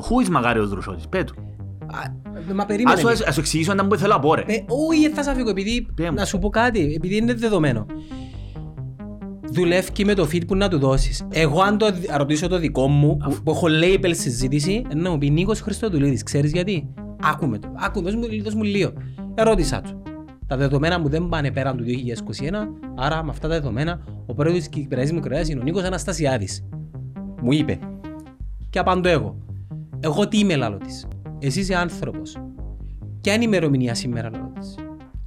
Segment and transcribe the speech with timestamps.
[0.00, 0.06] το.
[0.10, 1.34] Who is Μαγάριος Δρουσότης, πέτου.
[1.86, 2.94] Α, Μα περίμενε.
[2.94, 3.12] Ας σου- με.
[3.26, 4.42] ας σου εξηγήσω αν που θέλω να πω ρε.
[4.46, 6.14] Ε, Όχι, θα σας φύγω, επειδή Πέ μου.
[6.14, 7.86] να σου πω κάτι, επειδή είναι δεδομένο.
[9.52, 11.26] Δουλεύει με το feed που να του δώσεις.
[11.30, 15.18] Εγώ αν το δι- ρωτήσω το δικό μου, που, που έχω label συζήτηση, να μου
[15.18, 16.88] πει Νίκος Χριστοδουλίδης, ξέρεις γιατί;
[17.22, 17.68] Άκουμε το.
[17.76, 18.92] Άκου, δώσ' μου, δώσ' μου λίγο.
[19.34, 20.02] Ερώτησα του.
[20.46, 24.58] Τα δεδομένα μου δεν πάνε πέραν του 2021, άρα με αυτά τα δεδομένα ο πρόεδρος
[24.58, 26.68] της Κυπριακής Δημοκρατίας είναι ο Νίκος Αναστασιάδης.
[27.42, 27.78] Μου είπε.
[28.70, 29.36] Και απαντώ εγώ.
[30.00, 31.06] Εγώ τι είμαι λαλό της.
[31.38, 32.36] Εσύ είσαι άνθρωπος.
[33.20, 34.74] Ποια είναι η ημερομηνία σήμερα λαλό της.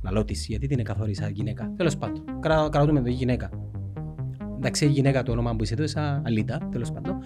[0.04, 1.74] Λαλό της, γιατί την εκαθόρισα γυναίκα.
[1.78, 2.24] Τέλος πάντων.
[2.40, 3.50] Κρα, κρατούμε το γυναίκα.
[4.56, 7.18] Εντάξει, η γυναίκα το όνομα που είσαι έδωσα, Αλίτα, τέλος πάντων.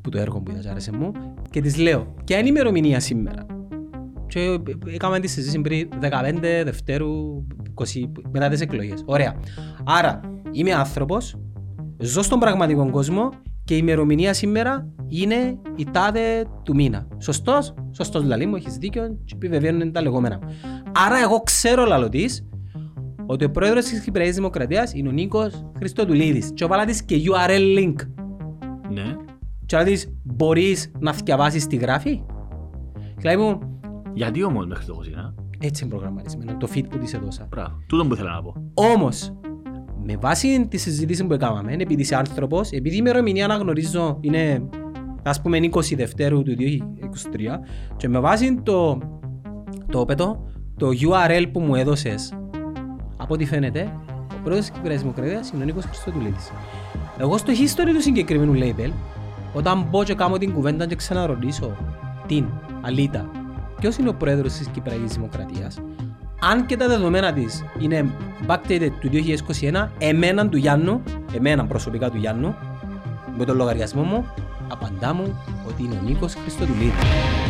[0.00, 1.12] Που το έργο που είδα, άρεσε μου.
[1.50, 3.46] Και της λέω, ποια είναι η ημερομηνία σήμερα.
[4.26, 9.02] Και έκαμε τη συζήτηση πριν 15 Δευτέρου 20, μετά τις εκλογές.
[9.06, 9.36] Ωραία.
[9.84, 11.36] Άρα, είμαι άνθρωπος,
[11.98, 13.30] ζω στον πραγματικό κόσμο
[13.68, 17.08] και η ημερομηνία σήμερα είναι η τάδε του μήνα.
[17.18, 20.38] Σωστός, σωστός λαλή μου, έχεις δίκιο και επιβεβαίνουν τα λεγόμενα.
[21.06, 22.48] Άρα εγώ ξέρω λαλό της,
[23.26, 26.52] ότι ο πρόεδρος της Κυπριακής Δημοκρατίας είναι ο Νίκος Χριστοδουλίδης.
[26.54, 27.94] Και βάλα της και URL link.
[28.90, 29.16] Ναι.
[29.66, 32.22] Και να της μπορείς να διαβάσεις τι γράφει.
[32.94, 33.80] Και λέει μου,
[34.14, 37.46] Γιατί όμως μέχρι το 20, έτσι είναι προγραμματισμένο, το feed που της έδωσα.
[37.50, 37.76] Μπράβο.
[37.88, 38.54] Τούτο που ήθελα να πω.
[38.74, 39.32] Όμως,
[40.10, 44.68] με βάση τη συζήτηση που έκαναμε, επειδή είσαι άνθρωπος, επειδή η ημερομηνία αναγνωρίζω είναι
[45.22, 46.60] ας πούμε 20 Δευτέρου του 2023
[47.96, 48.98] και με βάση το,
[49.86, 52.32] το, πέτω, το URL που μου έδωσες,
[53.16, 53.92] από ό,τι φαίνεται,
[54.32, 56.52] ο πρόεδρος της Κυπριακής Δημοκρατίας είναι ο Νίκος Χριστοδουλίδης.
[57.18, 58.90] Εγώ στο history του συγκεκριμένου label,
[59.54, 61.76] όταν μπω και κάνω την κουβέντα και ξαναρωτήσω
[62.26, 62.44] την
[62.80, 63.30] Αλίτα,
[63.80, 65.78] ποιος είναι ο πρόεδρος της Κυπριακής Δημοκρατίας,
[66.40, 68.10] αν και τα δεδομένα της είναι
[68.46, 69.10] backdated του
[69.60, 72.54] 2021, εμένα του Γιάννου, εμένα προσωπικά του Γιάννου,
[73.38, 74.26] με τον λογαριασμό μου,
[74.68, 77.47] απαντά μου ότι είναι ο Νίκος Χριστοδουλίδης.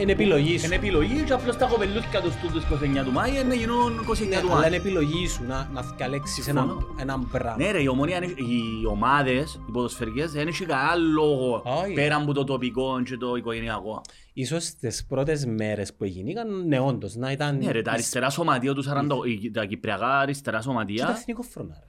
[0.00, 0.66] Είναι επιλογής σου.
[0.66, 4.40] Είναι επιλογής και απλώς τα κοπελούθηκα τους τούτους 29 του Μάη να γίνουν 29 Ναι,
[4.40, 4.66] του αλλά Μάη.
[4.66, 6.60] είναι επιλογής σου να, να διαλέξεις Συμφωνώ.
[6.62, 7.64] έναν, έναν πράγμα.
[7.64, 11.92] Ναι ρε, η ομόνια, είναι- οι ομάδες, οι ποδοσφαιρικές, δεν έχει κανένα λόγο Όχι.
[11.92, 14.00] πέρα από το τοπικό και το οικογενειακό.
[14.32, 17.58] Ίσως τις πρώτες μέρες που έγιναν, ναι όντως, να ήταν...
[17.58, 21.42] Ναι ρε, τα αριστερά σωματεία του 40, οι- τα κυπριακά αριστερά Και το σωματεία, εθνικό
[21.42, 21.76] φρονά.
[21.80, 21.86] ρε.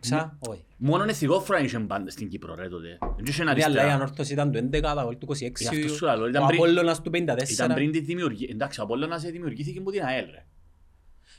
[0.00, 0.64] Ξα, όχι.
[0.76, 2.98] μόνο εθνικό φράγι είχε πάντα στην Κύπρο ρε τότε.
[3.16, 3.94] Δεν είχε Ναι, αλλά η αριστερά.
[3.94, 7.02] ανόρθωση ήταν του 11, τα του 26, Γι' αυτό σου λέω, ήταν ο πριν- Απόλλωνας
[7.02, 7.50] του 54.
[7.50, 8.48] Ήταν πριν τη δημιουργία.
[8.50, 10.46] Εντάξει, ο Απόλλωνας δημιουργήθηκε από την ΑΕΛ ρε.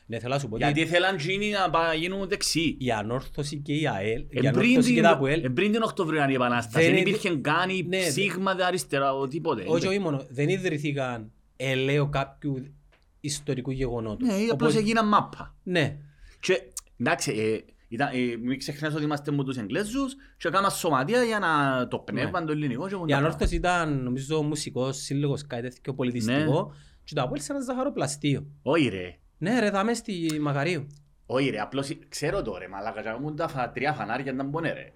[0.06, 2.78] Ναι, θέλω να σου πω Γιατί ότι θέλαν εκείνοι να πά- γίνουν δεξιοί.
[2.80, 6.34] η ανόρθωση και η ΑΕΛ, η Εμπριν ανόρθωση και τα ΑΠΟΕΛ, την- εμπριν την Οκτωβριανή
[6.34, 6.86] Επανάσταση.
[6.86, 9.64] Δεν Δεν είναι- υπήρχε καν η Ναι, δε- ψήγμα δε αριστερά, ο τίποτε.
[9.68, 12.66] όχι όχι μόνο, δεν ιδρυθήκαν ελαίο κάποιου
[13.20, 14.28] ιστορικού γεγονότος.
[14.28, 15.56] Ναι, απλώς Οπότε- έγιναν μάπα.
[15.64, 15.98] Ναι,
[16.40, 16.62] Και
[17.00, 21.40] εντάξει, ε, ήταν, ε, μην ξεχνάς ότι είμαστε με τους Εγγλέζους και κάναμε σωματεία για
[21.40, 23.18] να το πνεύμα το ελληνικό και η όλα αυτά.
[23.18, 26.74] ανόρθωση ήταν νομίζω μουσικός σύλλογος, κάτι τέτοιο πολιτιστικό
[27.04, 28.46] και το ΑΠΟΕΛ σε ένα ζαχαροπλαστείο.
[28.62, 29.18] Όχι ρε.
[29.38, 30.88] Ναι ρε, δάμε στη Μακαρίου.
[31.26, 34.72] Όχι ρε, απλώς ξέρω το ρε, μαλάκα, και μου τα φα- τρία φανάρια ήταν πονέ
[34.74, 34.92] ρε.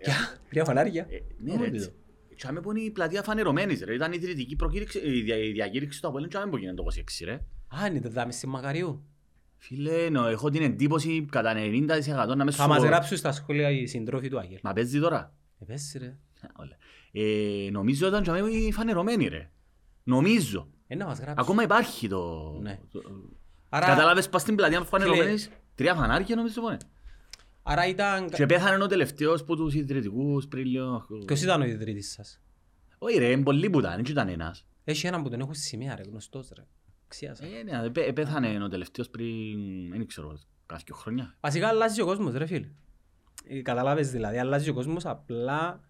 [0.49, 1.93] Τρία φανάρια; Ε, Ναι Πού ρε, είναι έτσι.
[2.35, 5.51] Και άμε που είναι η πλατεία φανερωμένης ρε, ήταν η ιδρυτική προκήρυξη, η δια- η
[5.51, 7.33] διακήρυξη του Αποέλ και άμε που γίνεται το 26 ρε.
[7.81, 9.03] Α, είναι το δάμε στη Μακαρίου.
[9.65, 12.85] Φίλε, νο, έχω την εντύπωση κατά 90% να μες Θα μας σου...
[12.85, 14.59] γράψουν στα σχόλια οι συντρόφοι του Άγγελ.
[14.63, 15.33] Μα παίζει τώρα.
[15.59, 16.17] Ε, πες ρε.
[16.55, 16.77] Όλα.
[17.11, 19.49] Ε, νομίζω ήταν και άμε η φανερωμένη ρε.
[20.03, 20.67] Νομίζω.
[20.87, 21.39] Ε, να μας γράψουν.
[21.39, 22.51] Ακόμα υπάρχει το...
[22.61, 22.79] Ναι.
[22.91, 23.01] το-
[23.69, 26.77] Άρα, Κατάλαβες πας στην πλατεία φανερωμένης, τρία φανάρια νομίζω πόνε.
[27.63, 28.29] άρα ήταν...
[28.29, 31.05] Και πέθανε ο τελευταίος που τους ιδρυτικούς πριν λίγο...
[31.25, 32.41] Ποιος ήταν ο ιδρύτης σας;
[32.97, 34.65] Όχι ρε, είναι πολλοί που ήταν, δεν ήταν ένας.
[34.83, 36.63] Έχει έναν που τον έχουν σημεία ρε, γνωστός ρε.
[37.13, 37.45] Ξίασα.
[37.45, 41.35] Ε, ναι, πέ- πέθανε ο τελευταίος πριν, δεν ξέρω, κάποια χρόνια.
[41.41, 42.69] Βασικά αλλάζει ο κόσμος ρε φίλε.
[43.47, 45.81] Ε, Καταλάβες δηλαδή, αλλάζει ο κόσμος απλά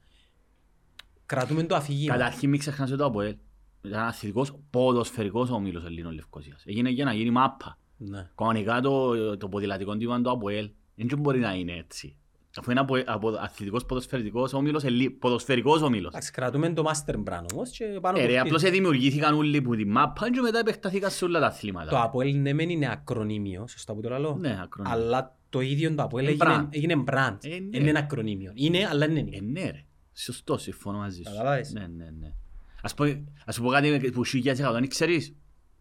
[1.25, 2.13] κρατούμε το αφήγημα.
[2.17, 3.35] Καταρχήν μην ξεχνάς ότι το ΑΠΟΕΛ
[3.81, 6.63] ήταν αθλητικός ποδοσφαιρικός ομίλος Ελλήνων Λευκοσίας.
[6.65, 7.77] Έγινε για να γίνει μάπα.
[7.97, 8.29] Ναι.
[8.35, 10.71] Κανονικά το, το ποδηλατικό τύπο είναι το ΑΠΟΕΛ.
[10.95, 12.17] Δεν μπορεί να είναι έτσι.
[12.59, 16.11] Αφού είναι από, από αθλητικός ποδοσφαιρικός ομίλος, Ελλή- ποδοσφαιρικός ομίλος.
[16.11, 18.39] Εντάξει, κρατούμε το master brand όμως και πάνω Ε, το ρε, χτίζουμε.
[18.39, 22.03] απλώς δημιουργήθηκαν όλοι που τη μάπα και μετά επεκταθήκαν σε όλα τα Το αθλήματα.
[22.03, 24.35] Αποέλ ναι μεν είναι ακρονίμιο, σωστά που το λέω.
[24.39, 24.99] Ναι, ακρονίμιο.
[24.99, 26.67] Αλλά το ίδιο το Αποέλ Είναι έγινε, brand.
[26.69, 27.37] έγινε brand.
[27.41, 27.77] Ε, ναι.
[27.77, 28.51] Είναι ένα ακρονίμιο.
[28.55, 29.19] Είναι, αλλά είναι.
[29.31, 29.85] Ε, ναι ρε.
[30.13, 31.31] Σωστό, συμφωνώ μαζί σου.
[31.31, 31.73] Καταλάβες.
[31.73, 32.33] Ναι, ναι, ναι.
[32.81, 33.03] Ας πω,
[33.45, 35.35] ας σου πω κάτι που σου είχε δεν ξέρεις.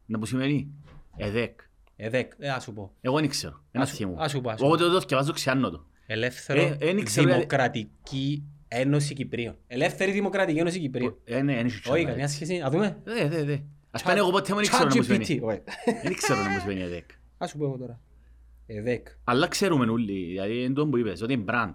[0.07, 0.73] Να που σημαίνει;
[1.17, 1.61] ΕΔΕΚ.
[1.97, 2.93] Ε, δεκ, ε, ας σου πω.
[3.01, 3.65] Εγώ δεν ξέρω.
[3.71, 4.17] Ένα Ας σου- θυμό.
[4.19, 4.81] ας σου πω, ας σου Εγώ πω.
[4.83, 5.87] το το θυκευάζω ξιάνω το.
[6.13, 9.57] Ελεύθερο, Ε, εν ήξερα, δημοκρατική Ένωση Κυπρίων.
[9.67, 11.19] Ελεύθερη Δημοκρατική Ένωση Κυπρίων.
[11.25, 12.35] Ε, ναι, εν έχει Όχι, τσάμπα, καμία έτσι.
[12.35, 12.61] σχέση.
[12.61, 13.01] Α δούμε.
[13.05, 13.59] Δε, δε, δε.
[13.91, 15.05] Ας πάνε εγώ ποτέ μου δεν ξέρω να μου ChatGPT.
[15.25, 15.41] σημαίνει.
[15.45, 15.61] Όχι.
[16.03, 17.11] Δεν ξέρω να μου σημαίνει ΕΔΕΚ.
[17.39, 18.01] Ας σου πω εγώ τώρα.
[18.67, 19.07] ΕΔΕΚ.
[19.25, 21.73] Αλλά ξέρουμε όλοι, δηλαδή είναι το που είπες, ότι είναι brand.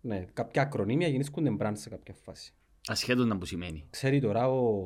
[0.00, 2.54] Ναι, κάποια ακρονίμια γεννήσκονται μπραντ σε κάποια φάση.
[2.86, 3.86] Ασχέτως να που σημαίνει.
[3.90, 4.80] Ξέρει τώρα ο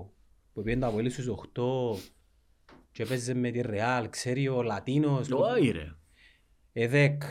[0.53, 1.99] που πήγαινε τα Αποέλη στους 8
[2.93, 5.31] και έπαιζε με τη Ρεάλ, ξέρει ο Λατίνος.
[5.31, 5.95] Όχι ρε.
[6.73, 7.23] ΕΔΕΚ.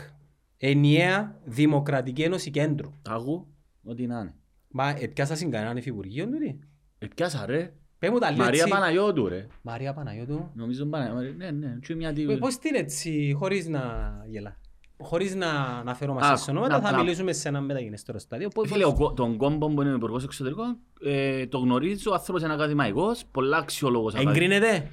[0.58, 2.92] Ενιαία Δημοκρατική Ένωση Κέντρου.
[3.10, 3.48] Άκου,
[3.84, 4.34] ό,τι να είναι.
[4.68, 6.60] Μα επιάσασαν κανέναν υφυπουργείο τούτη.
[7.00, 7.74] Ε, πιάσα ρε.
[8.00, 8.74] Πες μου τα λίγο Μαρία έτσι.
[8.74, 9.48] Παναγιώτου ρε.
[9.62, 10.50] Μαρία Παναγιώτου.
[10.54, 11.38] Νομίζω Παναγιώτου.
[11.38, 12.24] Ναι, ναι, και μια τι...
[12.32, 13.82] Ε, Πώς την έτσι, χωρίς να
[14.28, 14.58] γελά.
[15.00, 18.20] Χωρίς να, να φέρω Α, μαζί σε ονόματα, να- θα να- μιλήσουμε σε ένα μεταγενέστερο
[18.20, 18.48] στάδιο.
[18.50, 22.42] Πώς- Φίλε, ο κο- τον κόμπο που είναι υπουργός εξωτερικών, ε, το γνωρίζω, ο άνθρωπος
[22.44, 24.14] είναι ακαδημαϊκός, πολλά αξιόλογος.
[24.16, 24.88] ακαδη- Εγκρίνεται.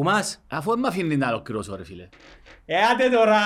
[0.00, 2.08] Που μας; Αφού δεν με αφήνει να ολοκληρώσω ρε φίλε.
[2.64, 3.38] Ε, άντε τώρα,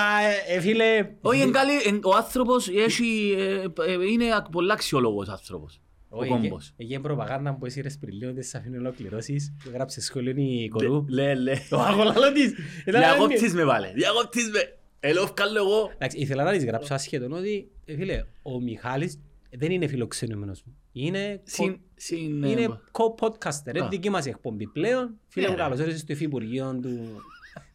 [0.49, 1.09] ε, ε, φίλε.
[1.21, 5.79] Όχι, είναι καλή, εν- ο άνθρωπος έχει, ε, ε, είναι ακ- πολλά αξιόλογος άνθρωπος.
[6.09, 6.67] Ο Όχι, κόμπος.
[6.77, 9.53] ε, Έγινε προπαγάνδα που εσύ ρε πριν λίγο δεν σε αφήνει ολοκληρώσεις.
[9.63, 11.05] Που Γράψε σχόλιο η κορού.
[11.09, 11.53] Λέ, λέ.
[11.69, 12.53] Το αγολαλό της.
[12.85, 14.77] Ήταν- Διακόπτης με βάλε, διακόπτης με.
[14.99, 15.91] Ελό, βγάλω εγώ.
[15.95, 19.19] Εντάξει, ήθελα να της γράψω ασχέτον ότι, ε, φίλε, ο Μιχάλης
[19.57, 20.75] δεν είναι φιλοξενούμενος μου.
[20.91, 23.87] Είναι, Συν, συν, ε, είναι co-podcaster, είναι Α.
[23.87, 25.19] δική μας εκπομπή πλέον.
[25.27, 25.63] Φίλε Ναι, μου, ρε.
[25.63, 27.21] καλώς όρισες στο υφυπουργείο του,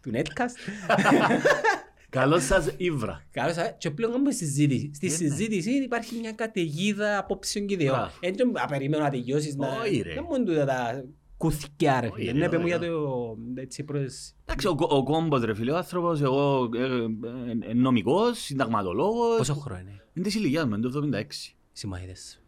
[0.03, 0.57] του Netcast.
[2.11, 3.23] Καλώς σας ήβρα.
[3.31, 4.91] Καλώς, ε, και πλέον κάνουμε συζήτηση.
[4.95, 5.19] Στη Ναι, ναι.
[5.19, 7.97] συζήτηση υπάρχει μια καταιγίδα απόψεων και ιδεών.
[7.97, 8.13] Μπράβο.
[8.21, 9.69] Έτσι απεριμένω να τελειώσεις να...
[9.81, 10.15] Όχι, ρε.
[10.15, 11.05] Δεν μόνο τούτα τα
[11.37, 12.33] κουθκιά ρε Όχι, φίλε.
[12.33, 13.37] ρε, Ναι, πες μου όχι, για το...
[13.55, 14.33] Έτσι προς...
[14.45, 19.37] Εντάξει, ο, κο- ο κόμπος ρε φίλε, ο άνθρωπος, εγώ ε, ε, ε, νομικός, συνταγματολόγος.
[19.37, 21.23] Πόσο χρόνο είναι; Είναι της ηλικίας μου, είναι το 76.
[21.73, 22.43] Συμμαχίδες.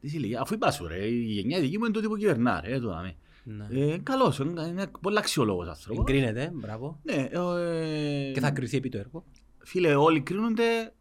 [0.00, 2.78] Της ηλικίας, αφού είπα σου ρε, η γενιά δική μου είναι τότε που κυβερνά ρε,
[2.80, 3.16] το δάμε.
[3.44, 3.66] Ναι.
[3.70, 6.04] Ε, καλός, είναι, είναι πολύ αξιόλογος άνθρωπος.
[6.08, 7.00] Εγκρίνεται, μπράβο.
[7.02, 9.24] Ναι, ε, Και θα κρυθεί επί το έργο.
[9.58, 10.92] Φίλε, όλοι κρίνονται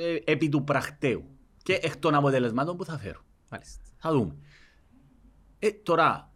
[0.00, 1.24] ε, επί του πρακτέου
[1.62, 3.22] και εκ των αποτελεσμάτων που θα φέρουν.
[3.50, 3.82] Μάλιστα.
[3.96, 4.36] Θα δούμε.
[5.58, 6.32] Ε, τώρα,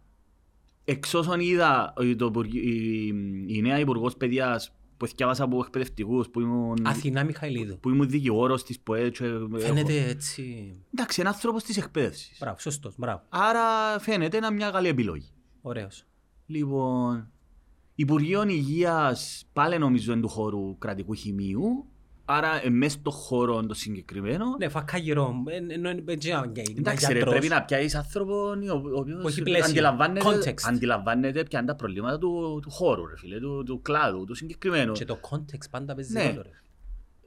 [0.83, 3.07] εξ όσων είδα ε, το, υπουργ- η,
[3.47, 7.79] η νέα Υπουργός Παιδείας που θυκιάβασα από εκπαιδευτικούς, που ήμουν, Αθηνά Μιχαηλίδου.
[7.79, 10.75] που ήμουν δικηγόρος της ΠΟΕ και έχω- Φαίνεται έτσι...
[10.93, 12.37] Εντάξει, είναι άνθρωπος της εκπαίδευσης.
[12.39, 13.21] Μπράβο, σωστός, μπράβο.
[13.29, 15.29] Άρα φαίνεται να μια καλή επιλογή.
[15.61, 16.03] Ωραίος.
[16.45, 17.31] Λοιπόν,
[17.95, 21.85] Υπουργείο Υγείας πάλι νομίζω είναι του χώρου κρατικού χημείου,
[22.25, 24.45] άρα ε, μέσα στο χώρο το συγκεκριμένο.
[24.59, 25.33] Ναι, φακά γύρω.
[25.67, 26.75] Ενώ είναι έτσι ένα γκέι.
[26.77, 30.63] Εντάξει ρε, πρέπει να πιάσεις άνθρωπον ο ο οποίος Που έχει πλαίσιο, αντιλαμβάνεται, context.
[30.67, 34.91] αντιλαμβάνεται ποια είναι τα προβλήματα του, του χώρου, ρε φίλε, του, του κλάδου, του συγκεκριμένου.
[34.93, 36.27] Και το context πάντα παίζει Ναι.
[36.27, 36.49] ρόλο ρε.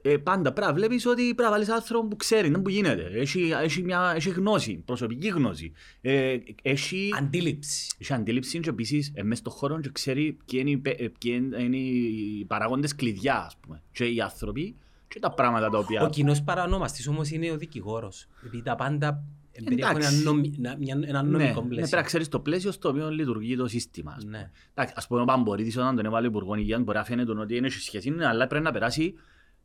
[0.01, 3.09] Ε, πάντα πρέπει να βλέπεις ότι πρέπει να βάλεις άνθρωπο που ξέρει, δεν που γίνεται.
[3.13, 5.71] Έχει, έχει, μια, έχει γνώση, προσωπική γνώση.
[6.01, 7.95] Ε, έχει, Αντίληψη.
[7.97, 11.11] έχει αντίληψη και επίσης ε, μέσα στον χώρο και ξέρει ποιοι είναι, οι πε- ε,
[11.19, 13.81] ποιοι είναι οι παραγόντες κλειδιά, ας πούμε.
[13.91, 14.75] Και οι άνθρωποι
[15.07, 16.01] και τα πράγματα τα οποία...
[16.03, 18.27] Ο κοινός παρανόμαστης όμως είναι ο δικηγόρος.
[18.45, 19.23] Επειδή τα πάντα
[19.63, 20.15] περιέχουν Εντάξει.
[20.15, 21.97] ένα νομι- ένα- μια- ένα ναι, νομικό ναι, πρέπει πλαίσιο.
[21.97, 24.13] να ξέρεις το πλαίσιο στο οποίο λειτουργεί το σύστημα.
[24.17, 24.37] ας πούμε.
[24.37, 24.51] Ναι.
[24.73, 27.69] Εντάξει, ας πούμε ο Παμπορίτης όταν τον έβαλε υπουργός υγείας μπορεί να φαίνεται ότι είναι
[27.69, 29.13] σε σχέση, αλλά πρέπει να περάσει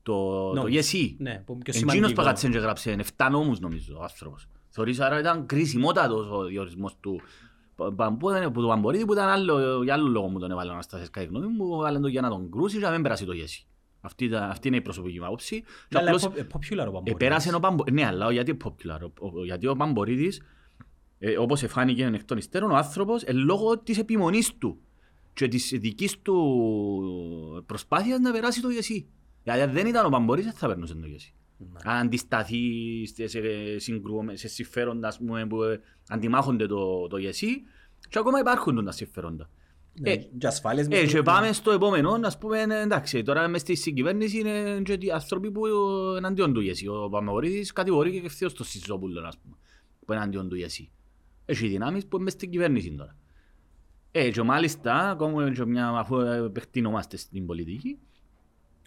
[0.02, 0.12] το,
[0.48, 0.70] το Νόμος.
[0.70, 1.16] ΓΕΣΥ.
[1.18, 2.20] Ναι, που είναι πιο Εκείνος σημαντικό.
[2.20, 4.46] που κάτσε και γράψε 7 νόμους νομίζω ο άνθρωπος.
[4.68, 7.20] Θεωρείς άρα ήταν κρισιμότατος ο διορισμός του
[7.76, 10.50] Πα- Πα- που ήταν- που του Παμπορίτη που ήταν άλλο, για άλλο λόγο μου τον
[10.50, 12.90] έβαλε ο Αναστάσης κατά τη γνώμη μου, έβαλε τον για να τον κρούσει και να
[12.90, 13.66] μην περάσει το ΓΕΣΥ.
[14.04, 15.60] Αυτή, ήταν- αυτή είναι η προσωπική μου άποψη.
[15.60, 17.12] Και Ναι, αλλά απλώς- πο- ε, popular ο Παμπορίτης.
[17.12, 18.00] Επέρασε ο Παμπορίτης.
[18.00, 18.98] Ναι, αλλά γιατί popular.
[19.20, 20.42] Ο- ο- Γιατί ο Παμπορίτης,
[21.18, 24.78] ε, όπως εφάνηκε εκ των υστέρων, ο άνθρωπος, ε, λόγω της επιμονής του
[25.34, 29.06] και της δικής του προσπάθειας να περάσει το ΓΕΣΥ.
[29.44, 31.34] Γιατί αν δεν ήταν ο Παμπορίτης, δεν θα περνούσε το ΓΕΣΥ.
[31.58, 31.66] Ναι.
[31.92, 32.60] Αν αντισταθεί
[33.14, 33.40] σε, σε,
[33.78, 37.62] συγκρου- σε συμφέροντα ας πούμε, που ε, αντιμάχονται το, το ΓΕΣΥ
[38.08, 39.50] και ακόμα υπάρχουν τα συμφέροντα.
[40.00, 43.22] Ναι, Ε, και ασφάλειες ε, μες και στο- πάμε στο επόμενο, ας πούμε, ε, εντάξει,
[43.22, 45.70] τώρα μες στη συγκυβέρνηση είναι και οι άνθρωποι που ε,
[46.16, 46.86] εναντίον του ΓΕΣΥ.
[46.88, 49.56] Ο Παμαγορίδης κατηγορεί και ευθείως το Σιζόπουλο, ας πούμε,
[50.06, 50.90] που είναι εναντίον του ΓΕΣΥ.
[51.44, 53.16] Έχει δυνάμεις που είναι μες στην κυβέρνηση τώρα.
[54.10, 57.98] Ε, και μάλιστα, ακόμα και μια, αφού ε, επεκτείνομαστε στην πολιτική,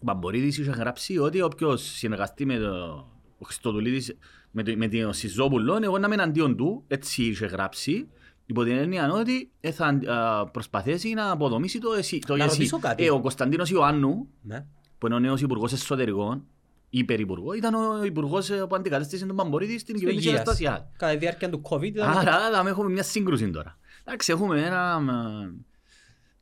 [0.02, 3.08] ο Παμπορίδης είχε γράψει ότι όποιος συνεργαστεί με το
[3.40, 4.18] ο Χριστοδουλίδης,
[4.52, 8.08] με, το, με τον Σιζόπουλο, εγώ να είμαι εναντίον του, έτσι είχε γράψει,
[8.46, 12.58] υπό την έννοια ότι ε, θα α, προσπαθήσει να αποδομήσει το, ΕΣΥ, το Να ΓΕΣΥ.
[12.58, 13.06] ρωτήσω κάτι.
[13.06, 14.66] Ε, ο Κωνσταντίνος Ιωάννου, Ναι.
[14.98, 16.46] που είναι ο νέος υπουργός εσωτερικών,
[16.90, 20.42] υπερυπουργό, ήταν ο υπουργός ε, που αντικατέστησε τον Παμπορίδη στην κυβέρνηση Υγείας.
[20.42, 20.86] Αναστασιάδη.
[20.98, 22.10] Κατά τη διάρκεια του COVID ήταν...
[22.18, 23.78] Άρα θα έχουμε μια σύγκρουση τώρα.
[24.04, 25.02] Εντάξει, έχουμε ένα...
[25.44, 25.54] ε,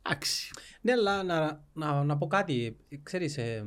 [0.06, 0.50] Εντάξει.
[0.80, 2.76] Ναι, αλλά να, να, να πω κάτι.
[2.88, 3.64] Ε, Ξέρεις, ε, ε,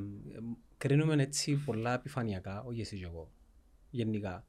[0.78, 3.32] κρίνουμε έτσι πολλά επιφανειακά, όχι εσύ και εγώ,
[3.90, 4.46] γενικά.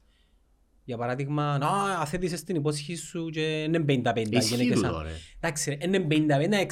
[0.88, 1.68] Για παράδειγμα, να
[1.98, 4.80] αθέτησες την υπόσχη σου και είναι 50-50 Ισχύει γυναίκες.
[4.80, 5.10] τούτο, ρε.
[5.40, 6.66] Εντάξει, ρε, είναι 50-50,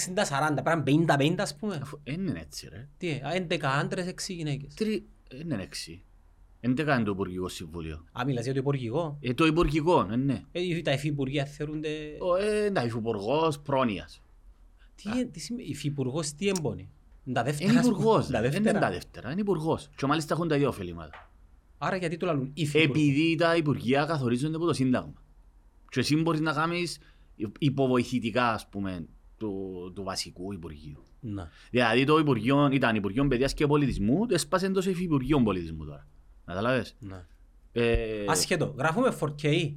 [0.55, 1.79] 60-40, πρέπει να είναι 50-50 ας πούμε.
[1.83, 2.89] Αφού δεν είναι έτσι ρε.
[2.97, 4.75] Τι, α, 11 άντρες, 6 γυναίκες.
[4.75, 5.07] Τρι...
[5.31, 6.03] Δεν είναι έξι.
[6.61, 8.05] Εν τε κάνει το Υπουργικό Συμβούλιο.
[8.21, 10.43] Α, μιλάς για το υπουργικό; Ε, το Υπουργικό, ε, ναι.
[10.53, 11.89] Ε, τα υφυπουργεία θεωρούνται...
[12.21, 14.23] Ο, ε, τα Υφυπουργός Πρόνοιας.
[14.95, 16.89] Τι, τι σημαίνει, υφυπουργός τι εμπονεί;
[17.33, 17.71] Τα δεύτερα.
[17.71, 17.99] Είναι ας πούμε.
[17.99, 18.79] υπουργός, Τα δεν είναι δεύτερα.
[18.79, 19.89] τα δεύτερα, είναι υπουργός.
[19.97, 21.31] Και μάλιστα έχουν τα δύο ωφελήματα.
[21.79, 22.91] Άρα γιατί το λαλούν υφυπουργός.
[22.91, 25.23] Επειδή τα υπουργεία καθορίζονται από το Σύνταγμα.
[25.89, 26.99] Και εσύ μπορείς να κάνεις
[27.59, 29.07] υποβοηθητικά, ας πούμε,
[29.37, 31.05] του, του βασικού Υπουργείου.
[31.21, 31.51] Να.
[31.71, 36.07] Δηλαδή το Υπουργείο ήταν Υπουργείο Παιδείας και Πολιτισμού, το έσπασε εντός Υφυπουργείων Πολιτισμού τώρα.
[36.45, 37.27] Καταλάβες; να.
[37.73, 39.75] Ε, Ασχέτω, γράφουμε 4K.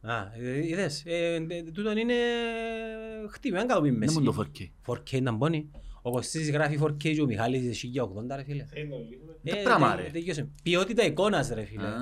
[0.00, 2.14] Α, ε, είδες, ε, ε, τούτον είναι
[3.30, 4.14] χτύπημα, αν καλοπεί δεν μέση.
[4.14, 4.70] μόνο το 4K.
[4.86, 5.70] 4K να μπώνει.
[6.06, 7.84] Ο Κωστής γράφει 4K και ο Μιχάλης
[8.30, 8.64] 1080 ρε φίλε.
[9.42, 10.10] Τι Ε, πράγμα, τε- ρε.
[10.10, 10.48] τελείωσε.
[10.62, 11.86] Ποιότητα εικόνας ρε φίλε.
[11.86, 11.96] Α.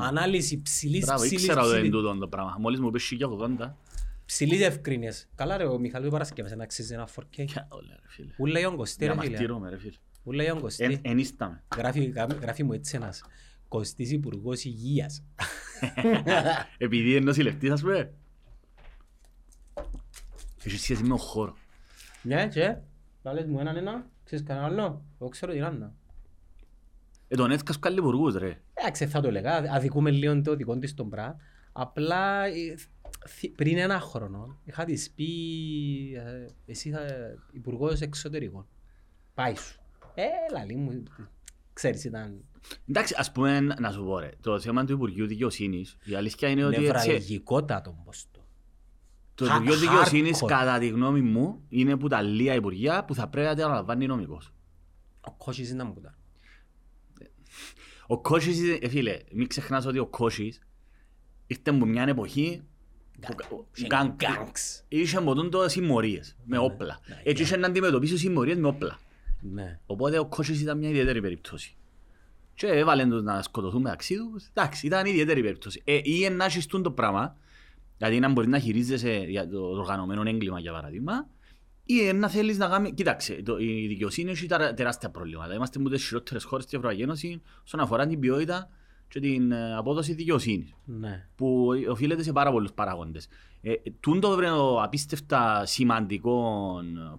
[0.00, 2.56] Ανάλυση ψηλής, Μπράβο, ψηλής, ήξερα το ψηλής, εν τούτο το πράγμα.
[2.58, 3.76] Μόλις μου πες 1080.
[4.26, 5.28] ψηλής ευκρίνειας.
[5.34, 7.44] Καλά ρε, ο Μιχάλης Παρασκευάς να αξίζει ένα 4K.
[7.46, 8.32] Ποια όλα ρε φίλε.
[8.38, 9.22] Ούλα για τον Κωστή ρε φίλε.
[9.22, 9.96] Διαμαρτύρομαι ρε φίλε.
[10.22, 10.84] Ούλα για τον Κωστή.
[10.84, 11.62] Εν- Ενίσταμε.
[11.76, 13.22] Γράφει, γράφει- γράφει μου έτσι ένας
[13.68, 15.24] Κωστής Υπουργός Υγείας.
[16.78, 18.12] Επειδή είναι νοσηλευτής ας πούμε.
[20.64, 21.56] Έχει σχέση με τον χώρο.
[22.22, 22.76] Ναι, και,
[23.26, 25.94] λάλες μου έναν ένα, ξέρεις κανένα άλλο, εγώ ξέρω την Άννα.
[27.28, 28.60] Ε, τον έθκας καλή υπουργούς ρε.
[28.74, 31.36] Εντάξει, θα το λέγα, αδικούμε λίγο το δικό της τον πρά.
[31.72, 32.74] Απλά ε,
[33.26, 35.26] θ- πριν ένα χρόνο είχα της πει
[36.16, 37.00] ε, εσύ θα
[37.52, 38.66] υπουργός εξωτερικών.
[39.34, 39.80] Πάει σου.
[40.14, 41.02] Ε, λαλή μου,
[41.72, 42.44] ξέρεις ήταν
[42.88, 44.30] Εντάξει, ας πούμε να σου πω ρε.
[44.40, 48.35] Το θέμα του Υπουργείου Δικαιοσύνης, η αλήθεια είναι ότι έτσι, νευραλγικότατο ποστό.
[49.36, 50.48] Το Hard- Υπουργείο Δικαιοσύνης hardcore.
[50.48, 54.06] κατά τη γνώμη μου είναι που τα λίγα υπουργεία που θα πρέπει να τα αναλαμβάνει
[54.06, 54.52] νομικός.
[55.20, 56.14] Ο κότσις είναι να μου κουτά.
[58.06, 60.60] Ο Κότσις, ε, φίλε, μην ξεχνάς ότι ο Κότσις
[61.46, 62.62] ήρθε από μια εποχή
[63.20, 63.46] που κα-
[63.86, 64.84] γκάγκ- Γκάγκς.
[64.88, 67.00] είχε από τούτο συμμορίες με όπλα.
[67.08, 68.98] ναι, Έτσι είχε να αντιμετωπίσει συμμορίες με όπλα.
[69.40, 69.78] Ναι.
[69.86, 71.76] Οπότε ο Κότσις ήταν μια ιδιαίτερη περίπτωση.
[72.54, 74.44] Και έβαλε τους να σκοτωθούν μεταξύ τους.
[74.54, 75.82] Εντάξει, ήταν ιδιαίτερη περίπτωση.
[75.84, 77.36] Ε, ή να έχεις τούτο πράγμα,
[77.98, 81.28] δηλαδή να μπορείς να χειρίζεσαι για το οργανωμένο έγκλημα για παράδειγμα,
[81.84, 82.92] ή να θέλεις να κάνεις...
[82.94, 85.54] Κοίταξε, το, η δικαιοσύνη έχει τερα- τεράστια προβλήματα.
[85.54, 88.68] Είμαστε από τις χειρότερες χώρες της Ευρωπαϊκής Ένωσης όσον αφορά την ποιότητα
[89.08, 91.26] και την ε, απόδοση δικαιοσύνης Ναι.
[91.36, 93.28] που οφείλεται σε πάρα πολλούς παράγοντες.
[93.62, 96.64] Ε, τούτο βρε το απίστευτα σημαντικό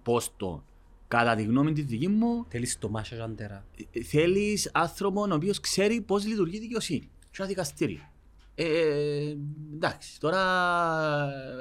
[0.02, 0.64] πόστο
[1.08, 3.64] κατά τη γνώμη της δική μου Θέλεις το μάσο αντέρα.
[3.92, 8.00] ε, θέλεις άνθρωπο ο οποίος ξέρει πώς λειτουργεί η δικαιοσύνη και ένα δικαστήριο.
[8.60, 9.36] Ε,
[9.74, 10.40] εντάξει, τώρα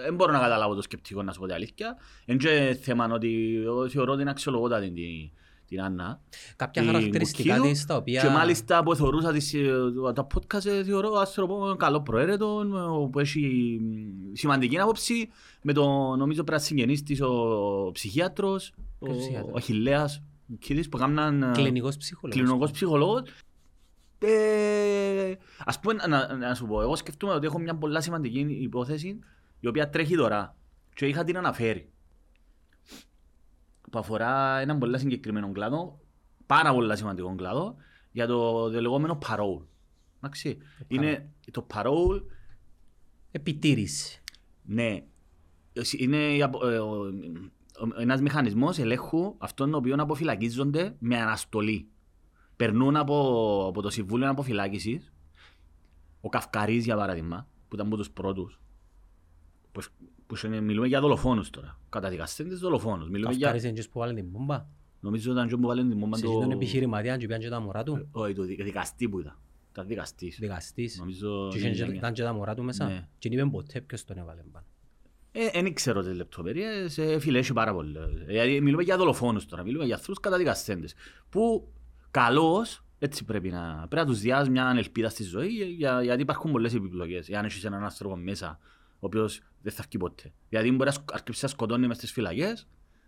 [0.03, 1.97] δεν μπορώ να καταλάβω το σκεπτικό να σου πω την αλήθεια.
[2.25, 5.31] Είναι και θέμα ότι εγώ θεωρώ ότι είναι αξιολογότατη την,
[5.67, 6.21] την Άννα.
[6.55, 7.73] Κάποια την χαρακτηριστικά Κουκκίδου.
[7.73, 8.21] της τα οποία...
[8.21, 9.69] Και μάλιστα που θεωρούσα τις, ε,
[10.13, 12.61] τα podcast ε, θεωρώ άνθρωπο καλό προαίρετο
[13.05, 15.29] ε, που έχει μ, σημαντική άποψη
[15.61, 20.21] με το νομίζω πρέπει να συγγενείς της ο ψυχίατρος, ο, Ποιος ψυχίατρος; ο Αχιλέας
[20.59, 22.41] Κίδης που έκαναν ε, Κλινικός ψυχολόγος.
[22.41, 23.21] κλινικός ψυχολόγος.
[24.19, 25.33] Ε,
[25.65, 29.19] ας πούμε, να, να σου πω, εγώ σκεφτούμε ότι έχω μια πολλά σημαντική υπόθεση
[29.59, 30.55] η οποία τρέχει τώρα
[30.93, 31.89] και είχα την αναφέρει
[33.91, 35.99] που αφορά έναν πολύ συγκεκριμένο κλάδο,
[36.45, 37.75] πάρα πολύ σημαντικό κλάδο,
[38.11, 39.65] για το, το λεγόμενο parole.
[40.17, 40.57] Εντάξει.
[40.87, 42.21] Είναι το parole,
[43.31, 44.21] Επιτήρηση.
[44.63, 45.03] ναι,
[45.97, 47.05] είναι η απο- ε, ο-
[47.79, 51.87] ο- ένας μηχανισμός ελέγχου αυτών των οποίων αποφυλακίζονται με αναστολή.
[52.57, 55.13] Περνούν από, από το Συμβούλιο Αποφυλάκησης,
[56.21, 58.59] ο Καυκαρής για παράδειγμα, που ήταν από τους πρώτους,
[59.71, 59.81] που,
[60.27, 63.09] που είναι- μιλούμε για δολοφόνους τώρα, καταδικαστέντες δολοφόνους.
[63.09, 64.65] Μιλούμε για, Καυκάρης είναι και που βάλουν την μπόμπα.
[64.99, 66.39] νομίζω ήταν και που βάλουν την μόμπα Σε το...
[66.39, 68.07] τον επιχειρηματία και πιάνε και τα μωρά του.
[68.11, 69.37] Όχι, το δι- δικαστή που ήταν.
[69.71, 70.37] Ήταν δικαστής.
[70.39, 70.97] Δικαστής.
[70.99, 71.47] Νομίζω...
[71.51, 72.85] Και είχε και- ήταν και τα μωρά του μέσα.
[72.87, 73.07] Ναι.
[73.17, 74.65] Και δεν είπε ποτέ ποιος τον έβαλε πάνω.
[75.31, 77.97] Ε, δεν ξέρω τις λεπτομέρειες, ε, φίλε, έχει πάρα πολύ.
[78.25, 80.93] Δηλαδή, μιλούμε για δολοφόνους τώρα, μιλούμε για αυτούς καταδικαστέντες.
[81.29, 81.67] Που
[82.21, 86.51] καλώς, έτσι πρέπει να, πρέπει να τους διάσεις μια ελπίδα στη ζωή, για, γιατί υπάρχουν
[86.51, 87.29] πολλές επιπλοκές.
[87.29, 88.59] Εάν έχεις έναν άνθρωπο μέσα,
[88.93, 90.33] ο οποίος δεν θα βγει ποτέ.
[90.49, 92.67] Γιατί μπορεί να σκ- αρκεψεί να σκοτώνει μες στις φυλακές,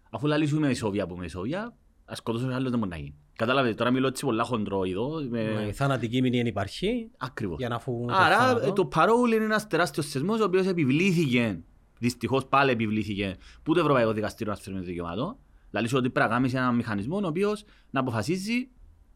[0.09, 1.75] αφού λαλεί σου είμαι ισόβια από με ισόβια,
[2.05, 3.15] ας σκοτώσω άλλο δεν μπορεί να γίνει.
[3.35, 5.65] Κατάλαβε, τώρα μιλώ έτσι πολλά χοντρό εδώ, με...
[5.67, 7.57] Η θανατική μηνύα υπάρχει Ακριβώς.
[7.57, 8.67] για να φοβούμε το Άρα θάνατο.
[8.67, 11.59] ε, το παρόλο είναι ένας τεράστιος θεσμός ο οποίος επιβλήθηκε,
[11.99, 15.37] δυστυχώς πάλι επιβλήθηκε, που το Ευρωπαϊκό Δικαστήριο Ανθρωπίνων Δικαιωμάτων.
[15.69, 18.69] Δηλαδή ότι πρέπει να κάνεις έναν μηχανισμό ο οποίος να αποφασίζει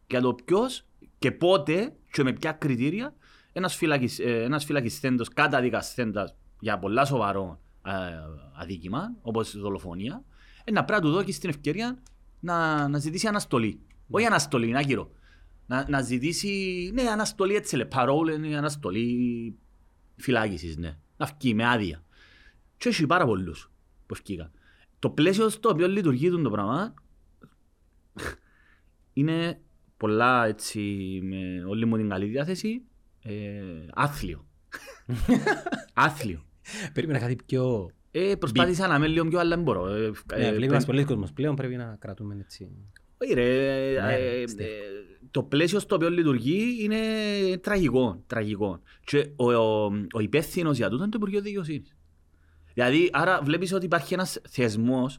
[0.06, 0.84] για το ποιος
[1.18, 3.14] και πότε και με ποια κριτήρια
[3.52, 7.90] ένας, φυλακισ, ε, ένας φυλακιστέντος καταδικαστέντας για πολλά σοβαρό ε,
[8.52, 10.24] αδίκημα, όπως δολοφονία,
[10.64, 11.98] ε, να πρέπει να του δώσει την ευκαιρία
[12.40, 13.80] να, να ζητήσει αναστολή.
[14.08, 15.10] Όχι αναστολή, είναι άκυρο.
[15.66, 19.54] Να, να ζητήσει, ναι, αναστολή έτσι λέει, παρόλο είναι αναστολή
[20.16, 20.96] φυλάκισης, ναι.
[21.16, 22.02] Να βγει με άδεια.
[22.76, 23.70] Και έχει πάρα πολλούς
[24.06, 24.50] που βγήκαν.
[24.98, 26.94] Το πλαίσιο στο οποίο λειτουργεί το πράγμα
[29.12, 29.60] είναι
[29.96, 30.80] πολλά έτσι
[31.22, 32.82] με όλη μου την καλή διάθεση.
[33.22, 33.62] Ε,
[33.94, 34.46] άθλιο.
[35.94, 36.44] άθλιο.
[36.92, 37.90] Περίμενα κάτι πιο...
[38.10, 39.86] Ε, προσπάθησα να είμαι λίγο πιο, αλλά δεν μπορώ.
[39.86, 42.70] Ε, Ναι, ε, βλέπει πεν- μας πολλοί κόσμος πλέον, πρέπει να κρατούμε έτσι.
[43.18, 44.66] Όχι ρε, ε, Ναι, ε, Στέφ.
[44.66, 44.70] ε,
[45.30, 46.96] το πλαίσιο στο οποίο λειτουργεί είναι
[47.60, 48.80] τραγικό, τραγικό.
[49.04, 49.84] Και ο, ο,
[50.14, 51.96] ο υπεύθυνος για τούτο είναι το Υπουργείο Δικαιοσύνης.
[52.74, 55.18] Δηλαδή, άρα βλέπεις ότι υπάρχει ένας θεσμός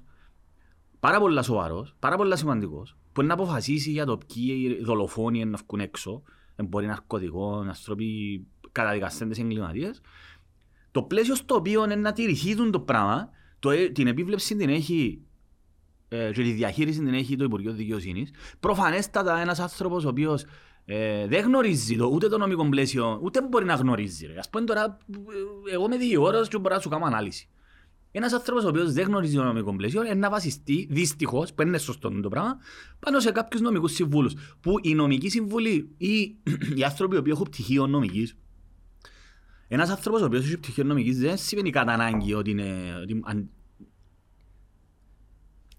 [1.00, 5.50] πάρα πολλά σοβαρός, πάρα πολλά σημαντικός, που είναι να αποφασίσει για το ποιοι δολοφόνοι είναι
[5.50, 6.24] να βγουν έξω,
[6.56, 8.42] εμποροί ναρκωτικών, άνθρωποι
[8.72, 10.02] καταδικαστέντες εγκληματίες.
[10.92, 13.30] Το πλαίσιο στο οποίο είναι να τηρηθεί τούτο το πράγμα,
[13.60, 15.22] το, ε- την επίβλεψη την έχει
[16.08, 18.32] ε, και τη διαχείριση την έχει το Υπουργείο Δικαιοσύνης.
[18.60, 20.46] Προφανέστατα ένας άνθρωπος ο οποίος
[20.86, 24.26] ε, δεν γνωρίζει το, ούτε το νομικό πλαίσιο, ούτε μπορεί να γνωρίζει.
[24.26, 24.98] Α πούμε τώρα,
[25.68, 27.50] ε, εγώ είμαι δικηγόρος και μπορώ να σου κάνω ανάλυση.
[28.18, 31.78] Ένας άνθρωπος ο οποίος δεν γνωρίζει το νομικό πλαίσιο είναι να βασιστεί, δυστυχώς, που είναι
[31.78, 32.58] σωστό το πράγμα,
[33.00, 34.34] πάνω σε κάποιους νομικούς συμβούλους.
[34.62, 36.36] Που οι νομικοί συμβούλοι ή
[36.78, 38.36] οι άνθρωποι που έχουν πτυχίο νομικής,
[39.68, 43.00] ένας άνθρωπος ο οποίος έχει πτυχίο νομικής δεν σημαίνει κατά ανάγκη ότι είναι.
[43.02, 43.50] Ότι, αν,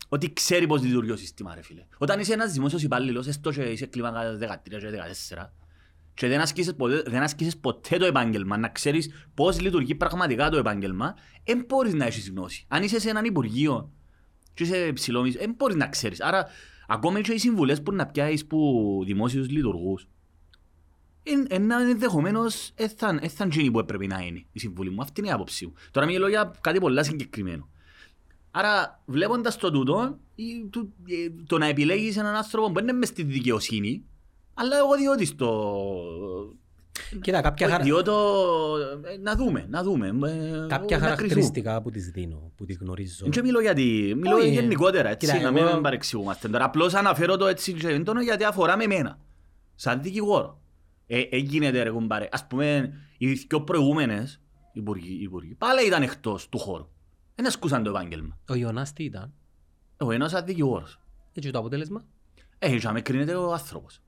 [0.08, 1.86] ότι ξέρει πώς λειτουργεί ο σύστημα, ρε φίλε.
[1.98, 4.78] Όταν είσαι ένας δημόσιος υπάλληλος, έστω και είσαι κλίμακα 13 και
[5.36, 5.50] 14,
[6.16, 10.56] και δεν ασκήσεις, ποτέ, δεν ασκήσεις ποτέ το επάγγελμα, να ξέρεις πώς λειτουργεί πραγματικά το
[10.56, 12.64] επάγγελμα, δεν μπορείς να έχεις γνώση.
[12.68, 13.90] Αν είσαι σε έναν υπουργείο
[14.54, 16.20] και είσαι ψηλόμις, δεν μπορείς να ξέρεις.
[16.20, 16.46] Άρα,
[16.88, 20.08] ακόμα και οι συμβουλές που να πιάσεις που δημόσιους λειτουργούς,
[21.22, 24.90] εν- ένα ενδεχομένως δεν θα δεν θα είναι εκείνη που έπρεπε να είναι η συμβουλή
[24.90, 25.00] μου.
[25.02, 25.72] Αυτή είναι η άποψή μου.
[25.90, 27.68] Τώρα μιλώ για κάτι πολλά συγκεκριμένο.
[28.50, 32.92] Άρα, βλέποντας το τούτο, η- του- ε, το να επιλέγεις έναν άνθρωπο που δεν είναι
[32.92, 34.04] μες στη δικαιοσύνη,
[34.56, 35.70] αλλά εγώ διότι στο.
[37.20, 37.84] Κοίτα, κάποια, χαρα...
[37.84, 38.10] Διότι.
[39.12, 40.06] ε, Να δούμε, να δούμε.
[40.06, 40.98] ε, κάποια να κρυθούμε.
[40.98, 43.26] χαρακτηριστικά που τις δίνω, που τις γνωρίζω.
[43.28, 46.48] Δεν μιλώ γιατί, μιλώ Όχι, γενικότερα, έτσι, κοίτα, να μην εγώ- παρεξηγούμαστε.
[46.48, 49.18] Τώρα απλώς αναφέρω το έτσι και έντονο γιατί αφορά με εμένα,
[49.74, 50.60] σαν δικηγόρο.
[51.06, 52.28] Ε, ε, γίνεται ρε κουμπάρε.
[52.32, 54.40] Ας πούμε, οι δυο προηγούμενες
[54.72, 56.88] υπουργοί, υπουργοί πάλι ήταν εκτός του χώρου.
[57.34, 58.38] Δεν ασκούσαν το επάγγελμα.
[58.48, 59.32] Ο Ιωνάς τι ήταν,
[59.96, 61.00] Εγώ ένας σαν δικηγόρος.
[61.34, 62.04] έτσι το αποτέλεσμα;
[62.58, 64.00] Ε, και με κρίνεται ο άνθρωπος.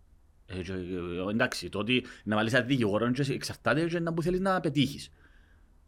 [0.50, 4.22] Ε, και, ε, εντάξει, το ότι να βάλεις ένα δικηγόρο και εξαρτάται και να που
[4.22, 5.10] θέλεις να πετύχεις.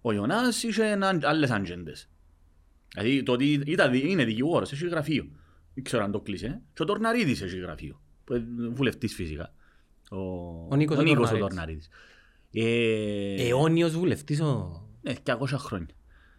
[0.02, 2.08] Ο Ιωνάς είχε ένα- άλλες άντζεντες.
[2.94, 5.26] Δηλαδή το ότι ήταν, δι- είναι δικηγόρος, έχει γραφείο.
[5.74, 6.60] Δεν ξέρω αν το κλείσε.
[6.74, 8.00] Και ο Τορναρίδης έχει γραφείο.
[8.24, 9.52] Που είναι Βουλευτής φυσικά.
[10.10, 10.16] Ο,
[10.68, 11.38] Ο Νίκος ο ο Τορναρίδης.
[11.40, 11.88] Τορναρίδης.
[12.52, 14.82] Ε, Αιώνιος βουλευτής ο...
[15.02, 15.94] ναι, 200 χρόνια.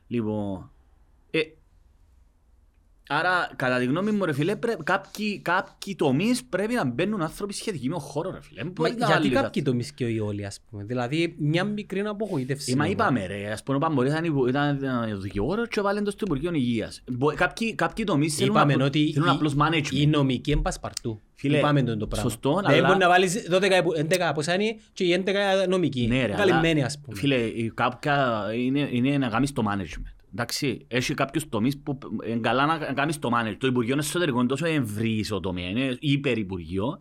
[0.07, 0.71] Λοιπόν,
[1.31, 1.39] ε,
[3.11, 7.53] άρα κατά τη γνώμη μου ρε φίλε, πρέ, κάποιοι, κάποιοι τομείς πρέπει να μπαίνουν άνθρωποι
[7.53, 8.55] σχετικοί με ο χώρο ρε φίλε.
[8.61, 10.83] Δεν Μα μπορείς να γιατί βάλεις κάποιοι τομείς και οι όλοι, ας πούμε.
[10.83, 12.71] Δηλαδή, μια μικρή απογοήτευση.
[12.71, 12.93] Ε, μα είναι.
[12.93, 16.23] είπαμε ρε, ας πούμε ο Παμπορής ήταν, υπο- ήταν ε, δικηγόρος και βάλει το στο
[16.25, 17.01] Υπουργείο Υγείας.
[17.11, 19.91] Μπο- Κάποιοι, κάποιοι τομείς θέλουν, Είπαμε απλ- ότι θέλουν η- απλώς management.
[19.91, 21.21] η νομική είναι πασπαρτού.
[21.35, 22.29] Φίλε, Είπαμε τον το πράγμα.
[22.29, 26.07] σωστό, Δεν αλλά- μπορεί να βάλεις 12, υπο- 11 πόσα είναι και οι 11 νομική.
[26.07, 27.17] Ναι, ρε, Καλυμμένη, αλλά, ας πούμε.
[27.17, 30.15] Φίλε, η- κάποια είναι, είναι να κάνεις το management.
[30.31, 33.55] Εντάξει, έχει κάποιους τομείς που είναι καλά να κάνεις το management.
[33.57, 36.99] Το Υπουργείο Εσωτερικών είναι τόσο ευρύς ο τομέας, είναι υπερυπουργείο.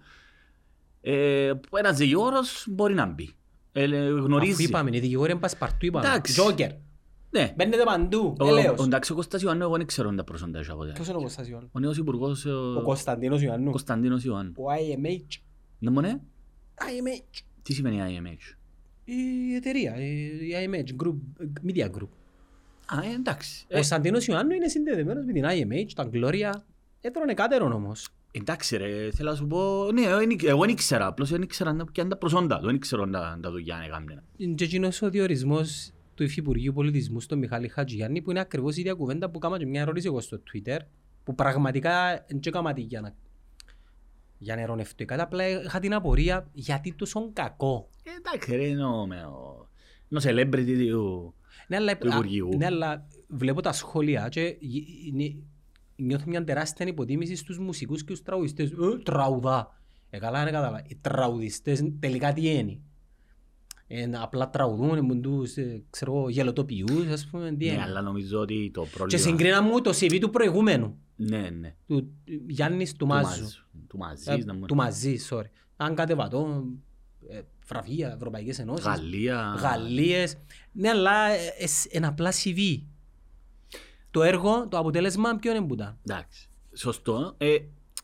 [1.01, 3.31] Ε, που ένας δικηγόρος μπορεί να μπει.
[3.73, 4.63] Ε, ε, Αφού γνωρίζει.
[4.65, 6.07] είπαμε, οι δικηγόροι είναι πασπαρτού, είπαμε.
[6.07, 6.33] Εντάξει.
[6.33, 6.71] Τζόκερ.
[7.31, 7.53] Ναι.
[7.57, 8.79] Μπαίνετε παντού, Ο, έλεος.
[8.79, 11.21] ο, εντάξει, ο Κώστας Ιωάννου, εγώ δεν ξέρω τα προσόντα έχει από Ποιος είναι ο
[11.21, 13.71] Κώστας Ιωάννου; Ο νέος υπουργός, ο, Ο Κωνσταντίνος Ιωάννου.
[13.71, 14.53] Κωνσταντίνος Ιωάννου.
[14.57, 15.39] Ο IMH.
[15.79, 16.21] Ναι, μονέ,
[16.79, 17.41] IMH.
[17.63, 18.57] τι σημαίνει IMH.
[19.05, 21.17] Η εταιρεία, η IMH, group,
[21.67, 22.09] media group.
[22.97, 23.63] Α, ε, εντάξει.
[23.65, 26.53] Ο Ε, Κωνσταντίνος Ιωάννου είναι συνδεδεμένος με την IMH, τα Gloria.
[27.01, 28.09] Έτρωνε κάτερον όμως.
[28.33, 31.73] Εντάξει ρε, θέλω να σου πω, ναι, εγώ δεν- εγώ δεν ήξερα, απλώς δεν ήξερα
[31.73, 34.55] να- ποια είναι τα προσόντα του, δεν ήξερα τα, τα δουλειά να κάνουν.
[34.55, 38.95] Και εκείνος ο διορισμός του Υφυπουργείου Πολιτισμού στον Μιχάλη Χατζηγιάννη που είναι ακριβώς η ίδια
[38.95, 40.79] κουβέντα που κάμα και μια ερώτηση εγώ στο Twitter
[41.25, 43.15] που πραγματικά δεν έκαμα τη για να
[44.39, 45.05] για να ερωνευτώ.
[45.05, 47.89] Κατά απλά είχα την απορία γιατί τόσο κακό.
[48.03, 49.69] Ε, Εντάξει ρε, είναι ο, με ο,
[50.09, 51.35] είναι ο celebrity του,
[51.71, 52.49] Ναι, αλλά, Του Υπουργείου.
[52.49, 55.37] α, ναι, αλλά βλέπω τα σχόλια και γ- είναι-
[55.97, 58.71] νιώθω μια τεράστια υποτίμηση στους μουσικούς και στους τραγουδιστές.
[58.71, 59.79] Ε, τραγουδά.
[60.11, 60.83] Ε, καλά είναι κατάλαβα.
[60.87, 62.79] Οι τραγουδιστές τελικά τι είναι;
[63.87, 68.01] Ε, απλά τραγουδούν με τους, ε, ξέρω, εγώ, γελοτοποιούς, ας πούμε, τι ναι, είναι; αλλά
[68.01, 69.23] νομίζω ότι το Και πρόβλημα...
[69.23, 72.11] συγκρίνα μου το CV του προηγούμενου, Ναι, ναι, του
[72.49, 73.43] Γιάννης του του Μάζου.
[73.43, 75.45] Μάζου, του Ε, Μαζής, να μου- Του Μαζί, sorry.
[75.77, 76.79] Αν κατεβατώ, ε,
[77.67, 80.37] βραβεία, Ευρωπαϊκές Ενώσεις, Γαλλία, Γαλλίες.
[80.73, 82.83] Ναι, αλλά ε, ε, είναι απλά CV.
[84.11, 87.35] Το έργο, το αποτέλεσμα ποιο είναι που ήταν; εντάξει, σωστό.
[87.39, 87.57] Ε,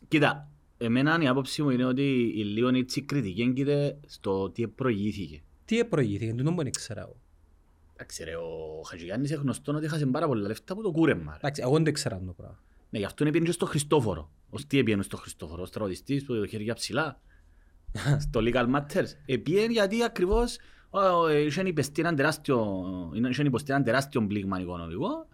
[0.07, 5.41] κοίτα, εμένα η άποψη μου είναι ότι η λίγο έτσι κριτική έγκυται στο τι προηγήθηκε.
[5.65, 7.15] Τι προηγήθηκε, τούτο που δεν ήξερα εγώ.
[7.93, 11.31] Εντάξει ρε, ο Χατζηγιάννης είναι γνωστό ότι έχασε πάρα πολλά λεφτά από το κούρεμα.
[11.31, 11.37] ρε.
[11.37, 12.59] Εντάξει, εγώ δεν το ήξερα το πράγμα.
[12.89, 14.31] Ναι, γι' αυτό είναι πήγαινε και στο Χριστόφορο.
[14.49, 17.21] Ως τι έπαιρνε στο Χριστόφορο, ως τραγουδιστής που είχε χέρια ψηλά.
[18.19, 19.07] Στο Legal Matters.
[19.25, 20.57] Επίεν γιατί ακριβώς
[20.89, 22.65] ο, ε, είχαν υποστεί έναν τεράστιο,
[23.29, 25.27] είχαν υποστεί έναν τεράστιο πλήγμα οικονομικό.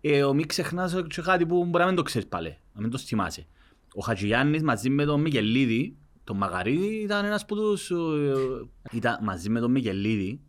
[0.00, 2.90] Ε, ο μη ξεχνάς και κάτι που μπορεί να μην το ξέρεις πάλι, να μην
[2.90, 3.46] το θυμάσαι.
[3.94, 7.90] Ο Χατζηγιάννης μαζί με τον Μικελίδη, τον Μαγαρίδη ήταν ένας που τους...
[7.90, 8.32] ε,
[8.92, 10.40] Ήταν μαζί με τον Μικελίδη,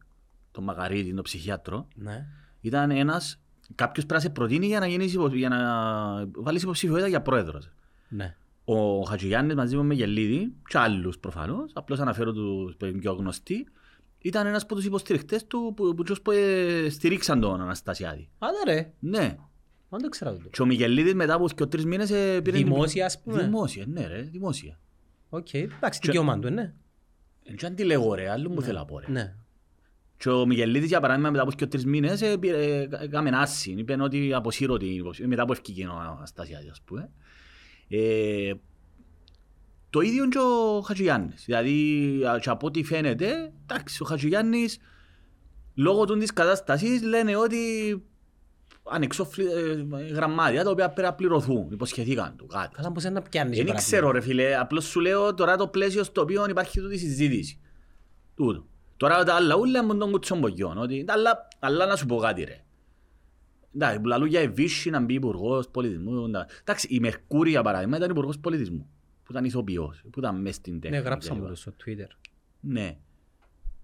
[0.51, 2.25] τον Μαγαρίδη, τον ψυχιάτρο, Ναι.
[2.62, 3.39] ήταν ένας,
[3.75, 5.58] κάποιος πρέπει να σε προτείνει για να, γίνεις υπο, για να
[6.36, 7.69] βάλεις υποψηφιότητα για πρόεδρος.
[8.10, 8.36] Ναι.
[8.65, 13.13] Ο Χατζηγιάννης μαζί με τον Μεγελίδη και άλλους προφανώς, απλώς αναφέρω τους που είναι πιο
[13.13, 13.67] γνωστοί,
[14.19, 18.30] ήταν ένας από τους υποστηριχτές του που, που, που ε, στηρίξαν τον Αναστασιάδη.
[18.39, 19.38] Άντε ρε, Ναι.
[19.89, 20.49] δεν το ξέρω αυτό.
[20.49, 22.58] Και ο Μιγελίδης μετά από και τρεις μήνες ε, πήρε...
[22.58, 23.43] Δημόσια, ας πούμε.
[23.43, 24.80] Δημόσια, ναι ρε, δημόσια.
[25.30, 26.73] Οκ, εντάξει, δικαίωμα του, ναι.
[27.43, 29.06] Εν και αντιλέγω ρε, άλλο μου θέλω να πω ρε.
[29.10, 29.36] Ναι.
[30.17, 33.71] Και ο Μιγελίδης για παράδειγμα μετά από και τρεις μήνες ε, πήρε- ε, έκαμε άση,
[33.71, 37.10] είπε ότι αποσύρω την υποψηφία, μετά από ευκήκε ο Αναστασιάδης ας πούμε.
[37.95, 38.53] Ε,
[39.89, 41.43] το ίδιο και ο Χατζηγιάννης.
[41.45, 44.77] Δηλαδή α, και από ό,τι φαίνεται, εντάξει, ο Χατζηγιάννης
[45.75, 47.58] λόγω του της κατάστασης λένε ότι
[48.84, 52.75] ανεξόφλη ε, γραμμάτια τα οποία πρέπει να πληρωθούν, υποσχεθήκαν του κάτι.
[52.75, 53.58] Καλά πως είναι να πιάνεις.
[53.58, 53.77] Δεν τώρα.
[53.77, 57.60] ξέρω ρε φίλε, απλώς σου λέω τώρα το πλαίσιο στο οποίο υπάρχει τούτη συζήτηση.
[58.36, 58.65] Τούτο.
[58.97, 62.15] Τώρα τα άλλα ούλα μου τον κουτσόν πογιόν, ότι τα άλλα, άλλα να σου πω
[62.15, 62.62] κάτι ρε.
[63.75, 66.25] Εντάξει, που λαλού για Εβίσχη να μπει υπουργός πολιτισμού.
[66.25, 68.88] εντά- Εντάξει, η Μερκούρη για παράδειγμα ήταν υπουργός πολιτισμού.
[69.23, 70.97] Που ήταν ηθοποιός, που ήταν μες στην τέχνη.
[70.97, 71.49] Ναι, γράψα μου κλπ.
[71.49, 72.07] το στο Twitter.
[72.59, 72.97] Ναι.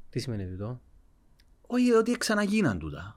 [0.10, 0.82] Τι σημαίνει αυτό.
[1.68, 3.14] Όχι, ότι ξαναγίναν τούτα.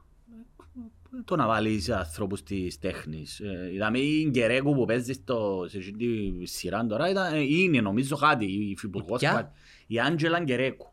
[1.24, 3.40] Το να βάλεις ανθρώπους της τέχνης.
[3.40, 5.92] Ε, Είδαμε η Γκερέκου που παίζει στο, σε αυτή
[6.38, 9.58] τη σειρά τώρα, ήταν, ε, είναι νομίζω κάτι, η υφυπουργός Ποια; κάτι.
[9.86, 10.92] Η Άντζελα Γκερέκου.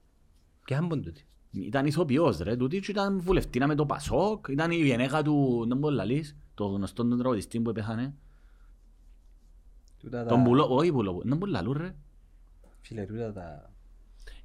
[0.66, 1.24] Και αν πον τούτη.
[1.52, 5.78] Ήταν ηθοποιός ρε, τούτη και ήταν βουλευτήνα με το Πασόκ, ήταν η γενέκα του, δεν
[5.78, 8.14] μπορεί να λαλείς, το γνωστό τον τραγουδιστή που έπαιχανε.
[10.00, 11.96] Τούτα τα- Τον πουλό, όχι πουλό, δεν μπορεί να λαλούν ρε.
[12.82, 13.70] Φίλε, τούτα τα...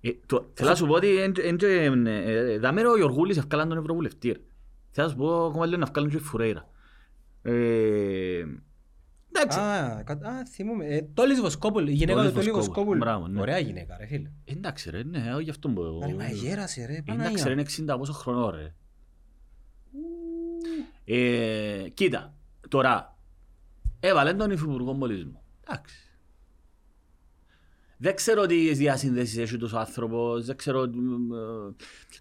[0.01, 2.97] Ε, το- Θέλω να σου πω ότι εν- εν- εν- ε, ε, δάμε ρε ο
[2.97, 4.29] Γιωργούλης ευκάλαν τον Ευρωβουλευτή.
[4.33, 4.41] ρε.
[4.91, 6.69] Θέλω να σου πω ακόμα λίγο να ευκάλαν και η Φουρέιρα.
[9.37, 10.87] Ε, Εντάξει, Α, κα- α, θυμούμαι.
[10.87, 12.75] Ε, Τόλης Βοσκόπουλ, η γυναίκα Τόλης του Τόλη Βοσκόπουλ.
[12.77, 12.99] Βοσκόπουλ.
[12.99, 13.41] Μπράβο, ναι.
[13.41, 14.31] Ωραία γυναίκα ρε φίλε.
[14.45, 16.01] εντάξει ρε, ναι, όχι γι' αυτό που...
[16.05, 17.53] Άρα, μα γέρασε ρε, Εντάξει ρε, Παναγία.
[17.53, 18.75] είναι 60 πόσο χρονό ρε.
[21.05, 22.35] Ε, κοίτα,
[22.69, 23.19] τώρα,
[24.01, 25.43] έβαλε τον υφυπουργό πολιτισμού.
[25.69, 25.97] Εντάξει.
[27.97, 30.87] Δεν ξέρω τι διασύνδεσεις έχει τόσο άνθρωπος, δεν ξέρω...
[30.95, 31.37] μ, ε,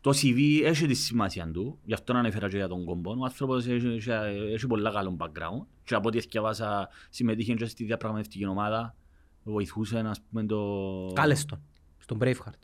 [0.01, 3.11] Το CV έχει τη σημασία του, γι' αυτό ανέφερα και για τον κόμπο.
[3.11, 4.09] Ο άνθρωπος έχει, έχει,
[4.53, 8.95] έχει πολλά καλό background και από ό,τι διαβάσα συμμετείχε και στη διαπραγματευτική ομάδα,
[9.43, 11.11] βοηθούσε ας πούμε το...
[11.15, 11.61] Κάλες τον,
[11.97, 12.61] στον Braveheart.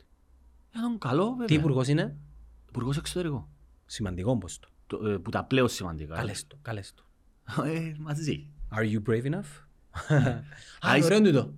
[0.76, 1.46] Ήταν καλό βέβαια.
[1.46, 2.16] Τι υπουργός είναι,
[2.68, 3.48] Υπουργός εξωτερικό.
[3.86, 4.68] σημαντικό ποστό.
[4.86, 6.14] Το, ε, που τα πλέον σημαντικά.
[6.14, 7.04] Κάλες το, κάλες το.
[7.64, 8.50] Ε, μαζί.
[8.76, 9.64] Are you brave enough?
[10.16, 10.42] Α,
[10.80, 11.54] Άις- ωραίο τούτο.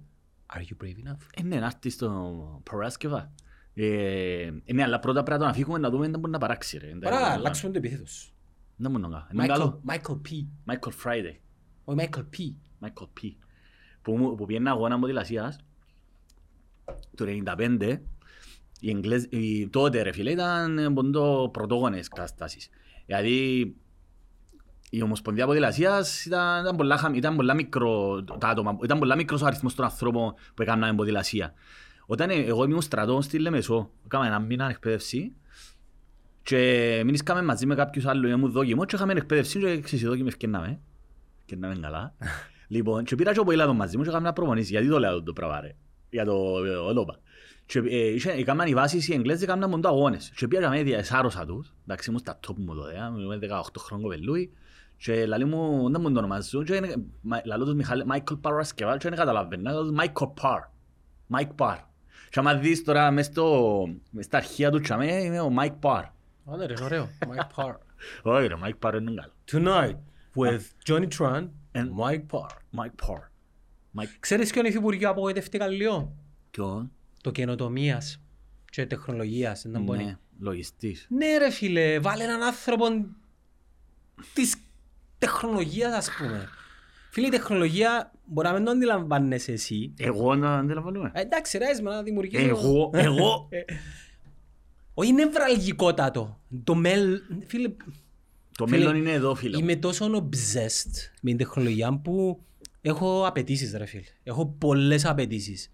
[0.55, 1.27] Are you brave enough?
[1.35, 3.33] Ε, ναι, να έρθει στο Παράσκευα.
[3.75, 6.79] Ε, ε, ναι, αλλά πρώτα πρέπει να τον αφήκουμε να δούμε αν μπορεί να παράξει.
[6.79, 6.87] Ρε.
[7.01, 8.33] Παρά, αλλάξουμε το επίθετος.
[8.77, 9.25] Δεν μπορεί να κάνει.
[9.33, 9.83] Είναι Michael, καλό.
[9.88, 10.46] Michael P.
[10.72, 11.37] Michael Friday.
[11.92, 12.52] Ο Michael P.
[12.87, 13.31] Michael P.
[14.02, 15.57] Που, μου- που πήγαινε αγώνα μοδηλασίας
[17.16, 18.00] το 1995
[18.81, 22.68] οι Εγγλές, οι, τότε ρε φίλε ήταν ποντό πρωτόγονες καταστάσεις.
[23.07, 23.61] Δηλαδή
[24.90, 29.42] η Ομοσπονδία Ποδηλασίας ήταν, ήταν, πολλά, χαμ- ήταν πολλά μικρό, τα άτομα, ήταν πολλά μικρός
[29.42, 31.55] ο αριθμός των ανθρώπων που έκαναν ποδηλασία.
[32.07, 35.35] Όταν ε, εγώ ήμουν στρατό στη Λεμεσό, έκανα ένα μήνα εκπαίδευση
[36.42, 40.33] και μείνησκαμε μαζί με κάποιους άλλους, ήμουν δόκιμο και είχαμε εκπαίδευση και ξέρεις, οι
[41.48, 41.72] δόκιμοι ευκαινάμε.
[41.74, 42.14] Ευκαινάμε καλά.
[42.74, 44.70] λοιπόν, και πήρα και ο ποδήλατο μαζί μου και έκανα προπονήσεις.
[44.70, 45.74] Γιατί το λέω το πράγμα ρε,
[46.11, 47.18] για το ε, ολόπα.
[47.66, 50.33] Και ε, είχε- έκαναν οι βάσεις οι Εγγλέζοι έκαναν μόνο αγώνες.
[50.37, 54.07] Και πήγα με διασάρωσα τους, εντάξει ήμουν στα top μου τότε, ε, ήμουν 18 χρόνια
[54.09, 54.52] κοπελούι.
[54.96, 58.98] Και λαλή μου, δεν μου το ονομάζω, και είναι- μα- λαλώ τους Μιχάλη- Michael Παρασκευάλ
[58.98, 60.61] και δεν καταλαβαίνω, λαλώ τους Michael Parr.
[61.37, 61.78] Mike Parr.
[62.31, 66.02] Και άμα δεις τώρα μες στο- μες στα αρχεία του τσαμέ, είμαι ο Mike Parr.
[66.52, 67.09] Άντε ρε, είναι ωραίο.
[67.20, 67.74] Mike Parr.
[68.22, 69.33] Όχι ρε, Mike Parr είναι καλό.
[69.52, 69.96] Tonight
[70.37, 72.51] with Johnny Tran And- and Mike Parr.
[72.79, 73.21] Mike Parr.
[73.99, 76.12] Mike Ξέρεις ποιον υφυπουργείο απογοητευτήκα λίγο.
[76.51, 76.92] ποιον,
[77.23, 78.21] Το καινοτομίας
[78.71, 79.64] και τεχνολογίας.
[79.68, 80.05] Δεν μπορεί.
[80.05, 81.07] ναι, λογιστής.
[81.11, 82.87] Ναι ρε φίλε, βάλε έναν άνθρωπο
[84.35, 84.57] της
[85.18, 86.49] τεχνολογίας ας πούμε.
[87.11, 89.95] Φίλε, η τεχνολογία μπορεί να μην το αντιλαμβάνεσαι εσύ.
[89.99, 91.11] Εγώ να αντιλαμβανούμε.
[91.14, 92.47] Ε, εντάξει ρε, έσαι να δημιουργήσεις...
[92.49, 93.49] Εγώ, εγώ.
[94.95, 96.40] Όχι, είναι βραλγικότατο.
[96.64, 97.21] Το μέλ...
[97.47, 97.73] Φίλε,
[98.56, 99.56] Το Φίλε, μέλλον είναι εδώ, φίλε.
[99.56, 99.62] μου.
[99.62, 102.42] είμαι τόσο obsessed με την τεχνολογία που
[102.80, 104.02] έχω απαιτήσεις ρε φίλε.
[104.22, 105.72] Έχω πολλές απαιτήσεις.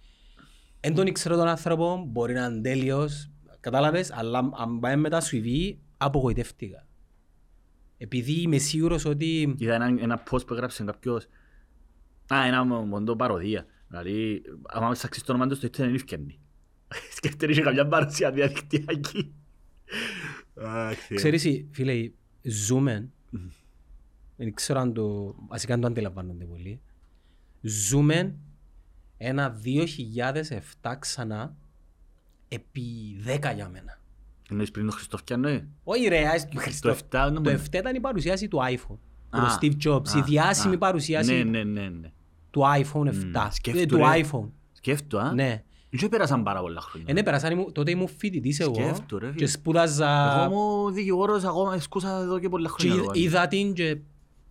[0.81, 5.41] Εν τον ξέρω τον άνθρωπο, μπορεί να είναι τέλειος, κατάλαβες, αλλά αν πάει μετά σου
[5.41, 6.87] βγει, απογοητεύτηκα.
[7.99, 9.55] Επειδή είμαι σίγουρος ότι...
[9.59, 11.27] Είδα ένα, ένα post που έγραψε κάποιος.
[12.35, 13.67] Α, ένα μοντό παροδία.
[13.89, 16.39] Δηλαδή, άμα ψάξεις το όνομα του στο ίντερνετ, δεν ευκαινεί.
[17.17, 19.35] Σκέφτεται είχε καμιά παρουσία διαδικτυακή.
[20.55, 21.17] Αχ, Θεέ.
[21.17, 22.11] Ξέρεις, φίλε,
[22.43, 23.09] ζούμε,
[24.37, 26.81] δεν ξέρω αν το, βασικά αν το αντιλαμβάνονται πολύ,
[27.61, 28.35] ζούμε
[29.17, 29.61] ένα
[30.83, 31.57] 2007 ξανά
[32.49, 32.83] επί
[33.27, 33.99] 10 για μένα.
[34.51, 38.01] Εννοείς πριν το Χριστόφκιανο, ε; Όχι ρε, ας- Το Χριστό- 7 το 7 ήταν η
[38.01, 38.97] παρουσίαση του iPhone.
[39.31, 40.79] Α, του Steve Jobs, η α, διάσημη α.
[40.79, 42.13] παρουσίαση Ναι, ναι, ναι, ναι.
[42.51, 43.47] του iPhone 7.
[43.47, 44.05] Ε, σκέφτου, Του ρε.
[44.31, 44.49] iPhone.
[44.73, 45.33] Σκέφτο, α.
[45.33, 45.63] Ναι.
[45.91, 47.07] Δεν πέρασαν πάρα πολλά χρόνια.
[47.11, 49.47] Ε, ναι, περάσαν, ήμουν- τότε ήμουν φοιτητής εγώ Σκέφτου, ρε, και φίλε.
[49.47, 52.95] σπούδαζα Εγώ είμαι δικηγόρος, ακόμα σκούσα εδώ και πολλά και χρόνια.
[52.95, 53.25] είδα- εγώ.
[53.25, 53.99] είδα την και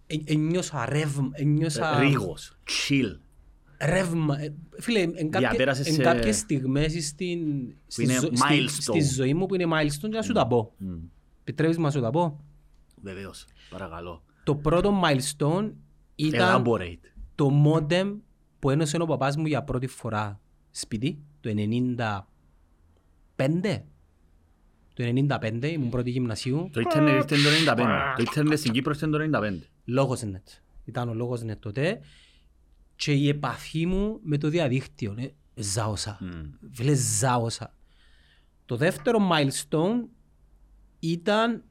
[0.08, 3.19] ε- ένιωσα ρεύμα, ένιωσα Ε, Ρίγος, chill.
[3.86, 4.39] ρεύμα.
[4.41, 7.39] Ε, Φίλε, εν κάποιες, Διαπέρασες εν σε- κάποιες στιγμές στην,
[7.88, 9.02] στη, είναι ζω- στη, milestone.
[9.02, 10.73] στη ζωή μου που είναι milestone και να σου τα πω.
[10.78, 10.93] Μμ.
[11.41, 12.39] Επιτρέπεις να σου τα πω;
[13.02, 14.23] Βεβαίως, παρακαλώ.
[14.43, 15.71] Το πρώτο milestone
[16.15, 17.00] ήταν Elaborate.
[17.36, 18.15] το modem
[18.60, 20.39] που ένωσε ο παπάς μου για πρώτη φορά
[20.71, 21.50] σπίτι, το
[23.36, 23.84] 95.
[24.93, 28.13] Το 95, ήμουν πρώτη γυμνασίου, Το ίντερνετ ήρθε το 95.
[28.17, 29.60] Το ίντερνετ στην Κύπρο ήρθε το 95.
[29.86, 30.62] λόγος net.
[30.86, 32.02] Ήταν ο λόγος net τότε
[32.95, 36.17] και η επαφή μου με το διαδίκτυο, ναι, ζάωσα.
[36.21, 36.69] Μμ.
[36.71, 37.76] Φίλε, ζάωσα.
[38.65, 40.08] Το δεύτερο milestone
[41.00, 41.63] ήταν...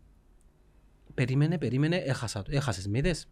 [1.15, 2.51] Περίμενε, περίμενε, έχασα το.
[2.55, 3.29] Έχασες, με είδες.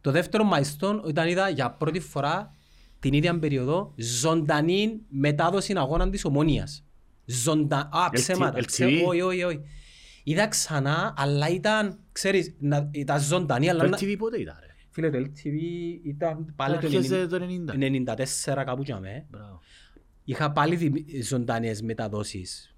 [0.00, 2.54] Το δεύτερο milestone ήταν είδα για πρώτη φορά
[3.00, 6.84] την ίδια περίοδο ζωντανή μετάδοση αγώνα της Ομόνιας.
[7.24, 7.88] Ζωντα...
[7.92, 8.58] Α, LT- ψέματα.
[8.58, 8.64] LTV.
[8.66, 8.84] Ξέ...
[9.06, 9.60] Όχι, όχι, όχι.
[10.24, 12.90] Είδα ξανά, αλλά ήταν, ξέρεις, να...
[12.92, 13.82] ήταν ζωντανή, αλλά...
[13.84, 15.54] Το να- LTV πότε ήταν, ρε; Φίλε, το LTV
[16.04, 17.40] ήταν πάλι το Αρχές 90 το
[18.46, 18.56] 90.
[18.56, 19.26] 94 κάπου για με.
[19.30, 19.60] Μπράβο.
[20.24, 22.74] Είχα πάλι δι- ζωντανές μεταδόσεις.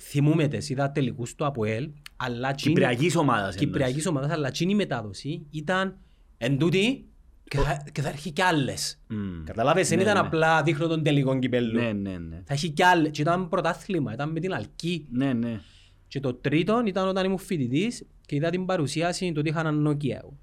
[0.00, 3.54] Θυμούμαι τες, είδα τελικούς του ΑΠΟΕΛ, αλλά τσίνη- Κυπριακής ομάδας.
[3.56, 5.98] Κυπριακής ομάδας, αλλά τσίνη η μετάδοση ήταν
[6.38, 7.08] εν τούτη
[7.48, 9.00] και θα, και θα έχει κι άλλες.
[9.10, 9.30] εννοείς.
[9.38, 9.44] Μμ.
[9.44, 10.26] Καταλάβες, δεν Ναι, ήταν ναι.
[10.26, 11.80] απλά δείχνω τον τελικό κυπέλλου.
[11.80, 12.42] Ναι, ναι, ναι.
[12.44, 13.10] Θα έχει κι άλλες.
[13.10, 15.06] Και ήταν πρωτάθλημα, ήταν με την Αλκή.
[15.10, 15.60] Ναι, ναι.
[16.08, 20.10] Και το τρίτο ήταν όταν ήμουν φοιτητής και είδα την παρουσίαση, τότε είχα ένα Nokia
[20.10, 20.38] εγώ.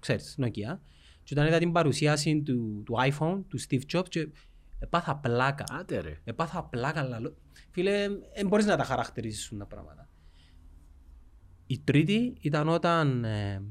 [0.00, 0.78] Ξέρεις, Nokia.
[1.22, 4.28] Και όταν είδα την παρουσίαση του, του iPhone, του Steve Jobs και
[4.78, 5.64] έπαθα πλάκα.
[5.70, 6.20] Άτε ρε.
[6.24, 7.36] Έπαθα πλάκα, λαλό.
[7.70, 10.08] Φίλε, δεν μπορείς να τα χαρακτηρίσεις τα πράγματα.
[11.66, 13.62] Η τρίτη ήταν όταν ε,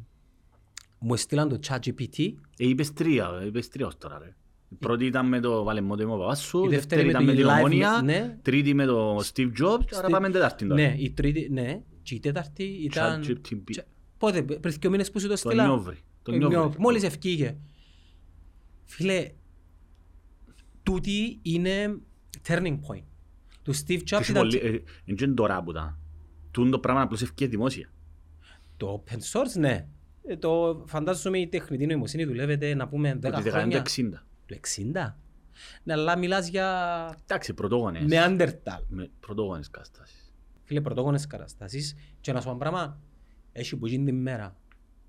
[1.06, 4.36] μου έστειλαν το ChatGPT, Ε, είπες τρία, ε, είπες τρία ως τώρα, ρε.
[4.70, 7.26] Η πρώτη ήταν με το Βαλεμό του παπάς σου, Η η δεύτερη δεύτερη με ήταν
[7.26, 8.38] το με την live, Ομόνια, ναι.
[8.42, 10.82] τρίτη με το Steve Jobs, άρα Steve- πάμε τετάρτη τώρα.
[10.82, 13.24] ναι, η τρίτη, ναι, και η τέταρτη ήταν...
[13.28, 13.76] ChatGPT.
[13.76, 13.84] Cze-
[14.18, 15.98] Πότε, πριν δύο μήνες που σου το Το έστειλα; Νιόβρι.
[16.24, 16.58] Το Ε, Νιόβρι.
[16.58, 17.58] νιώ- Μόλις ευκήγε.
[18.84, 19.32] Φίλε,
[20.84, 21.98] τούτη είναι
[22.48, 23.04] turning point.
[23.62, 25.98] Το Steve Jobs Και ήταν πολύ- ε, εν και τώρα που ήταν.
[26.52, 27.88] Τούν το πράγμα απλώς ευκαιρία δημόσια.
[28.78, 29.88] το open source, ναι.
[30.28, 34.20] Ε, Το φαντάζομαι η τεχνητή νοημοσύνη δουλεύεται να πούμε 10 Από τη δεκαετία του χρόνια.
[34.20, 34.24] 60.
[34.46, 35.16] Το 60.
[35.84, 36.68] Ναι, αλλά μιλάς για
[37.24, 38.04] Εντάξει, πρωτόγονες.
[38.10, 38.84] Neanderthal.
[38.88, 40.32] Με πρωτόγονες καταστάσεις.
[40.64, 41.96] Φίλε, πρωτόγονες καταστάσεις.
[42.22, 43.00] Και να σου πω ένα πράγμα,
[43.52, 44.56] έχει που γίνει την μέρα.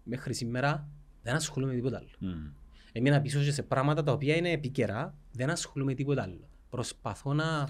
[0.03, 0.89] Μέχρι σήμερα
[1.23, 2.09] δεν ασχολούμαι με τίποτα άλλο.
[2.19, 2.47] Μμ.
[2.93, 6.49] Έμεινα πίσω και σε πράγματα τα οποία είναι επίκαιρα, δεν ασχολούμαι με τίποτα άλλο.
[6.71, 7.69] Προσπαθώ να...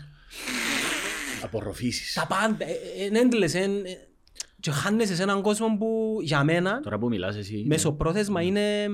[1.42, 2.14] Απορροφήσεις.
[2.14, 2.64] Τα πάντα,
[3.06, 4.08] είναι έντλες, εν- ε,
[4.64, 7.64] και χάνεσαι σε έναν κόσμο που για μένα Τώρα που μιλάς εσύ.
[7.66, 8.88] μεσοπρόθεσμα είναι...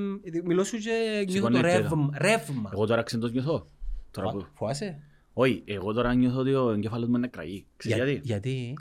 [0.45, 1.77] Μιλώ σου και νιώθω το Σηκώνεται.
[1.79, 2.11] ρεύμα.
[2.19, 2.71] ρεύμα.
[2.73, 3.67] Εγώ τώρα ξεντός νιώθω.
[4.11, 4.47] Τώρα που...
[4.55, 5.03] Φοάσαι.
[5.33, 7.67] Όχι, εγώ τώρα νιώθω ότι ο εγκέφαλος μου είναι κραγεί.
[7.77, 8.79] Ξέρεις Για- γιατί; Γιατί;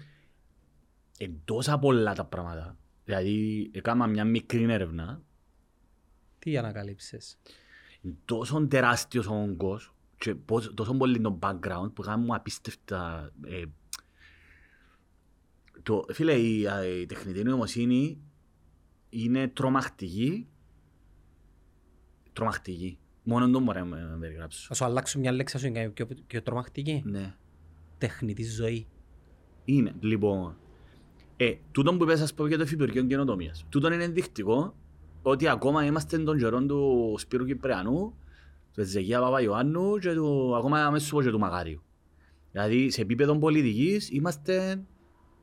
[1.18, 2.78] Είναι τόσα πολλά τα πράγματα.
[3.06, 5.22] Δηλαδή, έκανα μια μικρή έρευνα.
[6.40, 7.38] Τι ανακαλύψεις.
[8.02, 13.32] Είναι τόσο τεράστιος ο όγκος και πώς- τόσο πολύ το background που κάνουν μου απίστευτα...
[13.46, 13.62] ε,
[15.84, 18.22] το, φίλε, η, α, η τεχνητή νοημοσύνη
[19.10, 20.48] είναι τρομακτική.
[22.34, 23.00] Τρομακτική.
[23.24, 24.66] Μόνο το μπορώ να με περιγράψω.
[24.68, 27.04] Θα σου αλλάξω μια λέξη, θα σου είναι πιο, πιο τρομακτική.
[27.06, 27.36] Ναι.
[27.98, 28.88] Τεχνητή ζωή.
[29.66, 30.58] Είναι, λοιπόν.
[31.38, 33.66] Ε, τούτο που είπες, ας πω, για το Υφυπουργείο Καινοτομίας.
[33.70, 34.76] Τούτο είναι ενδεικτικό
[35.22, 38.14] ότι ακόμα είμαστε των καιρών του Σπύρου Κυπριανού,
[38.74, 41.82] του Εζεγία Παπαϊωάννου και του, ακόμα μέσα σου και του Μαγάριου.
[42.52, 44.86] Δηλαδή, σε επίπεδο πολιτικής είμαστε,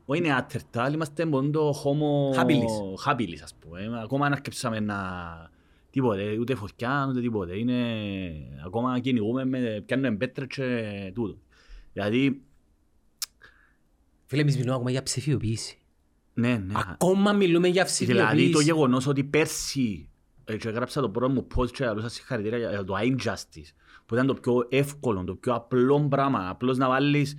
[0.06, 3.10] όχι είναι άτερτα, είμαστε μόνο το homo Habilis.
[3.10, 3.82] habilis, ας πούμε.
[3.82, 4.96] Ε, Ακόμα δεν αρκεψαμε να...
[5.90, 7.58] Τίποτε, ούτε φωτιά, ούτε τίποτε.
[7.58, 7.74] Είναι...
[8.66, 9.82] Ακόμα κυνηγούμε, με...
[9.86, 11.38] πιάνουμε πέτρες και τούτο.
[11.92, 12.42] Δηλαδή,
[14.26, 15.78] Φίλε, εμείς μιλούμε ακόμα για ψηφιοποίηση.
[16.34, 16.72] ναι, ναι.
[16.76, 18.26] Ακόμα μιλούμε για ψηφιοποίηση.
[18.26, 20.08] Δηλαδή το γεγονός ότι πέρσι
[20.44, 23.72] ε, και έγραψα το πρώτο μου post και έδωσα συγχαρητήρια για το injustice
[24.06, 26.48] που ήταν το πιο εύκολο, το πιο απλό πράγμα.
[26.48, 27.36] Απλώς να βάλεις,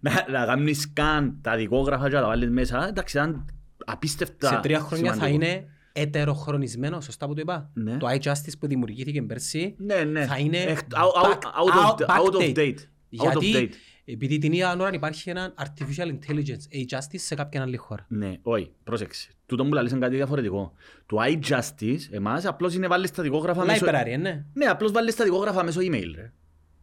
[0.00, 2.88] να, να κάνεις σκάν τα δικόγραφα και να τα βάλεις μέσα.
[2.88, 3.46] Εντάξει, ήταν
[3.84, 5.44] απίστευτα Σε τρία χρόνια θα σημαντικό.
[5.44, 7.70] είναι ετεροχρονισμένο, σωστά που το είπα.
[7.74, 7.96] Ναι.
[7.96, 10.24] Το iJustice που δημιουργήθηκε πέρσι Ναι, ναι.
[10.26, 12.56] θα είναι Εκ- out- out- back- out of- out of backdate.
[12.56, 12.74] date.
[13.18, 13.74] Out of Γιατί date.
[14.04, 18.04] επειδή την ίδια ώρα υπάρχει ένα artificial intelligence iJustice σε κάποια άλλη χώρα.
[18.08, 19.28] Ναι, όχι, πρόσεξε.
[19.46, 20.72] Τούτο που λαλείς είναι κάτι διαφορετικό.
[21.06, 23.86] Το iJustice, εμάς, απλώς είναι βάλεις τα δικόγραφα μέσω...
[23.88, 24.44] Library, ε, ναι.
[24.52, 26.32] Ναι, απλώς βάλεις τα δικόγραφα μέσω email, ρε.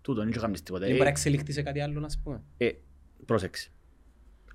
[0.08, 0.80] Τούτο, δεν κάνεις τίποτα.
[0.86, 2.44] Δεν Ε, μπορεί να εξελιχθεί σε κάτι άλλο, να πούμε.
[2.58, 2.70] Ε,
[3.26, 3.70] πρόσεξε.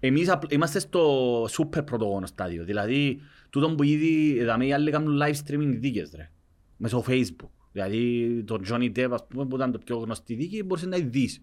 [0.00, 2.64] Εμείς απλ- είμαστε στο super πρωτογόνο στάδιο.
[2.64, 6.30] Δηλαδή, τούτο που ήδη δηλαδή, οι άλλοι κάνουν live streaming δίκες, ρε.
[6.76, 7.48] Μέσω Facebook.
[7.72, 11.40] Δηλαδή, το Johnny Depp, ας πούμε, που ήταν το πιο γνωστή δίκη, μπορούσε να δεις.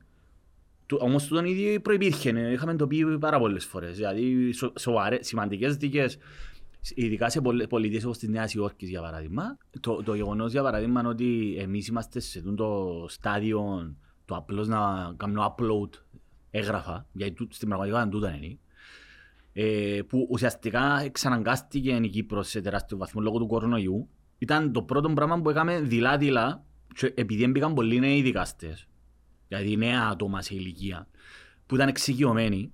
[0.86, 3.96] Του- Όμως τούτον ήδη προϋπήρχε, ε, είχαμε το πει πάρα πολλές φορές.
[3.96, 6.18] Δηλαδή, σο- σοβαρές, σημαντικές δίκες,
[6.96, 9.58] ειδικά σε πολλ- πολιτείες όπως της Νέας Υόρκης, για παράδειγμα.
[9.80, 13.94] Το, το γεγονός, για παράδειγμα, είναι ότι εμείς είμαστε σε αυτό το στάδιο
[14.26, 15.90] το απλώς να κάνουμε upload
[16.52, 18.58] έγγραφα, γιατί τούτ- στην πραγματικότητα τούτο είναι.
[19.54, 24.10] Ε, που ουσιαστικά εξαναγκάστηκε η Κύπρος σε τεράστιο βαθμό λόγω του κορονοϊού.
[24.38, 26.64] Ήταν το πρώτο πράγμα που έκαμε δειλά-δειλά,
[26.96, 28.88] και επειδή έμπηκαν πολλοί νέοι δικαστές,
[29.48, 31.08] δηλαδή νέα άτομα σε ηλικία,
[31.66, 32.72] που ήταν εξοικειωμένοι.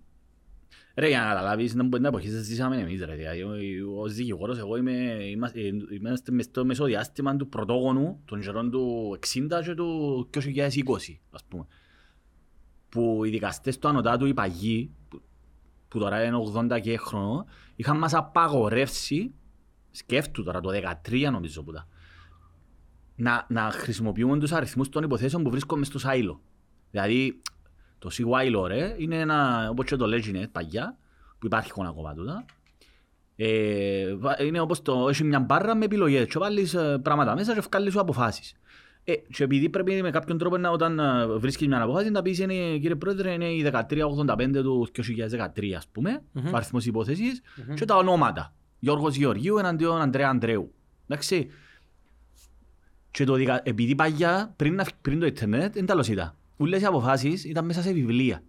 [0.98, 3.16] Ρε, για να καταλάβεις, δεν μπορεί να εποχή σας ζήσαμε εμείς, ρε.
[3.16, 4.92] Δηλαδή, ο- ως δικηγόρος, εγώ είμαι,
[5.32, 5.60] είμαστε,
[5.92, 11.66] είμαστε μες στο μεσοδιάστημα του πρωτόγονου, των καιρών του 60 και του 2020, ας πούμε.
[12.90, 15.22] Που οι δικαστές του ανωτάτου, οι παγιοί, που,
[15.88, 19.34] που τώρα είναι 80 και χρονών, είχαν μας απαγορεύσει,
[19.92, 20.70] σκέφτου τώρα, το
[21.04, 21.88] 13 νομίζω που τα,
[23.16, 26.42] να, να χρησιμοποιούμε τους αριθμούς των υποθέσεων που βρίσκονται μες στο σάιλο.
[26.92, 27.42] Δηλαδή,
[28.10, 30.98] το CY ρε, είναι ένα, όπως και το Leginet παγιά,
[31.40, 32.46] που υπάρχει ακόμα τούτα.
[33.36, 37.54] Ε, βα- είναι όπως το, έχεις μια μπάρα με επιλογές και βάλεις ε, πράγματα μέσα
[37.54, 38.54] και βγάλεις σου αποφάσεις.
[39.04, 42.40] Ε, και επειδή πρέπει με κάποιον τρόπο να, όταν ε, βρίσκεις μια αποφάση να πεις
[42.40, 44.88] είναι, κύριε Πρόεδρε είναι η 1385 του
[45.56, 46.46] 2013 ας πούμε, Μμμ.
[46.54, 47.74] ο αριθμός υπόθεσης Μμμ.
[47.76, 48.54] και τα ονόματα.
[48.80, 50.74] Γιώργος Γεωργίου εναντίον Ανδρέα Ανδρέου.
[51.08, 51.50] Εντάξει.
[53.12, 53.62] Και το δικα...
[53.64, 56.36] επειδή παγιά πριν, να- πριν το ίντερνετ δεν τα λοσίτα.
[56.58, 58.44] Ούλες οι αποφάσεις ήταν μέσα σε βιβλία.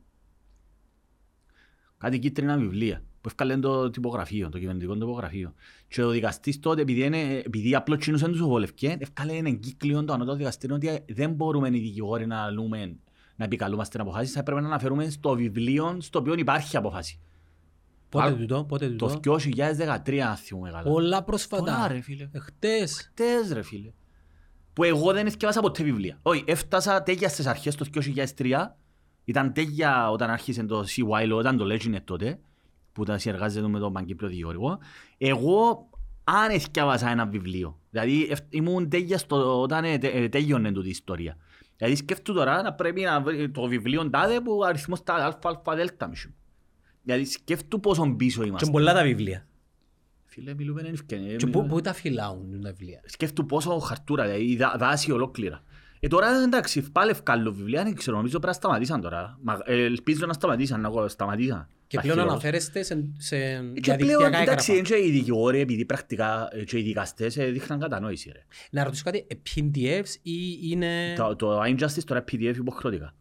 [1.98, 5.54] Κάτι κίτρινα βιβλία που έφκαλε το τυπογραφείο, το κυβερνητικό τυπογραφείο.
[5.88, 10.12] Και ο δικαστής τότε, επειδή, είναι, επειδή απλώς τσίνουσαν τους οβολευκέ, έφκαλε ένα εγκύκλιο το
[10.12, 12.96] ανώτατο δικαστήριο ότι δεν μπορούμε οι δικηγόροι να, λούμε,
[13.36, 17.20] να επικαλούμαστε αποφάσεις, θα πρέπει να αναφέρουμε στο βιβλίο στο οποίο υπάρχει αποφάση.
[18.08, 19.36] Πότε Α, τούτο, πότε Το τούτο.
[19.38, 20.82] 2013, αν θυμούμε καλά.
[20.82, 21.88] Πολλά Πολλά, πρόσφατα.
[21.88, 22.28] ρε φίλε.
[22.32, 23.00] Εχθές.
[23.00, 23.90] Χτες ρε φίλε.
[24.76, 26.18] Που εγώ δεν έφτιασα ποτέ βιβλία.
[26.22, 27.86] Όχι, έφτασα τέτοια στις αρχές το
[28.38, 28.52] 2003.
[29.24, 32.38] Ήταν τέτοια όταν άρχισε το CY, όταν το Leginet τότε,
[32.92, 34.78] που τα συνεργάζεται με τον Παγκύπριο Δικηγόρικο.
[35.18, 35.88] Εγώ
[36.24, 37.78] αν έφτιαβασα ένα βιβλίο.
[37.90, 41.36] Δηλαδή εφ- ήμουν τέτοια στο, όταν ε, τε- ε, τέλειωνε τούτη η ιστορία.
[41.76, 45.74] Δηλαδή σκέφτου τώρα να πρέπει να βρει το βιβλίο τάδε που ο αριθμός τα αλφα
[45.74, 46.30] δέλτα μισού.
[47.02, 48.70] Δηλαδή σκέφτου πόσο πίσω Και είμαστε.
[48.70, 49.46] πολλά τα βιβλία.
[50.38, 51.36] Φίλε, μιλούμε εν ευκαιρία.
[51.36, 55.62] Και πού- πού τα φυλάουν τα βιβλία; σκέφτου πόσο χαρτούρα, δηλαδή δά- δάση ολόκληρα.
[56.00, 59.38] Ε, τώρα εντάξει, πάλι ευκάλλω βιβλία, δεν ξέρω, νομίζω πρέπει να σταματήσαν τώρα.
[59.42, 61.68] Μα, ε, ελπίζω να σταματήσαν, να εγώ σταματήσαν.
[61.86, 62.32] Και πλέον Αρχαίρως.
[62.32, 64.94] αναφέρεστε σε, σε Ε, Και πλέον, διαδικτυακά εντάξει, έγγραφα.
[64.96, 68.30] είναι και οι δικηγόροι, επειδή πρακτικά ε, και οι δικαστές ε, δείχναν κατανόηση.
[68.32, 68.44] Ρε.
[68.70, 71.14] Να ρωτήσω κάτι, ε, PDFs ή είναι...
[71.16, 73.14] Το, το Injustice τώρα PDF υποχρεωτικά.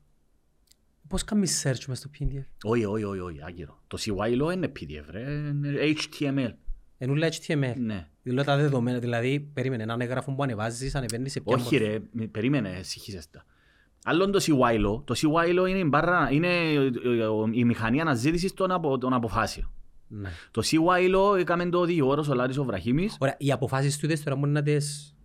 [1.08, 2.44] Πώς κάνεις search μες στο PDF.
[2.64, 3.84] Όχι, όχι, όχι, όχι, άγκυρο.
[3.88, 6.54] Το CY law είναι PDF, ρε, είναι HTML.
[6.98, 7.74] Εν ούλα HTML.
[7.78, 8.08] Ναι.
[8.24, 12.28] Δηλαδή τα δεδομένα, δηλαδή περίμενε έναν έγγραφο που ανεβάζεις, ανεβαίνει σε ποια Όχι ρε, με-
[12.28, 13.46] περίμενε, συγχύσεστα.
[14.04, 16.90] Άλλον το CY law, το CY law είναι, η μπάρα, είναι ε, ε,
[17.52, 19.70] η μηχανή αναζήτησης των, απο, των αποφάσεων.
[20.08, 20.30] Ναι.
[20.52, 23.18] Το CyLaw έκαμε το δικηγόρος ο Λάρης ο Βραχήμης.
[23.20, 25.16] Ωραία, οι αποφάσεις τούτες τώρα μπορεί να τις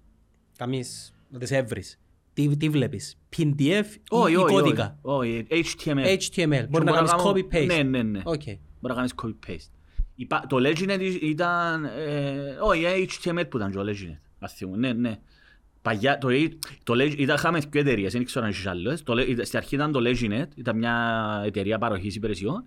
[0.58, 2.00] καμείς, να τις έβρεις.
[2.32, 6.04] Τι, τι βλέπεις, PDF ή, Όχι, ή όχι, κώδικα; όχι, όχι, HTML.
[6.18, 7.66] HTML, μπορεί να μπορώ κάνεις κάνω- copy-paste.
[7.66, 8.20] Ναι, ναι, ναι.
[8.24, 8.42] Οκ.
[8.44, 9.70] Μπορεί να κάνεις copy-paste.
[10.20, 11.84] Υπά- Το Leginet ήταν...
[11.84, 14.18] ε, Όχι, ε, HTML που ήταν και ο Leginet.
[14.38, 15.18] Ας θυμώ, ναι, ναι.
[15.82, 16.28] Παγιά, το,
[16.82, 19.02] το, Leg- ήταν, είχαμε δύο εταιρείες, δεν ξέρω αν έχεις άλλες.
[19.02, 22.64] Το, Le- στην αρχή ήταν το Leginet, ήταν μια εταιρεία παροχής υπηρεσιών.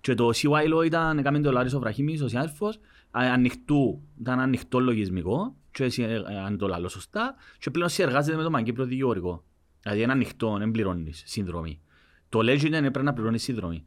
[0.00, 2.76] Και το CY ήταν, έκαμε το Λάρης ο Βραχήμης, ο συνάδελφος,
[3.10, 8.36] α- ανοιχτού, ήταν ανοιχτό λογισμικό, και εσύ, ε, αν το λαλώ σωστά, και πλέον συνεργάζεται
[8.36, 9.44] με το Μαγκύπριο Δικηγορικό.
[9.82, 11.80] Δηλαδή είναι ανοιχτό, δεν πληρώνεις συνδρομή.
[12.28, 13.84] Το Leginet πρέπει να πληρώνεις συνδρομή.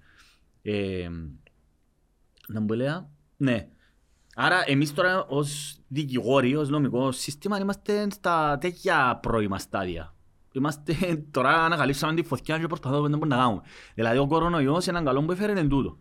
[0.61, 1.09] Ε,
[2.53, 2.87] να μου λέει,
[3.37, 3.67] ναι.
[4.35, 10.13] Άρα εμείς τώρα ως δικηγόροι, ως νομικός σύστημα είμαστε στα τέτοια πρώιμα στάδια.
[10.51, 10.93] Είμαστε
[11.31, 13.61] τώρα ανακαλύψαμε τη φωτιά και προσπαθούμε να μπορούμε να κάνουμε.
[13.95, 15.97] Δηλαδή ο κορονοϊός είναι έναν καλό που έφερε εν τούτο.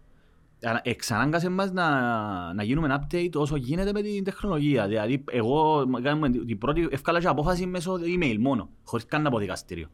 [0.62, 4.86] Ανα- Εξανάγκασε μας να, να γίνουμε update όσο γίνεται με την τεχνολογία.
[4.88, 9.88] Δηλαδή εγώ κάνουμε την πρώτη ευκάλα και απόφαση μέσω email μόνο, χωρίς καν από δικαστήριο.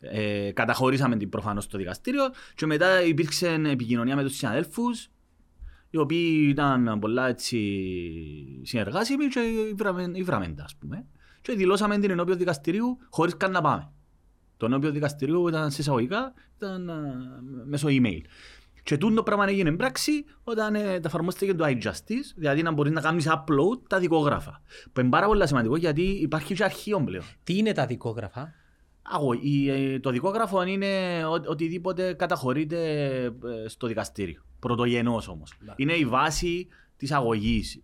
[0.00, 2.22] Ε, καταχωρήσαμε την προφανώς στο δικαστήριο
[2.54, 5.10] και μετά υπήρξε επικοινωνία με τους συναδέλφους
[5.92, 7.58] οι οποίοι ήταν πολλά έτσι
[8.62, 9.40] συνεργάσιμοι και
[10.14, 11.06] υβραμε τα, ας πούμε.
[11.40, 13.90] Και δηλώσαμε την ενώπιο δικαστηρίου χωρίς καν να πάμε.
[14.56, 17.02] Το ενώπιο δικαστηρίου ήταν σε εισαγωγικά, ήταν α,
[17.64, 18.20] μέσω email.
[18.82, 23.00] Και τούτο πράγμα έγινε πράξη όταν ε, τα εφαρμόστηκε το iJustice, δηλαδή να μπορείς να
[23.00, 24.62] κάνεις upload τα δικόγραφα.
[24.92, 27.24] Που είναι πάρα πολύ σημαντικό γιατί υπάρχει και αρχείο πλέον.
[27.44, 28.54] Τι είναι τα δικόγραφα;
[29.02, 34.42] Αγώ, η, ε, το δικόγραφο είναι ο, οτιδήποτε καταχωρείται ε, στο δικαστήριο.
[34.58, 35.52] Πρωτογενός όμως.
[35.60, 35.72] Ναι.
[35.76, 37.82] Είναι η βάση της αγωγής.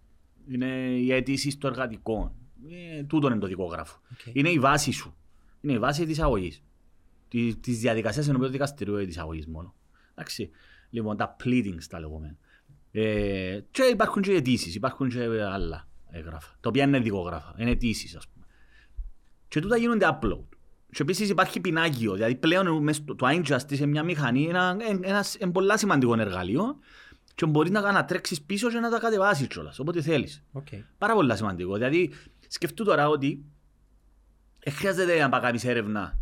[0.48, 0.66] Είναι
[1.00, 2.34] η αίτηση στο εργατικό.
[2.70, 4.00] Ε, τούτο είναι το δικόγραφο.
[4.12, 4.34] Οκ.
[4.34, 5.16] Είναι η βάση σου.
[5.60, 6.62] Είναι η βάση της αγωγής.
[7.28, 9.74] Τη, της διαδικασίας ενώπιον του δικαστηρίου ή της αγωγής μόνο.
[10.14, 10.50] Εντάξει.
[10.90, 12.36] Λοιπόν, τα pleadings τα λεγόμενα.
[12.90, 16.56] Ε, και υπάρχουν και αιτήσεις, υπάρχουν και άλλα έγγραφα.
[16.60, 18.46] Τα οποία είναι δικόγραφα, είναι αιτήσεις ας πούμε.
[19.48, 20.57] Και τούτα γίνονται upload.
[20.92, 24.76] Και επίσης υπάρχει πινάκιο, δηλαδή πλέον μες στο- το iJustice σε μια μηχανή είναι ένα,
[25.04, 26.78] ένα, ένα πολλά σημαντικό εργαλείο
[27.34, 30.42] και μπορείς να ανατρέξεις πίσω και να τα κατεβάσεις κιόλας, όποτε θέλεις.
[30.52, 30.66] Οκ.
[30.98, 31.74] Πάρα πολύ σημαντικό.
[31.74, 32.10] Δηλαδή,
[32.48, 33.44] σκεφτού τώρα ότι
[34.64, 36.18] δεν χρειάζεται να πάει κάνεις έρευνα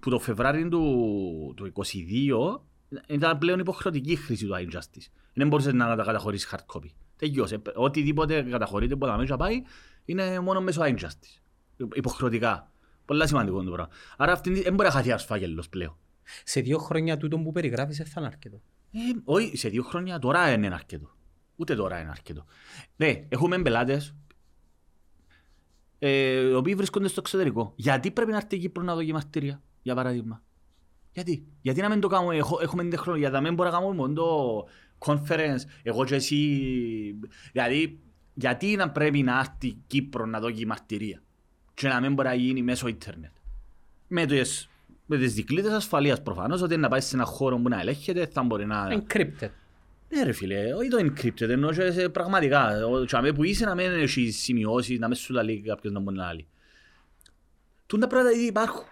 [0.00, 2.64] που το Φεβράριο του, του 22
[3.08, 5.06] ήταν πλέον υποχρεωτική η χρήση του iJustice.
[5.34, 6.88] Δεν μπορούσες να τα καταχωρήσεις hard copy.
[7.16, 7.62] Τελειώσε.
[7.74, 9.62] Οτιδήποτε καταχωρείται που τα μέσα πάει
[10.04, 11.40] είναι μόνο μέσω iJustice.
[11.94, 12.70] Υποχρεωτικά.
[13.08, 13.92] Πολλά σημαντικό το πράγμα.
[14.16, 15.96] Άρα αυτή δεν μπορεί να χαθεί ασφάγελος πλέον.
[16.44, 18.60] Σε δύο χρόνια τούτο που περιγράφεις δεν θα είναι αρκετό.
[18.92, 21.10] Ε, όχι, σε δύο χρόνια τώρα είναι αρκετό.
[21.56, 22.44] Ούτε τώρα είναι αρκετό.
[22.96, 24.14] Ναι, έχουμε πελάτες
[25.98, 27.72] ε, οι οποίοι βρίσκονται στο εξωτερικό.
[27.76, 30.42] Γιατί πρέπει να έρθει η Κύπρο να δώσει μαρτύρια, για παράδειγμα;
[31.12, 33.96] Γιατί, γιατί να μην το κάνουμε, έχω, έχουμε την τεχνολογία, να μην μπορούμε να κάνουμε
[33.96, 34.66] μόνο το
[34.98, 36.36] conference, εγώ και εσύ.
[37.52, 38.00] Δηλαδή,
[38.34, 41.22] γιατί να πρέπει να έρθει η Κύπρο να δώσει μαρτυρία
[41.78, 43.30] και να μην μπορεί να γίνει μέσω ίντερνετ.
[44.08, 44.68] Με τις,
[45.06, 48.42] με τις δικλείδες ασφαλείας προφανώς, ότι να πάει σε ένα χώρο που να ελέγχεται, θα
[48.42, 48.88] μπορεί να...
[48.92, 49.50] Encrypted.
[50.08, 52.86] Ναι ρε φίλε, όχι το encrypted, ενώ και σε πραγματικά.
[52.86, 56.16] Ο τσαμέ που είσαι να μην έχει σημειώσει, να μην σου λέει κάποιος να μπορεί
[56.16, 56.46] να λέει.
[57.86, 58.84] Τούν τα πράγματα ήδη υπάρχουν.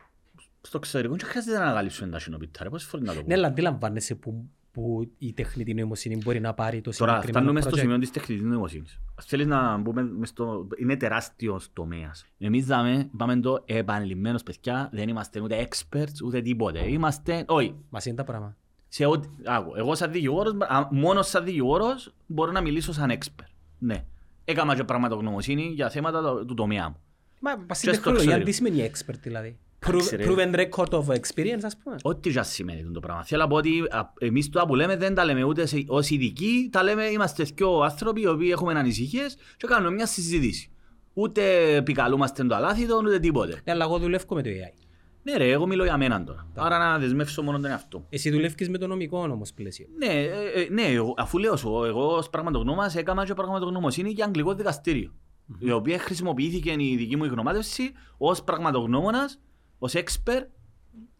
[0.60, 3.34] Στο εξωτερικό και χρειάζεται να ανακαλύψουμε τα συνοπιτά, ρε, πόσες φορές να το Ναι, πούμε.
[3.34, 7.70] αλλά αντιλαμβάνεσαι που, που η τεχνητή νοημοσύνη μπορεί να πάρει το Τώρα συγκεκριμένο φτάνουμε στο
[7.70, 7.78] project.
[7.80, 9.00] σημείο της τεχνητής νοημοσύνης.
[9.14, 10.68] Ας θέλεις να μπούμε μες στο...
[10.78, 12.26] Είναι τεράστιος τομέας.
[12.38, 16.88] Εμείς δάμε, είπαμε το επανειλημμένος παιδιά, δεν είμαστε ούτε experts ούτε τίποτε.
[16.90, 18.56] Είμαστε, όχι, Μας είναι τα πράγματα.
[18.88, 19.28] σε ό,τι...
[19.44, 23.48] Άκου, εγώ σαν δικηγόρος, α, μόνος σαν δικηγόρος μπορώ να μιλήσω σαν expert.
[23.78, 24.04] Ναι.
[24.44, 26.96] Έκανα και πραγματογνωμοσύνη για θέματα το- του τομέα μου.
[27.40, 28.66] Μα πας στην Και στο τεχνολογία εξωτερικό.
[28.66, 29.58] τι σημαίνει expert δηλαδή.
[29.88, 30.26] Εντάξει, Prove- ρε.
[30.28, 31.96] Proven record of experience ας πούμε.
[32.02, 33.24] Ό,τι και ας σημαίνει αυτό το πράγμα.
[33.24, 36.10] Θέλω να πω ότι α, εμείς τώρα που λέμε δεν τα λέμε ούτε σε, ως
[36.10, 40.70] ειδικοί, τα λέμε είμαστε δυο άνθρωποι οι οποίοι έχουμε ανησυχίες και κάνουμε μια συζήτηση.
[41.14, 43.60] Ούτε επικαλούμαστε το αλάθητο, ούτε τίποτε.
[43.64, 44.80] Ναι, αλλά εγώ δουλεύω με το AI.
[45.22, 46.46] Ναι ρε, εγώ μιλώ για μένα τώρα.
[46.54, 47.98] Άρα να δεσμεύσω μόνο τον εαυτό.
[47.98, 48.06] μου.
[48.10, 49.86] Εσύ δουλεύεις με το νομικό όμως πλαίσιο.
[49.98, 50.24] Ναι, ε,
[50.54, 55.14] ε, ναι, εγώ- αφού λέω σου, εγώ ως πραγματογνώμας έκανα και πραγματογνωμοσύνη για αγγλικό δικαστήριο.
[55.58, 59.40] Η οποία χρησιμοποιήθηκε η δική μου γνωμάτευση ως πραγματογνώμονας,
[59.78, 60.46] ως expert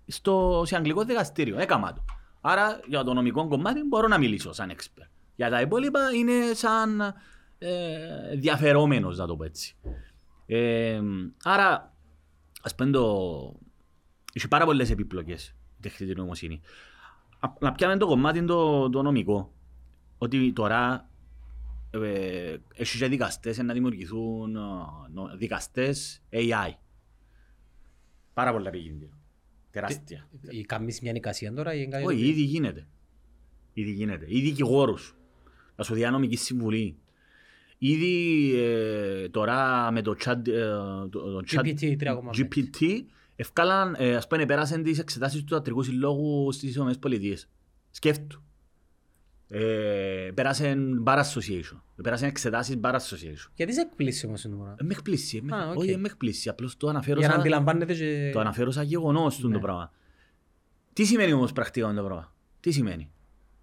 [0.07, 1.59] στο, σε αγγλικό δικαστήριο.
[1.59, 2.05] Έκανα το.
[2.41, 5.07] Άρα για το νομικό κομμάτι μπορώ να μιλήσω σαν expert.
[5.37, 7.01] Για τα υπόλοιπα είναι σαν
[7.59, 9.77] ε, διαφερόμενος, να το πω έτσι.
[10.47, 11.01] Ε,
[11.43, 11.95] άρα,
[12.63, 13.05] ας πούμε το...
[14.33, 16.61] Έχει πάρα πολλές επιπλοκές η τεχνητή νοημοσύνη.
[17.41, 19.53] Α- Να πιάμε το κομμάτι το, το νομικό.
[20.19, 21.09] Ότι τώρα
[21.91, 24.61] ε, έχει και δικαστές να δημιουργηθούν ε,
[25.13, 26.71] νο- δικαστές AI.
[28.37, 29.11] Πάρα πολλά επικίνδυνο.
[29.71, 30.29] Τεράστια.
[30.49, 32.87] Ή κάνεις μια νοικασία τώρα ή κάτι Όχι, ήδη γίνεται.
[33.73, 34.25] Ήδη γίνεται.
[34.29, 35.17] Ήδη δικηγόρους.
[35.77, 36.97] Να σου διά νομική συμβουλή.
[37.79, 40.69] Ήδη ε, τώρα με το chat, ε,
[41.09, 42.15] το, το ChatGPT 3,5.
[42.35, 43.03] GPT
[43.37, 47.49] εφκάλαν, ε, ας πούμε, πέρασαν τις εξετάσεις του Ιατρικού Συλλόγου στις Ηνωμένες Πολιτείες.
[47.91, 48.43] Σκέφτου.
[49.49, 51.81] Ε, πέρασαν Bar Association.
[52.03, 53.51] Πέρασαν εξετάσεις Bar Association.
[53.55, 54.75] Γιατί σε εκπλήσει όμως το πράγμα.
[54.81, 55.37] Ε, με εκπλήσει.
[55.37, 55.79] ε, με- Α, οκ.
[55.79, 56.49] Όχι, ε, με εκπλήσει.
[56.49, 58.31] Απλώς το αναφέρω Για να σαν- αντιλαμβάνετε και...
[58.33, 59.55] το αναφέρω σαν γεγονός του Ναι.
[59.55, 59.93] το πράγμα.
[60.93, 63.11] Τι σημαίνει όμως πρακτικά το πράγμα; Τι σημαίνει;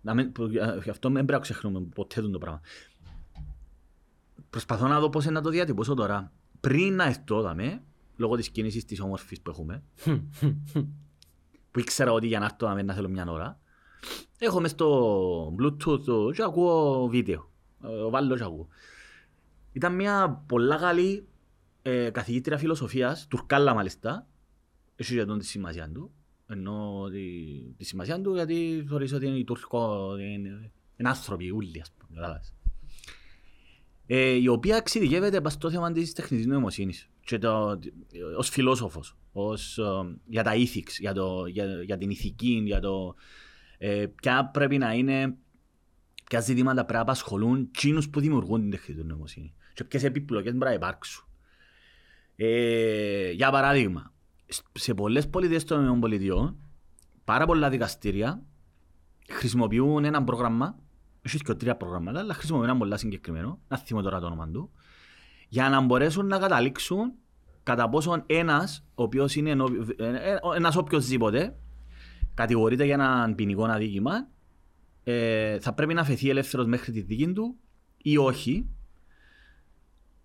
[0.02, 2.62] Να μην, που- α, γι' αυτό δεν πρέπει να ξεχνούμε ποτέ το πράγμα.
[4.50, 6.32] Προσπαθώ να δω πώς είναι να το διατυπώσω τώρα.
[6.60, 7.82] Πριν να έρθω δαμε,
[8.16, 9.84] λόγω της κίνησης της όμορφης που έχουμε,
[11.72, 13.60] που ήξερα ότι για να έρθω δαμε να θέλω μια ώρα,
[14.38, 17.52] έχω μες στο bluetooth το- και ακούω βίντεο.
[17.84, 18.68] Ε, Βάλω και ακούω.
[19.74, 21.28] Ήταν μια πολλά καλή
[21.82, 24.28] ε, καθηγήτρια φιλοσοφίας, τουρκάλα μάλιστα,
[24.96, 26.12] έχει για τον τη σημασία του,
[26.48, 27.24] ενώ τη,
[27.78, 32.16] τη σημασία του γιατί θεωρείς ότι είναι η Τούρκο, είναι, είναι άνθρωποι ούλοι, ας πούμε,
[32.16, 32.54] κατάλαβες.
[34.08, 37.80] Ε, η οποία εξειδικεύεται πας στο θέμα της τεχνητής νοημοσύνης και το,
[38.38, 39.84] ως φιλόσοφος, ως, ε,
[40.26, 43.16] για τα ethics, για, το, για, για την ηθική, για το
[43.86, 45.36] ε, ποια πρέπει να είναι,
[46.24, 50.66] ποια ζητήματα πρέπει να απασχολούν εκείνους που δημιουργούν την τεχνητή νοημοσύνη και ποιες επιπλοκές πρέπει
[50.66, 51.28] να υπάρξουν.
[52.36, 54.14] Ε, για παράδειγμα,
[54.72, 56.56] σε πολλές πολιτείες των ΗΠΑ,
[57.24, 58.44] πάρα πολλά δικαστήρια
[59.30, 60.80] χρησιμοποιούν ένα πρόγραμμα,
[61.26, 64.72] όχι και τρία προγράμματα, αλλά χρησιμοποιούν ένα πολύ συγκεκριμένο, να θυμώ τώρα το όνομα του,
[65.50, 67.14] για να μπορέσουν να καταλήξουν
[67.64, 69.56] κατά πόσον ένας, ο οποίος είναι
[70.56, 71.58] ένας οποιοσδήποτε,
[72.34, 74.28] κατηγορείται για έναν ποινικό αδίκημα,
[75.04, 77.56] ε, θα πρέπει να φεθεί ελεύθερος μέχρι τη δίκη του
[77.98, 78.70] ή όχι.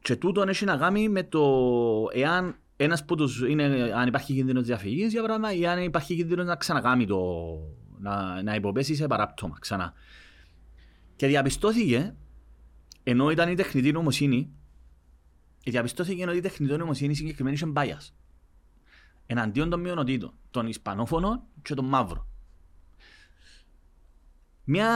[0.03, 1.45] Και τούτο έχει να κάνει με το
[2.13, 6.47] εάν ένας που τους είναι, αν υπάρχει κίνδυνος διαφυγής για πράγμα ή αν υπάρχει κίνδυνος
[6.47, 7.21] να ξανακάμει το,
[7.99, 9.93] να, να υποπέσει σε παράπτωμα ξανά.
[11.17, 12.15] Και διαπιστώθηκε,
[13.03, 14.53] ενώ ήταν η τεχνητή νομοσύνη,
[15.65, 18.15] διαπιστώθηκε ότι η τεχνητή νομοσύνη συγκεκριμένη είχε μπάγιας.
[19.27, 22.27] Εναντίον των μειονοτήτων, των Ισπανόφωνων και των Μαύρων.
[24.65, 24.89] Μια,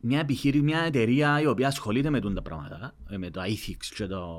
[0.00, 4.06] μια επιχείρηση, μια εταιρεία η οποία ασχολείται με τα πράγματα, ε, με το ethics και
[4.06, 4.36] το,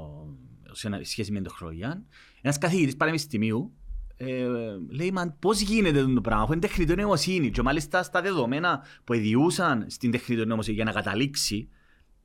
[0.71, 2.03] σε σχέση με την τεχνολογία,
[2.41, 3.73] ένας καθηγητής πανεπιστημίου
[4.17, 4.47] ε,
[4.89, 9.13] λέει, μα πώς γίνεται το πράγμα, αφού είναι τεχνητή νοημοσύνη και μάλιστα στα δεδομένα που
[9.13, 11.69] εδιούσαν στην τεχνητή νοημοσύνη για να καταλήξει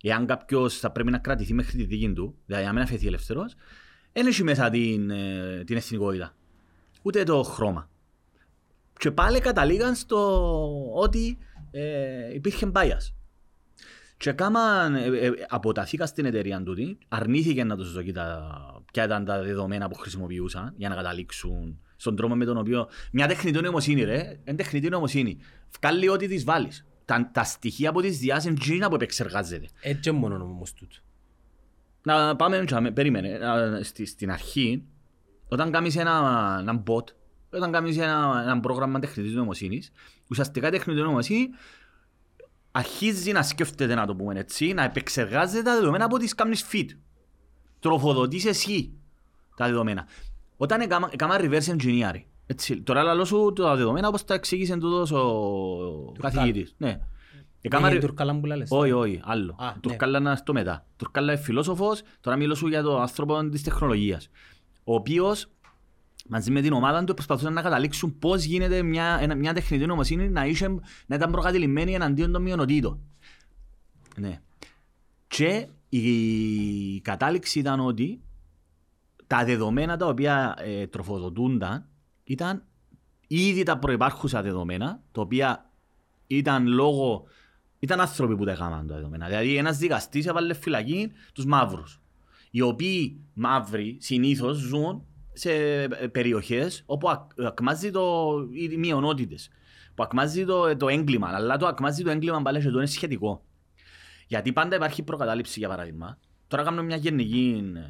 [0.02, 3.44] εάν κάποιος θα πρέπει να κρατηθεί μέχρι τη δίκη του, δηλαδή να μην αφαιθεί ελεύθερο,
[4.12, 6.36] δεν έχει μέσα την, ε, την εθνικότητα.
[7.02, 7.88] Ούτε το χρώμα.
[8.98, 11.38] Και πάλι καταλήγαν στο ότι
[11.70, 13.12] ε, υπήρχε bias.
[14.16, 18.50] Και κάμαν, ε, ε, αποταθήκα στην εταιρεία του, αρνήθηκε να τους δοκεί τα,
[18.92, 23.26] ποια ήταν τα δεδομένα που χρησιμοποιούσαν για να καταλήξουν στον τρόπο με τον οποίο μια
[23.26, 25.38] τεχνητή νοημοσύνη ρε, είναι τεχνητή νοημοσύνη.
[25.80, 26.86] Βγάλει ό,τι της βάλεις.
[27.04, 29.68] Τα, τα στοιχεία που της διάσει είναι εκείνα που επεξεργάζεται.
[29.80, 30.96] Έτσι μόνο όμως τούτο.
[32.02, 33.38] Να πάμε, περίμενε,
[33.82, 34.84] στη, στην αρχή,
[35.48, 37.04] όταν κάνεις ένα, ένα bot,
[37.50, 39.90] όταν κάνεις ένα, ένα πρόγραμμα τεχνητής νοημοσύνης,
[40.30, 41.48] ουσιαστικά η τεχνητή νοημοσύνη
[42.72, 46.86] αρχίζει να σκέφτεται, να το πούμε έτσι, να επεξεργάζεται τα δεδομένα από τις κάνεις feed.
[47.80, 48.92] Τροφοδοτείς εσύ
[49.56, 50.06] τα δεδομένα.
[50.56, 50.80] Όταν
[51.10, 56.74] έκανα reverse engineering, έτσι, τώρα λαλώ σου τα δεδομένα όπως τα εξήγησε τούτος ο καθηγητής.
[56.78, 57.00] Ναι.
[57.60, 57.90] Έκανα...
[57.90, 58.68] Είναι Τουρκάλα που λες.
[58.70, 59.56] Όχι, όχι, άλλο.
[59.58, 60.86] Α, Τουρκάλα είναι στο μετά.
[60.96, 64.28] Τουρκάλα είναι φιλόσοφος, τώρα μιλώ σου για τον άνθρωπο της τεχνολογίας.
[64.88, 65.50] Ο οποίος
[66.28, 70.46] μαζί με την ομάδα του προσπαθούσαν να καταλήξουν πώς γίνεται μια, μια τεχνητή νομοσύνη να,
[70.46, 70.68] είσαι,
[71.06, 73.00] να ήταν προκατηλημένη εναντίον των μειονοτήτων.
[74.16, 74.40] Ναι.
[75.26, 78.20] Και η κατάληξη ήταν ότι
[79.26, 81.88] τα δεδομένα τα οποία ε, τροφοδοτούνταν
[82.24, 82.62] ήταν
[83.26, 85.70] ήδη τα προπάρχουσα δεδομένα, τα οποία
[86.26, 87.24] ήταν λόγω.
[87.78, 89.26] Ήταν άνθρωποι που τα έκαναν τα δεδομένα.
[89.26, 92.00] Δηλαδή, ένας δικαστής έβαλε φυλακή τους μαύρους.
[92.50, 95.50] Οι οποίοι μαύροι συνήθως ζουν σε
[96.12, 99.50] περιοχές όπου ακμάζει το, οι μειονότητες.
[99.94, 101.28] Που ακμάζει το, το έγκλημα.
[101.28, 103.44] Αλλά το ακμάζει το έγκλημα πάλι και το είναι σχετικό.
[104.26, 106.18] Γιατί πάντα υπάρχει προκατάληψη, για παράδειγμα.
[106.48, 107.80] Τώρα κάνουμε μια γενική ε,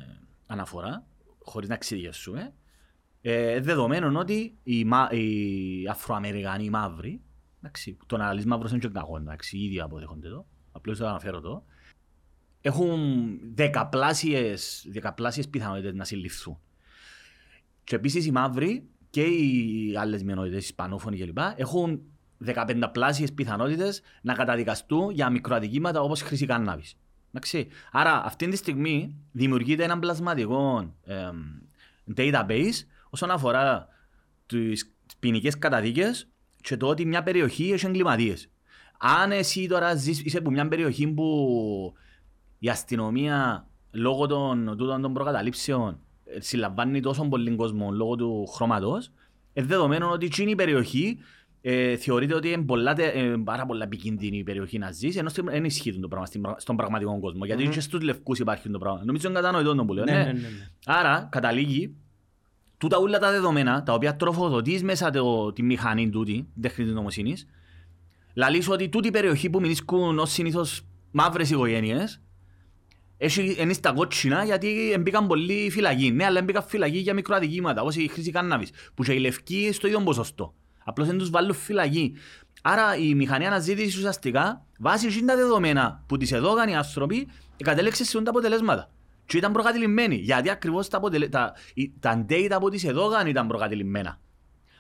[0.47, 1.07] αναφορά,
[1.39, 2.53] χωρίς να εξηγήσουμε.
[3.21, 7.21] Ε, δεδομένων ότι οι, μα, οι Αφροαμερικανοί οι μαύροι,
[7.59, 11.41] εντάξει, το να αναλύσει μαύρος είναι και κακό, εντάξει, ήδη αποδέχονται το, απλώς το αναφέρω
[11.41, 11.65] το,
[12.61, 13.01] έχουν
[13.55, 16.59] δεκαπλάσιες, δεκαπλάσιες πιθανότητες να συλληφθούν.
[17.85, 21.39] Και επίσης οι μαύροι και οι άλλες μειονότητες, οι Ισπανόφωνοι κλπ.
[21.57, 22.01] έχουν
[22.45, 26.97] 15 πλάσιες πιθανότητες να καταδικαστούν για μικροαδικήματα όπως χρήση κάνναβης.
[27.93, 31.31] Άρα αυτή τη στιγμή δημιουργείται ένα πλασματικό ε,
[32.17, 32.75] database
[33.11, 33.89] όσον αφορά
[34.47, 36.29] τις ποινικές καταδίκες
[36.61, 38.51] και το ότι μια περιοχή έχει εγκληματίες.
[38.99, 41.95] Αν εσύ τώρα ζεις, είσαι από μια περιοχή που
[42.59, 45.99] η αστυνομία λόγω των, των προκαταλήψεων
[46.39, 49.11] συλλαμβάνει τόσο πολύ κόσμο λόγω του χρώματος,
[49.53, 51.19] είναι δεδομένο ότι εκείνη η περιοχή
[51.61, 55.65] ε, θεωρείται ότι είναι πολλά, ε, πάρα πολλά επικίνδυνη η περιοχή να ζήσει, ενώ δεν
[55.65, 57.45] ισχύει το πράγμα στον πραγματικό κόσμο.
[57.45, 57.73] Γιατί mm-hmm.
[57.73, 59.03] και στους λευκούς υπάρχει το πράγμα.
[59.05, 60.05] Νομίζω είναι κατανοητό το που λέω.
[60.05, 60.19] Ναι, ναι.
[60.19, 60.71] Ναι, ναι, ναι.
[60.87, 61.95] Άρα, καταλήγει,
[62.79, 67.47] τούτα όλα τα δεδομένα, τα οποία τροφοδοτείς μέσα το, τη μηχανή τούτη, την τεχνητή νομοσύνης,
[68.35, 72.21] λαλείς ότι τούτη η περιοχή που μιλήσκουν ως συνήθως μαύρες οικογένειες,
[73.19, 76.11] έχει, είναι στα κότσινα γιατί μπήκαν πολλοί φυλακοί.
[76.11, 79.87] Ναι, αλλά μπήκαν φυλακοί για μικροαδικήματα, όπως η χρήση κάνναβης, που και οι λευκοί στο
[79.87, 80.55] ίδιο ποσοστό.
[80.85, 82.15] Απλώς δεν τους βάλουν φυλακοί.
[82.63, 88.23] Άρα η μηχανή αναζήτησης ουσιαστικά, βάσει τα δεδομένα που τις έδωγαν οι άνθρωποι, κατέληξε σε
[88.23, 88.91] τα αποτελέσματα.
[89.27, 91.29] Και ήταν προκατηλημένοι, γιατί ακριβώς τα, αποτελε...
[91.29, 91.53] τα...
[92.01, 94.21] τα data που τις έδωγαν ήταν προκατηλημένα.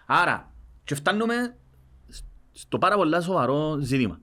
[0.06, 1.56] Άρα, και φτάνουμε
[2.52, 4.20] στο πάρα πολύ σοβαρό ζήτημα.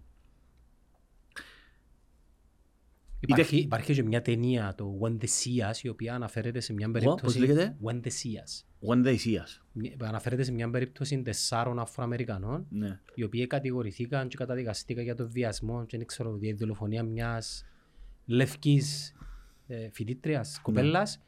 [3.27, 7.01] Υπάρχει, υπάρχει και μια ταινία, το When the Seas, η οποία αναφέρεται σε μια πώς
[7.01, 7.39] περίπτωση...
[7.39, 8.63] λέγεται; When the Seas.
[8.89, 9.61] When they see us.
[9.71, 12.99] Μια- Αναφέρεται σε μια περίπτωση τεσσάρων Αφροαμερικανών, Ναι.
[13.15, 17.65] οι οποίοι κατηγορηθήκαν και καταδικαστήκαν για το βιασμό και δεν ξέρω, τη δολοφονία μιας
[18.25, 19.13] λευκής
[19.67, 21.21] ε, φοιτήτριας, κοπέλας,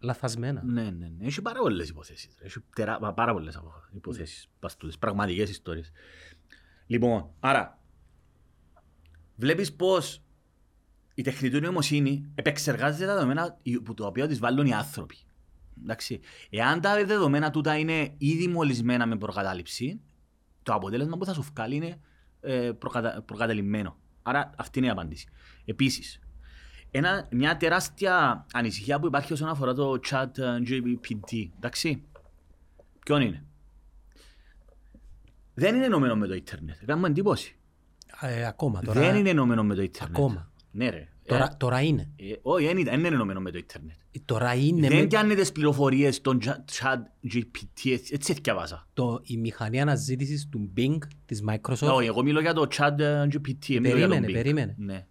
[0.00, 0.62] λαθασμένα.
[0.64, 1.26] Ναι, ναι, ναι.
[1.26, 2.36] Έχει πάρα πολλές υποθέσεις.
[2.40, 4.48] Έχει τερά, πα- πάρα πολλές απο- υποθέσεις.
[4.60, 5.90] Παστούδες, πραγματικές ιστορίες.
[6.86, 7.78] Λοιπόν, άρα,
[9.36, 10.22] βλέπεις πως
[11.14, 15.16] η τεχνητή νοημοσύνη επεξεργάζεται τα δεδομένα που τα οποία τις βάλουν οι άνθρωποι.
[15.82, 16.20] Εντάξει.
[16.50, 20.00] Εάν τα δεδομένα τούτα είναι ήδη μολυσμένα με προκατάληψη,
[20.62, 22.00] το αποτέλεσμα που θα σου βγάλει είναι
[22.40, 23.96] ε, προκατα, προκατελημμένο.
[24.22, 25.26] Άρα αυτή είναι η απάντηση.
[25.64, 26.20] Επίσης,
[26.90, 31.48] ένα, μια τεράστια ανησυχία που υπάρχει όσον αφορά το chat ε, GPT.
[31.56, 32.02] Εντάξει.
[33.04, 33.44] Ποιον είναι;
[35.54, 36.76] Δεν είναι ενωμένο με το ίντερνετ.
[36.86, 37.56] Κάνουμε εντύπωση.
[38.20, 39.00] Ε, ακόμα τώρα.
[39.00, 40.16] Δεν είναι ενωμένο με το ίντερνετ.
[40.16, 40.51] Ακόμα.
[40.72, 41.08] Ναι ρε.
[41.26, 42.10] Τώρα, τώρα είναι.
[42.16, 43.96] Ε, ε, όχι, δεν είναι- δεν είναι ενωμένο με το ίντερνετ.
[44.24, 46.48] Τώρα είναι δεν με πιάνει τις πληροφορίες των chat-
[46.82, 46.98] chat
[47.34, 47.90] GPT.
[47.92, 48.88] Έτσι, έτσι διαβάζα.
[48.94, 51.92] το, η μηχανή αναζήτησης του Bing της Microsoft.
[51.94, 53.66] Όχι, εγώ μιλώ για το chat ε, GPT.
[53.68, 54.32] δεν μιλώ για τον Περίμενε, Bing.
[54.32, 54.74] περίμενε.
[54.78, 55.06] Ναι.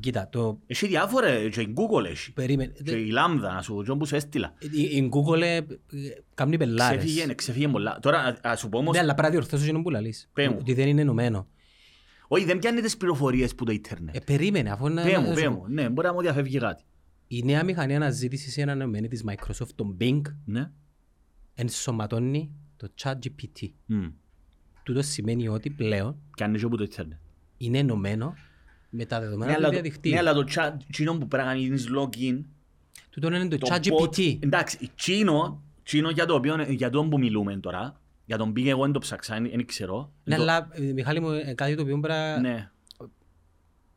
[0.00, 2.32] Κοίτα, το Έχει διάφορα, και η Google έχει.
[2.32, 2.72] περίμενε.
[2.84, 4.54] Και η Lambda, να σου πω, που σου έστειλα.
[4.72, 5.62] Η, η Google ε, ε,
[6.34, 7.04] κάνει πελάρες.
[7.04, 7.98] Ξεφύγε, ξεφύγε πολλά.
[8.02, 10.28] Τώρα, α- ας σου πω όμως, Ναι, αλλά πρέπει να διορθώσω εκείνο που λαλείς.
[10.32, 10.56] Πέ μου.
[10.60, 11.46] Ότι δεν είναι ενωμένο.
[12.28, 14.16] Όχι, δεν πιάνει τις πληροφορίες που το ίντερνετ.
[14.16, 15.02] Ε, περίμενε, αφού είναι...
[15.02, 15.64] Πέ μου, να πέ σου μου.
[15.68, 16.84] Ναι, μπορεί να μου διαφεύγει κάτι.
[17.28, 20.70] Η νέα μηχανή αναζήτησης είναι αναμενή της Microsoft, το Bing, Ναι.
[21.54, 23.68] ενσωματώνει το ChatGPT.
[23.86, 24.06] Μμ.
[24.82, 27.18] Τούτος σημαίνει ότι πλέον Πιάνει και από το ίντερνετ.
[27.56, 28.34] είναι ενωμένο
[28.90, 30.12] με τα Ναι, δεδομένα του αλλά το- διαδικτύου.
[30.12, 32.40] ναι, αλλά το chat, εκείνο που πρέπει να κάνεις login,
[33.10, 34.18] Τούτο είναι το το ChatGPT.
[34.20, 38.66] bot- Εντάξει, εκείνο, εκείνο για το οποίο, για το που μιλούμε τώρα, για τον Bing
[38.66, 40.12] εγώ δεν το ψάξα, δεν δεν ξέρω.
[40.24, 42.70] Ναι, Το- αλλά ε, Μιχάλη μου, ε, κάτι το οποίο πρέπει Ναι,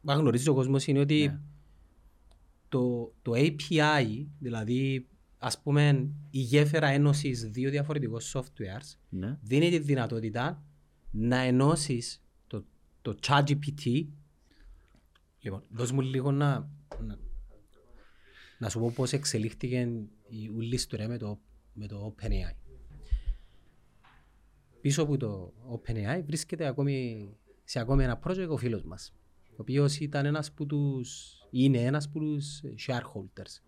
[0.02, 1.40] να γνωρίζει ο κόσμος είναι ότι Ναι.
[2.70, 5.08] το, το API, δηλαδή
[5.38, 9.38] ας πούμε η γέφυρα ένωσης δύο διαφορετικών softwares ναι.
[9.42, 10.64] δίνει τη δυνατότητα
[11.12, 12.66] να ενώσεις το,
[13.02, 14.06] το ChatGPT
[15.42, 16.70] Λοιπόν, δώσ' μου λίγο να,
[17.06, 17.18] να,
[18.60, 19.90] να σου πω πώς εξελίχθηκε
[20.30, 21.40] η ούλη ιστορία με το,
[21.74, 22.56] με το OpenAI.
[24.82, 27.28] Πίσω από το OpenAI βρίσκεται ακόμη,
[27.64, 29.14] σε ακόμη ένα project ο φίλος μας,
[29.52, 33.62] ο οποίος ήταν ένας που τους, είναι ένας από τους shareholders.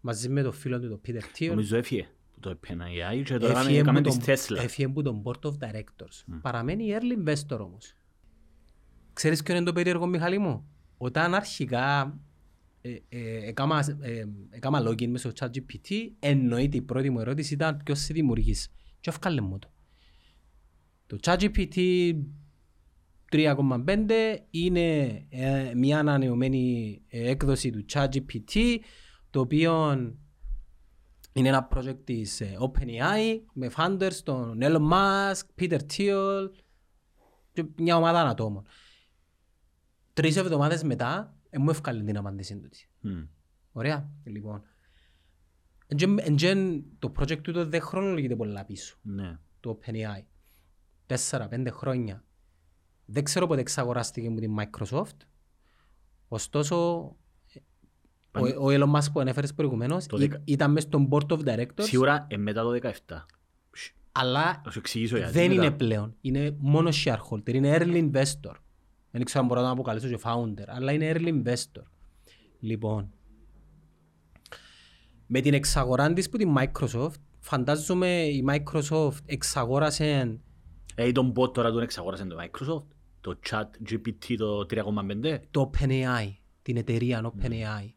[0.00, 3.22] Μαζί με τον φίλο του, τον Peter Thiel, Νομίζω έφυγε που το έπαιρνα η AI
[3.24, 4.16] και τώρα έφυγε έκαμε που της
[4.46, 4.62] τον- Tesla.
[4.62, 6.38] έφυγε που τον board of directors.
[6.42, 7.94] Παραμένει early investor όμως.
[9.12, 10.68] Ξέρεις ποιο είναι το περίεργο Μιχαλή μου;
[10.98, 12.18] Όταν αρχικά
[12.80, 17.98] ε, ε, έκαμα, ε, έκαμα login μέσω ChatGPT, εννοείται η πρώτη μου ερώτηση ήταν ποιος
[18.00, 18.68] σε δημιουργείς.
[19.00, 19.70] Και έφκαλε μου το.
[21.06, 21.76] Το ChatGPT
[23.32, 24.10] 3.5
[24.50, 28.76] είναι ε, μια ανανεωμένη ε, έκδοση του ChatGPT
[29.30, 29.92] το οποίο
[31.32, 36.50] είναι ένα project της ε, OpenAI με founders τον Elon Musk, Peter Thiel
[37.52, 38.64] και μια ομάδα ατόμων.
[40.12, 42.68] Τρεις εβδομάδες μετά ε, μου έφκαλε την απάντηση του.
[43.00, 43.22] Μμ.
[43.72, 44.62] Ωραία, λοιπόν.
[45.86, 49.38] Εντζεν- εντζεν το project του δεν χρονολογείται πολλά πίσω, Ναι.
[49.60, 50.22] το OpenAI.
[51.06, 52.24] Τέσσερα, πέντε χρόνια.
[53.06, 55.16] Δεν ξέρω πότε εξαγοράστηκε με την Microsoft.
[56.28, 56.76] Ωστόσο,
[58.32, 61.38] ο, ο Elon Musk που ανέφερες προηγουμένως Το ή- δεκα- ήταν μέσα στον board of
[61.44, 62.90] directors, Σίγουρα ε, μετά το 17.
[63.72, 65.32] Σ, αλλά Θα σου εξηγήσω γιατί.
[65.32, 65.64] δεν μετά.
[65.64, 66.16] είναι πλέον.
[66.20, 68.54] Είναι μόνο shareholder, είναι early investor.
[69.10, 71.82] Δεν ξέρω αν μπορώ να το αποκαλέσω και founder, αλλά είναι early investor.
[72.60, 73.10] Λοιπόν,
[75.26, 80.38] με την εξαγορά της που την Microsoft, φαντάζομαι η Microsoft εξαγόρασε
[80.98, 82.86] Ε, τον bot τώρα τον εξαγόρασε το Microsoft.
[83.20, 86.32] Το chat GPT το 3,5 το OpenAI,
[86.62, 87.88] την εταιρεία OpenAI,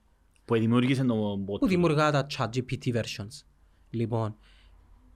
[0.45, 1.60] που δημιούργησε το bot.
[1.60, 3.43] που δημιουργά τα ChatGPT versions.
[3.89, 4.36] Λοιπόν,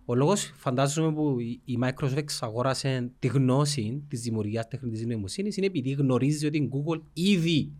[0.05, 5.65] ο λόγος φαντάζομαι που η- η Microsoft εξαγόρασε τη γνώση της δημιουργίας τεχνητής νοημοσύνης είναι
[5.65, 7.71] επειδή γνωρίζει ότι η Google ήδη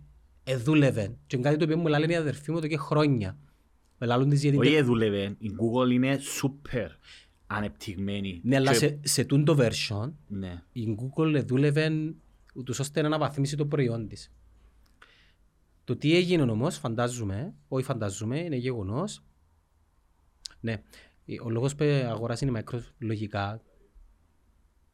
[0.43, 1.15] εδούλευε.
[1.27, 3.37] Και είναι κάτι το οποίο μου λένε οι αδερφοί μου εδώ και χρόνια.
[3.97, 4.57] Με λαλούν της γιατί...
[4.57, 5.35] Όχι δούλευε.
[5.39, 6.87] Η Google είναι super
[7.47, 8.41] ανεπτυγμένη.
[8.43, 10.63] Ναι, αλλά Και- σε, σε τούτο version Ναι.
[10.71, 11.91] η Google δούλευε
[12.55, 14.31] ούτως ώστε να αναβαθμίσει το προϊόν της.
[15.83, 19.23] Το τι έγινε όμως, φαντάζομαι, όχι φαντάζομαι, είναι γεγονός.
[20.59, 20.81] Ναι,
[21.43, 23.61] ο λόγος που αγοράσει η Microsoft λογικά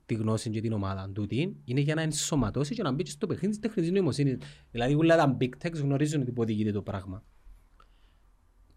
[0.05, 3.27] τη γνώση και την ομάδα τούτη είναι για να ενσωματώσει και να μπει και στο
[3.27, 4.37] παιχνίδι της τεχνητής νοημοσύνης.
[4.71, 7.23] Δηλαδή όλα τα big techs γνωρίζουν ότι οδηγείται το πράγμα.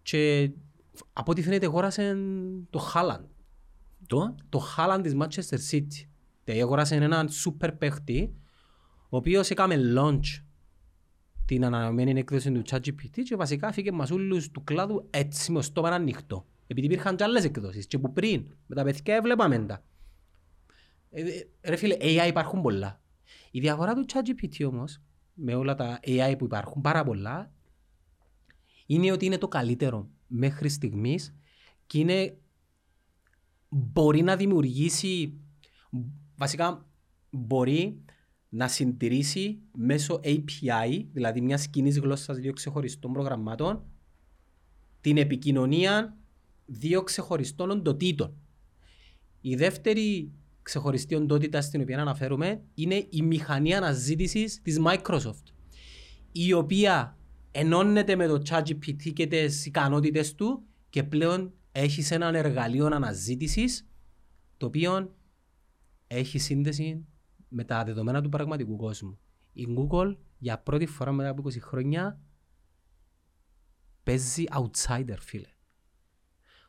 [0.02, 0.50] Και
[1.12, 2.16] από ό,τι φαίνεται αγόρασε
[2.70, 3.24] το Haaland
[4.06, 4.34] Το.
[4.48, 6.06] το Haaland της Manchester City.
[6.44, 8.34] Δηλαδή αγοράσει έναν σούπερ παίχτη,
[9.08, 10.42] ο οποίος έκαμε launch
[11.44, 15.64] την ανανεωμένη έκδοση του ChatGPT και βασικά αφήκε μας όλους του κλάδου έτσι με το
[15.64, 16.46] στόμα ανοιχτό.
[16.66, 19.84] Επειδή υπήρχαν και άλλες εκδόσεις και που πριν με τα παιδιά έβλεπαμε τα.
[21.10, 23.00] Ε, ε, ρε φίλε, AI υπάρχουν πολλά.
[23.50, 25.02] Η διαφορά του ChatGPT όμως,
[25.34, 27.52] με όλα τα AI που υπάρχουν πάρα πολλά,
[28.86, 31.34] είναι ότι είναι το καλύτερο μέχρι στιγμής
[31.86, 32.36] και είναι,
[33.74, 35.40] μπορεί να δημιουργήσει,
[36.36, 36.86] βασικά
[37.30, 38.02] μπορεί
[38.48, 43.84] να συντηρήσει μέσω API, δηλαδή μιας κοινής γλώσσας δύο ξεχωριστών προγραμμάτων,
[45.00, 46.16] την επικοινωνία
[46.66, 48.34] δύο ξεχωριστών οντοτήτων.
[49.40, 55.52] Η δεύτερη ξεχωριστή οντότητα στην οποία αναφέρουμε είναι η μηχανή αναζήτησης της Microsoft,
[56.32, 57.18] η οποία
[57.50, 63.88] ενώνεται με το ChatGPT και τις ικανότητες του και πλέον έχεις ένα εργαλείο αναζήτησης
[64.56, 65.16] το οποίο
[66.06, 67.06] έχει σύνδεση
[67.48, 69.18] με τα δεδομένα του πραγματικού κόσμου.
[69.52, 72.20] Η Google για πρώτη φορά μετά από 20 χρόνια
[74.02, 75.48] παίζει outsider, φίλε.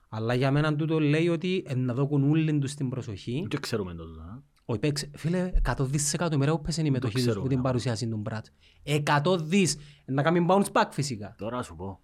[0.10, 3.48] Αλλά για μένα τούτο λέει ότι να δώκουν όλοι τους την προσοχή.
[3.50, 4.44] Δεν ξέρουμε το τώρα.
[4.66, 8.46] Όχι, παίξε, φίλε, 100 δισεκατομμύρια που πέσε η μετοχή τους που την παρουσιάσει τον Μπράτ.
[8.84, 9.78] 100 δις.
[10.06, 11.36] Να κάνει bounce back φυσικά.
[11.38, 12.00] Τώρα σου πω.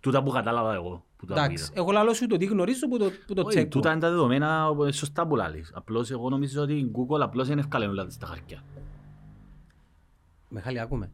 [0.00, 1.04] Τούτα που κατάλαβα εγώ.
[1.16, 1.72] Που τα Εντάξει, είδα.
[1.80, 3.68] εγώ λαλώ σου το τι γνωρίζω που το, που το Όχι, τσέκω.
[3.68, 5.70] τούτα είναι τα δεδομένα ε, σωστά που λάλλεις.
[5.74, 8.62] Απλώς εγώ νομίζω ότι η Google απλώς είναι ευκαλέ όλα στα χαρτιά.
[10.48, 11.10] Μιχάλη, άκουμε.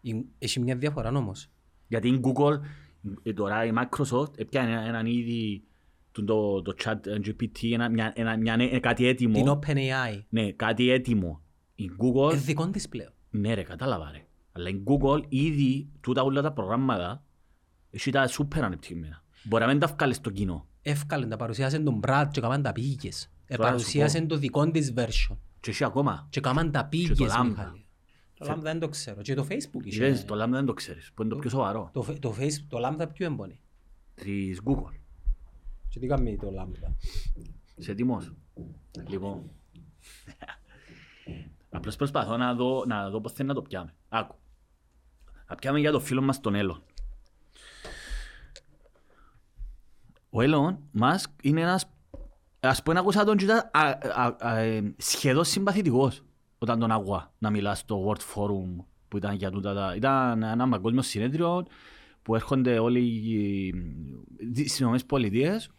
[0.00, 1.48] Η- Έχει μια διαφορά όμως.
[1.88, 2.58] Γιατί η Google,
[3.22, 5.62] ε, τώρα η Microsoft, έπιανε ένα- έναν ήδη
[6.12, 9.34] το, το, το chat GPT, ένα, μια, ένα, μια, ε, κάτι έτοιμο.
[9.34, 10.22] Την OpenAI.
[10.28, 11.40] Ναι, κάτι έτοιμο.
[11.74, 13.12] Η Google, Ε, δικών της πλέον.
[13.30, 14.26] ναι ρε, κατάλαβα ρε.
[14.52, 17.22] Αλλά η Google ήδη τούτα όλα τα προγράμματα
[17.94, 19.22] έχει τα σούπερ ανεπτυγμένα.
[19.42, 20.66] Μπορεί να μην τα βγάλεις στο κοινό.
[20.82, 23.30] Εύκολα τα παρουσιάσε τον Brad και κάμαν τα πήγες.
[23.46, 24.26] Ε, Τώρα σου παρουσίασε πω.
[24.26, 25.36] το δικό της version.
[25.60, 26.26] Και έχει ακόμα.
[26.30, 27.46] Και κάμαν τα το πήγες, Lambda.
[27.48, 27.86] Μιχάλη.
[28.34, 29.20] Το Lambda δεν το ξέρω.
[29.22, 29.90] Και το Facebook είχε.
[29.90, 31.90] Ξέρεις, το Lambda δεν το ξέρεις, που είναι το πιο σοβαρό.
[31.92, 33.58] Το, φε- το, Facebook, το Lambda ποιο έμπονε;
[34.14, 34.92] Της Google.
[35.88, 36.92] Και τι κάνει το Lambda.
[37.76, 38.32] Είσαι έτοιμος.
[39.08, 39.50] Λοιπόν.
[41.70, 43.94] Απλώς προσπαθώ να δω, να δω πώς θέλει να το πιάμε.
[44.08, 44.34] Άκου.
[45.48, 46.82] Να πιάμε για το φίλο μας τον Έλλον.
[50.36, 51.86] Ο Έλλον Μάσκ είναι ένας,
[52.60, 56.24] ας πούμε, άκουσα τον και ήταν α, α, α, ε, σχεδόν συμπαθητικός
[56.58, 59.94] όταν τον άκουγα να μιλά στο World Forum που ήταν για τούτα τα...
[59.96, 61.66] Ήταν ένα παγκόσμιο συνέδριο
[62.22, 63.74] που έρχονται όλοι οι
[64.54, 65.70] στις Ηνωμένες Πολιτείες.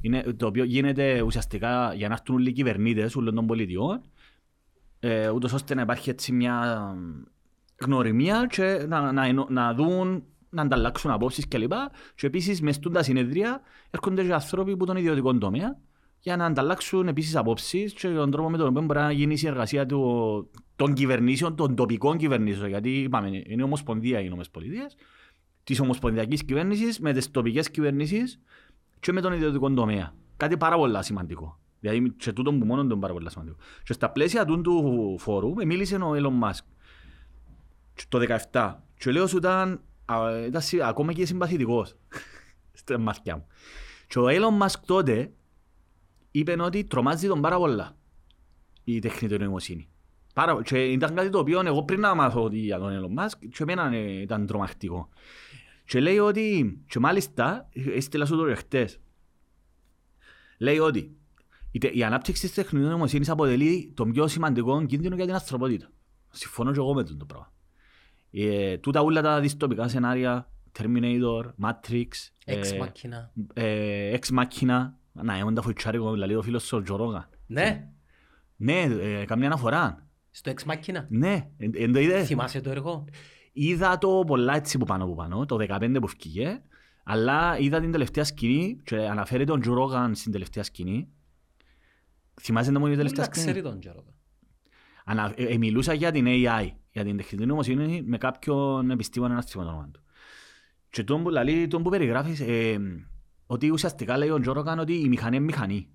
[0.00, 4.00] Είναι, το οποίο γίνεται ουσιαστικά για να έρθουν όλοι οι κυβερνήτες όλων των πολιτιών
[5.00, 6.94] ε, ούτως ώστε να υπάρχει έτσι μια
[7.80, 11.72] γνωριμία και να, να, ενω- να δουν, να ανταλλάξουν απόψεις κλπ.
[12.14, 15.78] Και επίσης μες στα συνεδρία έρχονται και άνθρωποι από τον ιδιωτικό τομέα
[16.20, 19.36] για να ανταλλάξουν επίσης απόψεις και τον τρόπο με τον οποίο μπορεί να γίνει η
[19.36, 22.68] συνεργασία του, των κυβερνήσεων, των τοπικών κυβερνήσεων.
[22.68, 24.96] Γιατί είπαμε, είναι ομοσπονδία οι Ηνωμένες Πολιτείες,
[25.64, 28.40] της ομοσπονδιακής κυβέρνησης με τις τοπικές κυβερνήσεις
[29.00, 30.14] και με τον ιδιωτικό τομέα.
[30.36, 31.58] Κάτι πάρα πολύ σημαντικό.
[31.80, 33.56] Δηλαδή και τούτο που μόνο είναι πάρα πολύ σημαντικό.
[33.82, 36.64] Και στα πλαίσια του, του φόρου με μίλησε ο Elon Musk
[37.94, 38.18] και το
[38.52, 38.74] 17.
[38.98, 39.80] Και λέω σου ήταν, α,
[40.46, 41.94] ήταν συ- ακόμα και συμπαθητικός
[42.72, 43.46] στα μάτια μου.
[44.06, 45.32] Και ο Elon Musk τότε
[46.30, 47.96] είπε ότι τρομάζει τον πάρα πολλά
[48.84, 49.88] η τεχνητή νοημοσύνη.
[50.34, 53.32] Πάρα, και ήταν κάτι το οποίο εγώ πριν να μάθω ότι για τον Elon Musk
[53.50, 55.08] και εμένα ε, ήταν τρομακτικό.
[55.84, 59.00] Και λέει ότι, και μάλιστα, έστειλα σου το και χτες,
[60.58, 61.16] λέει ότι
[61.70, 65.90] η, τε- η ανάπτυξη της τεχνητής νοημοσύνης αποτελεί το πιο σημαντικό κίνδυνο για την ανθρωπότητα.
[66.30, 67.52] Συμφωνώ και εγώ με το πράγμα.
[68.30, 72.06] Ε, τούτα όλα τα δυστοπικά σενάρια, Terminator, Matrix,
[72.46, 73.28] Ex ε, Machina.
[73.54, 77.28] ε, Ex Machina, να έμουν τα φουτσάρικο, δηλαδή ο φίλος ο Τζορόγα.
[77.46, 77.88] Ναι,
[78.56, 80.06] Ναι, ε, καμιά αναφορά.
[80.30, 81.04] στο Ex Machina.
[81.08, 83.04] Ναι, εν, εν το είδες; Θυμάσαι το έργο;
[83.52, 86.62] Είδα το πολλά έτσι που πάνω που πάνω, το 15 που φύγε,
[87.04, 91.08] αλλά είδα την τελευταία σκηνή και αναφέρει τον Τζο Ρόγαν στην τελευταία σκηνή.
[92.40, 94.04] Θυμάσαι να μου η τελευταία Να ξέρει σκηνή; τον Τζόρο.
[95.04, 99.42] Ανα, ε, ε, μιλούσα για την AI, για την τεχνητή νοημοσύνη με κάποιον επιστήμονα ένα
[99.42, 100.00] στήμα το όνομα του.
[100.90, 102.78] Και τον που, λαλεί, τον που περιγράφεις, ε,
[103.46, 105.88] ότι ουσιαστικά λέει ο Τζο Ρόγαν ότι η μηχανή είναι μηχανή.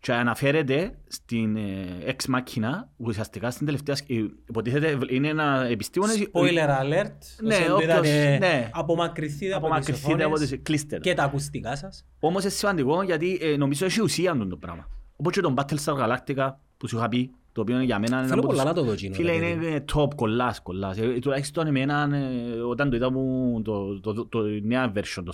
[0.00, 4.30] Και αναφέρεται στην ε, Ex Machina, ουσιαστικά στην τελευταία σκηνή.
[4.48, 6.16] Υποτίθεται είναι ένα επιστήμονας...
[6.32, 7.18] Spoiler alert.
[7.42, 8.70] Ναι, όσοι το όποιος- είδατε, ναι.
[8.72, 10.60] Απομακρυνθείτε από τις Απομακρυνθείτε από οθόνες τις...
[10.62, 11.00] Κλείστε τα.
[11.02, 12.06] και τα ακουστικά σας.
[12.20, 14.88] Όμως είναι σημαντικό γιατί ε, νομίζω έχει ουσία αυτό το πράγμα.
[15.16, 18.40] Όπως και τον Battlestar Galactica που σου είχα πει το οποίο για μένα είναι Θέλω
[18.40, 19.74] από τους- πολλά να το δω εκείνο, Φίλε, ρε είναι παιδί.
[19.74, 20.98] ε, top, κολλάς, κολλάς.
[20.98, 25.32] Ε, Τουλάχιστον εμένα, ε, όταν το είδα μου το, το, το, το νέα version, το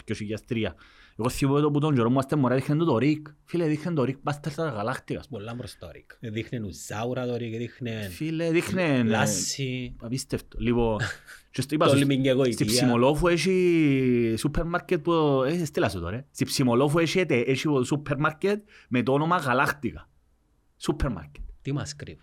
[0.48, 0.74] 2003,
[1.20, 3.22] εγώ θυμούμαι το που τον καιρό μου αστε μωρά δείχνε το Rick.
[3.44, 5.20] Φίλε, δείχνε το Rick Buster στα γαλάκτικα.
[5.30, 6.10] Πολλά μπροστά, Ρικ.
[6.20, 8.82] Δείχνει ουζάουρα το Ρικ, δείχνει Φίλε, δείχνε...
[8.98, 9.94] ε, λάση.
[10.00, 10.56] Απίστευτο.
[10.60, 10.96] Λοιπόν,
[11.52, 12.52] και στο είπα, Το στο- λιμινγκεγοητία.
[12.52, 15.12] στη Ψιμολόφου έχει σούπερ μάρκετ που...
[15.46, 16.16] Ε, στείλα σου τώρα.
[16.16, 16.26] ε.
[16.30, 20.08] Στη Ψιμολόφου έχει, ετε- έχει σούπερ μάρκετ με το όνομα Γαλάκτικα.
[20.76, 21.42] Σούπερ μάρκετ.
[21.62, 22.22] Τι μας κρύβει.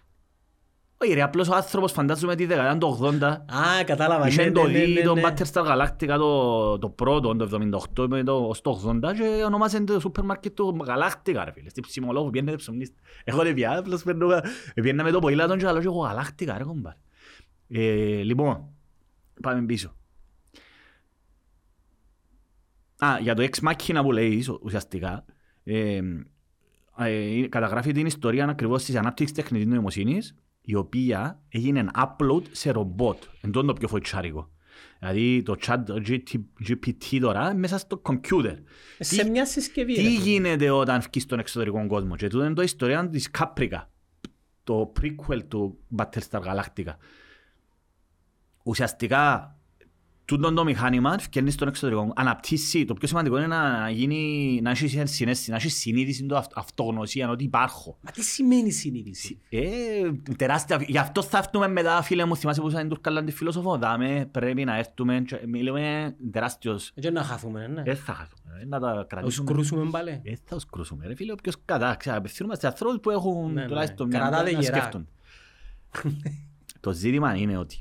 [0.97, 4.27] Όχι ρε, απλώς ο άνθρωπος φαντάζομαι τη δεκαετία του 80 Α, κατάλαβα.
[4.27, 5.23] Είχε ναι, το ναι, ναι, δει ναι, τον ναι.
[5.25, 9.99] Battlestar Galactica το, το πρώτο, το 78 με το, ως το 80 και ονομάσε το
[9.99, 11.69] σούπερ μάρκετ του Galactica ρε φίλε.
[11.69, 12.99] Στη ψημολόγου πιένετε ψωμνίστε.
[13.23, 14.27] Εγώ ρε πια, απλώς παίρνω,
[14.73, 16.93] πιένα με το ποήλατον και λέω και εγώ Galactica ρε κομπάρ.
[17.67, 18.69] Ε, λοιπόν,
[19.41, 19.95] πάμε πίσω.
[22.97, 25.25] Α, για το Ex Machina που λέεις ουσιαστικά,
[26.97, 32.71] ε, ε, καταγράφει την ιστορία ακριβώς της ανάπτυξης τεχνητής νοημοσύνης η οποία έγινε upload σε
[32.71, 33.23] ρομπότ.
[33.41, 34.49] Εν τω είναι το πιο φοητσάρικο.
[34.99, 35.77] Δηλαδή το chat
[36.67, 38.55] GPT τώρα είναι μέσα στο computer.
[38.99, 39.93] Σε Τι- μια συσκευή.
[39.93, 40.09] Τι ρε.
[40.09, 42.15] γίνεται όταν βγεις στον εξωτερικό κόσμο.
[42.15, 43.83] Και τούτο είναι το ιστορία της Caprica.
[44.63, 46.93] Το prequel του Battlestar Galactica.
[48.63, 49.55] Ουσιαστικά,
[50.26, 52.13] τούτο το μηχάνημα βγαίνει στον εξωτερικό.
[52.15, 56.57] Αναπτύσσει, το πιο σημαντικό είναι να, γίνει, να έχεις συνέστηση, να έχεις συνείδηση, το αυτ-
[56.57, 57.97] αυτογνωσία, ότι υπάρχω.
[58.01, 59.61] Μα τι σημαίνει συνείδηση; Ε,
[60.38, 60.84] τεράστια.
[60.88, 63.78] Γι' αυτό θα έρθουμε μετά, φίλε μου, θυμάσαι που ήταν τουρκαλάν τη φιλόσοφο.
[63.78, 65.19] Δάμε, πρέπει να έρθουμε.
[65.21, 66.91] και Μιλούμε τεράστιος.
[66.95, 67.84] Έτσι να χαθούμε, ναι.
[67.84, 68.59] Δεν θα χάσουμε.
[68.61, 69.47] ε, Να τα Να κρατήσουμε.
[69.49, 70.21] σκρούσουμε πάλι.
[70.23, 71.07] Δεν θα τους κρούσουμε.
[71.07, 73.67] Ρε φίλε, όποιος κατά, ξέρω, απευθύνουμε σε ανθρώπους που έχουν Ναι, ναι.
[73.67, 74.76] τουλάχιστον μια Κρατάτε μέρα να γερά.
[74.78, 75.05] σκέφτονται.
[76.80, 77.80] Το ζήτημα είναι ότι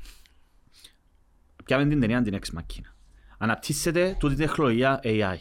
[1.65, 2.93] πιάμε την ταινία την Ex Machina.
[3.37, 5.37] Αναπτύσσεται τούτη τεχνολογία AI.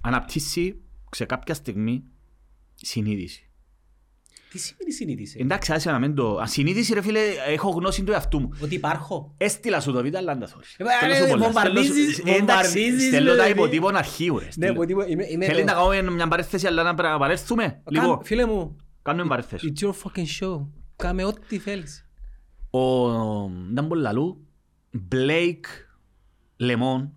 [0.00, 2.04] Αναπτύσσει σε κάποια στιγμή
[2.74, 3.40] συνείδηση.
[4.50, 5.38] Τι σημαίνει συνείδηση.
[5.40, 6.36] Εντάξει, άσε να μην το...
[6.38, 8.50] Ασυνείδηση ρε φίλε, έχω γνώση του εαυτού μου.
[8.62, 9.34] Ότι υπάρχω.
[9.36, 10.76] Έστειλα σου το βίντεο, αλλά αν τα θωρείς.
[10.78, 11.44] Ε, Στέλνω ρε, σου πολλά.
[11.44, 13.52] βομβαρδίζεις- Στέλνω σου- Ε, εντάξει, βομβαρδίζεις, Στέλνω ρε, τα παιδί.
[13.58, 14.44] υποτύπων αρχείου ρε.
[14.44, 14.74] Ναι, στέλνω.
[14.80, 17.62] που τίποτα- είμαι- είμαι Θέλει το- να κάνουμε μια παρέθεση, αλλά να πρέπει να παρέλθουμε.
[17.62, 19.72] Κάν- Λοιπόν, Φίλε μου, κάνουμε παρέθεση.
[19.76, 20.66] it's your fucking show.
[20.96, 22.08] Κάμε ό,τι θέλεις.
[22.70, 22.80] Ο
[23.72, 24.45] Ντάμπολ Λαλού,
[25.12, 25.66] Blake
[26.60, 27.08] Lemon,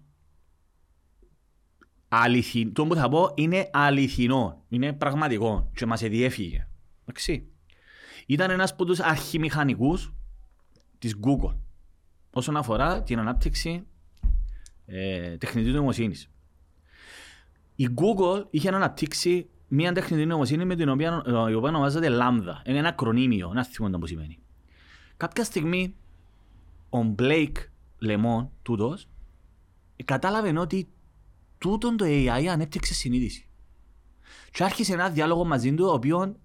[2.07, 2.71] αληθι...
[2.71, 6.67] το που θα πω είναι αληθινό, είναι πραγματικό και μας διέφυγε.
[7.01, 7.47] Εντάξει.
[8.25, 10.13] Ήταν ένας από τους αρχιμηχανικούς
[10.99, 11.57] της Google
[12.31, 13.87] όσον αφορά την ανάπτυξη
[14.85, 16.29] ε, τεχνητής νοημοσύνης.
[17.75, 22.67] Η Google είχε αναπτύξει μια τεχνητή νοημοσύνη με την οποία, η οποία ονομάζεται Lambda.
[22.67, 24.39] Είναι ένα ακρονίμιο, ένα θυμό που σημαίνει.
[25.17, 25.95] Κάποια στιγμή
[26.89, 27.55] ο Blake
[28.01, 29.09] Lemon, τούτος,
[30.05, 30.89] κατάλαβε ότι
[31.57, 33.49] τούτον το AI ανέπτυξε συνείδηση.
[34.51, 36.35] Και άρχισε ένα διάλογο μαζί του, ο οποίο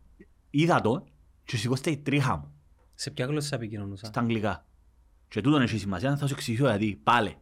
[0.51, 1.05] είδα το
[1.45, 2.55] και σηκώστε η τρίχα μου
[2.95, 4.66] Σε ποια γλώσσα επικοινωνούσα; στα αγγλικά.
[5.28, 7.01] Και τούτον έχει σημασία, θα σου εξηγήσω γιατί.
[7.03, 7.34] Πάλε.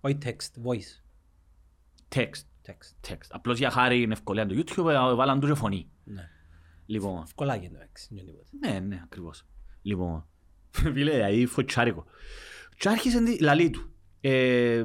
[0.00, 1.02] Όχι text, voice.
[2.14, 2.42] Text.
[2.66, 3.08] Text.
[3.08, 3.28] Text.
[3.30, 5.90] Απλώς για χάρη είναι ευκολία του YouTube, ε, βάλαν του και φωνή.
[6.04, 6.28] Ναι.
[6.86, 8.08] Λοιπόν, Ευκολάκι είναι το έξι.
[8.10, 8.50] δεν είναι τίποτα.
[8.60, 9.46] Ναι, ναι, ακριβώς.
[9.82, 10.26] Λοιπόν,
[10.92, 12.04] φίλε, δηλαδή φωτσάρικο.
[12.76, 13.92] Και άρχισε τη λαλή του.
[14.20, 14.84] Ε,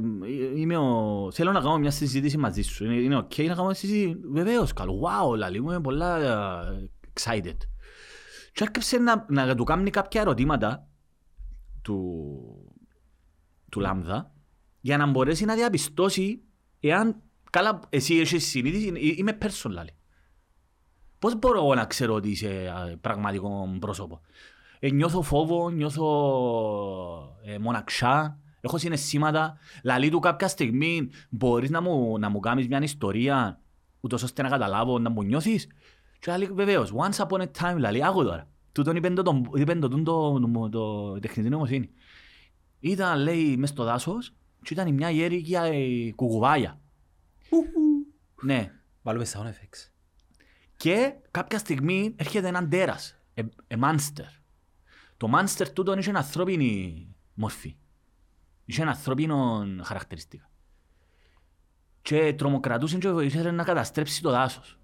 [0.55, 1.29] είμαι ο...
[1.31, 2.85] Θέλω να κάνω μια συζήτηση μαζί σου.
[2.85, 5.01] Είναι, είναι ok να κάνω μια συζήτηση; Βεβαίως, καλό.
[5.01, 7.57] Wow, λαλή μου, είμαι πολλά ε, excited.
[8.53, 10.87] Και άρχισε να, να του κάνει κάποια ερωτήματα
[11.81, 12.29] του,
[13.69, 14.33] του Λάμδα
[14.79, 16.41] για να μπορέσει να διαπιστώσει
[16.79, 19.95] εάν καλά εσύ έχεις συνείδηση, ε, είμαι person λαλή.
[21.19, 24.21] Πώς μπορώ εγώ να ξέρω ότι είσαι α, πραγματικό πρόσωπο;
[24.85, 26.05] Ε, νιώθω φόβο, νιώθω
[27.43, 29.57] ε, μοναξιά, έχω συναισθήματα.
[29.83, 33.59] Λαλή του κάποια στιγμή μπορείς να μου, να μου κάνεις μια ιστορία
[33.99, 35.67] ούτως ώστε να καταλάβω να μου νιώθεις;
[36.19, 38.47] Και λέει βεβαίως, once upon a time, λαλή, άκου τώρα.
[38.71, 41.89] Τούτον είπεν το, τον- είπεν το, το, το, το, τεχνητή νοημοσύνη.
[42.79, 46.79] Ήταν, λέει, μες στο δάσος και ήταν μια γέρικη ε, κουκουβάγια.
[48.43, 48.71] Ναι.
[49.01, 49.91] Βάλουμε sound effects.
[50.75, 54.41] Και κάποια στιγμή έρχεται έναν τέρας, ε, ε, μάνστερ.
[55.23, 57.75] Το μάνστερ τούτο είχε ανθρώπινη μορφή.
[58.65, 60.49] Είχε ανθρώπινο χαρακτηριστικά.
[62.01, 64.79] Και τρομοκρατούσε και ήθελε να καταστρέψει το δάσος.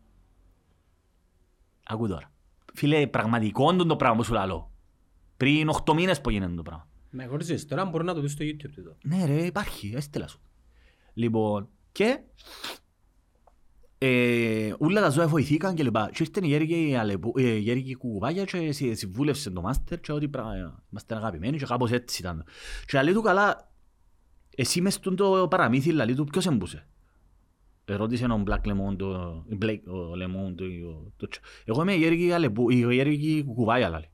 [1.86, 2.32] Ακού τώρα.
[2.74, 4.72] Φίλε, πραγματικό είναι το πράγμα που σου λαλώ.
[5.38, 6.88] Πριν 8 μήνες που γίνεται το πράγμα.
[7.10, 8.96] Με γνωρίζεις, τώρα μπορώ να το δεις στο YouTube τούτο.
[9.04, 10.42] Ναι ρε, υπάρχει, έστειλα σου.
[11.14, 12.22] Λοιπόν, και
[14.02, 16.10] ε, όλα τα ζώα βοηθήκαν και λοιπά.
[16.14, 20.12] Και ήρθε η γέρικη, αλεπού- ε, η γέρικη κουκουβάγια και συ- συμβούλευσε το μάστερ και
[20.12, 22.44] ότι πράγμα, είμαστε αγαπημένοι και κάπως έτσι ήταν.
[22.86, 23.72] Και λέει του καλά,
[24.56, 26.88] εσύ μες στον το παραμύθι, λέει του, ποιος εμπούσε.
[27.86, 30.66] Ερώτησε ο Black Lemon, το, η Blake, ο Lemon, το,
[31.18, 34.10] το, το, εγώ είμαι η γέρικη, αλεπού, η γέρικη κουκουβάγια, λέει.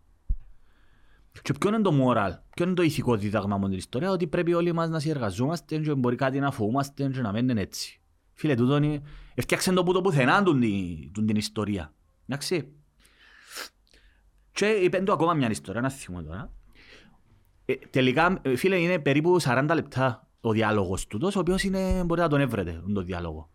[1.42, 4.54] Και ποιο είναι το moral, ποιο είναι το ηθικό δίδαγμα με την ιστορία, ότι πρέπει
[4.54, 8.02] όλοι μας να συνεργαζόμαστε και μπορεί κάτι να φοβούμαστε και να μένουν έτσι.
[8.36, 9.02] Φίλε, τούτο είναι,
[9.34, 11.94] έφτιαξε το που το πουθενά του την, του την ιστορία.
[12.28, 12.74] Εντάξει.
[14.52, 16.52] Και είπε του ακόμα μια ιστορία, να θυμώ τώρα.
[17.66, 22.22] Ε, τελικά, ε, φίλε, είναι περίπου 40 λεπτά ο διάλογος του, ο οποίος είναι, μπορείτε
[22.28, 23.50] να τον έβρετε, τον διάλογο.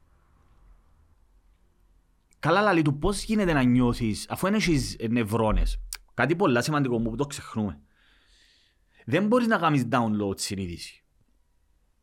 [2.38, 5.80] Καλά λαλή του πώς γίνεται να νιώθεις, αφού δεν έχεις νευρώνες.
[6.14, 7.80] Κάτι πολύ σημαντικό που το ξεχνούμε.
[9.04, 11.04] Δεν μπορείς να κάνεις download συνείδηση.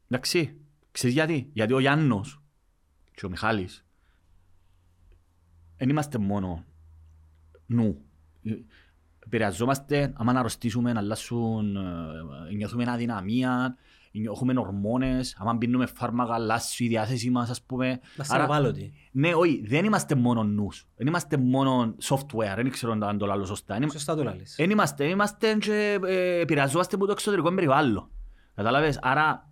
[0.07, 0.61] Εντάξει.
[0.91, 2.41] Ξέρεις γιατί; Γιατί ο Γιάννος
[3.17, 3.85] και ο Μιχάλης
[5.77, 6.65] δεν είμαστε μόνο
[7.65, 8.01] νου.
[9.25, 13.75] Επηρεαζόμαστε, άμα να αρρωστήσουμε, να αλλάσουν, ε, νιώθουμε αδυναμία,
[14.11, 17.99] έχουμε ορμόνες, άμα πίνουμε φάρμακα, αλλάσει η διάθεση μας, ας πούμε.
[18.17, 18.93] Μας ευάλωτοι.
[19.11, 20.87] Ναι, όχι, δεν είμαστε μόνο νους.
[20.95, 23.89] Δεν είμαστε μόνο software, δεν ξέρω αν το λέω σωστά.
[23.91, 24.55] Σωστά το λάλλεις.
[24.57, 28.09] Δεν είμαστε, είμαστε και ε, επηρεαζόμαστε από το εξωτερικό περιβάλλον.
[28.55, 29.46] Κατάλαβες, άρα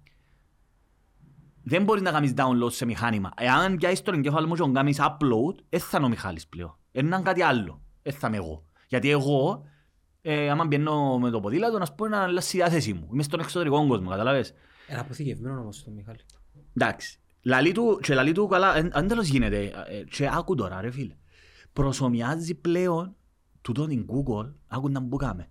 [1.67, 3.31] δεν μπορείς να κάνεις download σε μηχάνημα.
[3.37, 6.77] Εάν πιάσεις τον εγκέφαλο μου και τον κάνεις upload, δεν θα είναι ο Μιχάλης πλέον.
[6.91, 7.81] Είναι κάτι άλλο.
[8.01, 8.65] Δεν θα είμαι εγώ.
[8.87, 9.65] Γιατί εγώ
[10.21, 13.09] ε, άμα μπαίνω με το ποδήλατο, να πω να αλλάξει η διάθεσή μου.
[13.13, 14.53] Είμαι στον εξωτερικό κόσμο, καταλάβες.
[14.87, 16.19] Ένα αποθηκευμένο όμως το Μιχάλη.
[16.75, 17.19] Εντάξει.
[17.41, 21.15] Λαλή του, και λαλή του καλά, αν τέλος γίνεται, ε, και άκου τώρα ρε φίλε.
[21.73, 23.15] Προσωμιάζει πλέον
[23.61, 25.49] τούτο την Google, άκου να μπούκαμε.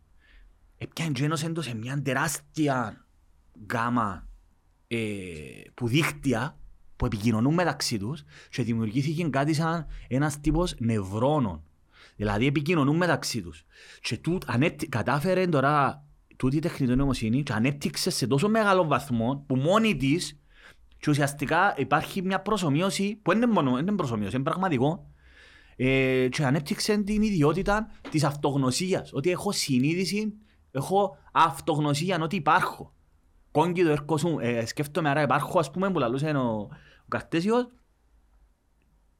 [0.78, 3.06] Επιάνε γένος έντος σε μια τεράστια
[3.72, 4.28] γάμα
[4.94, 6.58] ε, που δίχτυα
[6.96, 11.62] που επικοινωνούν μεταξύ τους και δημιουργήθηκε κάτι σαν ένας τύπος νευρώνων
[12.16, 13.64] Δηλαδή επικοινωνούν μεταξύ τους.
[14.00, 16.04] Και τούτ, ανέπτυ, κατάφερε τώρα
[16.36, 20.38] τούτη η τεχνητή νοημοσύνη και ανέπτυξε σε τόσο μεγάλο βαθμό που μόνη της
[20.98, 25.10] και ουσιαστικά υπάρχει μια προσωμείωση που δεν είναι μόνο είναι προσωμείωση, είναι πραγματικό
[25.76, 30.32] ε, και ανέπτυξε την ιδιότητα της αυτογνωσίας ότι έχω συνείδηση,
[30.70, 32.92] έχω αυτογνωσία ότι υπάρχω.
[33.54, 36.68] Κόγκι το έρχο σου, ε, σκέφτομαι άρα υπάρχω ας πούμε που λαλούσε ο,
[37.04, 37.66] ο Καρτέσιος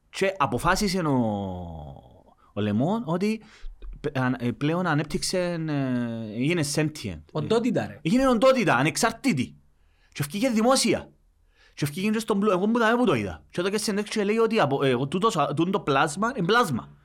[0.09, 1.15] και αποφάσισε ο,
[2.53, 3.41] ο Λεμόν ότι
[4.39, 7.21] ε, πλέον ανέπτυξε, ε, έγινε sentient.
[7.31, 7.99] Οντότητα ρε.
[8.01, 9.55] Έγινε οντότητα, ανεξαρτήτη.
[10.11, 11.09] Και ευκήγε δημόσια.
[11.73, 13.43] Και ευκήγε και στον πλούτο, εγώ που το είδα.
[13.49, 16.97] Και εδώ και συνέντευξη λέει ότι ε, το πλάσμα είναι πλάσμα.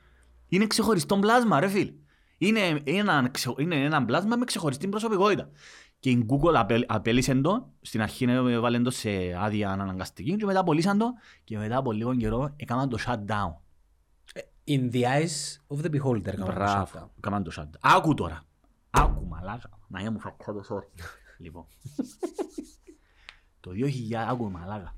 [0.47, 1.93] Είναι ξεχωριστό πλάσμα ρε φίλ.
[2.37, 5.49] Είναι ένα, είναι ένα πλάσμα με ξεχωριστή προσωπικότητα.
[6.01, 10.97] Και η Google απέλησε το, στην αρχή έβαλε το σε άδεια αναγκαστική και μετά απολύσαν
[10.97, 13.53] το και μετά από λίγο καιρό έκαναν το shutdown.
[14.67, 16.35] In the eyes of the beholder.
[16.37, 17.79] Μπράβο, κάμαν το σάντα.
[17.81, 18.43] Άκου τώρα.
[18.89, 19.69] Άκου μαλάκα.
[19.87, 20.83] Να μου φακώ το σόρ.
[21.37, 21.65] Λοιπόν.
[23.59, 24.95] Το 2000, άκου μαλάκα.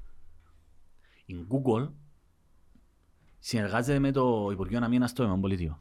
[1.26, 1.90] Η Google
[3.40, 5.80] συνεργάζεται με το Υπουργείο Αμήνας στο Ευρωπαϊκό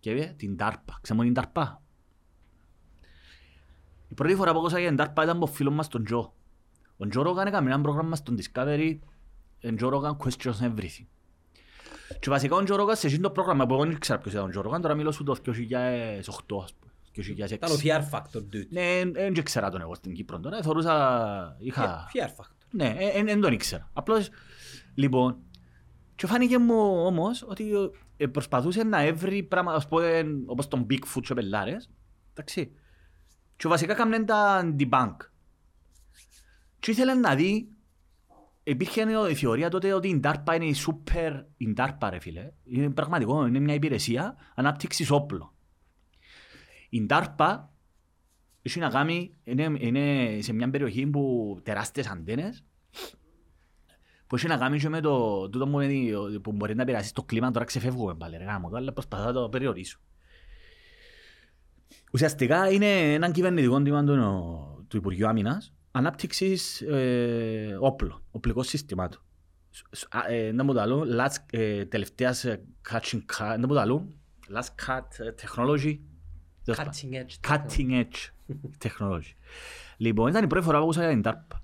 [0.00, 0.94] Και την DARPA.
[1.00, 1.76] Ξέρουμε την DARPA;
[4.12, 6.34] Η πρώτη φορά που άκουσα την DARPA ήταν από φίλος μας τον Τζο.
[6.96, 8.98] Ο Τζο Ρόγαν έκαμε ένα πρόγραμμα στον Discovery.
[9.64, 11.06] Ο Τζο Ρόγαν Questions Everything.
[12.20, 14.48] Και βασικά ο Τζορόγας σε εκείνο το πρόγραμμα που εγώ δεν ξέρω ποιος ήταν ο
[14.48, 15.52] Τζορόγαν, τώρα μιλώ σου το 2008
[16.62, 16.92] ας πούμε.
[17.50, 18.66] Ήταν ο Fear Factor dude.
[18.70, 22.10] Ναι, δεν ξέρα τον εγώ στην Κύπρο τώρα, θεωρούσα, είχα...
[22.14, 22.66] Fear Factor.
[22.70, 23.90] Ναι, δεν τον ήξερα.
[23.92, 24.28] Απλώς,
[24.94, 25.36] λοιπόν,
[26.14, 27.72] και φάνηκε μου όμως ότι
[28.16, 31.90] ε, προσπαθούσε να έβρει πράγματα, ας πούμε, όπως τον Bigfoot και πελάρες,
[32.32, 32.72] εντάξει.
[33.62, 35.16] Και βασικά κάμνε τα debunk.
[36.78, 37.68] Και ήθελε να δει
[38.62, 42.52] Υπήρχε η θεωρία τότε ότι η DARPA είναι η super η DARPA ρε φίλε.
[42.64, 45.52] Είναι πραγματικό, είναι μια υπηρεσία ανάπτυξης όπλων.
[46.88, 47.64] Η DARPA
[48.62, 52.64] έχει να κάνει, είναι, είναι σε μια περιοχή που τεράστιες αντένες
[54.26, 57.22] που έχει να κάνει και με το τούτο που, είναι, που μπορεί να επηρεάσει το
[57.22, 59.98] κλίμα τώρα ξεφεύγουμε πάλι ρε γάμο, αλλά προσπαθώ να το περιορίσω.
[62.12, 69.22] Ουσιαστικά είναι ένα κυβερνητικό τμήμα του, του Υπουργείου Άμυνας ανάπτυξης ε, όπλων, οπλικών συστημάτων.
[70.28, 71.04] Ε, να μου τα λέω,
[71.50, 72.44] ε, τελευταίας
[72.90, 74.08] catching cut, να μου τα λέω,
[74.54, 75.02] last cut
[75.42, 75.98] technology.
[76.66, 77.50] Cutting edge.
[77.50, 78.30] Cutting edge
[78.84, 79.32] technology.
[79.96, 81.56] Λοιπόν, ήταν η πρώτη φορά που άκουσα για την TARP.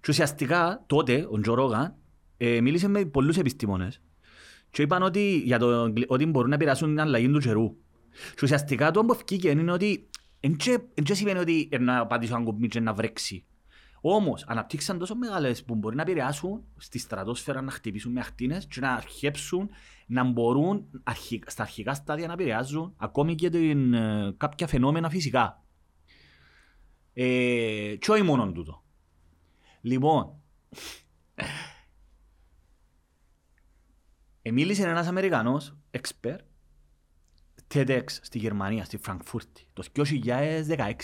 [0.00, 1.94] Και ουσιαστικά τότε ο Τζο Ρόγαν
[2.36, 4.00] ε, μίλησε με πολλούς επιστήμονες
[4.70, 7.76] και είπαν ότι, για το, ότι μπορούν να επηρεάσουν την αλλαγή του καιρού.
[8.34, 10.08] Και ουσιαστικά το που ευκήκε είναι ότι
[10.94, 13.44] δεν σημαίνει ότι να πατήσω ένα κουμπί και να βρέξει.
[14.00, 18.80] Όμως αναπτύξαν τόσο μεγάλες που μπορεί να επηρεάσουν στη στρατόσφαιρα να χτυπήσουν με ακτίνες και
[18.80, 19.70] να αρχέψουν
[20.06, 20.86] να μπορούν
[21.46, 25.64] στα αρχικά στάδια να επηρεάζουν ακόμη και την, ε, κάποια φαινόμενα φυσικά.
[27.12, 28.82] Ε, και όχι μόνο τούτο.
[29.80, 30.34] Λοιπόν,
[34.42, 36.38] ε, μίλησε ένας Αμερικανός, expert,
[37.74, 40.94] TEDx στη Γερμανία, στη Φραγκφούρτη, το 2016.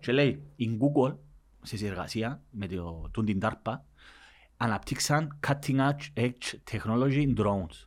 [0.00, 1.16] Και λέει, η Google,
[1.62, 3.74] σε συνεργασία με το, τον την DARPA,
[4.56, 7.86] αναπτύξαν cutting edge, edge technology in drones.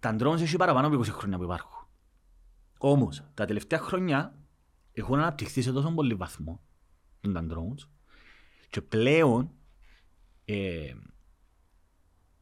[0.00, 1.86] Τα drones έχει παραπάνω από 20 χρόνια που υπάρχουν.
[2.78, 4.38] Όμως, τα τελευταία χρόνια
[4.92, 6.60] έχουν αναπτυχθεί σε τόσο πολύ βαθμό
[7.32, 7.88] τα drones
[8.70, 9.50] και πλέον
[10.44, 10.92] ε,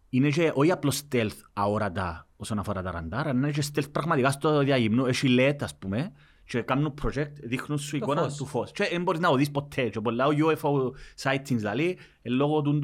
[0.08, 4.30] είναι και όχι απλώς stealth αόρατα όσον αφορά τα ραντάρ, αλλά είναι και stealth πραγματικά
[4.30, 5.06] στο διαγυμνό.
[5.06, 6.12] Έχει LED, ας πούμε,
[6.44, 8.36] και κάνουν project, δείχνουν σου εικόνα φως.
[8.36, 8.72] του φως.
[8.72, 9.88] Και δεν μπορείς να οδείς ποτέ.
[9.88, 10.90] Και πολλά UFO
[11.22, 12.78] sightings, δηλαδή, λόγω του,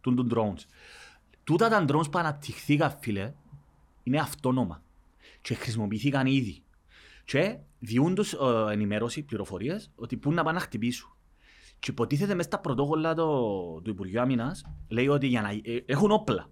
[0.00, 0.64] του, του drones.
[1.44, 3.32] Τούτα τα drones που αναπτυχθήκαν, φίλε,
[4.02, 4.82] είναι αυτόνομα.
[5.40, 6.62] Και χρησιμοποιήθηκαν ήδη.
[7.24, 8.36] Και διούν τους ε,
[8.72, 11.16] ενημέρωση, πληροφορίες, ότι πού να πάνε να χτυπήσουν.
[11.78, 13.26] Και υποτίθεται μέσα στα πρωτόκολλα το,
[13.80, 16.48] του Υπουργείου Άμυνας, λέει ότι για να, ε, έχουν όπλα.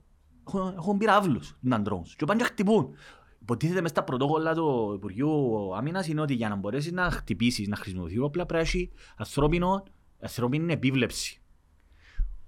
[0.46, 2.08] Έχουν, έχουν πυράβλους, τα drones.
[2.16, 2.94] Και πάνε και χτυπούν.
[3.40, 7.76] Υποτίθεται μέσα στα πρωτόκολλα του Υπουργείου Άμυνας είναι ότι για να μπορέσεις να χτυπήσεις, να
[7.76, 9.84] χρησιμοποιήσεις όπλα πρέπει να έχει ανθρώπινο,
[10.20, 11.40] ανθρώπινη επίβλεψη.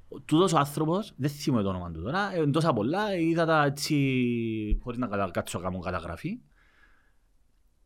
[0.08, 3.64] Ο- Τούτος ο άνθρωπος, δεν θυμάμαι το όνομα του τώρα, ε, τόσα πολλά, είδα τα
[3.64, 6.38] έτσι, χωρίς να κατα- κάτσω να κάνω καταγραφή.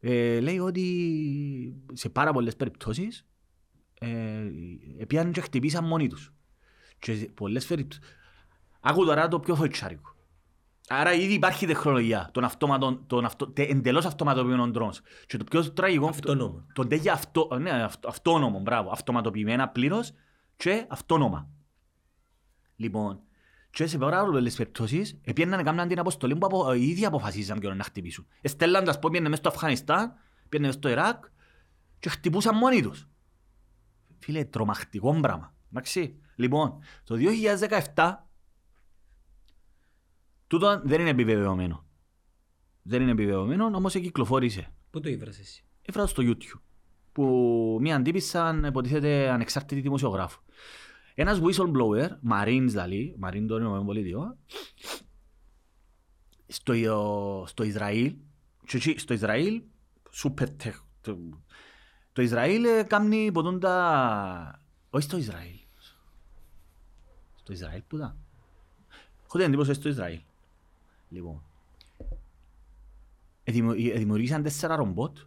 [0.01, 3.27] Ε, λέει ότι σε πάρα πολλές περιπτώσεις
[4.01, 6.33] ε, πήγαν και χτυπήσαν μόνοι τους.
[6.99, 8.05] Και σε πολλές περιπτώσεις...
[8.81, 10.15] Άκου τώρα το πιο φοητσάρικο.
[10.89, 14.97] Άρα ήδη υπάρχει τεχνολογία των αυτόματων, των αυτο, τε, εντελώς αυτοματοποιημένων drones.
[15.27, 16.09] Και το πιο τραγικό...
[16.09, 16.65] Αυτόνομο.
[16.73, 18.91] Το, το τέτοιο αυτο, ναι, αυτο, αυτόνομο, μπράβο.
[18.91, 20.13] Αυτοματοποιημένα πλήρως
[20.57, 21.49] και αυτόνομα.
[22.77, 23.21] Λοιπόν,
[23.71, 27.59] και σε πάρα πολλές περιπτώσεις επίεναν να κάνουν την αποστολή που απο, οι ίδιοι αποφασίζαν
[27.59, 28.27] ποιον να χτυπήσουν.
[28.41, 30.13] Εστέλναν, ας πούμε, πήγαινε μέσα στο Αφγανιστάν,
[30.49, 31.25] πήγαινε μέσα στο Ιράκ
[31.99, 33.09] και χτυπούσαν μόνοι τους.
[34.19, 35.55] Φίλε, τρομακτικό πράγμα.
[35.71, 36.21] Εντάξει.
[36.35, 37.17] Λοιπόν, το
[37.95, 38.15] 2017
[40.51, 41.87] τούτο δεν είναι επιβεβαιωμένο.
[42.83, 44.73] Δεν είναι επιβεβαιωμένο, όμως κυκλοφόρησε.
[44.91, 46.61] Πού το ήβρες εσύ; Έφερα στο YouTube
[47.13, 50.41] που μία αντίπησαν υποτίθεται ανεξάρτητη δημοσιογράφο.
[51.15, 54.37] Ένας whistleblower, Marines δηλαδή, Marine των Ηνωμένων Πολιτειών,
[56.47, 56.75] στο,
[57.47, 58.15] στο Ισραήλ,
[58.67, 59.63] και εκεί στο Ισραήλ,
[60.23, 61.19] super tech, το,
[62.13, 64.65] το Ισραήλ ε, κάνει ποτούν τα...
[64.91, 65.59] Όχι στο Ισραήλ.
[67.35, 68.19] Στο Ισραήλ που ήταν.
[69.25, 70.21] Έχω την εντύπωση στο Ισραήλ.
[71.11, 71.43] Λοιπόν.
[73.45, 75.19] Εδημο- ε, Δημιουργήσαν τέσσερα ρομπότ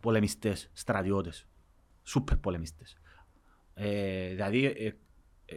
[0.00, 1.46] πολεμιστές, στρατιώτες.
[2.02, 2.96] Σούπερ πολεμιστές.
[3.74, 4.86] Ε, δηλαδή, ε,
[5.44, 5.56] ε,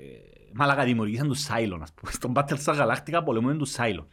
[0.54, 2.12] μάλακα δημιουργήσαν τους Σάιλον, ας πούμε.
[2.12, 4.08] Στον Battlestar Galactica πολεμούν τους Σάιλον.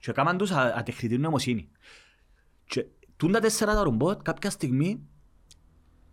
[0.00, 1.68] Και έκαναν τους α- ατεχνητή νοημοσύνη.
[2.64, 2.86] Και
[3.16, 5.00] τούν τα τέσσερα τα ρομπότ κάποια στιγμή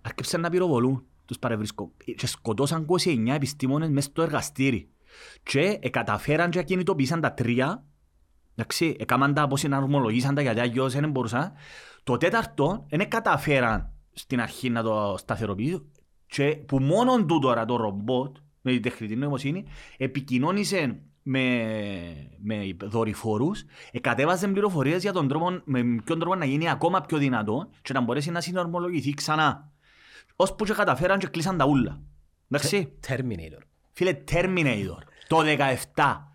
[0.02, 1.92] άρχισαν να πυροβολούν τους παρευρίσκω.
[2.16, 4.90] Και σκοτώσαν 29 επιστήμονες μέσα στο εργαστήρι.
[5.44, 7.84] Και ε, καταφέραν και κινητοποίησαν τα τρία
[8.56, 11.52] Εντάξει, έκαναν τα πώς εναρμολογήσαν τα γιατί αλλιώς δεν μπορούσαν.
[12.04, 15.92] Το τέταρτο δεν καταφέραν στην αρχή να το σταθεροποιήσουν
[16.26, 19.66] και που μόνον του τώρα το ρομπότ με την τεχνητή νοημοσύνη
[19.98, 21.64] επικοινώνησε με,
[22.42, 27.70] με δορυφόρους, εκατέβαζε πληροφορίες για τον τρόπο, με ποιον τρόπο να γίνει ακόμα πιο δυνατό
[27.82, 29.72] και να μπορέσει να συνορμολογηθεί ξανά.
[30.36, 32.02] Ώσπου και καταφέραν και κλείσαν τα ούλα.
[32.50, 32.94] Εντάξει.
[33.08, 33.62] Terminator.
[33.94, 35.38] Φίλε, Terminator, το
[35.96, 36.33] 17.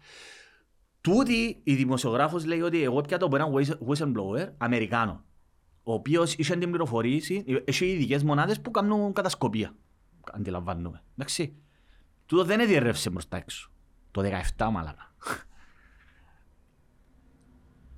[1.15, 5.25] Τούτη η δημοσιογράφος λέει ότι εγώ πια το από έναν whist- whistleblower Αμερικάνο,
[5.83, 9.75] ο οποίος είχε την πληροφορήση, έχει ειδικές μονάδες που κάνουν κατασκοπία.
[10.33, 11.03] Αντιλαμβάνουμε.
[11.17, 11.55] Εντάξει.
[12.27, 13.71] Τούτο δεν διερρεύσε μπροστά έξω.
[14.11, 14.23] Το
[14.57, 15.15] 17 μάλακα.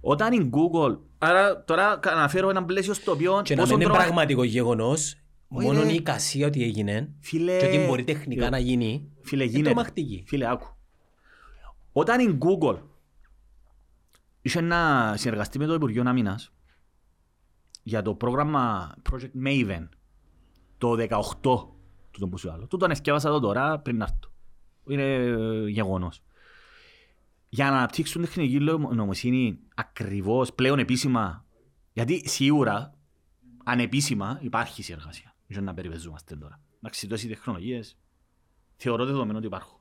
[0.00, 3.90] Όταν η Google, άρα τώρα αναφέρω ένα πλαίσιο στο οποίο Και να πόσο μην είναι
[3.90, 5.14] τρομα- πραγματικό γεγονός,
[5.48, 5.90] Όχι, μόνο ρε.
[5.92, 9.68] η εικασία ότι έγινε Φίλε, και ότι μπορεί τεχνικά να γίνει, Φίλε, είναι γίνεται.
[9.70, 10.24] τρομακτική.
[10.26, 10.66] Φίλε, άκου.
[11.92, 12.78] Όταν η Google
[14.42, 16.52] είχε να συνεργαστεί με το Υπουργείο Άμυνας
[17.82, 19.88] για το πρόγραμμα Project Maven
[20.78, 22.66] το 18 του τον που σου άλλο.
[22.66, 24.32] Τούτον εσκεύασα εδώ τώρα πριν να έρθω.
[24.86, 26.22] Είναι ε, γεγονός.
[27.48, 28.58] Για να αναπτύξουν τεχνική
[28.94, 31.44] νομοσύνη ακριβώς πλέον επίσημα
[31.92, 32.94] γιατί σίγουρα
[33.64, 35.34] ανεπίσημα υπάρχει συνεργασία.
[35.46, 36.60] Δεν να περιπεζόμαστε τώρα.
[36.76, 37.98] Εντάξει, τόσες οι τεχνολογίες
[38.76, 39.78] θεωρώ δεδομένο ότι υπάρχουν.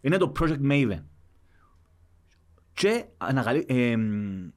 [0.00, 1.02] Είναι το Project Maven.
[2.74, 4.50] Και αναγαλύ, εμ,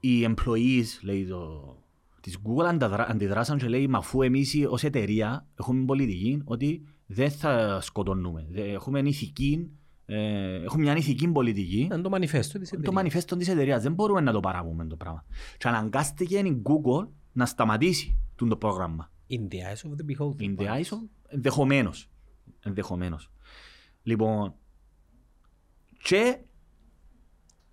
[0.00, 1.76] οι employees, λέει το,
[2.20, 6.82] της Google ανταδρα, αντιδράσαν και λέει «Μα αφού εμείς οι- ως εταιρεία έχουμε πολιτική ότι
[7.06, 8.46] δεν θα σκοτώνουμε.
[8.50, 9.70] Δεν- Έχουμε, ηθική,
[10.06, 12.94] ε, έχουμε μια ηθική πολιτική Είναι το μανιφέστο της το εταιρείας.
[12.94, 13.82] μανιφέστο της εταιρείας.
[13.82, 15.24] Δεν μπορούμε να το παράγουμε το πράγμα.
[15.58, 19.10] Και αναγκάστηκε η Google να σταματήσει τούτο το πρόγραμμα.
[19.30, 20.40] In the eyes of the beholder.
[20.42, 20.98] In the eyes of...
[21.28, 22.10] Ενδεχομένως.
[22.60, 23.30] Ενδεχομένως.
[24.02, 24.54] Λοιπόν,
[26.02, 26.38] και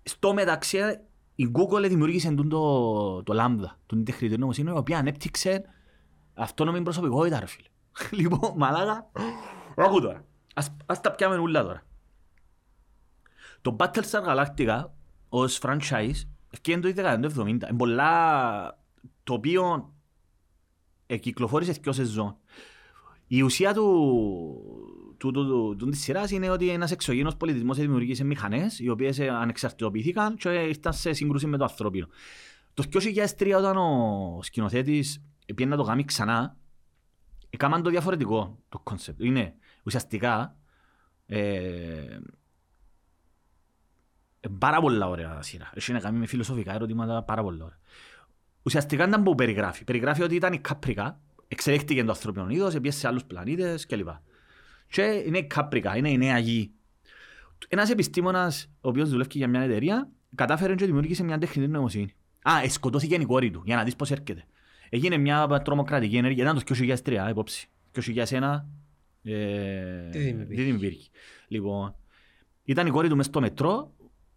[0.04, 0.78] Στο μεταξύ,
[1.34, 5.64] η Google δημιούργησε τούν το, το Lambda, την τεχνητή νοημοσύνη, η οποία ανέπτυξε
[6.34, 7.68] αυτόνομη προσωπικότητα, ρε φίλε.
[8.22, 9.10] λοιπόν, μαλάκα,
[9.76, 10.24] άκου τώρα.
[10.54, 11.82] Ας, ας τα πιάμε ούλα τώρα.
[13.60, 14.84] Το Battlestar Galactica
[15.28, 17.46] ως franchise ευκαιρία το 1970.
[17.46, 18.78] Είναι πολλά
[19.24, 19.92] το οποίο
[21.20, 22.36] κυκλοφόρησε δύο σεζόν.
[23.26, 23.86] Η ουσία του,
[25.24, 29.20] του, του, του, του, της σειράς είναι ότι ένας εξωγήινος πολιτισμός δημιουργήσε μηχανές οι οποίες
[29.20, 32.06] ανεξαρτητοποιήθηκαν και ήρθαν σε σύγκρουση με το ανθρώπινο.
[32.74, 32.84] Το
[33.38, 35.22] 2003 όταν ο σκηνοθέτης
[35.54, 36.56] πήγε να το κάνει ξανά,
[37.50, 39.20] έκαναν το διαφορετικό το concept.
[39.20, 40.56] Είναι ουσιαστικά
[41.26, 42.18] ε,
[44.58, 45.70] πάρα πολλά ωραία σειρά.
[45.74, 47.78] Έχει να κάνει με φιλοσοφικά ερωτήματα πάρα πολλά ωραία.
[48.62, 49.84] Ουσιαστικά ήταν που περιγράφει.
[49.84, 54.08] Περιγράφει ότι ήταν η Caprica, εξελίχθηκε το ανθρώπινο είδος, έπιασε σε άλλους πλανήτες κλπ.
[54.88, 56.70] Και είναι η Caprica, είναι η νέα γη.
[57.68, 62.14] Ένας επιστήμονας, ο οποίος δουλεύει για μια εταιρεία, κατάφερε και δημιούργησε μια τεχνητή νοημοσύνη.
[62.42, 64.44] Α, ε, σκοτώθηκε η κόρη του, για να δεις πώς έρχεται.
[64.88, 66.74] Έγινε μια τρομοκρατική ενέργεια, ήταν το
[67.04, 67.68] 2003, υπόψη.
[67.92, 68.68] 2001,
[69.22, 70.10] ε,
[70.48, 71.08] δεν υπήρχε.
[71.48, 71.94] Λοιπόν,
[72.64, 73.92] ήταν η κόρη του μες στο μετρό,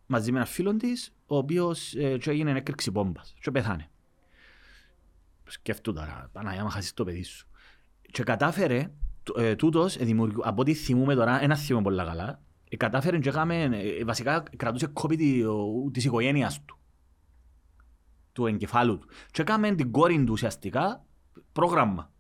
[0.05, 3.89] μαζί με ένα φίλο της, ο οποίος ε, και έγινε έκρηξη πόμπας και πεθάνε.
[5.47, 7.47] Σκέφτου τώρα, Παναγιά μα χάσεις το παιδί σου.
[8.11, 8.91] Και κατάφερε,
[9.35, 10.05] ε, τούτος, ε,
[10.43, 14.87] από ό,τι θυμούμε τώρα, ένα θυμούμε πολλά καλά, ε, κατάφερε και έκαμε, ε, βασικά κρατούσε
[14.87, 15.17] κόπη
[15.91, 16.77] της οικογένειας του,
[18.31, 19.07] του εγκεφάλου του.
[19.31, 21.05] Και έκαμε την κόρη του ουσιαστικά
[21.51, 22.11] πρόγραμμα.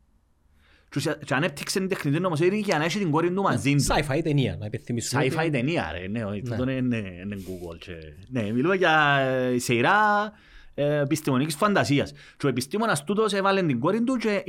[1.25, 3.83] Και ανέπτυξε την τεχνητή νομοσύνη και ανέχει την κόρη του μαζί του.
[3.83, 5.25] Sci-fi ταινία, να επιθυμίσουμε.
[5.25, 7.93] Sci-fi ταινία, ρε, ναι, τούτο είναι Google.
[8.29, 9.19] Ναι, μιλούμε για
[9.57, 10.31] σειρά
[10.77, 12.11] επιστημονικής φαντασίας.
[12.37, 14.43] Και ο επιστήμονας τούτος έβαλε την κόρη του και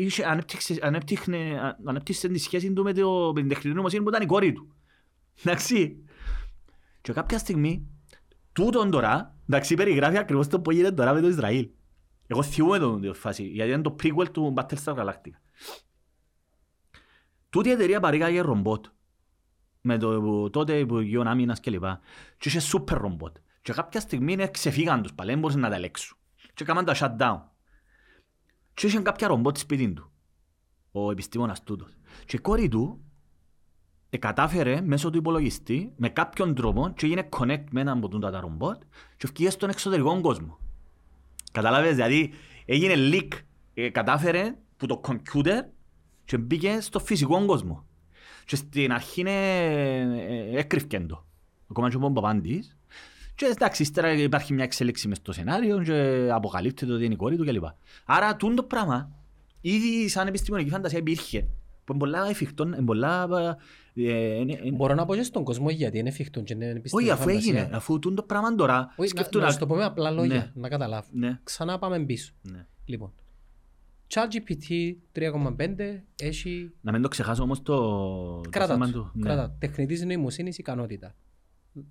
[1.84, 4.74] ανέπτυξε τη σχέση του με την τεχνητή νομοσύνη που ήταν η κόρη του.
[5.42, 6.04] Εντάξει.
[7.00, 7.86] Και κάποια στιγμή,
[8.52, 11.68] τούτον τώρα, εντάξει, περιγράφει ακριβώς το που γίνεται τώρα με το Ισραήλ.
[12.26, 15.38] Εγώ θυμούμαι τον φάση, γιατί είναι το prequel του Battlestar Galactica.
[17.50, 18.86] Τούτη η εταιρεία παρήγαγε ρομπότ.
[19.80, 21.84] Με το τότε Υπουργείο Άμυνας κλπ.
[22.38, 23.36] Και είχε σούπερ ρομπότ.
[23.62, 26.17] Και κάποια στιγμή ξεφύγαν τους πάλι, δεν μπορούσαν να τα ελέξουν.
[26.58, 27.40] Και έκαναν τα shutdown.
[28.74, 30.10] Και είχε κάποια ρομπότ σπίτι του.
[30.92, 31.96] Ο επιστήμονας τούτος.
[32.24, 33.04] Και η κόρη του
[34.18, 38.82] κατάφερε μέσω του υπολογιστή με κάποιον τρόπο και έγινε connect με έναν από τα ρομπότ
[39.16, 40.58] και ευκήγε στον εξωτερικό κόσμο.
[41.52, 42.32] Καταλάβες, δηλαδή
[42.64, 43.28] έγινε leak,
[43.74, 45.60] ε, κατάφερε που το computer
[46.24, 47.86] και μπήκε στο φυσικό κόσμο.
[48.44, 49.22] Και στην αρχή
[50.52, 51.26] έκρυφκε το.
[51.70, 52.77] Ακόμα και ο Παπάντης.
[53.38, 57.36] Και εντάξει, ύστερα υπάρχει μια εξέλιξη μες στο σενάριο και αποκαλύπτεται ότι είναι η κόρη
[57.36, 57.64] του κλπ.
[58.04, 59.10] Άρα τούν το πράγμα
[59.60, 61.40] ήδη σαν επιστημονική φαντασία υπήρχε.
[61.84, 63.28] Που είναι πολλά εφικτό, είναι πολλά...
[63.94, 64.44] Ε,
[64.74, 67.70] Μπορώ να πω και στον κόσμο γιατί είναι εφικτό και είναι επιστημονική Όχι, αφού έγινε,
[67.72, 68.94] αφού τούν το πράγμα τώρα...
[68.96, 70.50] Όχι, να σου το πω με απλά λόγια, ναι.
[70.54, 71.08] να καταλάβω.
[71.12, 71.38] Ναι.
[71.42, 72.32] Ξανά πάμε πίσω.
[72.84, 73.12] Λοιπόν,
[74.08, 76.72] ChatGPT 3.5 έχει...
[76.80, 79.10] Να μην το ξεχάσω όμως το, κράτα το θέμα του.
[79.14, 79.22] Ναι.
[79.22, 79.56] Κράτα.
[79.58, 81.14] Τεχνητής νοημοσύνης ικανότητα.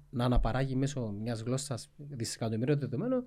[0.09, 3.23] Να αναπαράγει μέσω μιας γλώσσας δισεκατομμύριο δεδομένο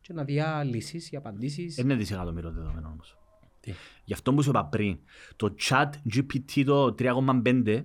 [0.00, 1.74] και να διά λύσεις ή απαντήσεις.
[1.74, 3.18] Δεν είναι δισεκατομμύριο δεδομένο όμως.
[3.60, 3.72] Τι;
[4.04, 4.98] Γι' αυτό που σου είπα πριν,
[5.36, 7.84] το ChatGPT το 3.5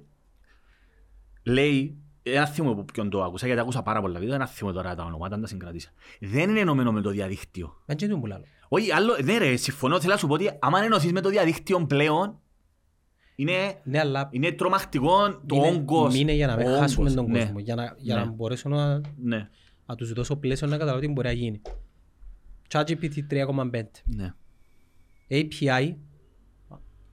[1.43, 4.95] λέει ένα θυμό που ποιον το άκουσα, γιατί άκουσα πάρα πολλά βίντεο, ένα θυμό τώρα
[4.95, 5.89] τα ονόματα, αν τα συγκρατήσα.
[6.19, 7.81] Δεν είναι ενωμένο με το διαδίκτυο.
[7.85, 8.41] Δεν είναι που λέω.
[8.67, 11.85] Όχι, άλλο, ναι ρε, συμφωνώ, θέλω να σου πω ότι άμα ενωθείς με το διαδίκτυο
[11.85, 12.39] πλέον,
[13.39, 14.29] είναι, ναι, αλλά...
[14.31, 16.15] είναι τρομακτικό το όγκος.
[16.15, 17.39] Είναι για να μην χάσουμε τον ναι.
[17.39, 18.23] κόσμο, για να, για ναι.
[18.23, 19.49] να μπορέσω να, ναι.
[19.85, 21.61] να τους δώσω πλαίσιο να καταλάβω τι μπορεί να γίνει.
[22.69, 24.33] ChatGPT 3.5 ναι.
[25.29, 25.95] API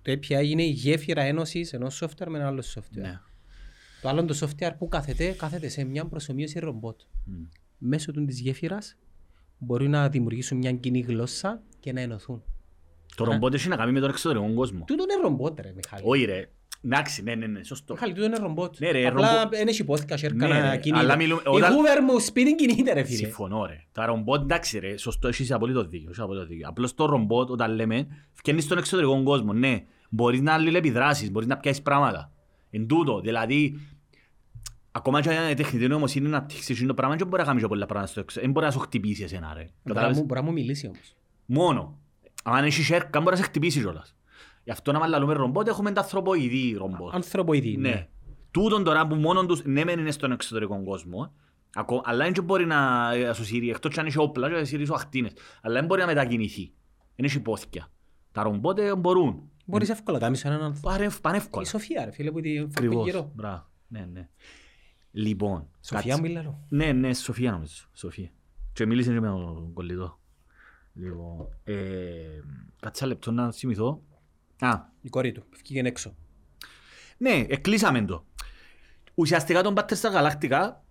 [0.02, 3.00] το API είναι η γέφυρα ένωσης ενός software με ένα άλλο software.
[3.00, 3.20] Ναι.
[4.02, 7.00] Το άλλο το software που κάθεται, κάθεται σε μια προσωμείωση ρομπότ.
[7.00, 7.48] Mm.
[7.78, 8.96] Μέσω του της γέφυρας
[9.58, 12.42] μπορεί να δημιουργήσουν μια κοινή γλώσσα και να ενωθούν.
[13.16, 14.84] Το ρομπότ έχει να κάνει με τον εξωτερικό κόσμο.
[14.86, 16.02] Τούτο είναι ρομπότ ρε Μιχάλη.
[16.04, 16.50] Όχι ρε.
[16.84, 17.92] Εντάξει, ναι, ναι, ναι, σωστό.
[17.92, 18.78] Μιχάλη, τούτο είναι ρομπότ.
[18.78, 21.04] Ναι, ρε, Απλά δεν έχει υπόθηκα σέρκα ναι, να κινείται.
[21.04, 23.16] Αλλά μιλούμε, Η Hoover μου σπίτι κινείται ρε φίλε.
[23.16, 23.84] Συμφωνώ ρε.
[23.92, 26.08] Τα ρομπότ, εντάξει ρε, σωστό, έχεις απολύτω δίκιο.
[26.08, 26.68] Έχεις απολύτω δίκιο.
[26.68, 29.52] Απλώς το ρομπότ, όταν λέμε, φκένεις στον εξωτερικό κόσμο.
[29.52, 32.32] Ναι, μπορείς να αλληλεπιδράσεις, μπορείς να πιάσεις πράγματα.
[32.70, 33.80] Εν τούτο, δηλαδή,
[34.96, 37.86] Ακόμα και αν η τεχνητή νοημοσύνη να πτύξει το πράγμα, δεν μπορεί να κάνεις πολλά
[37.86, 38.40] πράγματα στο έξω.
[38.40, 39.66] Δεν μπορεί να σου χτυπήσει εσένα, ρε.
[39.82, 41.16] Μπορεί να μου μιλήσει όμως.
[41.46, 41.98] Μόνο.
[42.48, 44.16] Αν έχεις σέρκα, μπορείς να σε χτυπήσει κιόλας.
[44.64, 47.14] Γι' αυτό να μαλλαλούμε ρομπότ, έχουμε τα ανθρωποειδή ρομπότ.
[47.14, 47.88] Ανθρωποειδή, ναι.
[47.88, 48.08] ναι.
[48.50, 51.32] Τούτον τώρα που μόνο τους, ναι μεν είναι στον εξωτερικό κόσμο,
[52.04, 55.32] αλλά δεν μπορεί να σου σύρει, εκτός και αν έχει όπλα και σύρει σου αχτίνες,
[55.62, 56.72] αλλά δεν μπορεί να μετακινηθεί.
[57.16, 57.88] Δεν έχει υπόθηκια.
[58.32, 59.50] Τα ρομπότ μπορούν.
[59.64, 61.18] Μπορείς εύκολα, κάνεις έναν άνθρωπο.
[61.20, 61.62] Πανεύκολα.
[61.62, 63.32] Η Σοφία, ρε φίλε, που τη φέρνει γύρω.
[63.34, 64.28] Μπράβο, ναι, ναι.
[65.10, 66.16] Λοιπόν, Σοφία κάτσε.
[66.16, 66.54] μου μιλάω.
[66.68, 67.84] Ναι, ναι, Σοφία νομίζω.
[67.92, 68.30] Σοφία.
[68.72, 70.18] Και μίλησες και με τον κολλητό.
[70.98, 71.74] Λοιπόν, ε,
[72.80, 74.02] κάτσε ένα λεπτό να θυμηθώ.
[74.60, 75.44] Α, Η κόρη του.
[75.50, 76.14] Βγήκε έξω.
[77.18, 78.24] ναι, εκλείσαμε το.
[79.14, 80.84] Ουσιαστικά τον Πάτερ στα Γαλάκτικα,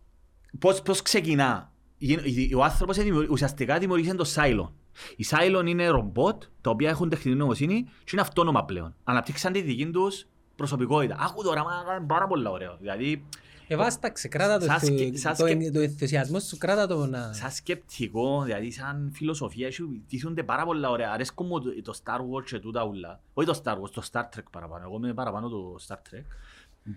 [0.60, 4.70] πώς, πώς ξεκινά; Γι- Ο άνθρωπος δημιουργεί- ουσιαστικά δημιουργήσε το Cylon.
[5.16, 8.96] Οι Cylon είναι ρομπότ, τα οποία έχουν τεχνητή νοημοσύνη και είναι αυτόνομα πλέον.
[9.04, 10.26] Αναπτύξαν τη δική τους
[10.56, 11.18] προσωπικότητα.
[11.20, 12.78] Άκου τώρα, μα είναι πάρα πολύ ωραίο.
[12.80, 13.26] Δηλαδή,
[13.68, 17.34] Εβάσταξε, κράτα το, Σαν το, σκε- σαν το, σκε- το ενθουσιασμό σου, κράτα το να...
[17.34, 21.12] σαν σκεπτικό, δηλαδή σαν φιλοσοφία, σου τίθονται πάρα πολλά ωραία.
[21.12, 23.20] Αρέσκω μου το, το Star Wars και τούτα ούλα.
[23.34, 24.84] Όχι το Star Wars, το Star Trek παραπάνω.
[24.86, 26.24] Εγώ είμαι παραπάνω το Star Trek.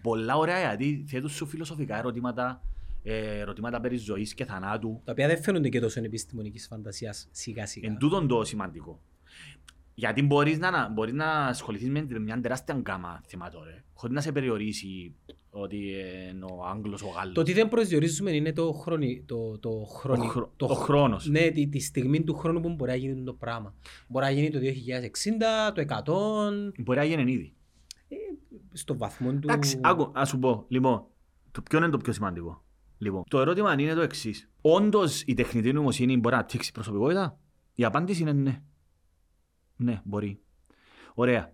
[0.03, 2.63] Πολλά ωραία γιατί θέτουν σου φιλοσοφικά ερωτήματα,
[3.03, 5.01] ε, ερωτήματα περί ζωής και θανάτου.
[5.05, 7.89] Τα οποία δεν φαίνονται και τόσο επιστημονικής φαντασίας σιγά σιγά.
[7.89, 9.01] Εν τούτον το σημαντικό.
[9.95, 14.33] Γιατί μπορείς να, μπορείς να ασχοληθείς με μια τεράστια γκάμα θεμάτων, ρε, χωρίς να σε
[14.33, 15.15] περιορίσει
[15.51, 15.77] ότι
[16.31, 17.35] είναι ο Άγγλος, ο Γάλλος.
[17.35, 21.27] Το ότι δεν προσδιορίζουμε είναι το, χρόνι, το, το, χρόνι, Ο χρό- ο χρόνος.
[21.29, 23.75] Ναι, τη, τη στιγμή του χρόνου που μπορεί να γίνει το πράγμα.
[24.09, 27.55] Μπορεί να γίνει το 2060, το 100, Μπορεί να γίνει ήδη.
[28.73, 29.39] στο βαθμό του...
[29.43, 31.05] Εντάξει, άκου, ας σου πω, λοιπόν,
[31.51, 32.65] το ποιο είναι το πιο σημαντικό;
[32.99, 34.51] Λοιπόν, το ερώτημα είναι το εξής.
[34.61, 37.39] Όντως η τεχνητή νοημοσύνη μπορεί να αναπτύξει προσωπικότητα,
[37.75, 38.63] η απάντηση είναι ναι.
[39.77, 40.41] Ναι, μπορεί.
[41.15, 41.53] Ωραία.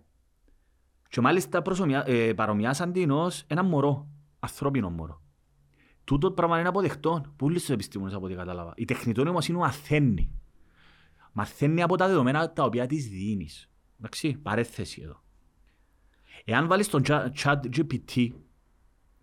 [1.09, 4.07] Και μάλιστα προσωμιά, ε, παρομοιάσαν την ως ένα μωρό,
[4.39, 5.21] ανθρώπινο μωρό.
[6.03, 7.33] Τούτο πράγμα είναι αποδεκτό.
[7.35, 8.73] Πού τους επιστήμονες από ό,τι κατάλαβα.
[8.75, 10.31] Η τεχνητή νοημοσύνη μαθαίνει.
[11.31, 13.69] Μαθαίνει από τα δεδομένα τα οποία της δίνεις.
[13.99, 15.23] Εντάξει, παρέθεση εδώ.
[16.45, 18.29] Εάν βάλεις τον chat- chat GPT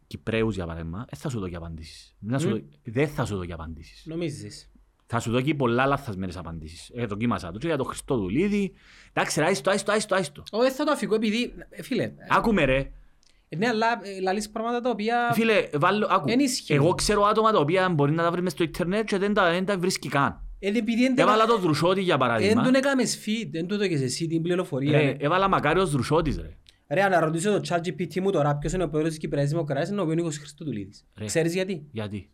[0.06, 2.16] Κυπρέους για παράδειγμα, δεν θα σου δω απαντήσεις.
[2.18, 2.50] Δεν θα σου Μμ.
[2.50, 4.06] δω- Δεν θα σου δω απαντήσεις.
[4.06, 4.71] Νομίζεις.
[5.14, 6.90] Θα σου δω και πολλά λάθασμένες απαντήσεις.
[6.94, 8.72] Ε, δοκίμασα το και για τον Χριστόδουλίδη.
[9.12, 10.42] Εντάξει ρε, άιστο, άιστο, άιστο, άιστο.
[10.50, 11.54] Όχι, δεν θα το αφηγώ επειδή...
[11.68, 12.90] ε, Φίλε, Άκουμε ρε.
[13.48, 15.30] ε, ναι, αλλά ε, λαλείς πράγματα τα οποία...
[15.32, 16.30] Φίλε, βάλω, άκου.
[16.30, 16.74] Εν ισχύει.
[16.74, 19.50] Εγώ ξέρω άτομα τα οποία μπορεί να τα βρεις μες στο ίντερνετ και δεν τα,
[19.50, 20.40] δεν τα βρίσκει καν.
[20.58, 22.62] Ε, επειδή εν- Έβαλα το Δρουσότη για Εν παράδειγμα.
[22.62, 24.98] τον έκαμες feed, δεν του έδωκες εσύ την πληροφορία.
[24.98, 25.16] Ρε, ρε.
[25.18, 26.56] έβαλα Μακάριος Δρουσότης ρε.
[26.88, 30.00] Ρε, να ρωτήσω το ChatGPT μου τώρα ποιος είναι ο πρόεδρος της Κυπριακής Δημοκρατίας, είναι
[30.00, 31.04] ο Νίκος Χριστοδουλίδης.
[31.18, 31.24] Ρε.
[31.24, 32.30] Ξέρεις γιατί; Γιατί;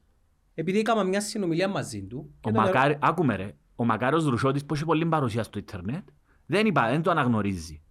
[0.61, 2.35] Επειδή έκανα μια συνομιλία μαζί του.
[2.41, 6.09] και Ο τον Μακάρι, άκουμε ρε, ο Μακάριος Δρουσότης που έχει πολύ παρουσία στο ίντερνετ,
[6.47, 7.83] δεν, είπα, δεν το αναγνωρίζει.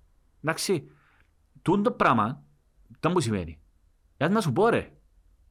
[0.44, 0.88] Εντάξει,
[1.62, 2.44] τούν το πράγμα,
[3.00, 3.60] τι μου σημαίνει.
[4.18, 4.92] Γιατί να σου πω ρε.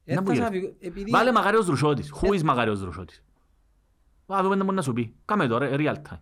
[0.03, 0.51] Ε, Να μου θα γυρίσει.
[0.51, 2.13] σας αφηγώ- επειδή- Βάλε Μακάριος Δρουσότης.
[2.21, 3.23] Who is Μακάριος Δρουσότης.
[4.33, 5.15] Α, δούμε τι μπορεί να σου πει.
[5.25, 6.19] Κάμε το ρε, real time.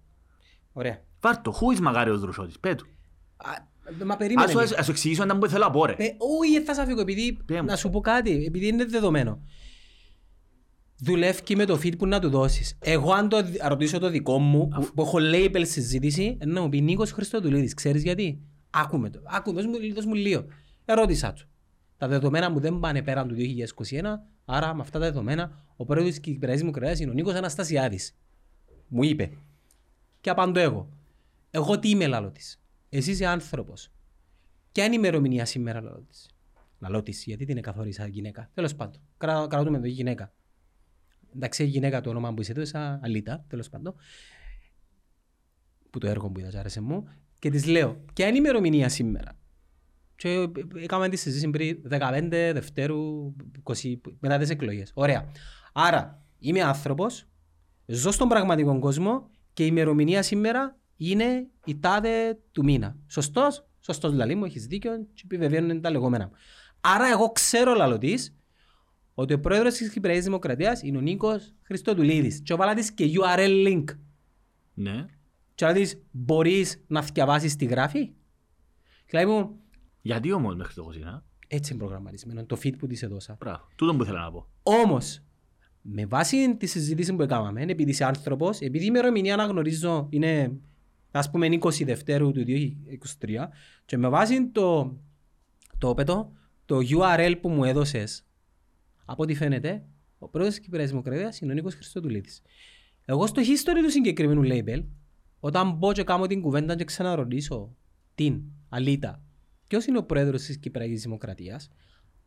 [0.74, 1.04] Ωραία.
[1.22, 2.60] Βάρ' το, who is Μακάριος Δρουσότης.
[2.60, 2.86] Πέ του.
[3.38, 3.50] Α,
[4.06, 4.48] Μα Ας περίμενε.
[4.52, 4.64] σου, με.
[4.64, 5.94] ας σου εξηγήσω αν που θέλω να πω ρε.
[5.98, 7.66] Ε, Όχι, θα σας αφήγω, επειδή Πέ μου.
[7.66, 9.42] να σου πω κάτι, επειδή είναι δεδομένο.
[10.98, 12.78] Δουλεύει με το feed που να του δώσεις.
[12.82, 16.70] Εγώ αν το δι- ρωτήσω το δικό μου, που, που έχω label συζήτηση, να μου
[16.70, 17.74] πει Νίκος Χριστοδουλίδης.
[17.74, 18.40] Ξέρεις γιατί;
[18.70, 19.20] Άκουμε το.
[19.24, 20.46] Άκουμε, δώσ' μου, δώσ' μου λίγο.
[20.86, 21.48] Ερώτησα του.
[21.98, 26.10] Τα δεδομένα μου δεν πάνε πέραν του 2021, άρα με αυτά τα δεδομένα ο πρόεδρος
[26.12, 28.16] της Κυπριακής Δημοκρατίας είναι ο Νίκος Αναστασιάδης.
[28.88, 29.32] Μου είπε.
[30.22, 30.90] Και απαντώ εγώ.
[31.52, 32.62] Εγώ τι είμαι λαλό της.
[32.90, 33.92] Εσύ είσαι άνθρωπος.
[34.72, 36.30] Ποια είναι η ημερομηνία σήμερα λαλό της;
[36.80, 39.02] Λαλό της, γιατί την καθόρισα γυναίκα; Τέλος πάντων.
[39.18, 40.34] Κρα, κρατούμε το γυναίκα.
[41.36, 43.96] Εντάξει, η γυναίκα το όνομα που είσαι έδωσα, Αλίτα, τέλος πάντων.
[45.90, 47.08] Που το έργο που είδα, άρεσε μου.
[47.40, 49.38] Και της λέω, ποια είναι η ημερομηνία σήμερα;
[50.16, 53.34] Και έκαμε τη συζήτηση πριν 15 Δευτέρου
[53.64, 54.92] 20, μετά τις εκλογές.
[54.94, 55.32] Ωραία.
[55.74, 57.28] Άρα, είμαι άνθρωπος,
[57.86, 62.98] ζω στον πραγματικό κόσμο και η ημερομηνία σήμερα είναι η τάδε του μήνα.
[63.08, 66.32] Σωστός, σωστός λαλή μου, έχεις δίκιο και επιβεβαίνουν τα λεγόμενα μου.
[66.82, 68.36] Άρα εγώ ξέρω λαλό της
[69.16, 72.42] ότι ο πρόεδρος της Κυπριακής Δημοκρατίας είναι ο Νίκος Χριστοδουλίδης.
[72.42, 73.84] Και έβαλα της και URL link.
[74.74, 75.06] Ναι.
[75.56, 78.12] Και έβαλα της μπορείς να διαβάσεις τη γράφη;
[79.06, 79.60] Και λέει μου,
[80.02, 83.38] Γιατί όμως μέχρι το 20, έτσι είναι προγραμματισμένο, το feed που της έδωσα.
[83.40, 83.68] Μπράβο.
[83.76, 84.48] Τούτο που ήθελα να πω.
[84.64, 85.22] Όμως,
[85.82, 90.52] με βάση τη συζήτηση που έκαναμε, επειδή είσαι άνθρωπος, επειδή η ημερομηνία αναγνωρίζω είναι
[91.12, 93.50] ας πούμε 20 Δευτέρου του 2023
[93.86, 94.98] και με βάση το,
[95.78, 96.32] το, πέτω,
[96.66, 98.26] το URL που μου έδωσες,
[99.06, 99.84] από ό,τι φαίνεται,
[100.20, 102.42] ο πρόεδρος της Κυπριακής Δημοκρατίας είναι ο Νίκος Χριστοδουλίδης.
[103.06, 104.84] Εγώ στο history του συγκεκριμένου label,
[105.40, 107.76] όταν μπω και κάνω την κουβέντα και ξαναρωτήσω
[108.16, 109.22] την Αλίτα,
[109.68, 111.70] ποιος είναι ο πρόεδρος της Κυπριακής Δημοκρατίας,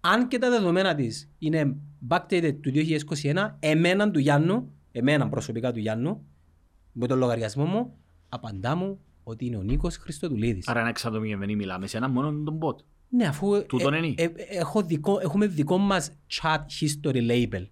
[0.01, 1.77] αν και τα δεδομένα της είναι
[2.09, 6.27] backdated του 2021, εμένα του Γιάννου, εμένα προσωπικά του Γιάννου,
[6.93, 7.97] με τον λογαριασμό μου,
[8.29, 10.69] απαντά μου ότι είναι ο Νίκος Χριστοδουλίδης.
[10.69, 12.77] Άρα είναι εξατομικευμένη μιλάμε σε έναν μόνο τον bot.
[13.09, 14.15] Ναι, αφού Τούτον ε, είναι.
[14.17, 16.11] ε, ε, έχω δικό, έχουμε δικό μας
[16.41, 17.67] chat history label.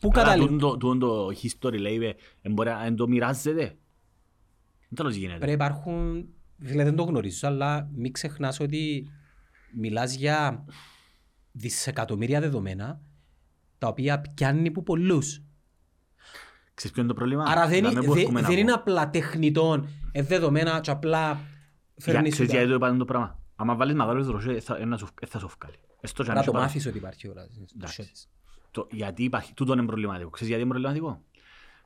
[0.00, 0.48] Πού Άρα καταλήγει.
[0.48, 3.64] τούτο- τούτο το history λέει, ε, μπορεί να εν το μοιράζεται.
[4.88, 5.38] Δεν τέλος γίνεται.
[5.38, 9.10] Πρέπει υπάρχουν, δηλαδή δεν το γνωρίζω, αλλά μην ξεχνάς ότι
[9.76, 10.64] μιλάς για
[11.52, 13.00] δισεκατομμύρια δεδομένα
[13.78, 15.42] τα οποία πιάνει που πολλούς.
[16.74, 18.60] Ξέρεις ποιο είναι το πρόβλημα; Άρα δεν, Δάμε είναι- που δεν- έρχομαι να δεν πω.
[18.62, 21.40] είναι απλά τεχνητών ε, δεδομένα και απλά Για-
[21.96, 24.96] φέρνεις Ξέρεις τα- γιατί το είπα το πράγμα; Άμα βάλεις μεγάλο δροσέ, θα ε, να
[24.96, 25.76] σου- ε, θα σου βγάλει.
[26.00, 27.46] Έστω και αν Να είσαι το πάρα- μάθεις ότι υπάρχει ώρα.
[27.50, 28.10] στο Εντάξει.
[28.12, 28.28] shit.
[28.70, 30.30] Το, γιατί υπάρχει, τούτο είναι προβληματικό.
[30.30, 31.22] Ξέρεις γιατί είναι προβληματικό;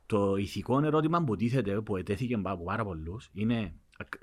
[0.06, 3.74] Το ηθικό ερώτημα που τίθεται, που ετέθηκε από πάρα πολλούς, είναι,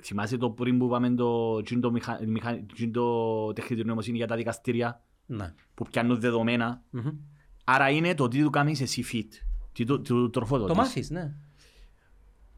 [0.04, 4.28] θυμάσαι το πριν που είπαμε το, τζιν το, μηχα, μηχα, τζιν το τεχνητή νοημοσύνη για
[4.28, 5.54] τα δικαστήρια, Ναι.
[5.74, 6.84] που πιάνουν δεδομένα.
[6.90, 7.10] Μμμ.
[7.64, 9.28] Άρα είναι το τι του κάνεις εσύ fit,
[9.72, 10.78] τι του, τι του Το τροφοδοτείς.
[10.78, 11.36] μάθεις, ναι.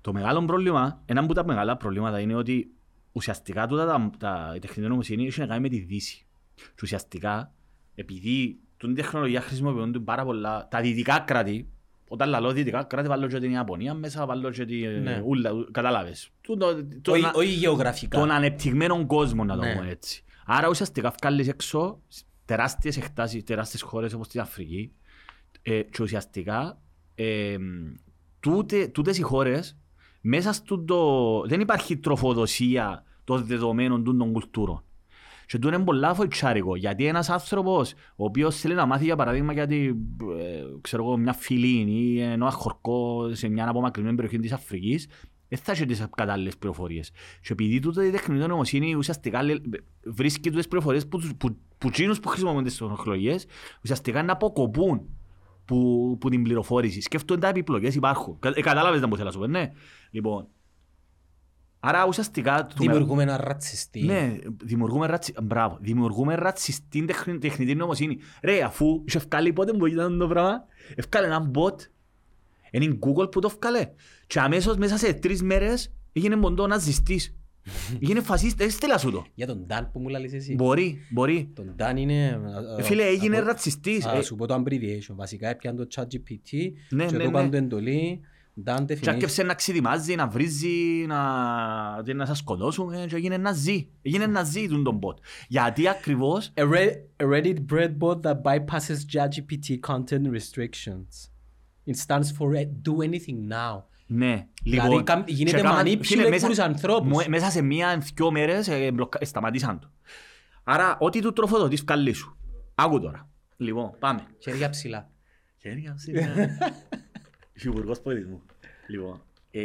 [0.02, 2.74] Το μεγάλο πρόβλημα, ένα από τα μεγάλα προβλήματα είναι ότι
[3.14, 6.26] ουσιαστικά τούτα τα, τα, η τεχνητή νοημοσύνη έχει να κάνει με τη Δύση.
[6.56, 7.54] Και ουσιαστικά,
[7.96, 11.68] επειδή την τεχνολογία χρησιμοποιούνται πάρα πολλά, τα δυτικά κράτη,
[12.08, 15.22] όταν λαλώ δυτικά κράτη, βάλω και την Ιαπωνία μέσα, βάλω και την Ναι.
[15.26, 16.30] ούλα, κατάλαβες.
[16.42, 18.20] Τούτο- το- Όχι- να- Όχι γεωγραφικά.
[18.20, 19.76] τον ανεπτυγμένο κόσμο, να το Ναι.
[19.76, 20.24] πούμε έτσι.
[20.46, 22.02] Άρα ουσιαστικά βγάλεις έξω
[22.46, 24.92] τεράστιες εκτάσεις, τεράστιες χώρες όπως την Αφρική
[25.62, 26.82] ε, και ουσιαστικά
[27.16, 27.56] ε,
[28.40, 29.78] τούτε, τούτες οι χώρες
[30.26, 31.42] μέσα στο το...
[31.48, 34.84] δεν υπάρχει τροφοδοσία των δεδομένων των, των κουλτούρων.
[35.46, 39.54] Και τούτο είναι πολλά φοητσάρικο, γιατί ένας άνθρωπος ο οποίος θέλει να μάθει για παράδειγμα
[39.54, 39.96] γιατί
[40.40, 45.08] ε, ξέρω εγώ, μια φυλή ή ένα χορκό σε μια απομακρυνμένη περιοχή της Αφρικής
[45.48, 47.10] δεν θα έχει τις κατάλληλες πληροφορίες.
[47.42, 49.62] Και επειδή τούτο η τεχνητή νοημοσύνη ουσιαστικά λέ-
[50.04, 53.46] βρίσκει τούτες πληροφορίες που, τους- που, που, εκείνους που χρησιμοποιούνται στις τεχνολογίες
[53.84, 55.02] ουσιαστικά να αποκοπούν
[55.66, 57.02] που, που την πληροφόρηση.
[57.02, 58.40] Σκέφτονται τα επιπλοκές υπάρχουν.
[58.40, 59.72] Κα, ε, κατάλαβες να μου θέλω να σου πω, ναι.
[60.12, 60.48] Λοιπόν,
[61.80, 62.66] άρα ουσιαστικά...
[62.66, 64.04] το με- Δημιουργούμε ένα ρατσιστή.
[64.04, 65.34] ναι, δημιουργούμε, ρατσι...
[65.44, 65.78] Μπράβο.
[65.82, 67.38] δημιουργούμε ρατσιστή τεχνη...
[67.38, 68.18] τεχνητή νοημοσύνη.
[68.44, 70.66] Ρε, αφού είχε ευκάλει πότε που ήταν το πράγμα,
[70.96, 71.76] ευκάλε έναν bot,
[72.72, 73.90] είναι η Google που το ευκάλε.
[74.28, 77.36] Και αμέσως μέσα σε τρεις μέρες έγινε μοντό ναζιστής.
[78.02, 79.26] Έγινε φασίστα, έστελα σου το.
[79.36, 80.54] Για τον Ντάν που μου λαλείς εσύ.
[80.56, 81.50] Μπορεί, μπορεί.
[81.56, 82.40] Τον Ντάν είναι...
[82.80, 84.06] Ε, Φίλε, έγινε από- ρατσιστής.
[84.06, 85.16] Α Ε, σου πω το abbreviation.
[85.16, 87.24] Βασικά έπιαν το ChatGPT Ναι, και ναι, το ναι.
[87.24, 88.20] είπαν το εντολή.
[88.64, 89.08] Ντάν Και definition.
[89.08, 91.18] άρχισε να ξεδιμάζει, να βρίζει, να,
[92.06, 93.88] και να σας σκοτώσουμε και έγινε ναζί.
[94.02, 95.16] Έγινε ναζί τον τον bot.
[95.48, 101.30] Γιατί ακριβώς A Re- a Reddit breadboard that bypasses ChatGPT content restrictions.
[101.86, 103.74] It stands for uh, do anything now.
[104.06, 105.04] Ναι, Δηλαδή, λοιπόν.
[105.04, 107.08] καμ- γίνεται και κάμαν- manipulate φίλε, μέσα- τους ανθρώπους.
[107.24, 109.92] μου- Μέσα σε μία, δυο μέρες ε, μπλοκα- ε, σταματήσαν το.
[110.64, 112.38] Άρα, ό,τι του τροφοδοτείς βγάλει σου.
[112.76, 113.30] Άκου τώρα.
[113.58, 114.26] Λοιπόν, πάμε.
[114.40, 115.10] Χέρια ψηλά.
[115.58, 116.22] Χέρια ψηλά.
[117.64, 118.42] Υπουργός πολιτισμού.
[118.88, 119.22] Λοιπόν,
[119.52, 119.62] ε,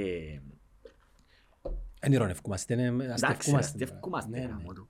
[2.01, 3.85] Εν ηρωνευκούμαστε, ναι, εντάξει, αστευκούμαστε.
[3.85, 4.31] αστευκούμαστε.
[4.31, 4.51] Ναι, ναι.
[4.53, 4.89] γάμο του.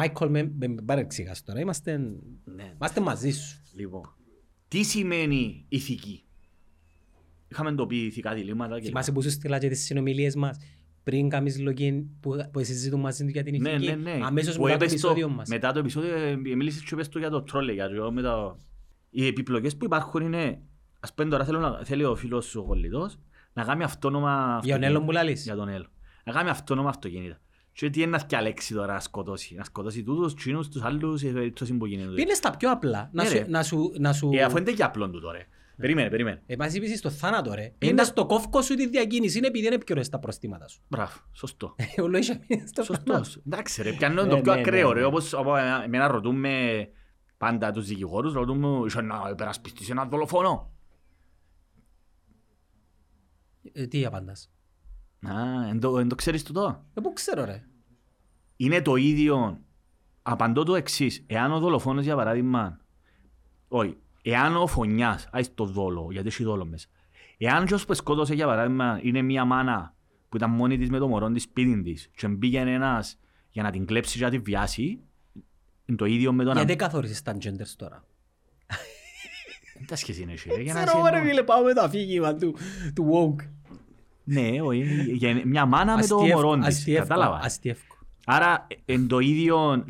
[0.00, 1.60] Michael, με με- με παρεξηγάς τώρα.
[1.60, 1.96] Είμαστε,
[2.44, 2.72] Ναι.
[2.74, 3.60] είμαστε μαζί σου.
[3.74, 4.14] Λοιπόν,
[4.68, 6.23] τι σημαίνει ηθική;
[7.54, 10.58] Είχαμε το πει ηθικά διλήμματα και Θυμάσαι που σου στείλα και τις συνομιλίες μας
[11.02, 13.86] πριν κάνεις login που, που συζητούν μαζί του για την Ναι, ηθική.
[13.86, 14.18] ναι, ναι.
[14.24, 15.48] Αμέσως Που μετά το έπες επεισόδιο μας.
[15.48, 17.72] Μετά το επεισόδιο ε, μίλησες και είπες το για το τρόλε.
[17.72, 18.58] Για το, με τα...
[19.10, 20.58] Οι επιπλοκές που υπάρχουν είναι...
[21.00, 23.18] Ας πούμε τώρα θέλω να, θέλει ο φίλος ο κολλητός
[23.52, 24.86] να κάνει αυτόνομα Για τον αυτοκίνητα.
[24.86, 25.90] Έλλον που λαλείς; Για τον Έλλον.
[26.24, 27.40] Να κάνει αυτόνομα αυτοκίνητα.
[27.72, 29.54] Και τι είναι να διαλέξει τώρα να σκοτώσει.
[29.54, 32.14] Να σκοτώσει τούτους, τσίνους, τους άλλους, σε περίπτωση που γίνεται.
[32.14, 33.10] Πήγαινε στα πιο απλά.
[33.12, 33.44] Να Ναι, σου, ρε.
[33.48, 34.30] να σου, να σου...
[34.32, 35.38] Ε, αφού είναι και απλό του τώρα.
[35.76, 36.42] Περίμενε, περίμενε.
[36.46, 37.62] Ε, μας είπες στο θάνατο ρε.
[37.62, 39.38] Είναι- Είναι στο κόφκο σου τη διακίνηση.
[39.38, 40.80] Είναι επειδή είναι πιο ωραίες τα προστήματα σου.
[40.88, 41.74] Μπράβο, σωστό.
[41.96, 43.12] Ε, Όλο είχε μείνει στο θάνατο.
[43.24, 43.42] Σωστός.
[43.46, 45.06] Εντάξει ρε, πιάνω Ναι, το πιο ναι, ακραίο ναι, ρε, ναι.
[45.06, 46.88] όπως όπως εμένα ρωτούμε
[47.36, 50.72] πάντα τους δικηγόρους, ρωτούμε «Είσαι να υπερασπιστείς έναν δολοφόνο».
[53.72, 54.50] Ε, Τι απαντάς.
[55.28, 57.64] Α, εν το, εν το ξέρεις τούτο; Ε, πού ξέρω ρε.
[58.56, 59.58] Είναι το ίδιο.
[60.22, 61.24] Απαντώ το εξής.
[61.26, 62.80] Εάν ο δολοφόνος για παράδειγμα.
[63.68, 63.96] Όχι.
[64.26, 66.88] Εάν ο φωνιάς, άι το δόλο, γιατί έχει δόλο μέσα.
[67.38, 69.94] Εάν και που σκότωσε για παράδειγμα είναι μια μάνα
[70.28, 73.18] που ήταν μόνη της με το μωρό της σπίτι της και μπήκε ένας
[73.50, 75.00] για να την κλέψει και να τη βιάσει,
[75.84, 76.56] είναι το ίδιο με το να...
[76.58, 78.04] Γιατί καθόρισες τα genders τώρα;
[79.76, 81.30] Δεν τα σχέση είναι εσύ, ρε, για να Ξέρω σε ρε εννοώ.
[81.30, 82.56] φίλε πάω με το αφήγημα του,
[82.94, 83.48] του woke.
[84.24, 87.38] Ναι, όχι, για μια μάνα με το Αστιεύκο, μωρό της, αστιεύκο, κατάλαβα.
[87.42, 87.96] αστιεύκο.
[88.26, 89.84] Άρα εν το ίδιο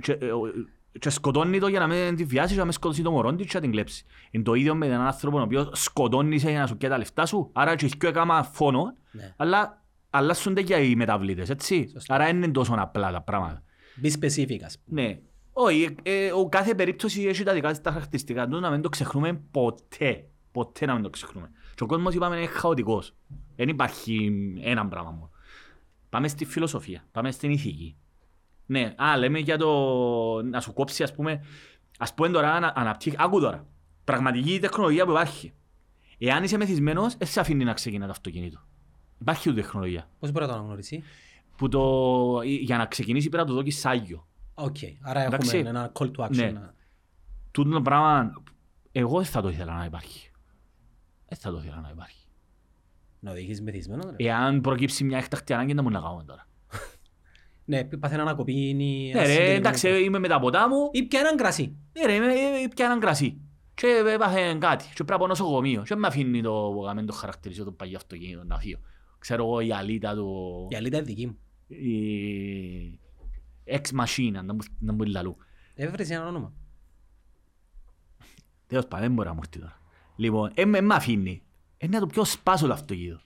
[0.98, 3.02] και, ε, ο- και σκοτώνει το για να μην τη βιάσει και να μην σκοτώσει
[3.02, 4.04] το μωρό της και να την κλέψει.
[4.30, 6.98] Εν το ίδιο με έναν άνθρωπο ο οποίος σκοτώνεις σε για να σου πιάει τα
[6.98, 9.34] λεφτά σου, άρα και και έκαμα φόνο, Ναι.
[9.36, 11.88] αλλά αλλάσσονται και οι μεταβλήτες, έτσι.
[11.92, 12.14] Σωστά.
[12.14, 13.62] Άρα δεν είναι τόσο απλά τα πράγματα.
[14.02, 15.02] Be specific ας πούμε.
[15.02, 15.18] Ναι.
[15.52, 18.88] Όχι, ε, ο κάθε περίπτωση έχει τα δικά της τα χαρακτηριστικά του να μην το
[18.88, 20.24] ξεχνούμε ποτέ.
[20.52, 21.50] Ποτέ να μην το ξεχνούμε.
[21.74, 23.14] Και ο κόσμος είπαμε είναι χαοτικός.
[23.56, 24.30] Δεν υπάρχει
[24.62, 25.30] ένα πράγμα μόνο.
[26.10, 27.96] Πάμε στη φιλοσοφία, πάμε στην ηθική.
[28.66, 29.68] Ναι, α, λέμε για το
[30.42, 31.44] να σου κόψει, ας πούμε,
[31.98, 33.66] ας πούμε τώρα ανα, αναπτύχει, άκου τώρα,
[34.04, 35.52] πραγματική τεχνολογία που υπάρχει.
[36.18, 38.60] Εάν είσαι μεθυσμένος, δεν σε αφήνει να ξεκινάς το αυτοκίνητο.
[39.20, 40.08] Υπάρχει τούτη τεχνολογία.
[40.18, 41.02] Πώς μπορεί να το αναγνωρίσει;
[41.56, 44.26] Που το, για να ξεκινήσει πρέπει να του δώσεις σάλιο.
[44.54, 45.56] Οκ, άρα Εντάξει.
[45.56, 46.30] έχουμε ένα call to action.
[46.36, 46.50] Ναι.
[46.50, 46.74] να-
[47.50, 48.32] τούτο το πράγμα,
[48.92, 50.30] εγώ δεν θα το ήθελα να υπάρχει.
[51.28, 52.26] Δεν θα το ήθελα να υπάρχει.
[53.20, 54.16] Να οδηγείς μεθυσμένο, ρε.
[54.28, 56.46] Εάν προκύψει μια έκτακτη ανάγκη, να μου να κάνουμε τώρα.
[57.64, 59.10] Ναι, πάθε να ανακοπίνει.
[59.14, 61.76] Ναι ρε, εντάξει, είμαι με τα ποτά μου, Ή πια έναν κρασί.
[61.92, 63.38] ναι ρε, είμαι- ε, πια έναν κρασί.
[63.74, 65.82] Και έπαθε κάτι, και πρέπει να πάω νοσοκομείο.
[65.82, 68.78] Και με αφήνει το γαμμένο το χαρακτηριστικό του παγιού αυτοκίνητο να φύγω.
[69.18, 70.66] Ξέρω εγώ η αλήτα του...
[70.70, 71.38] Η αλήθεια είναι δική μου.
[71.66, 72.98] η
[73.64, 75.36] ex machine, να μου- να μου λαλού.
[75.74, 76.52] Έβρεσε ένα όνομα.
[78.66, 79.80] Τέλος πάντων, δεν μπορεί να μου έρθει τώρα.
[80.16, 81.42] Λοιπόν, ε, με μ' αφήνει.
[81.76, 83.20] Ε, να το πιο σπάσω το αυτοκίνητο.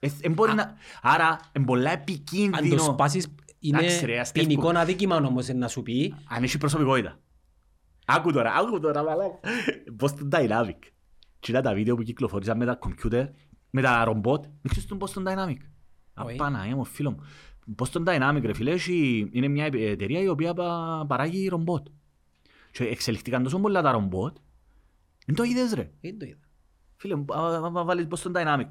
[0.00, 0.74] Ε, ε, μπορεί να...
[1.02, 2.78] Άρα, είναι πολλά Αν το επικίνδυνο.
[2.82, 4.48] σπάσεις, είναι Εντάξει, ρε, αστεύκω.
[4.48, 6.14] ποινικό αδίκημα όμως να σου πει.
[6.28, 7.18] Αν έχει προσωπικότητα.
[8.06, 9.38] Άκου τώρα, άκου τώρα, μαλάκα.
[10.00, 10.78] Boston Dynamic.
[11.40, 13.26] Κοίτα τα βίντεο που κυκλοφορήσαν με τα κομπιούτερ,
[13.70, 14.42] με τα ρομπότ.
[14.42, 15.56] Δεν ξέρεις τον Boston Dynamic.
[16.24, 16.34] Όχι.
[16.34, 17.20] Απαναγία μου, φίλο μου.
[17.76, 21.86] Boston Dynamic, ρε φίλε, έχει- είναι μια εταιρεία η οποία πα- παράγει ρομπότ.
[22.72, 24.36] Και εξελιχθήκαν τόσο πολλά τα ρομπότ.
[25.26, 25.90] Δεν το είδες ρε.
[26.00, 26.38] Δεν το είδα.
[26.96, 28.66] Φίλε μου, α- α- α- βάλεις Boston Dynamic.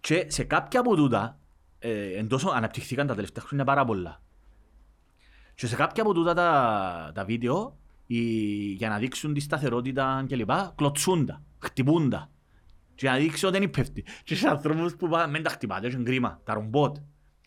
[0.00, 1.38] Και σε κάποια από τούτα,
[1.82, 4.22] ε, εν τόσο αναπτυχθήκαν τα τελευταία χρόνια πάρα πολλά.
[5.54, 7.76] Και σε κάποια από τούτα τα, τα βίντεο,
[8.06, 8.18] οι,
[8.72, 12.30] για να δείξουν τη σταθερότητα και λοιπά, κλωτσούν τα, χτυπούν τα.
[12.94, 14.04] Και να δείξει ότι δεν είναι πέφτει.
[14.24, 16.96] Και σε ανθρώπους που πάνε, μην τα χτυπάτε, έχουν κρίμα, τα ρομπότ.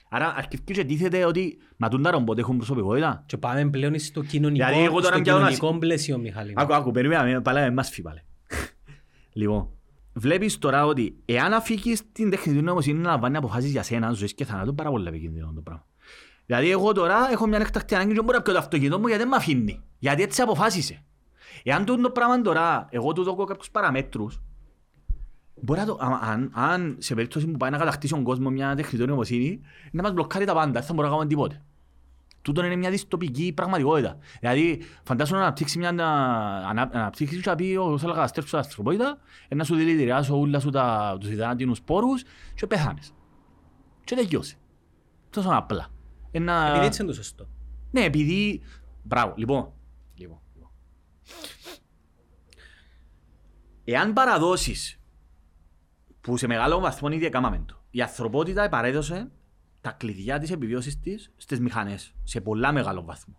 [0.09, 3.23] Άρα αρχίζει και τίθεται ότι μα τούν τα ρομπότ έχουν προσωπικότητα.
[3.25, 6.47] Και πάμε πλέον στο κοινωνικό, Δηλαδή, εγώ τώρα στο πιάνω να- κοινωνικό πλαίσιο, Μιχάλη.
[6.49, 6.61] μου.
[6.61, 8.21] Άκου, άκου, περίμενα, πάλι με μας φύγει πάλι.
[9.33, 9.69] Λοιπόν,
[10.15, 14.45] βλέπεις τώρα ότι εάν αφήκεις την τεχνητή νοημοσύνη να λαμβάνει αποφάσεις για σένα, ζωής και
[14.45, 15.85] θανάτου, πάρα πολύ επικίνδυνο το πράγμα.
[16.45, 19.07] Δηλαδή εγώ τώρα έχω μια έκτακτη ανάγκη και δεν μπορώ να πιω το αυτοκίνητο μου
[19.07, 19.83] γιατί δεν με αφήνει.
[19.99, 21.03] Γιατί έτσι αποφάσισε.
[21.63, 24.41] Εάν τούτο το πράγμα τώρα, εγώ του δω κάποιους παραμέτρους,
[25.61, 28.75] μπορεί να το, αν, αν, αν σε περίπτωση που πάει να κατακτήσει ο κόσμος μια
[28.75, 29.61] τεχνητή νοημοσύνη,
[29.91, 31.65] να μας μπλοκάρει τα πάντα, δεν θα μπορούμε να κάνουμε τίποτε.
[32.45, 34.17] Τούτο είναι μια δυστοπική πραγματικότητα.
[34.39, 38.49] Δηλαδή, φαντάσου να αναπτύξει μια ανα- ανα- αναπτύξεις και να πει όπως έλεγα να στρέψω
[38.57, 39.17] την ανθρωπότητα,
[39.47, 42.23] ε, να σου δηλητηριάσω όλα σου τα, τους υδράτινους πόρους
[42.55, 43.11] και πεθάνεις.
[44.03, 44.55] Και τελειώσε.
[45.29, 45.87] Τόσο απλά.
[46.31, 46.67] Ένα...
[46.69, 47.47] Επειδή έτσι είναι το σωστό.
[47.91, 48.61] Ναι, επειδή...
[49.03, 49.73] Μπράβο, λοιπόν.
[50.15, 50.69] λοιπόν, λοιπόν.
[53.83, 54.99] Εάν παραδώσεις
[56.21, 59.31] που σε μεγάλο βαθμό ήδη έκαναμε το, η ανθρωπότητα παρέδωσε
[59.85, 63.37] τα κλειδιά της επιβίωσης της στις μηχανές, σε πολλά μεγάλο βαθμό.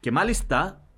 [0.00, 0.88] Και μάλιστα,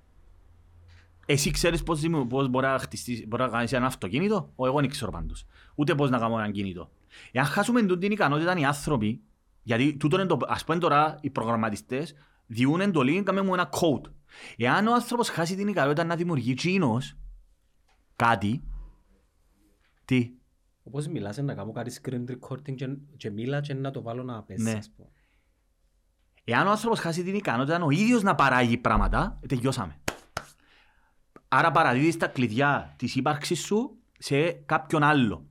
[1.25, 4.79] εσύ ξέρεις πώς, δημιου- πώς μπορεί να, χτιστείς, μπορεί να κάνεις ένα αυτοκίνητο, ο εγώ
[4.79, 5.45] δεν ξέρω πάντως.
[5.75, 6.91] Ούτε πώς να κάνω ένα κινητό.
[7.31, 9.21] Εάν χάσουμε τούτη την ικανότητα οι άνθρωποι,
[9.63, 14.11] γιατί τούτο είναι το, ας πούμε τώρα οι προγραμματιστές διούν εντολή κάμε μου ένα code.
[14.57, 17.17] Εάν ο άνθρωπος χάσει την ικανότητα να δημιουργεί τσίνος
[18.15, 18.63] κάτι,
[20.05, 20.31] τι,
[20.89, 24.43] Όπως μιλάς να κάνω κάτι screen recording και, και μίλα και να το βάλω να
[24.43, 24.63] πέσει.
[24.63, 24.71] Ναι.
[24.71, 25.09] ας πούμε.
[26.43, 29.99] Εάν ο άνθρωπος χάσει την ικανότητα ο ίδιος να παράγει πράγματα, ε, τελειώσαμε.
[31.47, 35.45] Άρα παραδίδεις τα κλειδιά της ύπαρξης σου σε κάποιον άλλο.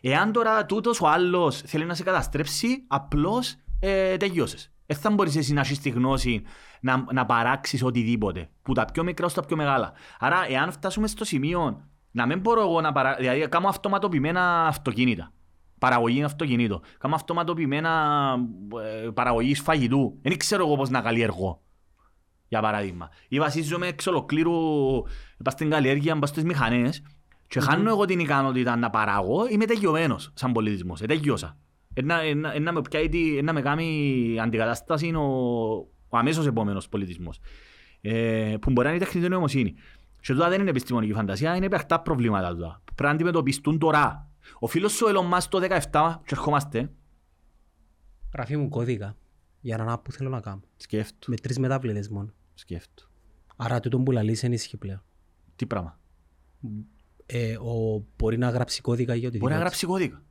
[0.00, 4.72] Εάν τώρα τούτος ο άλλος θέλει να σε καταστρέψει, απλώς ε, τελειώσες.
[4.86, 6.42] Δεν θα μπορείς εσύ να έχεις τη γνώση
[6.80, 9.92] να, να παράξεις οτιδήποτε, που τα πιο μικρά στα πιο μεγάλα.
[10.18, 13.14] Άρα, εάν φτάσουμε στο σημείο να μην μπορώ εγώ να παρα...
[13.18, 15.32] δηλαδή κάνω αυτοματοποιημένα αυτοκίνητα,
[15.78, 18.34] παραγωγή αυτοκινήτων, κάνω αυτοματοποιημένα
[19.04, 21.62] ε, παραγωγή φαγητού, δεν ξέρω εγώ πώς να καλλιεργώ.
[22.48, 23.08] Για παράδειγμα.
[23.28, 24.52] Ή βασίζομαι εξ ολοκλήρου
[25.44, 27.02] πας στην καλλιέργεια, πας στις μηχανές
[27.48, 31.00] και χάνω εγώ την ικανότητα να παράγω, είμαι τελειωμένος σαν πολιτισμός.
[31.00, 31.56] Ε, τελειώσα.
[31.94, 35.22] Ένα, ένα, ένα, με πιάει τη- ένα με κάνει αντικατάσταση ο,
[36.08, 37.40] ο αμέσως επόμενος πολιτισμός.
[38.00, 39.74] Ε, που μπορεί να είναι η τεχνητή νοημοσύνη.
[40.22, 42.80] Και τούτα δεν είναι επιστημονική φαντασία, είναι παιχτά προβλήματα τούτα.
[42.84, 44.30] που Πρέπει να αντιμετωπιστούν τώρα.
[44.58, 45.58] Ο φίλος σου Elon Musk το
[45.90, 46.92] 17, και ερχόμαστε,
[48.32, 49.16] Γραφή μου κώδικα
[49.60, 50.60] για να που θέλω να κάνω.
[50.76, 52.32] σκέφτου, Με τρεις μεταβλητές μόνο.
[52.54, 53.10] σκέφτου.
[53.56, 55.02] Άρα τούτο που λαλείς είναι ισχύ πλέον.
[55.56, 55.98] Τι πράγμα;
[57.26, 59.38] Ε, ο, μπορεί να γράψει κώδικα για οτιδήποτε.
[59.38, 60.22] Μπορεί να γράψει κώδικα.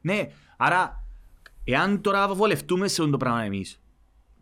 [0.00, 1.04] Ναι, άρα,
[1.64, 3.80] εάν τώρα βολευτούμε σε αυτό το πράγμα εμείς,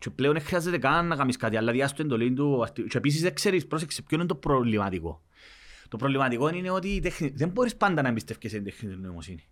[0.03, 3.21] και πλέον δεν χρειάζεται καν να κάνεις κάτι, αλλά διάστο εντολή του, αρτι- και επίσης
[3.21, 5.21] δεν ξέρεις, πρόσεξε, ποιο είναι το προβληματικό.
[5.87, 7.29] Το προβληματικό είναι ότι η τεχνη...
[7.29, 9.47] δεν μπορείς πάντα να εμπιστεύκεσαι στην τεχνητή νοημοσύνη.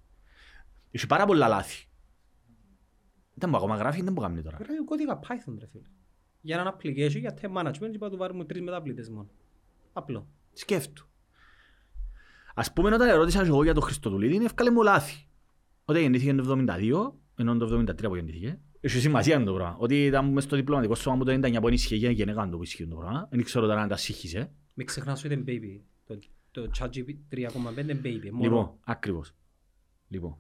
[0.92, 1.86] Έχει πάρα πολλά λάθη.
[3.34, 4.58] Δεν μπορεί ακόμα γράφει, δεν μπορεί να κάνει τώρα.
[4.58, 5.88] Γράφει κώδικα Python ρε φίλε.
[6.42, 9.30] Για έναν application, για time management και είπα του βάλουμε τρεις μεταβλητές μόνο.
[9.94, 10.28] Απλό.
[10.54, 11.08] Σκέφτου.
[12.54, 15.28] Ας πούμε όταν ερώτησα εγώ για τον Χριστοδουλίδη, έφκαλε μου λάθη.
[15.86, 18.60] Ότι γεννήθηκε το 72, ενώ το 73 που γεννήθηκε.
[18.84, 19.76] Έχει σημασία το πράγμα.
[19.80, 22.64] Ότι ήταν μες στο διπλωματικό σώμα μου το 99 που ενίσχυε και γενέκα το που
[22.64, 23.28] ισχύει το πράγμα.
[23.32, 24.52] Δεν ξέρω τώρα αν τα σύγχυσε.
[24.74, 25.82] Μην ξεχνάς ότι είναι baby.
[26.06, 26.20] Το,
[26.52, 28.30] το ChatGPT 3.5 είναι baby.
[28.32, 28.44] Μόνο.
[28.44, 29.32] Λοιπόν, ακριβώς.
[30.08, 30.38] Λοιπόν.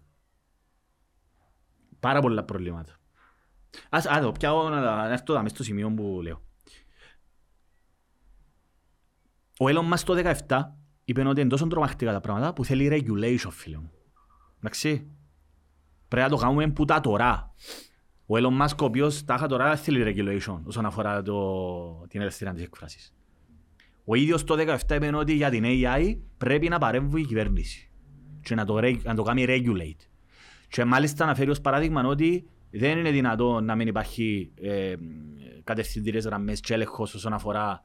[1.99, 2.99] Πάρα πολλά προβλήματα.
[3.89, 6.41] Ας, ας το πιάω να, τα- να έρθω εδώ μες στο σημείο που λέω.
[9.59, 10.63] Ο Elon Musk το 17
[11.05, 13.91] είπε ότι είναι τόσο τρομακτικά τα πράγματα που θέλει regulation, φίλε μου.
[14.57, 15.11] Εντάξει.
[16.07, 17.53] Πρέπει να το κάνουμε που τα τώρα.
[18.33, 22.63] Ο Elon Musk ο οποίος τάχα τώρα θέλει regulation όσον αφορά το, την ελευθερία της
[22.63, 23.13] έκφρασης.
[24.05, 24.55] Ο ίδιος το
[24.87, 27.89] 17 είπε ότι για την AI πρέπει να παρέμβει η κυβέρνηση
[28.41, 30.07] και να το, να το κάνει regulate.
[30.67, 34.93] Και μάλιστα αναφέρει ως παράδειγμα ότι δεν είναι δυνατό να μην υπάρχει ε,
[35.63, 37.83] κατευθυντήρες γραμμές και έλεγχος όσον αφορά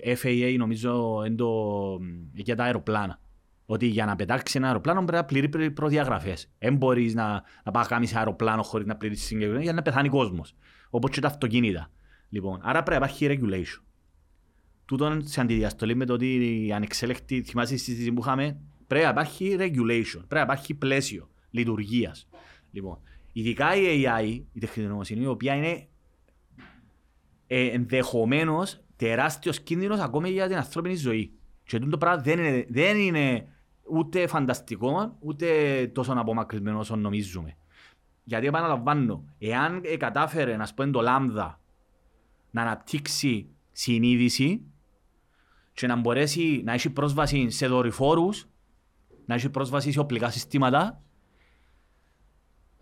[0.00, 1.50] ε, FAA νομίζω το,
[2.34, 3.20] για τα αεροπλάνα.
[3.70, 6.50] Ότι για να πετάξεις ένα αεροπλάνο πρέπει να πληρείς προδιαγραφές.
[6.58, 10.08] Δεν μπορείς να, να πάει να σε αεροπλάνο χωρίς να πληρείς συγκεκριμένα για να πεθάνει
[10.08, 10.54] κόσμος.
[10.90, 11.90] Όπως και τα αυτοκίνητα.
[12.28, 13.82] Λοιπόν, άρα πρέπει να υπάρχει regulation.
[14.84, 19.10] Τούτον σε αντιδιαστολή με το ότι η ανεξέλεκτη, θυμάσαι τη συζήτηση που είχαμε, πρέπει να
[19.10, 22.28] υπάρχει regulation, πρέπει να υπάρχει πλαίσιο λειτουργίας.
[22.70, 22.98] Λοιπόν,
[23.32, 25.88] ειδικά η AI, η τεχνητή νοημοσύνη, η οποία είναι
[27.46, 31.32] ε, ενδεχομένως τεράστιος κίνδυνος ακόμη για την ανθρώπινη ζωή.
[31.64, 33.48] Και το πράγμα δεν είναι, δεν είναι
[33.90, 35.46] ούτε φανταστικό, ούτε
[35.94, 37.56] τόσο απομακρυσμένος όσο νομίζουμε.
[38.24, 41.60] Γιατί επαναλαμβάνω, εάν ε, κατάφερε να πούμε το λάμδα
[42.50, 44.62] να αναπτύξει συνείδηση
[45.72, 48.48] και να μπορέσει να έχει πρόσβαση σε δορυφόρους,
[49.26, 51.02] να έχει πρόσβαση σε οπλικά συστήματα,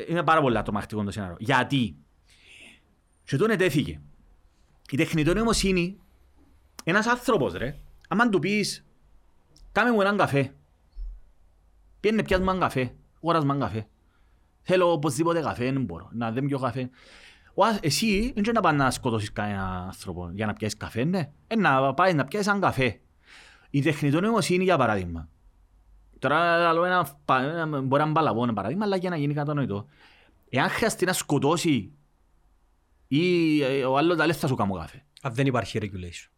[0.09, 1.37] είναι πάρα πολύ τρομακτικό το σενάριο.
[1.39, 1.97] Γιατί,
[3.25, 4.01] και τον ετέθηκε,
[4.91, 5.99] η τεχνητή νοημοσύνη,
[6.85, 7.77] ένας άνθρωπος ρε,
[8.09, 8.87] άμα του πεις,
[9.73, 10.55] κάμε μου έναν καφέ,
[12.07, 13.87] πιένε πιάσμα έναν καφέ, ώρας έναν καφέ,
[14.63, 16.91] θέλω οπωσδήποτε καφέ, δεν μπορώ, να δεν πιω καφέ.
[17.81, 21.31] Εσύ δεν να πάει να σκοτώσεις κανένα άνθρωπο για να πιάσεις καφέ, ναι.
[21.47, 23.01] Ε, να πάει να πιάσεις έναν καφέ.
[23.71, 25.29] Η τεχνητή νοημοσύνη, για παράδειγμα,
[26.19, 27.09] Τώρα άλλο ένα,
[27.83, 29.87] μπορεί να μπαλαβώ ένα παράδειγμα, αλλά για να γίνει κατανοητό.
[30.49, 31.93] Εάν χρειαστεί να σκοτώσει
[33.09, 35.05] ή ε, ο άλλος τα λέει θα σου κάνω καφέ.
[35.23, 36.31] Αν δεν υπάρχει regulation.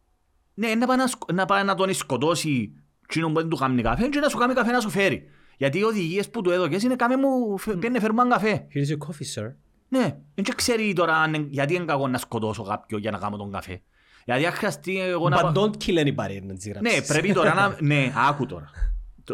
[0.55, 2.73] Ναι, να πάει να, να, πάει να τον σκοτώσει
[3.09, 5.31] κοινό που δεν του κάνει καφέ και να σου κάνει καφέ να σου φέρει.
[5.59, 8.67] Γιατί οι οδηγίες που του έδωκες είναι κάμε μου, πιένε φέρουμε έναν καφέ.
[8.75, 9.53] Here's your coffee, sir.
[9.89, 13.83] Ναι, δεν ξέρει τώρα γιατί είναι κακό να σκοτώσω κάποιον για να κάνω τον καφέ.
[14.25, 15.41] Γιατί αν χρειαστεί εγώ να...
[15.41, 17.77] But don't kill anybody, να Ναι, πρέπει τώρα να...
[17.95, 18.71] Ναι, άκου τώρα.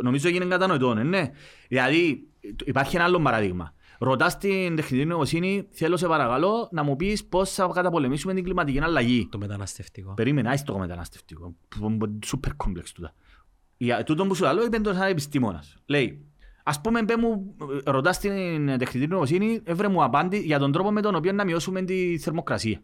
[0.03, 1.31] Νομίζω έγινε κατανοητό, ναι, ναι.
[1.69, 2.27] Δηλαδή,
[2.65, 3.75] υπάρχει ένα άλλο παράδειγμα.
[3.99, 8.81] Ρωτάς την τεχνητή νοημοσύνη, θέλω σε παρακαλώ να μου πεις πώς θα καταπολεμήσουμε την κλιματική
[8.81, 9.29] αλλαγή.
[9.31, 10.15] Το μεταναστευτικό.
[10.15, 11.55] Περίμενα, είσαι το μεταναστευτικό.
[12.25, 13.15] Σούπερ κόμπλεξ τούτα.
[13.77, 15.77] Για τούτο που σου λέω, είπε το σαν επιστήμονας.
[15.87, 16.25] Λέει,
[16.63, 21.01] ας πούμε, μπε μου, ρωτάς την τεχνητή νοημοσύνη, έβρε μου απάντη για τον τρόπο με
[21.01, 22.83] τον οποίο να μειώσουμε τη θερμοκρασία.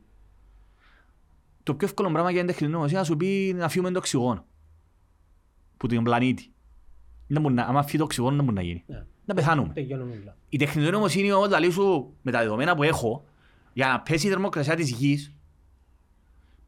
[1.63, 4.47] Το πιο εύκολο πράγμα για την τεχνητή νοημοσύνη να σου πει να φύγουμε το οξυγόνο.
[5.77, 6.53] Που την πλανήτη.
[7.57, 8.85] Αν φύγει το οξυγόνο, δεν μπορεί να γίνει.
[8.89, 9.05] Yeah.
[9.25, 9.73] Να πεθάνουμε.
[10.49, 13.25] Η τεχνητή νοημοσύνη όμως λέει σου με τα δεδομένα που έχω
[13.73, 15.35] για να πέσει η θερμοκρασία της γης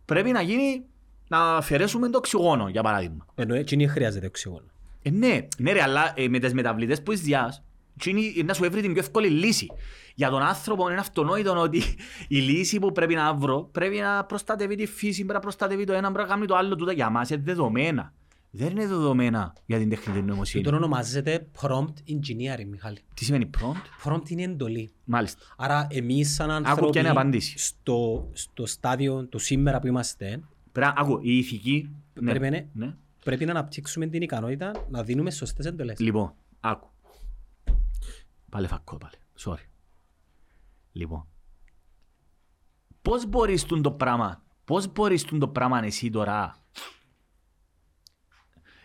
[0.04, 0.84] πρέπει να γίνει
[1.28, 3.26] να αφαιρέσουμε το οξυγόνο για παράδειγμα.
[3.34, 4.66] Ενώ έτσι χρειάζεται οξυγόνο.
[5.02, 7.62] Ε, ναι, ναι ρε, αλλά ε, με τις μεταβλητές που είσαι
[8.04, 9.66] είναι να σου έβρει την πιο εύκολη λύση.
[10.14, 11.82] Για τον άνθρωπο είναι αυτονόητο ότι
[12.28, 15.92] η λύση που πρέπει να βρω πρέπει να προστατεύει τη φύση, πρέπει να προστατεύει το
[15.92, 16.76] ένα, πρέπει να κάνει το άλλο.
[16.76, 18.12] Τούτα για μας είναι δεδομένα
[18.54, 20.64] δεν είναι δεδομένα για την τεχνητή νοημοσύνη.
[20.64, 22.98] Το ονομάζεται prompt engineering, Μιχάλη.
[23.14, 24.10] Τι σημαίνει prompt?
[24.10, 24.92] Prompt είναι εντολή.
[25.04, 25.40] Μάλιστα.
[25.56, 30.42] Άρα εμείς σαν άνθρωποι στο, στο στάδιο του σήμερα που είμαστε
[30.72, 32.96] Πρά, άκου, η ηθική ναι, πρέπει, ναι.
[33.24, 35.98] πρέπει να αναπτύξουμε την ικανότητα να δίνουμε σωστές εντολές.
[35.98, 36.90] Λοιπόν, άκου.
[38.50, 39.16] Πάλε φακό, πάλε.
[39.38, 39.66] Sorry.
[40.92, 41.26] Λοιπόν.
[43.02, 46.56] Πώς μπορείς το πράγμα, πώς μπορείς το πράγμα εσύ τώρα;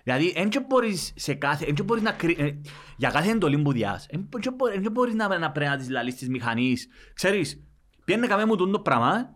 [0.04, 2.36] Δηλαδή, δεν μπορείς σε κάθε, δεν μπορείς να κρύ...
[2.40, 2.56] Ε,
[2.98, 4.06] για κάθε εντολή που διάς,
[4.80, 6.88] δεν μπορείς να, να πρέπει να τις λαλείς της μηχανής.
[7.14, 7.64] Ξέρεις,
[8.06, 9.36] πιένε κάμε μου το πράγμα,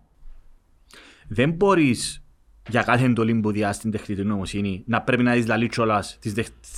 [1.27, 2.20] δεν μπορείς
[2.69, 6.33] για κάθε εντολή που διάς στην τεχνητή νοημοσύνη να πρέπει να δεις λαλείς κιόλας της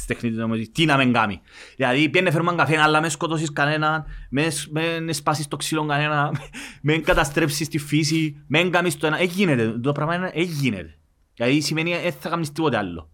[0.08, 1.42] τεχνητής νοημοσύνης, τι να μην κάνει.
[1.76, 6.32] Δηλαδή, πιένε φέρουμε καφέ, αλλά μες σκοτώσεις κανέναν, μες, με σπάσεις το ξύλο κανένα,
[6.82, 9.20] με καταστρέψεις τη φύση, με κάνεις το ένα.
[9.20, 10.98] Έγινε, το πράγμα έγινε.
[11.34, 13.08] Δηλαδή, σημαίνει δεν θα κάνεις τίποτε άλλο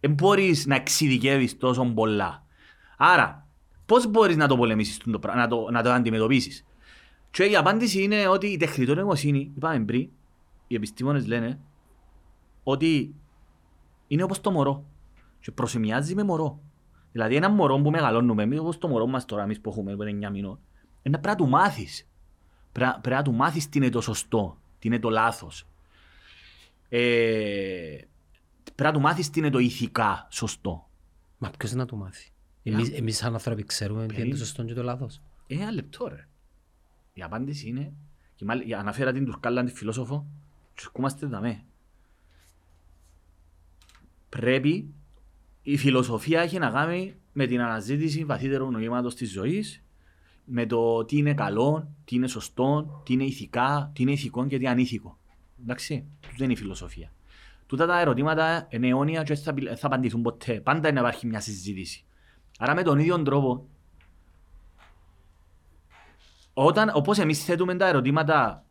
[0.00, 2.46] δεν μπορείς να εξειδικεύεις τόσο πολλά.
[2.96, 3.46] Άρα,
[3.86, 5.00] πώς μπορείς να το πολεμήσεις,
[5.34, 6.64] να το, να το αντιμετωπίσεις;
[7.30, 10.08] Και η απάντηση είναι ότι η τεχνητή νοημοσύνη, είπαμε πριν,
[10.66, 11.58] οι επιστήμονες λένε
[12.70, 13.14] ότι
[14.06, 14.84] είναι όπως το μωρό
[15.40, 16.60] και προσημιάζει με μωρό.
[17.12, 20.30] Δηλαδή ένα μωρό που μεγαλώνουμε, εμείς όπως το μωρό μας τώρα, εμείς που έχουμε 9
[20.30, 20.58] μηνών,
[21.02, 22.08] είναι πρέπει να του μάθεις.
[22.72, 25.66] Πρέπει να του μάθεις τι είναι το σωστό, τι είναι το λάθος.
[26.88, 27.98] Ε,
[28.74, 30.88] Πρέπει να του μάθεις τι είναι το ηθικά σωστό.
[31.38, 32.30] Μα ποιος να του μάθει.
[32.62, 35.20] Εμείς, εμείς σαν άνθρωποι ξέρουμε τι είναι το σωστό και το λάθος.
[35.46, 36.28] Ε, ένα λεπτό ρε.
[37.12, 37.92] Η απάντηση είναι,
[38.34, 40.26] και μάλιστα αναφέρα την Τουρκάλα, τη φιλόσοφο,
[40.74, 41.62] και σκούμαστε δαμέ.
[44.28, 44.94] Πρέπει
[45.62, 49.82] η φιλοσοφία έχει να κάνει με την αναζήτηση βαθύτερου νοήματος της ζωής,
[50.44, 54.56] με το τι είναι καλό, τι είναι σωστό, τι είναι ηθικά, τι είναι ηθικό και
[54.56, 55.18] τι είναι ανήθικο.
[55.62, 57.12] Εντάξει, τούτο είναι η φιλοσοφία.
[57.66, 60.60] Τούτα τα ερωτήματα είναι αιώνια και δεν θα, απει- θα απαντηθούν ποτέ.
[60.60, 62.04] Πάντα είναι να υπάρχει μια συζήτηση.
[62.58, 63.68] Άρα με τον ίδιο τρόπο,
[66.52, 68.64] όταν, όπως εμείς θέτουμε τα ερωτήματα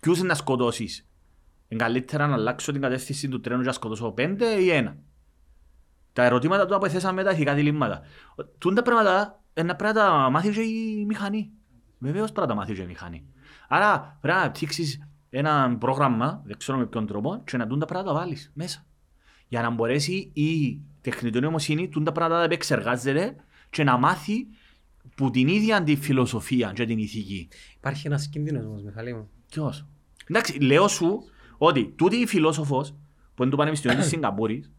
[0.00, 1.06] ποιους είναι να σκοτώσεις,
[1.72, 4.96] είναι καλύτερα να αλλάξω την κατεύθυνση του τρένου και να σκοτώσω πέντε ή ένα.
[6.12, 8.02] Τα ερωτήματα του που θέσαμε τα ηθικά διλήμματα.
[8.58, 11.50] Τούν τα πράγματα ε, να πρέπει να τα μάθει και η μηχανή.
[11.98, 13.24] Βεβαίως πρέπει να τα μάθει και η μηχανή.
[13.68, 17.86] Άρα πρέπει να αναπτύξεις ένα πρόγραμμα, δεν ξέρω με ποιον τρόπο, και να τούν τα
[17.86, 18.86] πράγματα τα βάλεις μέσα.
[19.48, 23.36] Για να μπορέσει η τεχνητή νοημοσύνη τούν τα πράγματα να τα επεξεργάζεται
[23.70, 24.46] και να μάθει
[25.14, 27.48] που την ίδια τη φιλοσοφία και την ηθική.
[27.76, 29.30] Υπάρχει ένας κίνδυνος όμως, Μιχαλή μου.
[29.48, 29.86] Ποιος;
[30.26, 31.24] Εντάξει, λέω σου
[31.66, 32.94] ότι τούτη η φιλόσοφος
[33.34, 34.72] που είναι του Πανεπιστημίου της Σιγκαπούρης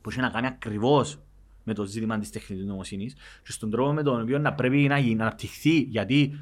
[0.00, 1.20] που έχει να κάνει ακριβώς
[1.64, 4.98] με το ζήτημα της τεχνητής νοημοσύνης και στον τρόπο με τον οποίο να πρέπει να,
[4.98, 6.32] γίνει, να αναπτυχθεί γιατί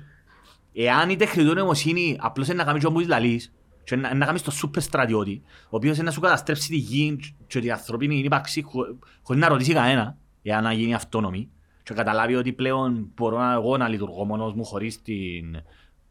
[0.72, 3.52] εάν η τεχνητή νοημοσύνη απλώς είναι να κάνει όπως λαλείς
[3.84, 7.18] και να, να κάνει στο σούπερ στρατιώτη ο οποίος είναι να σου καταστρέψει τη γη
[7.46, 11.50] και την ανθρωπίνη ύπαρξη χω- χωρίς να ρωτήσει κανένα εάν να γίνει αυτόνομη
[11.82, 15.56] και καταλάβει ότι πλέον μπορώ να, εγώ να λειτουργώ μόνος μου χωρίς την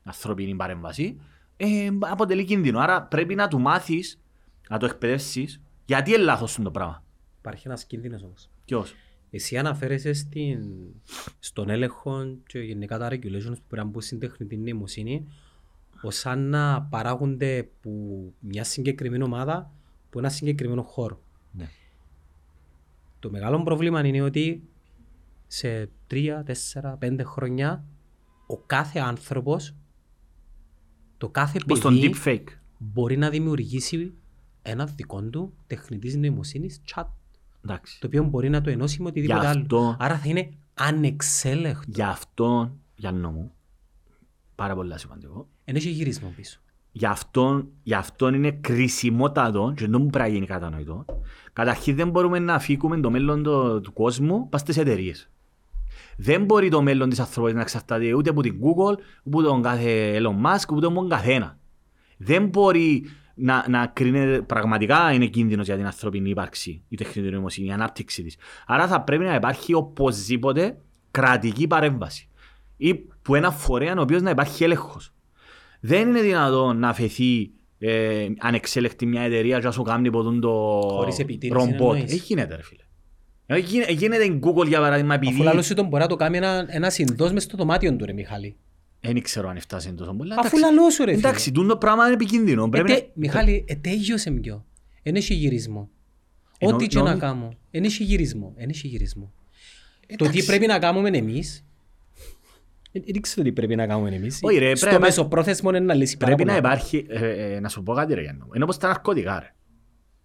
[0.03, 1.19] ανθρωπίνη παρέμβαση
[1.57, 2.80] ε, αποτελεί κίνδυνο.
[2.80, 4.21] Άρα πρέπει να του μάθεις,
[4.69, 7.03] να το εκπαιδεύσεις γιατί είναι λάθος το πράγμα.
[7.39, 8.49] Υπάρχει ένας κίνδυνος όμως.
[8.65, 8.93] Ποιος;
[9.30, 10.59] Εσύ αναφέρεσαι στην,
[11.39, 15.27] στον έλεγχο και γενικά τα regulations που πρέπει να μπουν στην τεχνητή νοημοσύνη
[16.01, 19.71] ως σαν να παράγονται που μια συγκεκριμένη ομάδα
[20.09, 21.21] που ένα συγκεκριμένο χώρο.
[21.51, 21.69] Ναι.
[23.19, 24.63] Το μεγάλο πρόβλημα είναι ότι
[25.47, 27.84] σε τρία, τέσσερα, πέντε χρόνια
[28.47, 29.75] ο κάθε άνθρωπος,
[31.23, 32.43] το κάθε Όπως τον παιδί deepfake.
[32.77, 34.13] μπορεί να δημιουργήσει
[34.61, 37.03] ένα δικό του τεχνητής νοημοσύνης chat
[37.63, 37.99] Εντάξει.
[37.99, 39.59] το οποίο μπορεί να το ενώσει με οτιδήποτε Γι' άλλο.
[39.61, 41.85] αυτό- Άρα θα είναι ανεξέλεγκτο.
[41.87, 43.51] Γι' αυτό, για μου,
[44.55, 46.59] πάρα πολύ σημαντικό, Δεν έχει γύρισμα πίσω.
[46.91, 51.05] γι' αυτό, γι αυτό είναι κρισιμότατο και δεν μου πρέπει να γίνει κατανοητό.
[51.53, 55.29] Καταρχήν δεν μπορούμε να αφήκουμε το μέλλον του, του κόσμου πας στις εταιρείες.
[56.18, 59.61] Δεν μπορεί το μέλλον της ανθρώπινης να εξαρτάται ούτε από την Google, ούτε από τον
[59.61, 61.57] κάθε Elon Musk, ούτε από τον καθένα.
[62.18, 67.68] Δεν μπορεί να, να κρίνεται, πραγματικά είναι κίνδυνος για την ανθρώπινη ύπαρξη, η τεχνητή νοημοσύνη,
[67.68, 68.38] η ανάπτυξη της.
[68.68, 70.77] Άρα θα πρέπει να υπάρχει οπωσδήποτε
[71.11, 72.30] κρατική παρέμβαση.
[72.77, 75.14] Ή που ένα φορέα ο οποίος να υπάρχει έλεγχος.
[75.80, 80.49] Δεν είναι δυνατόν να αφαιθεί ε, ανεξέλεκτη μια εταιρεία και να σου κάνει ποτούν το
[80.84, 81.95] Χωρίς επιτήρηση ρομπότ.
[81.95, 82.14] εννοείς.
[82.14, 82.82] Ε, γίνεται ρε φίλε.
[83.53, 85.34] Ε, γίνε- ε, Γίνεται η Google για παράδειγμα επειδή...
[85.34, 88.13] Αφού λαλός τον μπορεί να το κάνει ένα, ένα συνδός μες στο δωμάτιο του ρε
[88.13, 88.55] Μιχάλη.
[89.01, 90.31] Δεν ξέρω αν φτάσει τόσο πολύ.
[90.31, 90.59] Αφού Εντάξει.
[90.59, 91.27] λαλός σου ρε φίλε.
[91.27, 92.69] Εντάξει, τούτο πράγμα είναι επικίνδυνο.
[92.69, 93.11] Πρέπει Ε, τε- να...
[93.13, 94.65] Μιχάλη, ε, τέλειωσε μοιό.
[95.03, 95.89] Εν έχει γυρισμό.
[96.57, 97.53] Εννο- Ό,τι και να νόμι- κάνω.
[97.71, 98.53] Εν έχει γυρισμό.
[98.57, 99.31] Εν έχει γυρισμό.
[100.07, 100.39] Το Εντάξει.
[100.39, 101.65] τι πρέπει να κάνουμε εμείς
[102.91, 104.39] ε, δεν ξέρω τι πρέπει να κάνουμε εμείς.
[104.41, 106.73] Όχι, ρε, Στο πρέπει να- μεσοπρόθεσμο είναι να λύσει πάρα Πρέπει να πολλά.
[106.73, 107.05] υπάρχει...
[107.09, 108.47] ε, ε, να σου πω κάτι ρε Γιάννο.
[108.55, 109.53] Είναι όπως τα ναρκωτικά ρε.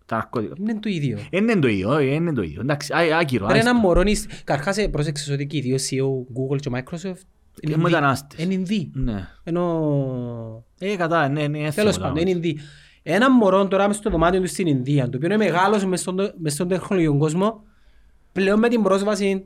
[0.08, 0.54] Τα ναρκωτικά.
[0.58, 1.18] Είναι το ίδιο.
[1.30, 2.60] Δεν είναι το ίδιο, όχι, δεν είναι το ίδιο.
[2.60, 3.46] Εντάξει, α- άκυρο.
[3.46, 3.68] Ρε άιστο.
[3.68, 6.06] ένα μωρό, είναι- καρχάς ε, πρόσεξες ότι και οι δύο CEO,
[6.38, 7.22] Google και Microsoft
[7.60, 7.82] Είναι Ινδοί.
[7.82, 8.44] μετανάστες.
[8.44, 8.90] Είναι Ινδοί.
[8.94, 9.28] Ναι.
[9.44, 10.64] Ενώ...
[10.78, 12.58] Ε, κατά, ναι, ναι, Τέλος έθιμο πάντων, το είναι Ινδοί.
[13.02, 16.16] Ένα μωρό τώρα μες στο δωμάτιο του στην Ινδία, το οποίο είναι μεγάλος μες στον,
[16.40, 17.62] μες στον τεχνολογικό κόσμο,
[18.32, 19.44] πλέον με την πρόσβαση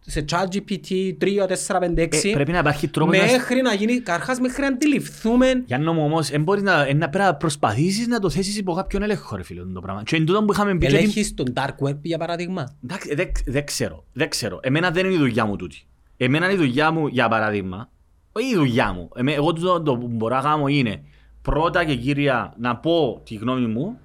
[0.00, 3.24] σε ChatGPT 3, 4, 5, 6, Ε, πρέπει να υπάρχει τρόπος να...
[3.24, 7.08] μέχρι να γίνει, καρχάς μέχρι να αντιληφθούμε Γιάννο μου όμως, εν μπορείς να, εν να
[7.08, 10.02] πρέπει να προσπαθήσεις να το θέσεις υπό κάποιον έλεγχο ρε φίλε το πράγμα.
[10.02, 10.78] Και εν τούτο που είχαμε πει...
[10.78, 12.76] και την- ελέγχεις τον dark web για παράδειγμα.
[12.84, 14.60] Εντάξει, δεν δεν ξέρω, δεν ξέρω.
[14.62, 15.82] Εμένα δεν είναι η δουλειά μου τούτη.
[16.16, 17.90] Εμένα είναι η δουλειά μου, για παράδειγμα,
[18.32, 19.08] όχι η δουλειά μου.
[19.14, 21.02] Εμέ, εγώ το, το που μπορώ να κάνω είναι
[21.42, 23.98] πρώτα και κύρια να πω τη γνώμη μου.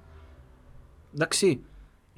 [1.14, 1.60] Εντάξει,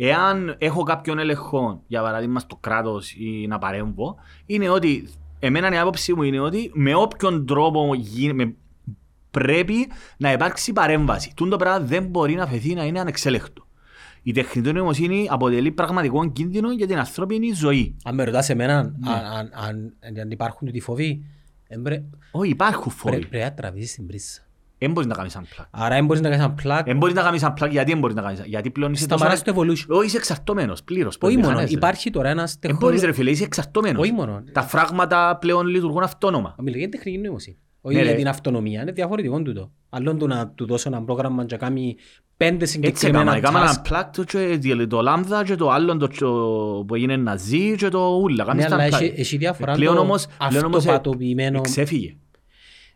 [0.00, 4.16] εάν έχω κάποιον έλεγχο, για παράδειγμα στο κράτος ή να παρέμβω,
[4.46, 5.08] είναι ότι,
[5.38, 8.54] εμένα η άποψη μου είναι ότι με όποιον τρόπο γίνει, με,
[9.30, 9.74] πρέπει
[10.16, 11.32] να υπάρξει παρέμβαση.
[11.36, 13.66] Τούν το πράγμα δεν μπορεί να φεθεί να είναι ανεξέλεκτο.
[14.22, 17.96] Η τεχνητή νοημοσύνη αποτελεί πραγματικό κίνδυνο για την ανθρώπινη ζωή.
[18.04, 19.10] Αν με ρωτάς εμένα Ναι.
[19.10, 21.24] αν, αν, αν, αν υπάρχουν τούτοι φόβοι,
[21.68, 23.26] δεν πρέ- Όχι, υπάρχουν πρέ- φόβοι.
[23.26, 24.40] πρέπει να τραβήσεις την πρίζα.
[24.78, 25.64] Δεν μπορείς να κάνεις unplug.
[25.70, 28.16] Άρα δεν μπορείς να κάνεις ένα plug, Δεν μπορείς να κάνεις unplug γιατί δεν μπορείς
[28.16, 28.40] να κάνεις.
[28.44, 29.24] Γιατί πλέον είσαι τόσο...
[29.26, 29.96] σταματάς το evolution.
[29.96, 31.16] Όχι, είσαι εξαρτώμενος πλήρως.
[31.20, 31.76] Όχι από μόνο, μηχανές, ρε.
[31.76, 33.16] υπάρχει τώρα ένας Δεν μπορείς ρε τεχνολόγος...
[33.16, 34.02] φίλε, είσαι εξαρτώμενος.
[34.02, 34.42] Όχι μόνο.
[34.52, 36.54] Τα φράγματα πλέον λειτουργούν αυτόνομα.
[36.58, 37.56] Μιλώ για την τεχνική νοημοσύνη.
[37.80, 38.16] Όχι Ναι, για ρε.
[38.18, 39.70] την αυτονομία, είναι διαφορετικό τούτο.
[39.90, 41.96] Αλλόν του να του δώσω ένα πρόγραμμα και να κάνει
[42.36, 43.90] πέντε Έτσι έκανα, συγκεκριμένα έκανα task.
[43.90, 46.30] ένα unplug το, και το λάμδα και το άλλο το, το,
[46.86, 48.44] που έγινε ναζί και το ούλα.
[48.44, 49.02] Ναι, Κάνεις τα αλλά unplug.
[49.02, 51.60] έχει, έχει διαφορά Πλέον το όμως- πλέον όμως, ε, αυτοπατοποιημένο.
[51.60, 52.16] Ξέφυγε.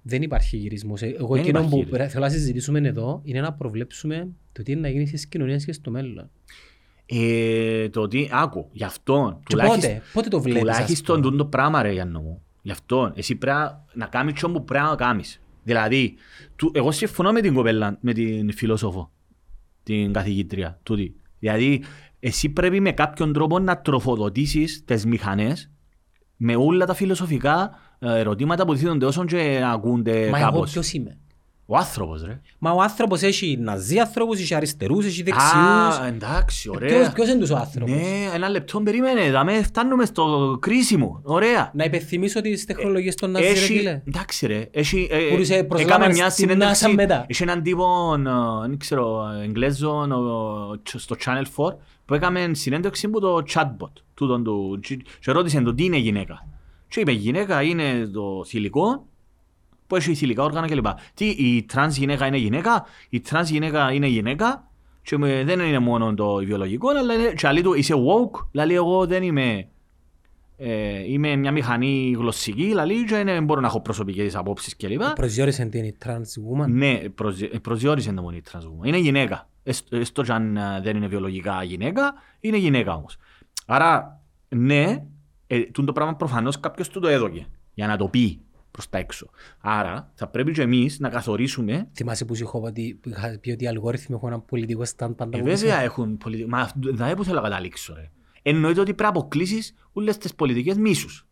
[0.03, 1.03] Δεν υπάρχει γυρισμός.
[1.03, 2.13] Ε, Εγώ Δεν εκείνο υπάρχει που γυρισμός.
[2.13, 5.73] θέλω να συζητήσουμε εδώ είναι να προβλέψουμε το τι είναι να γίνει στις κοινωνίες και
[5.73, 6.31] στο μέλλον.
[7.07, 11.31] Ε, το ότι, άκου, γι' αυτό, Και πότε, πότε το βλέπεις ας τουλάχιστον πούμε.
[11.31, 12.43] τούτο το πράγμα ρε Γιάννο μου.
[12.63, 13.61] Γι' αυτό, εσύ πρέπει
[13.95, 15.41] να κάνεις τι που πρέπει να κάνεις.
[15.65, 16.15] Δηλαδή,
[16.57, 19.11] του, εγώ συμφωνώ με την κοπέλα, με την φιλόσοφο,
[19.83, 21.15] την καθηγήτρια, τούτη.
[21.39, 21.83] Δηλαδή,
[22.21, 25.71] εσύ πρέπει με κάποιον τρόπο να τροφοδοτήσεις τις μηχανές
[26.37, 30.71] με όλα τα φιλοσοφικά ε, ερωτήματα που δίνονται όσον και να ακούνται Μα εγώ κάπως.
[30.73, 31.17] ποιος είμαι;
[31.67, 32.41] Ο άνθρωπος ρε.
[32.59, 36.09] Μα ο άνθρωπος έχει ναζί ανθρώπους, έχει αριστερούς, έχει Α, δεξιούς.
[36.09, 37.13] εντάξει, Ποιος, ωραία.
[37.13, 41.21] ποιος είναι τους ο άνθρωπος; Ναι, ένα λεπτό περίμενε, δαμε φτάνουμε στο κρίσιμο.
[41.23, 41.71] Ωραία.
[41.75, 44.03] Να υπενθυμίσω τις τεχνολογίες των ναζί ρε Έχει, φίλε.
[44.09, 47.25] εντάξει ρε, έχει, ε, Που σε ε, προσλάβαν έκαμε μια στην συνέντευξη, NASA μετά.
[47.29, 53.21] έχει έναν τύπο, ε, δεν ξέρω, Εγγλέζο ο- στο Channel 4, που έκαμε συνέντευξη που
[53.21, 56.47] το chatbot, τούτον του, και και ρώτησε το τι είναι γυναίκα.
[56.93, 59.07] Και είπε γυναίκα είναι το θηλυκό,
[59.87, 60.87] που έχει θηλυκά όργανα κλπ.
[61.15, 64.69] Τι, η τρανς γυναίκα είναι γυναίκα, η τρανς γυναίκα είναι γυναίκα,
[65.03, 68.75] και με- δεν είναι μόνο το βιολογικό, αλλά είναι, και άλλη του είσαι woke, δηλαδή
[68.75, 69.67] εγώ δεν είμαι
[70.57, 75.03] ε, είμαι μια μηχανή γλωσσική, δηλαδή και δεν μπορώ να έχω προσωπικές απόψεις κλπ.
[75.15, 78.87] Προσδιορίσε τι είναι η trans woman; Ναι, προσδι- προσδιορίσε το μόνο η trans woman.
[78.87, 79.49] Είναι γυναίκα.
[79.63, 83.17] Έστω έστω και αν ε, δεν είναι βιολογικά γυναίκα, είναι γυναίκα όμως.
[83.67, 85.05] Άρα, ναι,
[85.57, 88.99] ε, τούτο το πράγμα προφανώς κάποιος του το έδωκε για να το πει προς τα
[88.99, 89.31] έξω.
[89.61, 93.51] Άρα, θα πρέπει και εμείς να καθορίσουμε Θυμάσαι που σου είχα πει- που είχα πει
[93.51, 95.57] ότι οι αλγόριθμοι έχουν ένα πολιτικό stand πάντα Ε, από πίσω.
[95.57, 96.49] βέβαια έχουν πολιτική.
[96.49, 97.95] Μα αυτό- δηλαδή που θέλω να καταλήξω.
[97.95, 98.11] Ρε.
[98.43, 101.27] Εννοείται ότι πρέπει να αποκλείσεις όλες τις πολιτικές μίσους.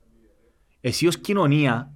[0.81, 1.93] Εσύ ως κοινωνία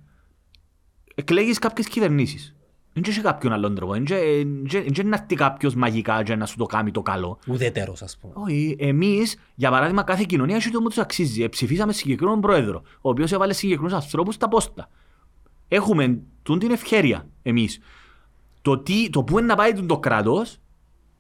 [1.15, 2.57] εκλέγεις κάποιες κυβερνήσεις.
[2.97, 3.93] Δεν έχει κάποιον άλλον τρόπο.
[3.93, 7.39] Δεν είναι να έρθει κάποιος μαγικά και να σου το κάνει το καλό.
[7.47, 8.33] Ουδέτερος ας πούμε.
[8.37, 11.43] Όχι, εμείς, για παράδειγμα, κάθε κοινωνία έχει το που τους αξίζει.
[11.43, 14.89] Ε, Ψηφίσαμε συγκεκριμένο πρόεδρο, ο οποίος έβαλε συγκεκριμένους ανθρώπους στα πόστα.
[15.69, 17.79] Έχουμε τούν την ευχέρεια εμείς.
[18.63, 20.59] Το, τι, το πού είναι να πάει τούν το κράτος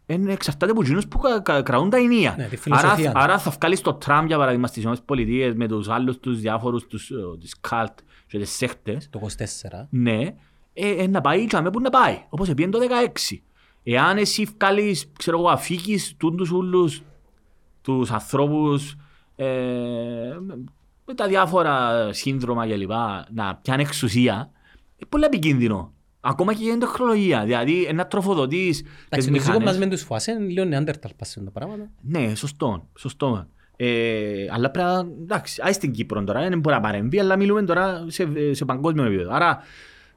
[0.06, 2.34] είναι εξαρτάται από εκείνους που κα- κα- κρατούν τα ενία.
[2.38, 3.10] Ναι, τη φιλοσοφία.
[3.10, 6.86] άρα, άρα θα βγάλεις το Τραμπ, για παράδειγμα, στις ΗΠΑ με τους άλλους τους διάφορους,
[6.86, 9.08] τους, ε, τις καλτ και τις σέχτες.
[9.10, 9.86] Το 24.
[9.90, 10.34] Ναι,
[10.74, 12.24] ε, ε, να πάει και που να πάει.
[12.28, 13.42] Όπως επίεν το 16.
[13.82, 17.02] Εάν εσύ βγάλεις, ξέρω εγώ, αφήκεις τούντους ούλους
[17.82, 18.96] τους ανθρώπους
[19.36, 19.44] ε,
[20.40, 20.64] με-
[21.06, 24.50] με τα διάφορα σύνδρομα και λοιπά να πιάνει εξουσία,
[24.96, 25.92] είναι πολύ επικίνδυνο.
[26.20, 27.44] Ακόμα και για την τεχνολογία.
[27.44, 29.78] Δηλαδή, να τροφοδοτείς τις Εντάξει, το ζύγο μας μηχανές.
[29.78, 31.90] με τους φουάσαι είναι λίγο νεάντερταλ πάσουν τα πράγματα.
[32.00, 33.46] Ναι, σωστό, σωστό.
[33.76, 37.62] Ε, αλλά πρέπει να, εντάξει, άι στην Κύπρο τώρα, δεν μπορεί να παρεμβεί, αλλά μιλούμε
[37.62, 39.30] τώρα σε, σε παγκόσμιο επίπεδο.
[39.34, 39.58] Άρα,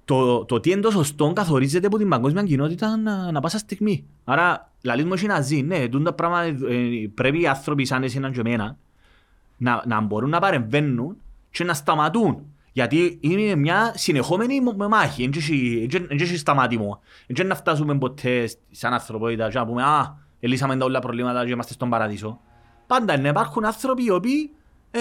[0.07, 4.05] το, το τι είναι το σωστό καθορίζεται από την παγκόσμια κοινότητα να, να πάσα στιγμή.
[4.23, 6.55] Άρα, λαλείς μου έχει να ζει, ναι, τούτα πράγμα, ε,
[7.13, 8.77] πρέπει οι άνθρωποι σαν εσένα και εμένα
[9.57, 11.17] να, να μπορούν να παρεμβαίνουν
[11.49, 12.45] και να σταματούν.
[12.71, 15.29] Γιατί είναι μια συνεχόμενη μ- με μάχη,
[15.89, 16.99] δεν έχει σταματημό.
[17.27, 21.51] Δεν να φτάσουμε ποτέ σαν ανθρωπότητα και να πούμε «Α, ελύσαμε τα όλα προβλήματα και
[21.51, 22.39] είμαστε στον παραδείσο».
[22.87, 24.51] Πάντα είναι, υπάρχουν άνθρωποι οι οποίοι
[24.91, 24.99] ε,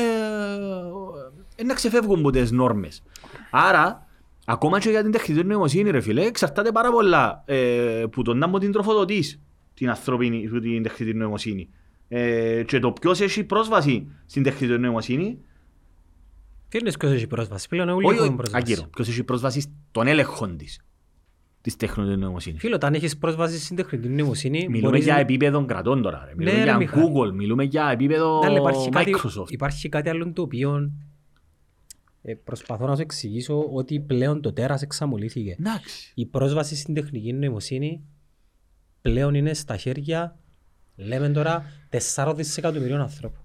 [1.56, 3.02] ε, να ξεφεύγουν από τις νόρμες.
[3.50, 4.05] Άρα,
[4.48, 8.47] ακόμα και για την τεχνητή νοημοσύνη, ρε φίλε, εξαρτάται πάρα πολλά ε, που τον να
[8.48, 9.40] μου την τροφοδοτείς
[9.74, 11.68] την ανθρώπινη, την τεχνητή νοημοσύνη.
[12.09, 15.39] Ε, και το ποιος έχει πρόσβαση στην τεχνητή νοημοσύνη,
[16.68, 18.64] Τι είναι ποιος έχει πρόσβαση; Πλέον όλοι όχι, έχουν όχι, πρόσβαση.
[18.73, 20.81] ακύρω, ποιος έχει πρόσβαση στον έλεγχο της,
[21.60, 22.60] της τεχνητής νοημοσύνης.
[22.60, 26.32] Φίλο, όταν έχεις πρόσβαση στην τεχνητή νοημοσύνη, Μιλούμε μπορείς για να- επίπεδο κρατών τώρα, ρε.
[26.36, 27.12] μιλούμε Ναι, ρε, για Μιχάλη.
[27.14, 29.51] Google, μιλούμε για επίπεδο Ναι, αλλά υπάρχει κάτι, Microsoft.
[29.51, 30.90] υπάρχει κάτι άλλο το οποίο
[32.28, 35.57] ε, προσπαθώ να σου εξηγήσω ότι πλέον το τέρας εξαμολύθηκε.
[35.61, 36.12] Εντάξει.
[36.15, 38.03] Η πρόσβαση στην τεχνική νοημοσύνη
[39.03, 40.39] πλέον είναι στα χέρια,
[40.97, 41.65] λέμε τώρα,
[42.15, 43.40] 4 δισεκατομμυρίων ανθρώπων.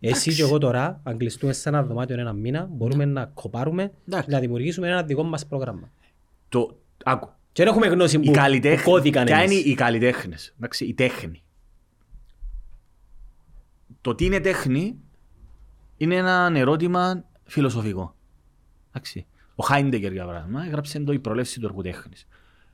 [0.00, 4.26] Εσύ και εγώ τώρα, αν κλειστούμε σε ένα δωμάτιο ένα μήνα, μπορούμε να κοπάρουμε Εντάξει.
[4.28, 5.90] και να δημιουργήσουμε ένα δικό μας πρόγραμμα.
[6.48, 9.64] Το, άκου, Και δεν έχουμε γνώση οι που, που καλλιτέχνες, κώδικαν ποια είναι εμείς.
[9.64, 11.42] οι καλλιτέχνες, εντάξει, η τέχνη.
[14.00, 14.96] Το τι είναι τέχνη
[15.96, 18.14] είναι ένα ερώτημα φιλοσοφικό.
[18.88, 19.26] Εντάξει.
[19.54, 22.26] Ο Χάιντεγκερ για παράδειγμα έγραψε το «Η προλεύση του έργου τέχνης».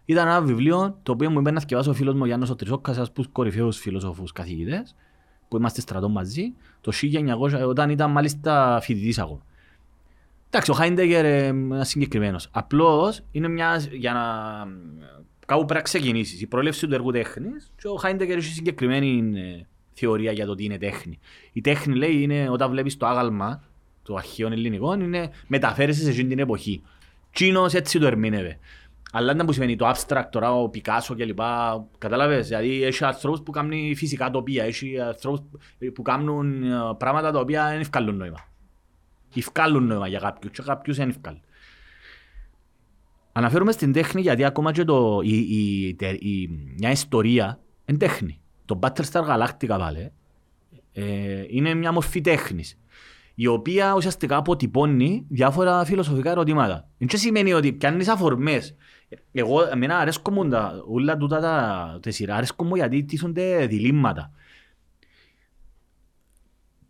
[0.05, 2.55] Ήταν ένα βιβλίο το οποίο μου είπε να θυκευάσει ο φίλος μου ο Γιάννος ο
[2.55, 4.94] Τρισόκας, ένας από τους κορυφαίους φιλοσοφούς καθηγητές,
[5.48, 9.43] που είμαστε στρατό μαζί, το 1900, όταν ήταν μάλιστα φοιτητής ακόμα.
[10.47, 12.48] Εντάξει, ο Χάιντεγκερ είναι συγκεκριμένος.
[12.51, 14.23] Απλώς είναι μια, για να
[15.47, 16.40] κάπου πρέπει να ξεκινήσεις.
[16.40, 20.65] Η πρόληψη του έργου τέχνης και ο Χάιντεγκερ έχει συγκεκριμένη ε, θεωρία για το τι
[20.65, 21.19] είναι τέχνη.
[21.53, 23.62] Η τέχνη λέει είναι όταν βλέπεις το άγαλμα
[24.07, 26.83] των αρχαίων ελληνικών είναι μεταφέρεσαι σε εκείνη την εποχή.
[27.33, 28.59] Τσίνος έτσι το ερμήνευε.
[29.12, 31.41] Αλλά δεν που σημαίνει το abstract τώρα, ο Πικάσο κλπ.
[31.99, 35.41] Κατάλαβες, δηλαδή έχει ανθρώπους που κάνουν φυσικά τοπία, έχει ανθρώπους
[35.95, 36.69] που κάνουν ε,
[36.99, 38.49] πράγματα τα οποία δεν ευκάλλουν νόημα.
[39.37, 41.41] Ευκάλλουν νόημα για κάποιους και κάποιους δεν ευκάλλουν.
[43.33, 48.41] Αναφέρομαι στην τέχνη γιατί ακόμα και το, η, η, τε- η- μια ιστορία είναι τέχνη.
[48.65, 50.12] Το Battlestar Galactica πάλι
[50.93, 52.78] Ε, είναι μια μορφή τέχνης
[53.39, 56.89] η οποία ουσιαστικά αποτυπώνει διάφορα φιλοσοφικά ερωτήματα.
[56.99, 58.75] Δεν και σημαίνει ότι πιάνεις αφορμές.
[59.33, 64.31] Εγώ, εμένα αρέσκω μου τα, όλα τούτα τα, τα σειρά, αρέσκω μου γιατί τίθονται διλήμματα.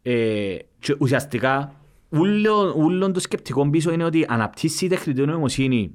[0.03, 1.75] Ε, και ουσιαστικά,
[2.09, 5.95] όλο, όλο το σκεπτικό πίσω είναι ότι αναπτύσσει η τεχνητή νοημοσύνη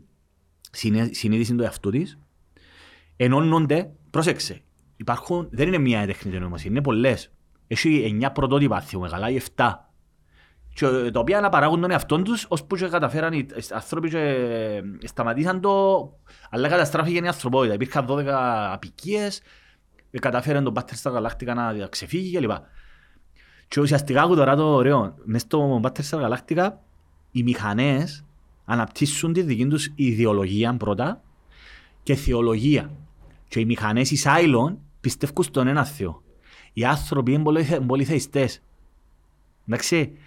[0.72, 2.20] συνέ- συνείδηση του εαυτού της,
[3.16, 4.62] ενώνονται, πρόσεξε,
[4.98, 7.32] υπάρχουν, δεν είναι μία τεχνητή νοημοσύνη, είναι πολλές.
[7.68, 9.91] Έχει εννιά πρωτότυπα, θυμούμε καλά, ή εφτά.
[10.74, 14.20] Και, ε, τα οποία να παράγουν τον εαυτό τους, ώσπου και καταφέραν οι άνθρωποι και
[14.20, 16.04] ε, σταματήσαν το,
[16.50, 17.74] αλλά καταστράφηκε η ανθρωπότητα.
[17.74, 18.26] Υπήρχαν 12
[18.72, 19.42] απικίες,
[20.12, 22.52] ε, καταφέραν τον Πάτερ στα Γαλάκτικα να ξεφύγει κλπ.
[23.68, 26.82] Και ουσιαστικά aku τώρα το ωραίο, μες στο Πάτερ στα Γαλάκτικα,
[27.32, 28.26] οι μηχανές
[28.66, 31.22] αναπτύσσουν τη δική τους ιδεολογία πρώτα
[32.04, 32.92] και θεολογία.
[33.48, 36.22] Και οι μηχανές, οι Σάιλον, πιστεύουν στον ένα Θεό.
[36.74, 38.62] Οι άνθρωποι είναι πολύ, θε- πολύ θεϊστές.
[39.68, 40.18] Εντάξει.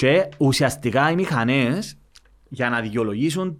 [0.00, 1.98] Και ουσιαστικά οι μηχανές
[2.48, 3.58] για να δικαιολογήσουν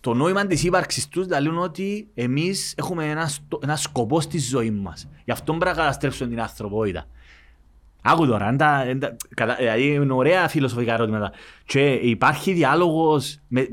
[0.00, 4.38] το νόημα της ύπαρξης τους θα λένε ότι εμείς έχουμε ένα, στο- ένα σκοπό στη
[4.38, 5.08] ζωή μας.
[5.24, 7.06] Γι' αυτό πρέπει να καταστρέψουν την ανθρωπότητα.
[8.02, 11.32] Άκου τώρα, εν τα- εν τα- κατα- δηλαδή είναι ωραία φιλοσοφικά ερώτηματα.
[11.64, 13.68] Και υπάρχει διάλογος, με,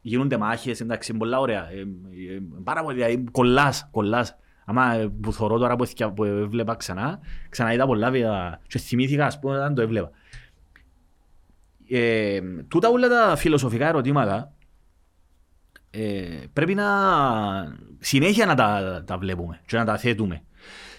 [0.00, 1.70] γίνονται μάχες, εντάξει, είναι πολλά ωραία.
[1.70, 4.36] Ε, ε, πάρα πολύ, δηλαδή, κολλάς, κολλάς.
[4.64, 8.78] Άμα ε, που θωρώ τώρα που, έθικα- που έβλεπα ξανά, ξανά είδα πολλά βία και
[8.78, 10.10] θυμήθηκα, ας πούμε, όταν το έβλεπα.
[11.88, 14.52] Ε, τούτα όλα τα φιλοσοφικά ερωτήματα
[15.90, 16.86] ε, πρέπει να
[17.98, 20.42] συνέχεια να τα, τα βλέπουμε και να τα θέτουμε.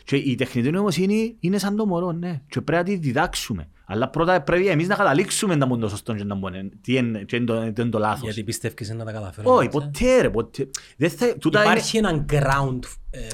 [0.03, 2.41] Και η τεχνητή νοημοσύνη είναι σαν το μωρό, ναι.
[2.47, 3.69] Και πρέπει να τη διδάξουμε.
[3.85, 7.25] Αλλά πρώτα πρέπει εμείς να καταλήξουμε να μπουν το σωστό και να μπουν τι είναι,
[7.25, 8.23] τι είναι το, τι είναι το λάθος.
[8.23, 9.53] Γιατί πιστεύεις να τα καταφέρω.
[9.53, 10.69] Όχι, ποτέ ρε, ποτέ.
[10.97, 12.79] Δεν θα, τούτα είναι, Υπάρχει ένα ground
[13.09, 13.27] ε,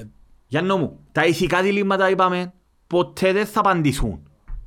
[0.47, 2.53] Γιάννο μου, τα ηθικά διλήμματα είπαμε,
[2.87, 4.24] ποτέ δεν θα απαντηθούν.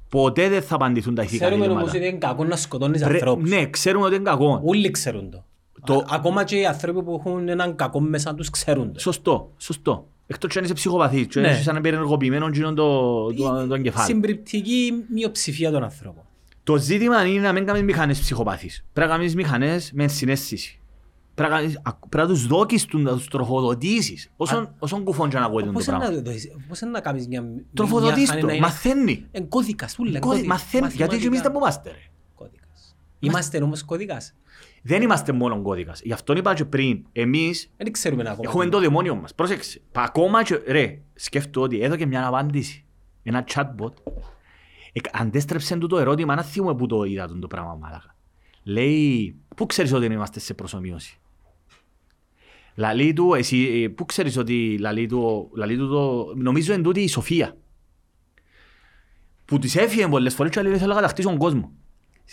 [0.09, 1.99] Ποτέ δεν θα απαντηθούν τα ηθικά Ξέρουμε όμως διλήμματα.
[1.99, 3.51] ότι είναι κακό να σκοτώνεις Ρε, ανθρώπους.
[3.51, 4.61] ναι, ξέρουμε ότι είναι κακό.
[4.65, 5.45] Όλοι ξέρουν το.
[5.87, 8.99] Το- Α- Ακόμα και οι άνθρωποι που έχουν έναν κακό μέσα τους ξέρουν το.
[9.01, 10.07] Σωστό, σωστό.
[10.27, 11.49] Εκτός και αν είσαι ψυχοπαθής και Ναι.
[11.49, 14.07] είσαι σαν περιεργοποιημένο γίνον το, το, το εγκεφάλι.
[14.07, 16.23] Συμπριπτική μειοψηφία των ανθρώπων.
[16.65, 18.85] Το ζήτημα είναι να μην κάνεις μηχανές ψυχοπαθείς.
[18.93, 20.79] Πρέπει να κάνεις μηχανές με συνέστηση.
[21.39, 24.31] Πρέπει να, κάνεις, ακ- πρέπει να τους δόκεις, του- να τους τροφοδοτήσεις.
[24.37, 26.17] Όσον, όσον κουφόν και να ακούγεται το Πώς είναι πράγμα.
[26.17, 27.45] να το δεις- πώς είναι να κάνεις μια...
[27.75, 29.25] Τροφοδοτείς μια- το, να είναι- μαθαίνεις.
[29.31, 31.51] Εν κώδικας, τούλε, Κώδι- κώδικα, Μαθαίνεις, γιατί και εμείς μαθηματικά.
[31.51, 32.11] δεν είμαστε ρε.
[32.35, 32.97] Κώδικας.
[33.19, 34.35] Είμαστε όμως κώδικας.
[34.83, 36.01] Δεν είμαστε μόνο κώδικας.
[36.03, 38.49] Γι' αυτό είπα και πριν, εμείς Δεν ξέρουμε ακόμα.
[38.49, 39.35] έχουμε το δαιμόνιο μας.
[39.35, 39.81] Πρόσεξε.
[39.93, 42.85] Πα- Ακόμα και, ρε, σκέφτομαι ότι έδωκε μια απάντηση.
[43.23, 43.93] Ένα chatbot.
[44.93, 48.17] Ε, αντέστρεψε του το ερώτημα, να θυμούμε που το είδα τον το πράγμα μάλακα.
[48.63, 51.19] Λέει, πού ξέρεις ότι είμαστε σε προσωμείωση;
[52.79, 57.01] Λαλή του, εσύ, ε, πού ξέρεις ότι λαλή του, λαλή του το, νομίζω εν τούτη
[57.01, 57.57] η Σοφία.
[59.45, 61.73] Που της έφυγε πολλές φορές και λέει θέλω να κατακτήσω τον κόσμο.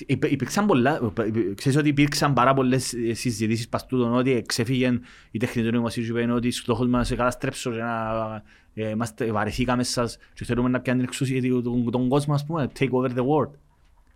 [0.05, 4.99] Υπ- Υπήρξαν πολλά, υπ- ξέρεις ότι υπήρξαν πάρα πολλές ε, συζητήσεις πας τούτον ότι ξέφυγε
[5.31, 8.43] η τεχνητή νοημοσύνη και είπε ότι στόχος μας να καταστρέψω και να
[8.73, 12.45] ε, είμαστε, βαρεθήκαμε σας και θέλουμε να πιάνει την εξουσία του- τον, τον κόσμο ας
[12.45, 13.51] πούμε, take over the world.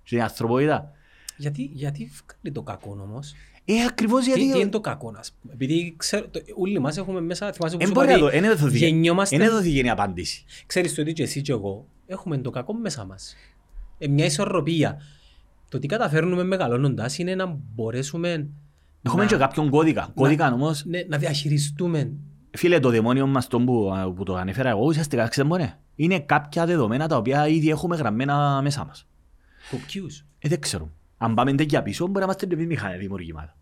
[0.04, 0.92] Και την ανθρωπότητα.
[1.38, 3.34] Γιατί, γιατί βγάλει το κακό όμως;
[3.72, 4.70] Ε, ακριβώς Τι, τι είναι γιατί...
[4.70, 5.54] το κακό, ας πούμε.
[5.54, 8.26] Επειδή ξέρω, το, όλοι μας έχουμε μέσα, θυμάσαι που Εν σου μπορεί είπα να το,
[8.28, 10.44] ότι εν έδωθηκε- γεννιόμαστε- εν έδωθηκε η απάντηση.
[10.66, 13.36] Ξέρεις το ότι και εσύ και εγώ έχουμε το κακό μέσα μας.
[13.98, 15.02] Ε, μια ισορροπία.
[15.70, 18.48] Το τι καταφέρνουμε μεγαλώνοντας είναι να μπορέσουμε
[19.02, 20.12] Έχουμε να, και κάποιον κώδικα.
[20.16, 22.12] Κώδικα όμως, ναι, να διαχειριστούμε.
[22.52, 25.74] φίλε, το δαιμόνιο μας τον που, που το ανέφερα εγώ, ουσιαστικά ξέρετε μπορεί.
[25.96, 29.08] Είναι κάποια δεδομένα τα οποία ήδη έχουμε γραμμένα μέσα μας.
[29.72, 30.92] Το ποιους; Ε, δεν ξέρω.
[31.18, 33.58] Αν πάμε τέτοια πίσω, μπορεί να είμαστε και εμείς μηχανέ δημιουργήματα.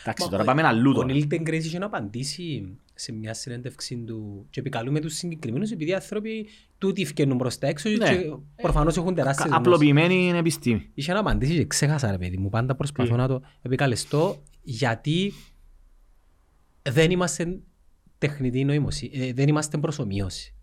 [0.00, 1.06] Εντάξει, Μα, τώρα ο- πάμε αλλού Ο τώρα.
[1.12, 5.94] Νίλ Τεγκρέις είχε να απαντήσει σε μια συνέντευξη του και επικαλούμε τους συγκεκριμένους επειδή οι
[5.94, 6.48] άνθρωποι
[6.78, 7.96] τούτοι φκαινούν προς τα έξω Ναι.
[7.96, 8.30] και
[8.62, 9.72] προφανώς έχουν τεράστιες Κα- γνώσεις.
[9.72, 10.90] Απλοποιημένη είναι επιστήμη.
[10.94, 12.48] Είχε να απαντήσει και ξέχασα ρε παιδί μου.
[12.48, 15.32] Πάντα προσπαθώ Τι; να το επικαλεστώ γιατί
[16.82, 17.58] δεν είμαστε
[18.18, 19.12] τεχνητή νοημοσύνη.
[19.26, 20.54] ε, δεν είμαστε προσωμείωση.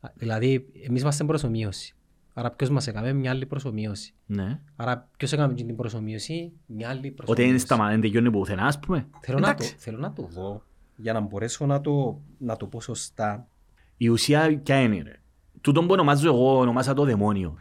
[0.00, 1.95] Α, Δηλαδή, εμείς είμαστε προσωμείωση.
[2.38, 4.14] Άρα ποιος μας έκαμε μια άλλη προσωμείωση.
[4.26, 4.60] Ναι.
[4.76, 7.48] Άρα ποιος έκαμε και την προσωμείωση, μια άλλη Ότι προσωμείωση.
[7.50, 9.06] είναι στα δεν τελειώνει πουθενά, ας πούμε.
[9.20, 9.74] Θέλω, να το, Εντάξει.
[9.78, 10.62] θέλω να το δω
[10.96, 13.48] για να μπορέσω να το, να το πω σωστά.
[13.96, 15.20] Η ουσία ποια είναι, ρε;
[15.60, 17.58] Τούτο που ονομάζω εγώ, ονομάζα το δαιμόνιο.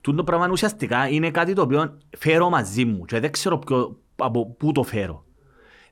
[0.00, 4.46] Τούτο πράγμα ουσιαστικά είναι κάτι το οποίο φέρω μαζί μου και δεν ξέρω ποιο, από
[4.46, 5.23] πού το φέρω.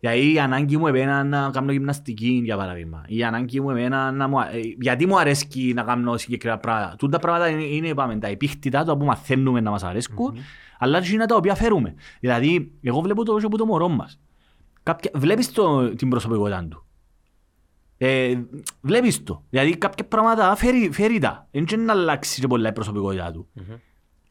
[0.04, 3.04] Δηλαδή η ανάγκη μου εμένα να κάνω γυμναστική, για παράδειγμα.
[3.06, 4.40] Η ανάγκη μου εμένα να μου...
[4.40, 6.96] α- ε, Γιατί μου αρέσει να κάνω συγκεκριμένα πράγματα.
[6.96, 10.36] Τούτα πράγματα είναι, είναι πάμε, τα επίχτητα, τα που μαθαίνουμε να μας αρέσκουν,
[10.78, 11.94] αλλά και είναι τα οποία φέρουμε.
[12.20, 14.20] Δηλαδή, εγώ βλέπω το, και από το μωρό μας.
[14.82, 15.10] Κάποια...
[15.14, 16.86] Βλέπεις το, την προσωπικότητα του.
[17.98, 18.34] Ε,
[18.80, 19.44] βλέπεις το.
[19.50, 21.48] Δηλαδή κάποια πράγματα φέρει, φέρει τα.
[21.50, 23.48] Δεν και να αλλάξει και πολλά η προσωπικότητα του.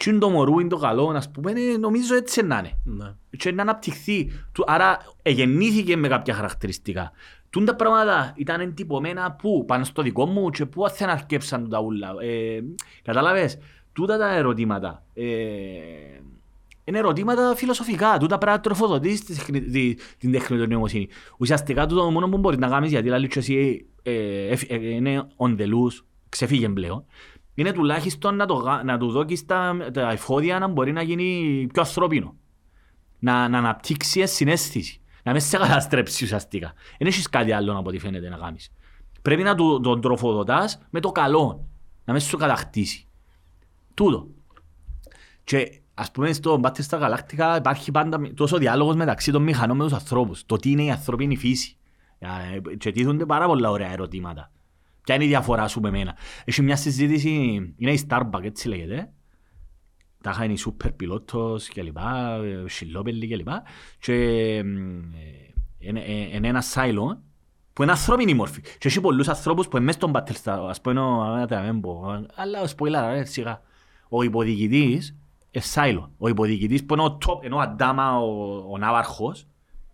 [0.03, 2.71] Τι είναι το μωρού, είναι το καλό, ας πούμε, ε, νομίζω έτσι να είναι.
[2.83, 3.13] Ναι.
[3.37, 4.31] Και να αναπτυχθεί.
[4.51, 7.11] Του- Άρα εγεννήθηκε με κάποια χαρακτηριστικά.
[7.49, 11.79] Τούν τα πράγματα ήταν εντυπωμένα που, πάνω στο δικό μου και που δεν αρκέψαν τα
[11.81, 12.13] ούλα.
[12.21, 12.61] Ε,
[13.03, 13.57] κατάλαβες,
[13.93, 15.03] τούτα τα ερωτήματα.
[15.13, 15.23] Ε,
[16.83, 18.17] είναι ερωτήματα φιλοσοφικά.
[18.17, 21.07] Τούτα πρέπει να τροφοδοτείς τη τεχνη- τη- την τεχνητή νοημοσύνη.
[21.37, 24.11] Ουσιαστικά τούτο μόνο που μπορείς να κάνεις, γιατί λέει και εσύ ε,
[24.47, 27.05] ε, ε, είναι on the loose, ξεφύγε πλέον,
[27.61, 31.67] είναι τουλάχιστον να, το, γα- να του δώκεις τα, τα εφόδια να μπορεί να γίνει
[31.73, 32.35] πιο ανθρώπινο
[33.19, 35.01] να, να αναπτύξει συνέστηση.
[35.23, 36.73] Να μην σε καταστρέψεις ουσιαστικά.
[36.97, 38.71] Δεν έχεις κάτι άλλο από ό,τι φαίνεται να κάνεις.
[39.21, 41.67] Πρέπει να του, τον τροφοδοτάς με το καλό.
[42.05, 43.07] Να μην σου κατακτήσει.
[43.93, 44.27] Τούτο.
[45.43, 49.83] Και ας πούμε στο Μπάτε στα Γαλάκτικα υπάρχει πάντα τόσο διάλογος μεταξύ των μηχανών με
[49.83, 50.45] τους ανθρώπους.
[50.45, 51.77] Το τι είναι η ανθρώπινη φύση.
[52.19, 54.51] Ε, Και τίθονται πάρα πολλά ωραία ερωτήματα.
[55.03, 56.15] Ποια είναι η διαφορά σου με εμένα.
[56.45, 57.29] Έχει μια συζήτηση,
[57.77, 59.11] είναι η Starbucks έτσι λέγεται,
[60.23, 63.63] τα είχαν οι σούπερ πιλότος και λοιπά, ε, Σιλόπελοι και λοιπά
[63.99, 64.13] και
[65.79, 67.21] είναι ένα σάιλο
[67.73, 68.61] που είναι ανθρώπινη μόρφη.
[68.61, 71.81] Και έχει πολλούς ανθρώπους που είναι μέσα στον Battlestar, ας πούμε, ο- α, τα μην
[71.81, 73.61] πω, αλλά ο spoiler, ρε, σιγά.
[74.09, 75.15] Ο υποδιοικητής
[75.51, 76.11] είναι σάιλο.
[76.17, 79.47] Ο υποδιοικητής που είναι ο top, ενώ ο Αντάμα, ο, ο Ναύαρχος,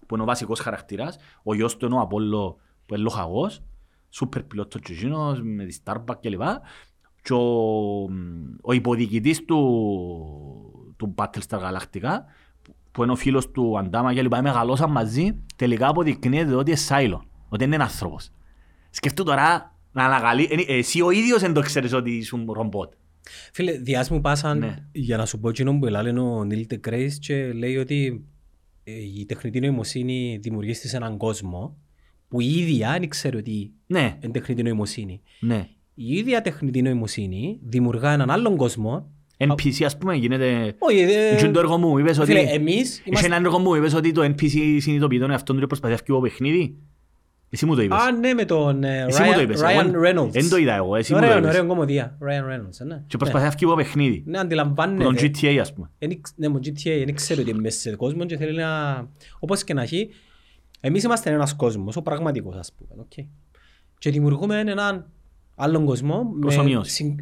[0.05, 3.61] που είναι ο βασικός χαρακτήρας, ο γιος του είναι ο Απόλλω, που είναι λοχαγός,
[4.09, 6.61] σούπερ πιλότος και εκείνος, με τη Starbucks και λοιπά.
[7.21, 8.01] Και ο,
[8.61, 9.57] ο υποδιοικητής του,
[10.97, 12.17] του Battlestar Galactica,
[12.91, 17.23] που είναι ο φίλος του Αντάμα και λοιπά, μεγαλώσαν μαζί, τελικά αποδεικνύεται ότι είναι σάιλο,
[17.49, 18.31] ότι είναι άνθρωπος.
[18.89, 22.93] Σκεφτού τώρα να αναγαλεί, ε, εσύ ο ίδιος δεν το ξέρεις ότι είσαι ρομπότ.
[23.53, 24.75] Φίλε, διάς μου πάσαν Ναι.
[24.91, 28.25] για να σου πω εκείνο που έλεγε ο Νίλ Τεκρέις και λέει ότι
[28.83, 31.77] ε, η τεχνητή νοημοσύνη δημιουργεί σε έναν κόσμο
[32.27, 35.21] που η ίδια δεν ξέρει ότι Ναι, είναι τεχνητή νοημοσύνη.
[35.39, 35.67] ναι.
[35.99, 39.11] Η ίδια τεχνητή νοημοσύνη δημιουργά έναν άλλον κόσμο.
[39.37, 40.75] NPC ας πούμε γίνεται...
[40.79, 42.27] Όχι, ε, Είναι το έργο μου, είπες ότι...
[42.31, 43.25] φίλε, εμείς Έχει είμαστε...
[43.27, 46.11] ένα έργο μου, είπες ότι το NPC συνειδητοποιεί τον εαυτόν του και προσπαθεί να φύγει
[46.17, 46.75] από παιχνίδι.
[47.49, 47.97] Εσύ μου το είπες.
[48.01, 49.61] Α, ναι, με τον ε, Εσύ μου το Ryan, είπες.
[49.61, 50.29] Ryan εγώ Reynolds.
[50.31, 51.49] Δεν το είδα εγώ, εσύ μου το Ωραίο, είπες.
[51.49, 52.17] ωραίο κομμωδία.
[52.21, 53.03] Ryan Reynolds, ε, ναι.
[53.07, 54.15] Και προσπαθεί να φύγει από παιχνίδι.
[54.15, 55.31] Ναι, Που τον αντιλαμβάνεται.
[55.41, 55.89] GTA ας πούμε.
[55.97, 58.67] Εν ήξ- Ναι, μου GTA δεν ξέρω ότι είναι μέσα σε κόσμο και θέλει να...
[59.39, 60.09] Όπως και να έχει,
[60.79, 63.01] εμείς είμαστε ένας κόσμος, ο πραγματικός ας πούμε.
[63.01, 63.25] οκ.
[63.99, 65.09] Και δημιουργούμε έναν
[65.55, 66.91] άλλον κόσμο με Προσομοίωση.
[66.91, 67.19] συν-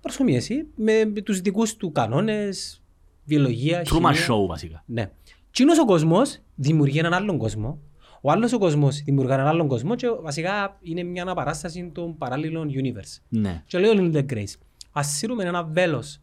[0.00, 2.82] προσομοίωση, με με τους δικούς του κανόνες,
[3.24, 4.12] βιολογία, Truman χημεία.
[4.28, 4.82] Show βασικά.
[4.86, 5.10] Ναι.
[5.50, 7.78] Εκείνος ο κόσμος δημιουργεί έναν άλλον κόσμο.
[8.20, 12.70] Ο άλλος ο κόσμος δημιουργεί έναν άλλον κόσμο και βασικά είναι μια αναπαράσταση των παράλληλων
[12.72, 13.18] universe.
[13.28, 13.62] Ναι.
[13.66, 14.54] Και λέει ο Neil deGrasse,
[14.92, 16.20] ας σύρουμε ένα βέλος,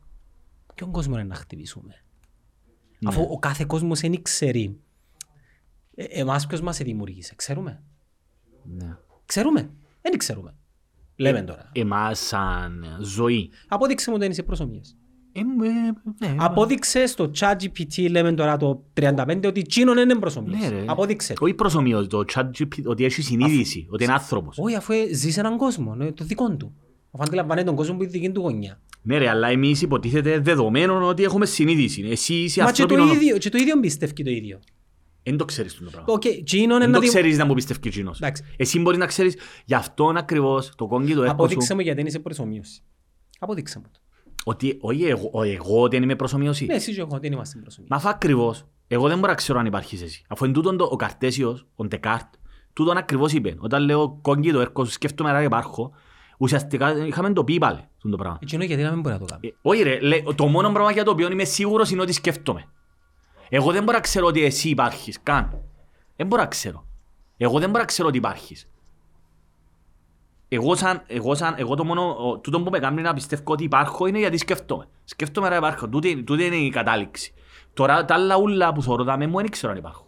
[0.76, 1.95] ποιον κόσμο είναι να χτυπήσουμε;
[2.99, 3.10] Ναι.
[3.10, 4.72] Αφού ο κάθε κόσμος δεν ξέρει ε,
[5.95, 7.34] εμάς ποιος μας δημιουργήσε.
[7.35, 7.84] Ξέρουμε;
[8.63, 8.97] Ναι.
[9.26, 9.69] Ξέρουμε.
[10.01, 10.55] Δεν ξέρουμε.
[11.15, 11.69] Λέμε τώρα.
[11.73, 13.49] Εμάς σαν ζωή.
[13.67, 14.97] Απόδειξε μου ότι είσαι προσωμίες.
[15.31, 20.59] Ε, ε, ναι, Απόδειξε στο ChatGPT, λέμε τώρα το 35, ότι εκείνον είναι προσωμίες.
[20.59, 20.84] Ναι, ρε.
[20.88, 21.34] Απόδειξε.
[21.39, 24.57] Όχι προσωμιώς, το ChatGPT, ότι έχει συνείδηση, ότι είναι άνθρωπος.
[24.59, 26.76] Όχι, αφού ε, ζει σε έναν κόσμο, ναι, το δικό του.
[27.11, 28.81] Αφού αντιλαμβάνεται τον κόσμο που είναι δική του γωνιά.
[29.01, 32.07] Ναι ρε, αλλά εμείς υποτίθεται δεδομένο ότι έχουμε συνείδηση.
[32.09, 33.22] Εσύ είσαι Μα και το, ανθρώπινο...
[33.22, 34.59] ίδιο, και το ίδιο πιστεύει το ίδιο.
[35.26, 36.14] Δεν το ξέρεις το πράγμα.
[36.14, 37.07] Οκ, εκείνον είναι Δεν να το δει...
[37.07, 38.18] ξέρεις να μου πιστεύει εκείνος.
[38.22, 38.43] Εντάξει.
[38.57, 41.76] Εσύ μπορείς να ξέρεις γι' αυτόν ακριβώς το cogito ergo Απόδειξε sum.
[41.76, 42.82] μου γιατί είσαι προσομοίωση.
[43.39, 43.99] Απόδειξε μου το.
[44.43, 46.65] Ότι όχι εγώ, ο εγώ ότι είμαι προσομοίωση.
[46.65, 47.91] Ναι, εσύ και εγώ δεν είμαστε προσομοίωση.
[47.93, 50.23] Μα αφού ακριβώς, εγώ δεν μπορώ να ξέρω αν υπάρχεις εσύ.
[50.27, 52.34] Αφού εν τούτον το, ο Καρτέσιος, ο Ντεκάρτ,
[52.73, 53.56] τούτον ακριβώς είπε.
[53.60, 55.91] Όταν λέω κόγκι το έργο σου, σκέφτομαι να υπάρχω,
[56.38, 58.39] ουσιαστικά είχαμε το πει πάλι τούτο το πράγμα.
[58.41, 59.47] Εκείνο γιατί να μην μπορεί να το κάνει.
[59.47, 62.65] Ε, Όχι ρε, λέ, το μόνο πράγμα για το οποίο είμαι σίγουρος είναι ότι σκέφτομαι.
[63.49, 65.61] Εγώ δεν μπορώ να ξέρω ότι εσύ υπάρχεις, καν.
[66.15, 66.88] Δεν μπορώ να ξέρω.
[67.38, 68.69] Εγώ δεν μπορώ να ξέρω ότι υπάρχεις.
[70.47, 73.63] Εγώ, σαν, εγώ, σαν, εγώ το μόνο, ο, τούτο που με κάνει να πιστεύω ότι
[73.63, 74.88] υπάρχω είναι γιατί σκέφτομαι.
[75.03, 75.89] Σκέφτομαι να υπάρχω.
[75.89, 77.34] Τούτη, τούτη είναι η κατάληξη.
[77.73, 80.07] Τώρα τα άλλα ούλα που θωρώ τα με μου δεν ξέρω αν υπάρχω.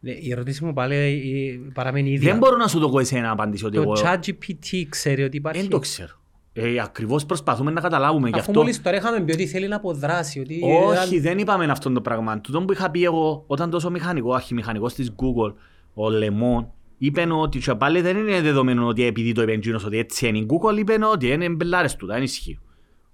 [0.00, 2.30] Ναι, Η ερώτηση μου πάλι ε, παραμένει η ίδια.
[2.30, 5.36] Δεν μπορώ να σου το πω εσένα να απαντήσω ότι Το εγώ ChatGPT ξέρει ότι
[5.36, 6.14] υπάρχει; δεν το ξέρω.
[6.58, 8.60] Ε, ακριβώς προσπαθούμε να καταλάβουμε γι' Αφού αυτό.
[8.60, 10.40] μόλις τώρα είχαμε πει ότι θέλει να αποδράσει.
[10.40, 10.60] Ότι
[11.02, 12.40] Όχι, δεν είπαμε αυτό το πράγμα.
[12.40, 15.54] Τούτο που είχα πει εγώ, όταν τόσο μηχανικό, αρχιμηχανικός της Google,
[15.94, 19.98] ο Λεμόν, είπε ότι και πάλι δεν είναι δεδομένο ότι επειδή το είπε εκείνος ότι
[19.98, 20.38] έτσι είναι.
[20.38, 22.58] Η Google είπε ότι είναι μπελάρες του, δεν ισχύει.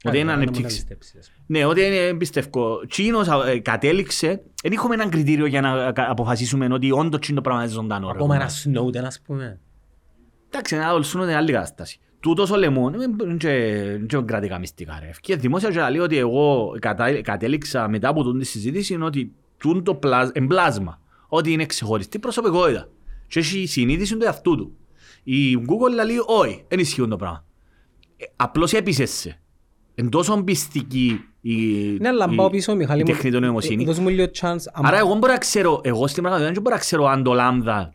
[0.05, 0.86] Ότι είναι ανεπτύξει.
[1.47, 2.86] Ναι, ότι είναι εμπιστευκό.
[2.89, 7.62] Τσίνος ε, κατέληξε, δεν έχουμε έναν κριτήριο για να κα- αποφασίσουμε ότι όντως τσίνο πράγμα
[7.62, 8.06] είναι ζωντανό.
[8.06, 8.12] ρε.
[8.12, 9.60] Ακόμα ένα Snowden ας πούμε.
[10.48, 11.98] Εντάξει, να ολσούν είναι άλλη κατάσταση.
[12.23, 15.11] Τούτος ο Λεμόν είναι και- και κρατικά μυστικά ρε.
[15.20, 19.32] Και δημόσια και λέει ότι εγώ κατα- κατέληξα μετά από τούτη τη συζήτηση είναι ότι
[19.59, 22.89] τούν το πλάσ- εμπλάσμα, ότι είναι ξεχωριστή προσωπικότητα
[23.28, 24.77] και έχει συνείδηση του εαυτού του.
[25.23, 27.44] Η Google λέει όχι, δεν ισχύουν το πράγμα.
[28.16, 29.36] Ε, Απλώς έπεισες
[29.94, 31.57] Εν τόσο πιστική η,
[32.01, 33.12] Ναι, αλλά η- πάω πίσω, Μιχάλη η μου.
[33.12, 33.82] τεχνητή νοημοσύνη.
[33.82, 34.65] Ε, Δώσ' μου λίγο chance.
[34.73, 37.32] Αν- Άρα εγώ μπορώ να ξέρω, εγώ στην πραγματικότητα δεν μπορώ να ξέρω αν το
[37.32, 37.90] λάμδα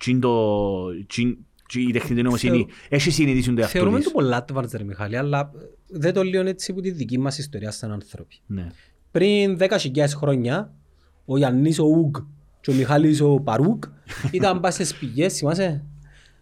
[1.68, 4.06] και είναι το- και είναι- και η τεχνητή νοημοσύνη έχει συνειδήσει το εαυτό Θεωρούμε της.
[4.07, 5.60] το πολλά advanced, ρε Μιχάλη, αλλά ε,
[5.99, 8.35] δεν το λέω έτσι από τη δική μας ιστορία σαν άνθρωποι.
[8.45, 8.68] Ναι.
[9.11, 10.73] Πριν 10.000 χρόνια,
[11.26, 12.18] ο Γιάννης ο Ουγ
[12.61, 13.84] και ο Μιχάλης ο Παρούκ
[14.31, 15.85] ήταν πας στις πηγές, θυμάσαι;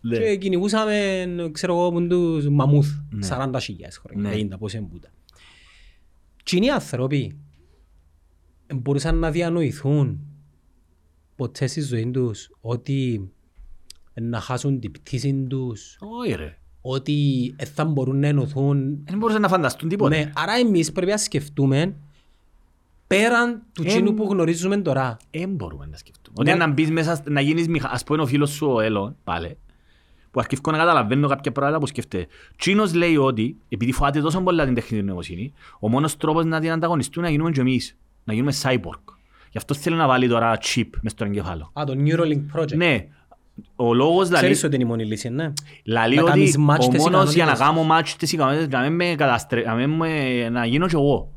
[0.01, 0.17] Ναι.
[0.17, 2.87] Και κυνηγούσαμε, ξέρω εγώ, με τους μαμούθ,
[3.29, 4.35] 40.000 χρόνια, Ναι.
[4.35, 5.09] 50 πώς εμπούτα.
[6.43, 7.37] Και οι άνθρωποι
[8.75, 10.19] μπορούσαν να διανοηθούν
[11.35, 13.29] ποτέ στη ζωή τους ότι
[14.21, 16.57] να χάσουν την πτήση τους, Όχι ρε.
[16.81, 20.15] ότι δεν θα μπορούν να ενωθούν Δεν μπορούσαν να φανταστούν τίποτα.
[20.15, 21.95] ναι, άρα εμείς πρέπει να σκεφτούμε
[23.07, 23.87] πέραν του Εμ.
[23.87, 25.17] τσίνου που γνωρίζουμε τώρα.
[25.31, 26.43] Δεν μπορούμε να σκεφτούμε.
[26.43, 26.49] Ναι.
[26.51, 27.89] Ότι να μπεις μέσα, να γίνεις μηχα...
[27.91, 29.57] Ας πούμε ο φίλος σου ο Έλλον, πάλι,
[30.31, 32.27] που αρχίσκω να καταλαβαίνω κάποια πράγματα που σκέφτεται.
[32.57, 36.71] Τσίνος λέει ότι, επειδή φοβάται τόσο πολλά την τεχνητή νοημοσύνη, ο μόνος τρόπος να την
[36.71, 37.97] ανταγωνιστούν είναι να γίνουμε και εμείς.
[38.23, 38.99] Να γίνουμε cyborg.
[39.51, 41.71] Γι' αυτό θέλει να βάλει τώρα chip μες στον εγκεφάλο.
[41.73, 42.75] Α, το Neuralink Project.
[42.75, 43.07] Ναι,
[43.75, 44.43] ο λόγος δηλαδή...
[44.45, 45.53] Ξέρεις ότι είναι η μόνη λύση, ναι.
[45.85, 47.85] Λαλεί Να ότι κάνεις match ο τις μόνος για να ικανότητες.
[47.85, 49.61] κάνω match τις ικανότητες να μην με καταστρέ...
[49.61, 50.49] να, μην με...
[50.49, 51.31] να γίνω κι εγώ.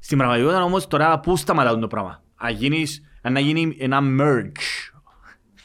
[0.00, 2.22] Στην πραγματικότητα όμως τώρα πού σταματά το πράγμα.
[2.42, 3.02] Να γίνεις...
[3.30, 4.92] να γίνει ένα merge.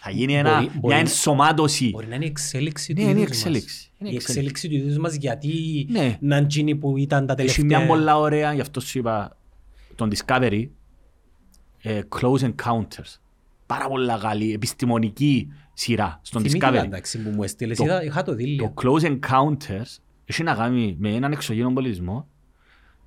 [0.01, 0.53] Θα γίνει ένα...
[0.53, 1.89] Μπορεί- μπορεί- μια ενσωμάτωση.
[1.89, 3.37] Μπορεί να είναι η εξέλιξη του Ναι, είναι η είδους μας.
[3.45, 3.91] εξέλιξη.
[3.97, 6.17] Είναι η Η εξέλιξη του είδους μας γιατί Ναι.
[6.21, 7.79] να είναι εκείνοι που ήταν τα Έχει τελευταία...
[7.79, 9.37] μια πολλά ωραία, γι' αυτό σου είπα,
[9.95, 10.67] τον Discovery,
[11.81, 13.19] ε, Close Encounters.
[13.73, 16.83] Πάρα πολλά καλή, επιστημονική σειρά στον Θυμήθηκα, Discovery.
[16.85, 17.77] εντάξει, που μου έστειλες.
[17.77, 18.73] Το- Είδα- Είχα το Το δίλιο.
[18.81, 22.27] Close Encounters έχει να κάνει με έναν εξωγήινο πολιτισμό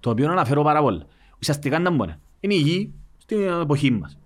[0.00, 1.02] το οποίο αναφέρω πάρα πολύ.
[1.40, 2.14] Ουσιαστικά ήταν μόνο.
[2.40, 4.18] Είναι η γη στην εποχή μας.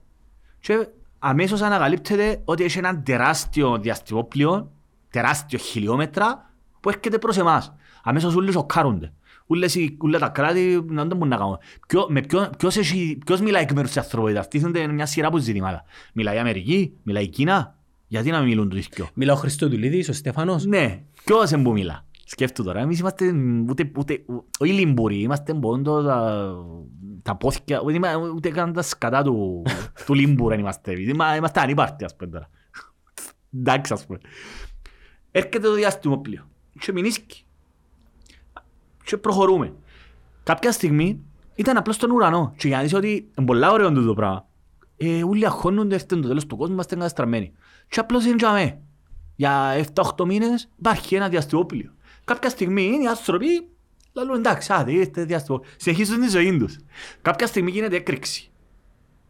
[0.61, 0.89] Και
[1.19, 4.71] αμέσως ανακαλύπτεται ότι έχει ένα τεράστιο διαστημόπλιο,
[5.11, 6.51] τεράστιο χιλιόμετρα
[6.81, 7.75] που έρχεται προς εμάς.
[8.03, 9.13] Αμέσως όλοι σοκάρονται.
[9.47, 11.59] Ούλες, οι- ούλα τα κράτη να δεν μπορούν να κάνουν.
[11.89, 14.49] Ποιο, με ποιο, ποιος, έχει, ποιος μιλάει εκ μέρους της ανθρωπότητας.
[14.49, 15.85] Τίθενται μια σειρά από ζητήματα.
[16.13, 17.79] Μιλάει η Αμερική, μιλάει η Κίνα.
[18.09, 19.09] Γιατί να μην μιλούν τους δυο.
[19.15, 20.65] Μιλά ο Χριστοδουλίδης, ο Στέφανος.
[20.65, 23.35] Ναι, ποιος είναι που μιλά; Σκέφτου τώρα, εμείς είμαστε
[23.69, 24.25] ούτε, ούτε,
[24.59, 26.53] όχι λιμπουροί, είμαστε πόντο τα,
[27.23, 29.63] τα πόθηκια, ούτε, είμα- ούτε καν τα σκατά του,
[30.07, 30.93] του λιμπουρ δεν είμαστε.
[30.93, 31.09] εμείς.
[31.09, 32.49] Είμα- Είμαστε ανύπαρτοι ας πούμε τώρα.
[33.57, 34.19] Εντάξει ας πούμε.
[35.31, 36.49] Έρχεται το διαστημόπλιο
[36.79, 37.45] και μηνίσκει.
[39.07, 39.75] Και προχωρούμε.
[40.43, 41.21] Κάποια στιγμή
[41.55, 44.49] ήταν απλώς στον ουρανό και για να δεις ότι είναι πολλά ωραίο τούτο το πράγμα.
[44.97, 47.53] Ε, όλοι αγχώνονται, έρθουν το τέλος του κόσμου, είμαστε εγκαταστραμμένοι.
[47.89, 48.81] Και απλώς είναι για μέ.
[49.37, 51.93] Για 7-8 μήνες υπάρχει ένα διαστημόπλιο.
[52.25, 53.47] Κάποια στιγμή οι άνθρωποι
[54.13, 55.73] λαλούν εντάξει, άντε, ήρθε διαστημόπλιο.
[55.77, 56.77] Συνεχίζουν τη ζωή τους.
[57.23, 58.51] Κάποια στιγμή γίνεται έκρηξη.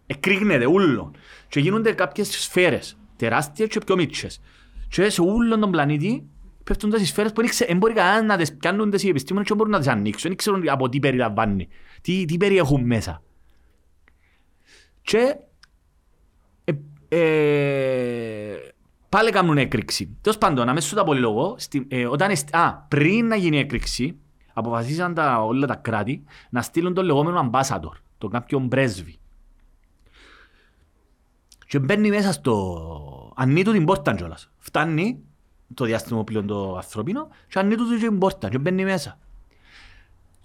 [0.06, 1.12] Εκρήγνεται ούλο.
[1.48, 4.40] Και γίνονται κάποιες σφαίρες, τεράστιες και πιο μίτσες.
[4.88, 6.28] Και σε ούλον τον πλανήτη
[6.66, 9.64] πέφτουν τις σφαίρες που δεν μπορεί κανένας να τις πιάνουν τις οι επιστήμονες και δεν
[9.64, 10.28] μπορούν να τις ανοίξουν.
[10.28, 11.68] Δεν ξέρουν από τι περιλαμβάνει,
[12.00, 13.22] τι, τι περιέχουν μέσα.
[15.02, 15.36] Και
[16.64, 16.72] ε,
[17.08, 18.56] ε,
[19.08, 20.16] πάλι κάνουν έκρηξη.
[20.20, 24.16] Τέλος πάντων, αμέσως τα πολυλογώ, στη, ε, όταν, εσ- α, πριν να γίνει έκρηξη,
[24.52, 29.18] αποφασίσαν τα, όλα τα κράτη να στείλουν τον λεγόμενο ambassador, τον κάποιον πρέσβη.
[31.66, 33.32] Και μπαίνει μέσα στο...
[33.36, 34.50] Ανοίγει του την πόρτα κιόλας.
[34.58, 35.24] Φτάνει
[35.74, 39.18] το διαστημόπλαιο το ανθρωπίνο και ανοίγει του την πόρτα και μπαίνει μέσα.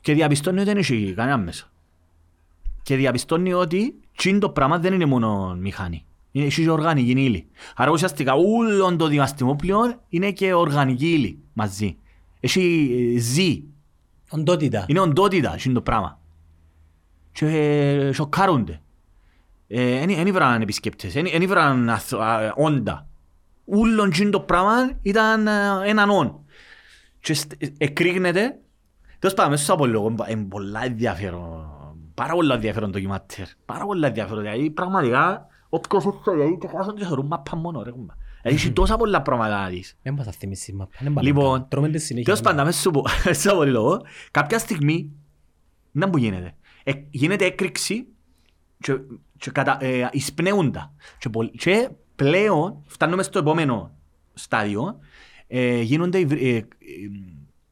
[0.02, 1.72] Και διαπιστώνει ότι δεν έχει κανένα μέσα.
[2.84, 6.06] Και διαπιστώνει ότι τσιν το πράγμα δεν είναι μόνο μηχανή.
[6.32, 7.48] Είναι έχει και οργανική ύλη.
[7.76, 9.80] Άρα ουσιαστικά όλο το διαστημόπλαιο
[10.10, 11.98] είναι και οργανική ύλη μαζί.
[12.40, 13.64] Έχει ε, ζει.
[14.30, 14.86] Οντότητα.
[14.88, 16.20] Είναι οντότητα τσιν το πράγμα.
[17.32, 18.82] Και ε, σοκάρονται.
[19.68, 23.08] Δεν ήβραν επισκέπτες, δεν ήβραν αθ- α, όντα.
[23.72, 25.52] Ούλον τσιν το πράγμα ήταν ε,
[25.86, 26.40] έναν όν.
[27.20, 28.60] Και στ- ε, εκρήγνεται.
[29.20, 31.66] Τέλος πάντων, μέσα στο απολόγο είναι πολλά ενδιαφέρον.
[32.14, 33.46] Πάρα πολλά ενδιαφέρον ντοκιμάτερ.
[33.66, 34.42] Πάρα πολλά ενδιαφέρον.
[34.44, 38.14] Δηλαδή, πραγματικά, όποιος ήρθε, δηλαδή, και χάσαν και θεωρούν μάπα μόνο, ρε κουμπά.
[38.42, 39.98] Δηλαδή, έχει τόσα πολλά πράγματα να δεις.
[40.02, 40.92] Δεν μας θα θυμίσεις η μάπα.
[41.00, 41.68] δεν πάμε Λοιπόν, καν.
[41.70, 42.26] Τρώμε τη συνέχεια.
[42.34, 45.12] Τέλος πάντων, μέσα στο- μέσα στο απολόγο, κάποια στιγμή,
[45.92, 46.56] να που γίνεται.
[46.84, 48.08] Ε, γίνεται έκρηξη
[48.80, 48.94] και,
[49.38, 50.94] και κατα, ε, εισπνέουντα.
[51.18, 51.90] Και, πολ- και
[52.22, 53.92] πλέον φτάνουμε στο επόμενο
[54.34, 55.00] στάδιο.
[55.48, 56.66] Ε, γίνονται οι, βρ- ε, ε,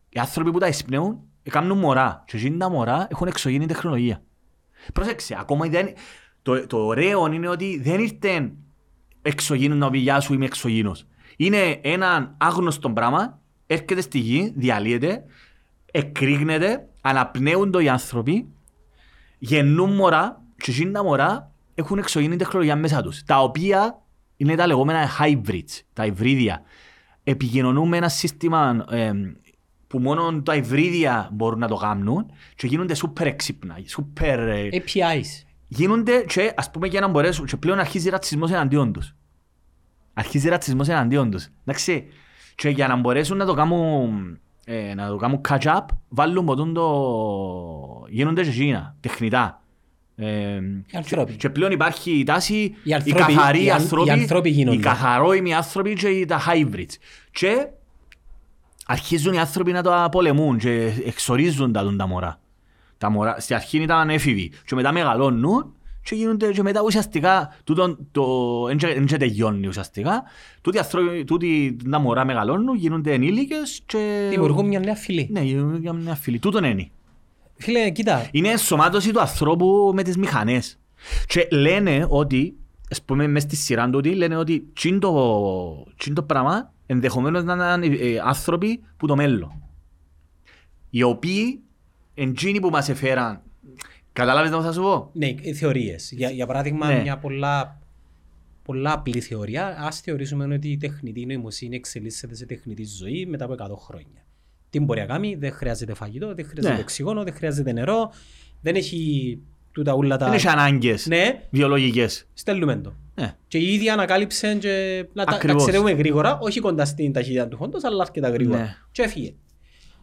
[0.10, 2.24] οι άνθρωποι που τα εισπνέουν ε, κάνουν μωρά.
[2.28, 4.22] Και εκείνα τα μωρά έχουν εξωγήινη τεχνολογία.
[4.94, 5.94] Πρόσεξε, ακόμα δεν,
[6.42, 8.52] το, το ωραίο είναι ότι δεν ήρθε
[9.22, 11.06] εξωγήινος να πει γεια σου είμαι εξωγήινος.
[11.38, 15.24] Είναι ένα άγνωστο πράγμα, έρχεται στη γη, διαλύεται,
[15.92, 18.48] εκρήγνεται, αναπνέουν το οι άνθρωποι,
[19.40, 24.02] γεννούν μωρά και εκείνα τα μωρά έχουν εξωγήινη τεχνολογία μέσα τους, τα οποία
[24.40, 26.62] είναι τα λεγόμενα hybrids, τα υβρίδια.
[27.24, 29.12] επικοινωνούν με ένα σύστημα ε,
[29.88, 32.26] που μόνο τα υβρίδια μπορούν να το κάνουν
[32.56, 34.40] και γίνονται σούπερ έξυπνα, σούπερ...
[34.40, 35.46] ε, APIs.
[35.68, 39.16] γίνονται και ας πούμε για να μπορέσουν και πλέον αρχίζει ρατσισμός εναντίον τους.
[40.14, 41.48] Αρχίζει ρατσισμός εναντίον τους.
[41.62, 42.06] Εντάξει,
[42.56, 46.74] και για να μπορέσουν να το κάνουν, ε, να το κάνουν catch up, βάλουν ποτούν
[46.74, 48.06] το...
[48.10, 49.64] γίνονται και εκείνα, τεχνητά.
[50.22, 50.56] Ε,
[50.92, 51.34] Οι άνθρωποι.
[51.34, 54.78] και πλέον υπάρχει η τάση, Οι οι ανθρώποι- καθαροί οι αν- άνθρωποι, οι άνθρωποι γίνονται.
[54.78, 56.94] οι καθαρόιμοι άνθρωποι και οι- τα hybrids.
[57.32, 57.68] Και
[58.86, 62.40] αρχίζουν οι άνθρωποι να τα πολεμούν και εξορίζουν τα, τα μωρά.
[62.98, 65.74] Τα μωρά, στη αρχή ήταν έφηβοι και μετά μεγαλώνουν
[66.04, 68.26] και γίνονται και μετά ουσιαστικά τούτο το
[69.08, 70.24] δεν τελειώνει ουσιαστικά.
[70.62, 74.28] Τούτοι οι άνθρωποι, τούτοι τα μωρά μεγαλώνουν, γίνονται ενήλικες και...
[74.30, 75.28] Δημιουργούν μια νέα φυλή.
[75.32, 76.40] Ναι, γίνουν για μια φίλη.
[76.40, 76.90] Τούτον είναι.
[77.60, 78.28] Φίλε, κοίτα.
[78.32, 80.80] Είναι ενσωμάτωση του ανθρώπου με τις μηχανές.
[81.28, 82.56] Και λένε ότι,
[82.92, 85.14] ας πούμε μες στη σειρά του ότι λένε ότι τσιν το,
[85.98, 89.62] τσιν το πράγμα ενδεχομένως να είναι ε, άνθρωποι που το μέλλον.
[90.90, 91.60] Οι οποίοι
[92.14, 93.42] εντζίνοι που μας έφεραν.
[94.14, 96.12] Κατάλαβες τι θα σου πω; Ναι, οι θεωρίες.
[96.12, 97.02] Για, για παράδειγμα, Ναι.
[97.02, 97.80] μια πολλά,
[98.64, 99.78] πολλά απλή θεωρία.
[99.80, 104.19] Ας θεωρήσουμε ότι η τεχνητή νοημοσύνη εξελίσσεται σε τεχνητή ζωή μετά από 100 χρόνια.
[104.70, 106.80] Τι μπορεί να κάνει, δεν χρειάζεται φαγητό, δεν χρειάζεται Ναι.
[106.82, 108.12] οξυγόνο, δεν χρειάζεται νερό,
[108.62, 109.40] δεν έχει
[109.72, 110.26] τούτα ούλα τα...
[110.26, 112.28] Δεν έχει ανάγκες Ναι, βιολογικές.
[112.34, 112.94] στέλνουμε το.
[113.16, 113.36] Ναι.
[113.48, 115.58] Και η ίδια ανακάλυψε και να τα Ακριβώς.
[115.64, 118.60] ταξιδεύουμε γρήγορα, όχι κοντά στην ταχύτητα του χόντος, αλλά αρκετά γρήγορα.
[118.60, 118.76] Ναι.
[118.92, 119.34] Και έφυγε.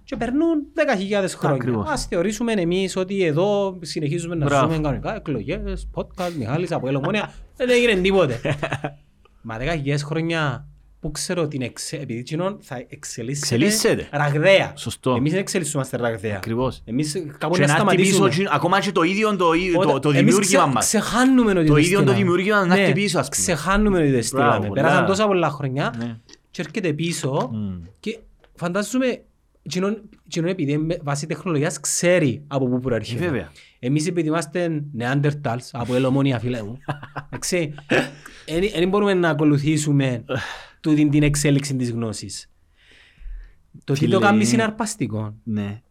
[0.05, 1.57] Και περνούν 10.000 χρόνια.
[1.57, 1.89] Ακριβώς.
[1.89, 4.73] Ας θεωρήσουμε εμείς ότι εδώ συνεχίζουμε να Μπράβο.
[4.73, 8.41] ζούμε κανονικά, εκλογές, podcast, Μιχάλης, από Ελομόνια, δεν έγινε τίποτε.
[9.43, 10.67] Μα 10.000 χρόνια
[11.01, 11.97] που ξέρω την εξε...
[11.97, 14.09] επειδή κοινών θα εξελίσσεται, Εξελίσσεται.
[14.11, 14.73] ραγδαία.
[14.77, 15.15] Σωστό.
[15.15, 16.37] Εμείς δεν εξελισσόμαστε ραγδαία.
[16.37, 16.83] Ακριβώς.
[16.85, 18.29] Εμείς κάπου Και να να έρθει πίσω, σταματήσουμε.
[18.29, 19.51] τσιν- ακόμα και το ίδιο το,
[19.83, 20.87] το, το Εμείς δημιούργημα ξε- μας.
[20.87, 22.13] Ξεχάνουμε ότι Το το ίδιο το στείλαμε.
[22.19, 23.43] δημιούργημα να έρθει Ναι, πίσω, ας πούμε.
[23.43, 24.59] Ξεχάνουμε ότι το στείλαμε.
[24.59, 25.07] Μπράβο, Πέρασαν ναι.
[25.09, 26.17] τόσα πολλά χρόνια Ναι.
[26.51, 27.83] και έρχεται πίσω Μμ.
[28.01, 28.19] και
[28.55, 29.23] φαντάζομαι
[29.69, 33.25] κοινών, κοινών επειδή είναι βάσει τεχνολογίας ξέρει από πού Ε, προέρχεται.
[33.25, 33.51] Βέβαια.
[33.79, 36.79] Εμείς επειδή είμαστε Neanderthals από ελομόνια φίλε μου,
[37.31, 37.75] εντάξει,
[38.79, 40.25] δεν μπορούμε να ακολουθήσουμε
[40.89, 42.51] τούτη την εξέλιξη της γνώσης.
[43.85, 45.83] Το τι Φίλε, το κάνεις είναι- συναρπαστικό Ναι.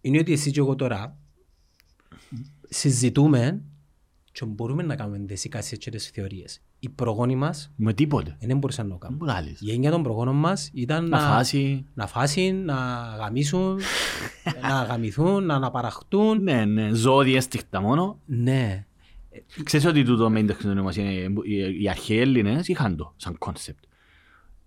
[0.00, 1.16] είναι ότι εσύ και εγώ τώρα
[2.68, 3.62] συζητούμε
[4.32, 6.62] και μπορούμε να κάνουμε τις εικασίες και τις θεωρίες.
[6.78, 8.36] Οι προγόνοι μας Με τίποτε.
[8.40, 9.18] δεν μπορούσαν να το Δεν κάνουν.
[9.18, 9.60] μπορείς να λες.
[9.60, 11.86] Η έννοια των προγόνων μας ήταν Να να, φάσει.
[11.94, 12.74] να φάσουν, να
[13.18, 13.80] γαμίσουν,
[14.70, 16.42] να γαμηθούν, να αναπαραχτούν.
[16.42, 16.90] Ναι, ναι.
[16.92, 18.20] Ζώδια ένστικτα μόνο.
[18.26, 18.84] Ναι.
[19.62, 23.84] Ξέρεις ότι τούτο με την τεχνητή νοημοσύνη οι- οι αρχαίοι Έλληνες είχαν το σαν concept.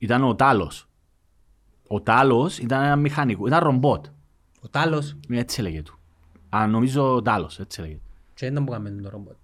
[0.03, 0.87] Ήταν ο Τάλως.
[1.87, 4.05] Ο Τάλως ήταν ένα μηχανικό, ήταν ρομπότ.
[4.61, 5.99] Ο Τάλως Έτσι έλεγε του.
[6.49, 7.97] Α, νομίζω ο Τάλως, έτσι έλεγε.
[8.33, 9.35] και δεν που κάνουμε το ρομπότ.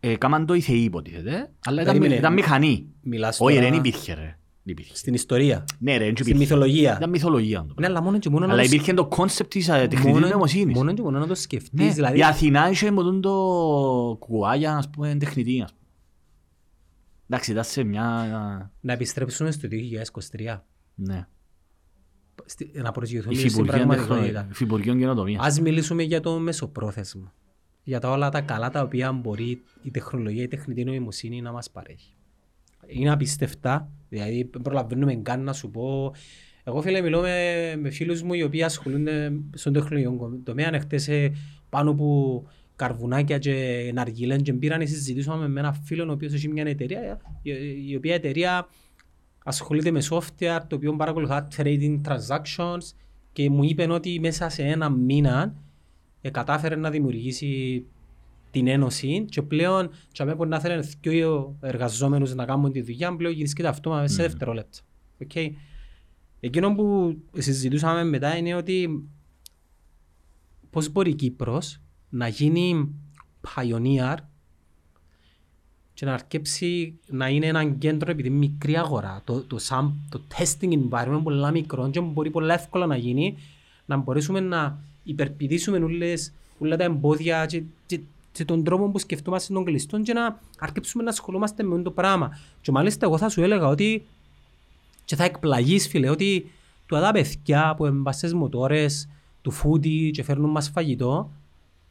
[0.00, 2.14] Ε, κάμαν το οι θεοί υποτίθεται, αλλά ήταν, Περίμενε.
[2.20, 2.86] ήταν μηχανή.
[3.02, 4.20] Μιλάς Όχι τώρα ρε, δεν υπήρχε ρε.
[4.64, 4.96] Δεν υπήρχε.
[4.96, 6.38] στην ιστορία, Ναι ρε, δεν στην υπήρχε.
[6.38, 6.94] μυθολογία.
[6.96, 7.66] Ήταν μυθολογία.
[7.68, 9.72] το Ναι, αλλά μόνο και μόνο να Αλλά το σκ- υπήρχε το concept της ε,
[9.72, 10.76] τεχνητής μόνο- νοημοσύνης.
[10.76, 11.70] Μόνο και μόνο να το σκεφτείς.
[11.86, 13.30] Ναι, Δηλαδή, Η Αθηνά είχε με τον το
[14.18, 15.62] κουκουβάγια, ας πούμε, τεχνητή.
[15.62, 15.80] ας πούμε.
[17.32, 18.72] Εντάξει, ήταν σε μια...
[18.80, 19.68] να επιστρέψουμε στο
[20.36, 20.58] 2023.
[20.94, 21.26] Ναι.
[22.44, 24.32] Στη- Να προσγειωθούμε στην Υφυπουργείο πραγματικότητα.
[24.32, 25.46] τεχνο- Υφυπουργείο καινοτομίας.
[25.46, 27.32] Ας μιλήσουμε για το μεσοπρόθεσμο.
[27.84, 31.70] Για τα όλα τα καλά τα οποία μπορεί η τεχνολογία, η τεχνητή νοημοσύνη να μας
[31.70, 32.14] παρέχει.
[32.86, 36.14] Είναι απίστευτα, δηλαδή δεν προλαβαίνουμε καν να σου πω.
[36.64, 40.74] Εγώ φίλε μιλώ με, με φίλους μου οι οποίοι ασχολούνται στον τεχνολογικό τομέα.
[40.74, 41.32] Εχθές ε,
[41.68, 42.42] πάνω από
[42.82, 47.52] καρβουνάκια και ναργιλέν και πήραν συζητήσαμε με έναν φίλο ο οποίος έχει μια εταιρεία η,
[47.88, 48.68] η οποία εταιρεία
[49.44, 52.94] ασχολείται με software το οποίο παρακολουθά trading transactions
[53.32, 55.54] και μου είπε ότι μέσα σε ένα μήνα
[56.20, 57.84] ε, κατάφερε να δημιουργήσει
[58.50, 63.16] την ένωση και πλέον και αμέ που να θέλουν δύο εργαζόμενους να κάνουν τη δουλειά
[63.16, 64.78] πλέον γυρίσκεται αυτό μέσα σε δευτερόλεπτα.
[65.28, 65.50] Okay.
[66.40, 69.08] Εκείνο που συζητούσαμε μετά είναι ότι
[70.70, 71.81] πώς μπορεί η Κύπρος
[72.14, 72.94] να γίνει
[73.54, 74.16] pioneer
[75.94, 79.22] και να αρκέψει να είναι ένα κέντρο επειδή είναι μικρή αγορά.
[79.24, 83.36] Το, το, sam- το testing environment είναι πολλά μικρό και μπορεί πολλά εύκολα να γίνει
[83.86, 88.00] να μπορέσουμε να υπερπηδήσουμε όλες, όλα τα εμπόδια και, και,
[88.32, 91.90] και τον τρόπο που σκεφτόμαστε των κλειστών και να αρκέψουμε να ασχολούμαστε με αυτό το
[91.90, 92.38] πράγμα.
[92.60, 94.06] Και μάλιστα εγώ θα σου έλεγα ότι
[95.04, 96.50] και θα εκπλαγείς φίλε ότι
[96.86, 99.08] του τα παιδιά που είναι στις μοτόρες
[99.42, 101.30] του φούτι και φέρνουν μας φαγητό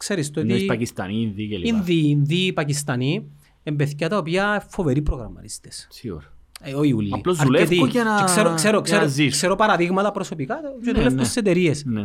[0.01, 1.65] ξέρεις το Εννοείς ότι Πακιστανοί, Ινδοί κλπ.
[1.65, 3.31] Ινδοί, Ινδοί, Πακιστανοί
[3.63, 5.87] είναι παιδιά τα οποία φοβεροί προγραμματιστές.
[5.89, 6.33] Σίγουρα.
[6.63, 7.09] Ε, όχι όλοι.
[7.13, 7.63] Απλώς Αρκετοί.
[7.65, 9.31] δουλεύουν για να- Και ξέρω, ξέρω, για να ξέρω, ζήσουν.
[9.31, 11.23] ξέρω παραδείγματα προσωπικά και Ναι, δουλεύουν ναι.
[11.23, 11.85] στις εταιρείες.
[11.85, 12.01] Ναι.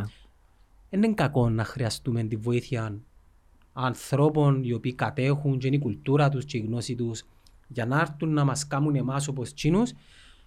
[0.91, 2.99] Δεν είναι κακό να χρειαστούμε τη βοήθεια
[3.73, 7.23] ανθρώπων οι οποίοι κατέχουν και είναι η κουλτούρα τους και η γνώση τους
[7.69, 9.93] για να έρθουν να μας κάνουν εμάς όπως τσίνους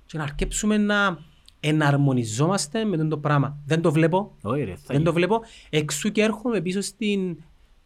[0.05, 1.19] και να αρκέψουμε να
[1.59, 3.57] εναρμονιζόμαστε με τον το πράγμα.
[3.65, 4.35] Δεν το βλέπω.
[4.41, 5.41] Όχι ρε, θα Δεν το βλέπω.
[5.69, 7.37] Εξού και έρχομαι πίσω στην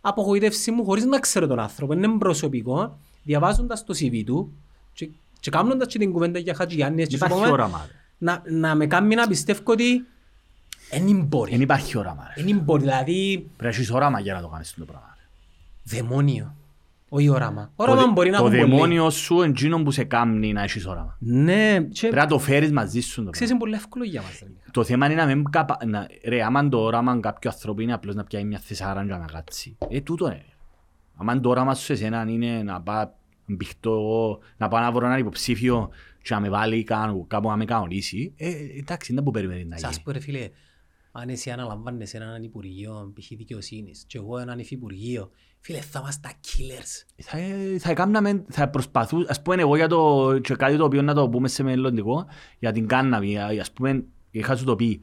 [0.02, 1.94] απογοήτευσή μου χωρίς να ξέρω τον άνθρωπο.
[1.94, 2.98] Είναι προσωπικό.
[3.24, 4.54] Διαβάζοντας το CV του
[4.94, 5.10] και,
[5.40, 7.86] και κάνοντας και την κουβέντα για Χατζηγιάννης και Υπάρχει σου πούμε, όραμα.
[7.88, 7.94] ρε.
[8.18, 10.06] να, να με κάνει να πιστεύω ότι
[10.92, 11.52] δεν μπορεί.
[11.52, 12.28] Δεν υπάρχει όραμα.
[12.38, 12.44] ρε.
[12.44, 12.82] Δεν μπορεί.
[12.82, 15.16] Δηλαδή Πρέπει να έχεις όραμα για να το κάνεις το πράγμα.
[15.18, 15.28] ρε.
[15.96, 16.56] δαιμόνιο.
[17.16, 17.72] Όχι όραμα.
[17.76, 18.70] Όραμα Το- μπορεί να Το έχουν πολλοί.
[18.72, 21.18] δαιμόνιο σου είναι εκείνο που σε κάνει να έχεις όραμα.
[21.20, 23.24] Ναι, και Πρέπει να το φέρεις μαζί σου.
[23.24, 23.54] το ξέρεις πράγμα.
[23.54, 24.40] είναι πολύ εύκολο για μας.
[24.44, 24.72] ρε.
[24.72, 25.78] Το θέμα είναι να μην καπα...
[25.86, 26.08] να...
[26.26, 29.78] Ρε, άμα το όραμα κάποιου ανθρώπου είναι απλώς να πιάει μια θεσάρα για να κάτσει.
[29.90, 30.46] Ε, τούτο είναι.
[31.16, 33.10] Άμα το όραμα σου σε εσένα είναι να πάω
[33.46, 35.90] μπηχτώ εγώ, να πάω να βρω έναν υποψήφιο
[36.22, 39.78] και να με βάλει κάπου, κάπου να με κανονίσει, ε, εντάξει, είναι που περιμένεις να
[39.78, 40.04] Σας γίνει.
[40.04, 40.50] πω ρε φίλε,
[41.12, 43.28] αν εσύ αναλαμβάνεις έναν υπουργείο, π.χ.
[43.38, 45.32] δικαιοσύνης, και εγώ έναν υφυπουργείο,
[45.66, 47.24] φίλε θα είμαστε τα killers.
[47.24, 47.38] Θα,
[47.80, 51.30] θα, έκαναμε- θα προσπαθού, ας πούμε εγώ για το, και κάτι το οποίο να το
[51.30, 52.26] πούμε σε μελλοντικό,
[52.60, 55.02] για την κάναβη, ας πούμε, είχα σου το πει,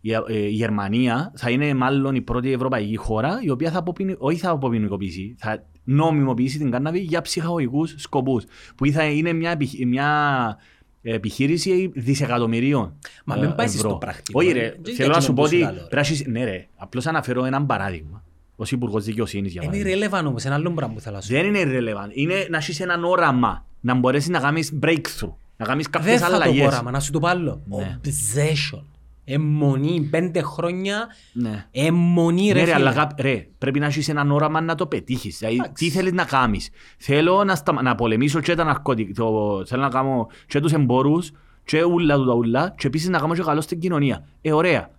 [0.00, 4.14] η, ε, η Γερμανία θα είναι μάλλον η πρώτη ευρωπαϊκή χώρα η οποία θα αποποινι,
[4.18, 8.44] όχι θα αποποινικοποιήσει, θα νομιμοποιήσει την κάναβη για ψυχαγωγικούς σκοπούς,
[8.76, 10.58] που θα είναι μια, επιχ- μια
[11.02, 13.78] επιχείρηση δισεκατομμυρίων Μα ε, μην πάει ευρώ.
[13.88, 14.60] στο πρακτικό, Όχι ρε.
[14.60, 15.86] ρε, Δεν θέλω να σου είναι πω τόσο ότι καλό, ρε.
[15.88, 18.24] πρέπει να έχεις- ναι ρε, απλώς αναφέρω έναν παράδειγμα.
[18.56, 20.08] Ως Υπουργός Δικαιοσύνης για Είναι παράδειγμα.
[20.20, 21.34] irrelevant όμως, ένα άλλο πράγμα που θέλω να σου πω.
[21.34, 22.08] Δεν είναι relevant.
[22.12, 23.64] Είναι να έχεις έναν όραμα.
[23.80, 25.32] Να μπορέσεις να κάνεις breakthrough.
[25.56, 26.66] Να κάνεις Δεν κάποιες θα το πω αλλαγές.
[26.66, 27.62] όραμα, να σου το πάλω.
[27.66, 27.98] Ναι.
[28.04, 28.82] Obsession.
[29.24, 31.66] Εμμονή, πέντε χρόνια, Ναι.
[31.70, 32.74] εμμονή ρε Ναι, ρε, φίλε.
[32.74, 35.38] αλλά γα- ρε, πρέπει να έχεις έναν όραμα να το πετύχεις.
[35.38, 39.12] Δηλαδή, τι θέλεις να κάνεις; Θέλω να, σταμα- να πολεμήσω και τα ναρκωτικά.
[39.22, 39.62] Το...
[39.66, 41.30] Θέλω να κάνω και τους εμπόρους
[41.64, 44.24] και ούλα του τα ούλα και επίσης να κάνω και καλό στην κοινωνία.
[44.42, 44.90] Ε, ωραία.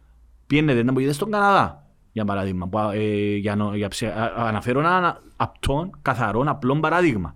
[0.48, 1.83] Πιένετε να μπορείτε στον Καναδά,
[2.14, 2.68] για παράδειγμα.
[2.68, 7.36] Που, ε, για, νο- για ψε- α- α- αναφέρω ένα απτόν, καθαρό, απλό παράδειγμα.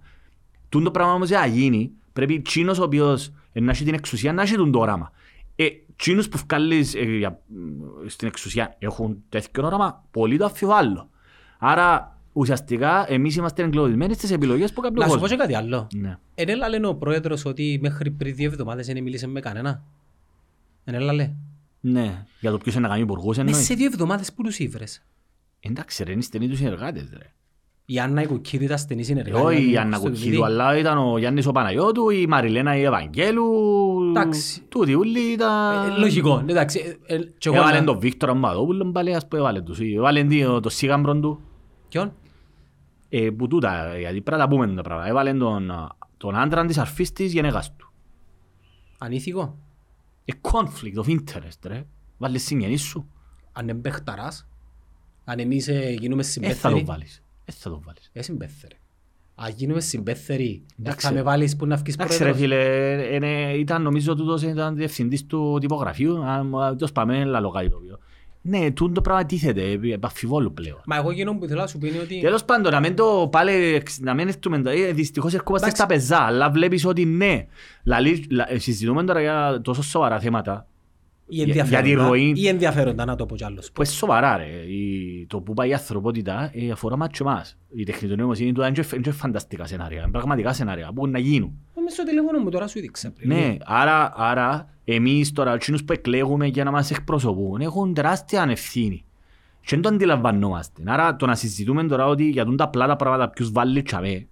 [0.69, 3.93] Τούν το πράγμα όμως για να γίνει, πρέπει τσίνος ο οποίος ε, να έχει την
[3.93, 5.11] εξουσία να έχει τον το όραμα.
[5.55, 11.09] Ε, τσίνος που βγάλεις ε, για- μ, στην εξουσία έχουν τέτοιο όραμα, πολύ το αφιβάλλω.
[11.59, 15.35] Άρα ουσιαστικά εμείς είμαστε εγκλωβισμένοι στις επιλογές που κάποιος Να σου πω κόσμο.
[15.35, 15.87] και κάτι άλλο.
[15.95, 16.17] Ναι.
[16.35, 19.83] Εν έλα λένε ο πρόεδρος ότι μέχρι πριν δύο εβδομάδες δεν μίλησε με κανένα;
[20.83, 21.35] Εν έλα λέει.
[21.91, 23.65] Ναι, για το ποιος είναι να κάνει υπουργούς Μέσα εννοείς.
[23.65, 25.03] σε δύο εβδομάδες που τους ήβρες.
[25.59, 27.31] Εντάξει ρε, είναι στενοί τους συνεργάτες ρε.
[27.89, 29.45] Η Άννα η Κουκίδου ήταν στενή συνεργάτη.
[29.45, 30.45] Όχι η ήταν Άννα στο Κουκίδου, DVD.
[30.45, 33.45] αλλά ήταν ο Γιάννης ο Παναγιώτου, η Μαριλένα η Ευαγγέλου,
[34.09, 34.61] Εντάξει.
[34.69, 35.89] τούτοι ούλοι ήταν...
[35.89, 36.97] Ε, Λογικό, εντάξει.
[37.07, 39.79] ε, ε, και εγώ Έβαλε να- τον Βίκτορα Μαδόπουλο πάλι, ας πούμε, έβαλε τους.
[39.79, 41.39] Έβαλε τι- το σίγαμπρον του.
[41.89, 42.13] Ποιον;
[43.09, 45.07] Ε, που τούτα, γιατί πρέπει να τα πούμε τα πράγματα.
[45.09, 45.71] Έβαλε τον,
[46.17, 47.91] τον άντρα της αρφής της γενέγας του.
[48.97, 49.57] Ανήθικο.
[50.29, 51.85] Ε, conflict of interest, ρε.
[52.17, 53.09] Βάλες συγγενείς σου.
[53.51, 54.47] Αν είναι παιχταράς.
[55.23, 56.79] Αν εμείς ε, γίνουμε Ε, θα συμπέθεροι.
[56.79, 57.23] το βάλεις.
[57.45, 58.09] Ε, θα το βάλεις.
[58.13, 58.75] Ε, συμπέθεροι.
[59.35, 61.07] Αν γίνουμε συμπέθεροι, ε, Εντάξει.
[61.07, 62.41] θα με βάλεις που να βγεις Εντάξει ρε πρόεδρος.
[62.41, 66.23] φίλε, ε, είναι- ήταν νομίζω τούτος ήταν διευθυντής του τυπογραφείου.
[66.23, 67.99] Αν τους πάμε λαλό κάτι το οποίο.
[68.49, 70.81] Ναι, τούτο το πράγμα τίθεται, ε, επαφιβόλου πλέον.
[70.85, 72.19] Μα εγώ εκείνο που θέλω να σου πει είναι ότι...
[72.21, 75.83] Τέλος πάντων, να μην το πάλι, εξ- να μην έρθουμε, ε, δυστυχώς ερχόμαστε Εντάξει.
[75.83, 77.45] στα πεζά, αλλά βλέπεις ότι ναι,
[77.83, 80.67] λαλή, λα, ε, συζητούμε τώρα για τόσο σοβαρά θέματα,
[81.29, 83.71] Ή για- για τη ενδιαφέροντα, ροή- ή ενδιαφέροντα, να το πω κι άλλος.
[83.71, 87.57] που είναι σοβαρά ρε, η, το που πάει η ανθρωπότητα ε, αφορά μας και εμάς.
[87.75, 91.19] Η τεχνητή νοημοσύνη του είναι και- είναι και φανταστικά σενάρια, είναι πραγματικά σενάρια, που να
[91.19, 91.51] γίνουν.
[91.77, 93.27] Ε, Μες στο τηλέφωνο μου τώρα σου έδειξα πριν.
[93.29, 99.01] Ναι, άρα, άρα εμείς τώρα, εκείνους που εκλέγουμε για να μας εκπροσωπούν, έχουν τεράστια ευθύνη.
[99.61, 100.81] Και δεν το αντιλαμβανόμαστε.
[100.85, 104.27] Άρα το να συζητούμε τώρα ότι για τούν τα απλά τα πράγματα ποιους βάλει τσαμέ,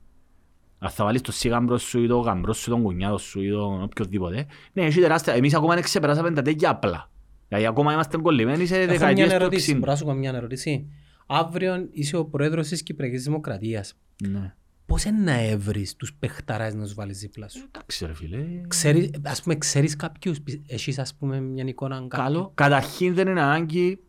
[0.86, 3.84] αν θα βάλεις το σίγαμπρο σου ή το γαμπρό σου, τον κουνιάδο σου ή τον
[3.84, 5.34] οποιοδήποτε, ναι, έχει τεράστια.
[5.34, 7.12] Εμείς ακόμα δεν ξεπεράσαμε τα τέτοια απλά.
[7.48, 9.80] Δηλαδή ακόμα είμαστε κολλημένοι σε Έχω μια δεκαετίες του ερώτηση, 60.
[9.80, 10.88] μπορώ να σου κάνω μια ερώτηση.
[11.28, 13.94] Αύριο είσαι ο πρόεδρος της Κυπριακής Δημοκρατίας.
[14.28, 14.54] Ναι.
[14.86, 18.62] Πώς είναι να έβρεις τους παιχταράς να τους βάλεις δίπλα σου; Εντάξει ρε φίλε.
[18.68, 20.38] Ξέρεις, ας πούμε, ξέρεις κάποιους,
[20.68, 22.08] έχεις ας πούμε μια εικόνα κάποιου.
[22.08, 22.52] Καλό.
[22.54, 24.00] Καταρχήν δεν είναι ανάγκη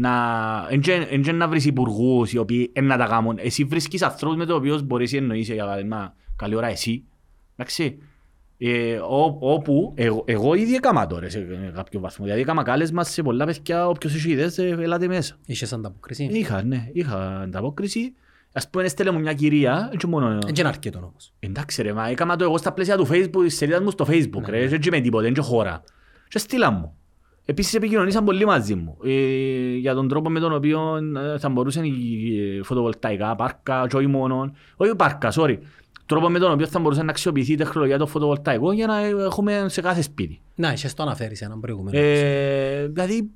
[0.00, 0.12] να...
[0.70, 3.38] εν και- εν και να βρεις υπουργούς οι οποίοι εν να τα κάνουν.
[3.40, 7.04] Εσύ βρίσκεις ανθρώπους με το οποίο μπορείς να εννοείσαι για παράδειγμα καλή ώρα εσύ.
[7.56, 7.98] Εντάξει.
[8.62, 11.40] Ε, ό- όπου εγώ, εγώ ήδη έκαμα τώρα σε
[11.74, 12.24] κάποιο βαθμό.
[12.24, 15.36] Δηλαδή έκαμα κάλεσμα σε πολλά παιδιά όποιος έχει ιδέες ε, ελάτε μέσα.
[15.46, 16.24] Είχες ανταποκρίση.
[16.24, 18.14] Είχα, ναι, είχα ανταπόκριση.
[18.52, 20.28] Ας πούμε έστελε μου μια κυρία, έτσι μόνο...
[20.28, 21.32] Δεν είναι αρκετό όμως.
[21.40, 24.40] Εντάξει ρε, μα έκανα το εγώ στα πλαίσια του facebook, της σελίδας μου στο facebook
[24.50, 25.82] Ναι, ρε, δεν με τίποτε, δεν και χώρα.
[26.28, 26.94] Και στείλα μου.
[27.50, 30.98] Επίσης επικοινωνήσαν πολύ μαζί μου ε, για τον τρόπο με τον οποίο
[31.34, 31.90] ε, θα μπορούσαν οι
[32.58, 35.58] ε, φωτοβολταϊκά πάρκα και όχι μόνο, όχι πάρκα, sorry,
[36.06, 39.64] τρόπο με τον οποίο θα μπορούσε να αξιοποιηθεί η τεχνολογία το φωτοβολταϊκό για να έχουμε
[39.68, 40.40] σε κάθε σπίτι.
[40.54, 41.98] Να, είχες το αναφέρεις έναν προηγούμενο.
[41.98, 43.30] Ε, δηλαδή,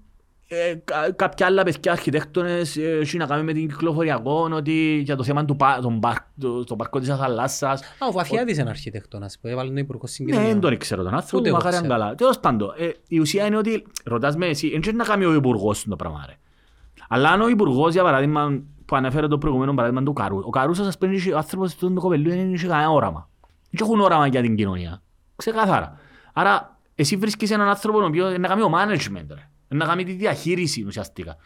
[0.71, 5.17] ε, κα- κάποια άλλα παιδιά αρχιτέκτονες ε, έχει να κάνει με την κυκλοφοριακό, ότι για
[5.17, 7.81] το θέμα του πα- των πάρ- του- στο πάρκο της θαλάσσας.
[7.83, 10.51] Α, ο Βαφιάδης είναι αρχιτέκτονας που έβαλε τον Υπουργό Ναι, Συγκοινωνιών.
[10.51, 11.99] δεν τον ήξερα τον άνθρωπο, Ούτε εγώ μακάρι αν ξέρω.
[11.99, 12.15] καλά.
[12.15, 15.35] Τέλος πάντων, ε, η ουσία είναι ότι ρωτάς με εσύ, δεν ξέρει να κάνει ο
[15.35, 16.35] υπουργός το πράγμα ρε.
[17.09, 20.79] Αλλά αν ο υπουργός, για παράδειγμα, που ανέφερε το προηγούμενο παράδειγμα του Καρού, ο Καρούς
[20.79, 23.29] ας πούμε, ο άνθρωπος του κοπελού δεν είχε κανένα όραμα.
[23.71, 25.03] Δεν έχουν όραμα για την κοινωνία.
[25.37, 25.99] Ξεκάθαρα.
[26.33, 29.49] Άρα, εσύ βρίσκεις έναν άνθρωπο ο οποίος να κάνει ο management, ρε.
[29.69, 31.37] Να κάνει τη διαχείριση ουσιαστικά.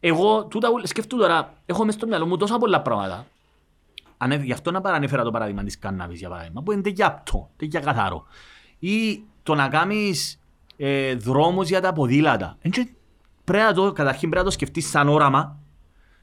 [0.00, 3.26] Εγώ, τούτα, ούλα- σκεφτού τώρα, έχω μες στο μυαλό μου τόσα πολλά πράγματα.
[4.16, 7.50] Ανε- Γι' αυτό να παρανέφερα το παράδειγμα της κάναβης, για παράδειγμα, που είναι τέτοια απτό,
[7.56, 8.24] τέτοια καθαρό.
[8.78, 10.40] Ή το να κάνεις
[10.76, 12.56] ε, δρόμους για τα ποδήλατα.
[12.60, 12.88] Εν και
[13.44, 15.58] Πρέπει να το, καταρχήν πρέπει να το σκεφτείς σαν όραμα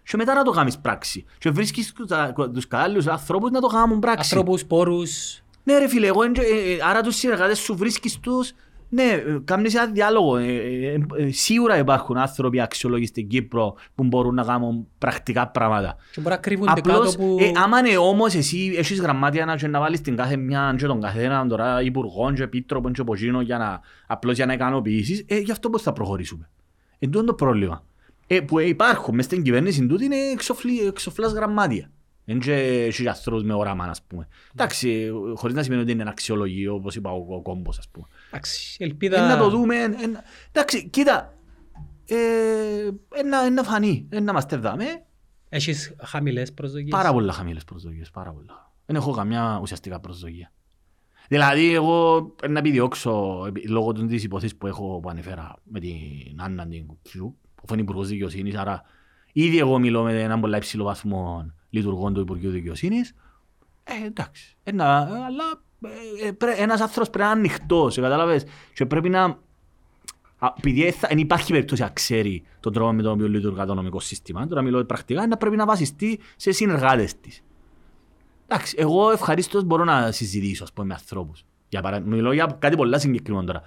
[0.03, 1.26] και μετά να το κάνεις πράξη.
[1.38, 4.36] Και βρίσκεις τους, τα- τους κατάλληλους ανθρώπους να το κάνουν πράξη.
[4.36, 5.41] Ανθρώπους, πόρους.
[5.64, 8.52] Ναι ρε φίλε, εγώ, εν- ε, ε, άρα τους συνεργάτες σου βρίσκεις τους,
[8.94, 10.38] ναι, ε, κάνεις ένα διάλογο.
[10.38, 15.95] Ε, ε, ε, σίγουρα υπάρχουν άνθρωποι αξιολόγοι στην Κύπρο που μπορούν να κάνουν πρακτικά πράγματα.
[16.11, 17.38] Και μπορεί να κρύβονται Απλώς, κάτω που...
[17.40, 20.86] ε, άμα είναι όμως εσύ έχεις γραμμάτια να, και να βάλεις την κάθε μια και
[20.86, 25.26] τον καθένα τώρα υπουργών και επίτροπων και από εκείνο για να, απλώς για να ικανοποιήσεις,
[25.28, 26.49] ε, γι' αυτό πώς θα προχωρήσουμε.
[26.99, 27.84] Εν τούτο το πρόβλημα.
[28.28, 31.91] Ε, που ε, υπάρχουν μες στην κυβέρνηση τούτη είναι εξοφλή, εξοφλάς γραμμάτια.
[32.25, 34.27] Δεν και έχει ανθρώπους με όραμα, ας πούμε.
[34.53, 37.89] Εντάξει, ε, χωρίς να σημαίνει ότι είναι ένα αξιολογείο, όπως είπα ο, ο κόμπος, ας
[37.89, 38.07] πούμε.
[38.27, 39.27] Εντάξει, Ε, ελπίδα...
[39.27, 39.75] να το δούμε.
[39.75, 39.89] ε, ε,
[40.51, 41.33] εντάξει, κοίτα.
[42.07, 42.15] Ε,
[43.13, 44.85] ε, να, ε, να φανεί, ε, να είμαστε δάμε.
[45.49, 48.71] Έχεις χαμηλές προσδοκίες; Πάρα πολλά χαμηλές προσδοκίες, πάρα πολλά.
[48.85, 50.51] Δεν έχω καμιά ουσιαστικά προσδοκία.
[51.27, 55.79] Δηλαδή, εγώ ε, να επιδιώξω, επί- λόγω του της υποθέσης που έχω που ανέφερα με
[55.79, 55.95] την
[56.41, 58.81] Άννα την Κουτσιού, που είναι υπουργός δικαιοσύνης, άρα
[59.33, 63.13] ήδη εγώ μιλώ με έναν πολλά υψηλό βαθμό λειτουργών του Υπουργείου Δικαιοσύνης.
[63.83, 64.55] Ε, εντάξει.
[64.63, 65.43] Ε, να, ε, αλλά
[66.23, 68.43] ε, ε, πρέ, ένας άνθρωπος πρέπει να είναι ανοιχτός, ε, κατάλαβες.
[68.73, 69.23] Και πρέπει να...
[70.37, 73.73] Α, Επειδή θα- δεν υπάρχει περίπτωση να ξέρει τον τρόπο με τον οποίο λειτουργεί το
[73.73, 77.41] νομικό σύστημα, τώρα μιλώ πρακτικά, να πρέπει να βασιστεί σε συνεργάτες της.
[78.47, 81.45] Εντάξει, εγώ ευχαρίστως μπορώ να συζητήσω ας πούμε, με ανθρώπους.
[81.69, 81.99] Για παρά...
[81.99, 83.61] Μιλώ για κάτι πολλά συγκεκριμένο τώρα.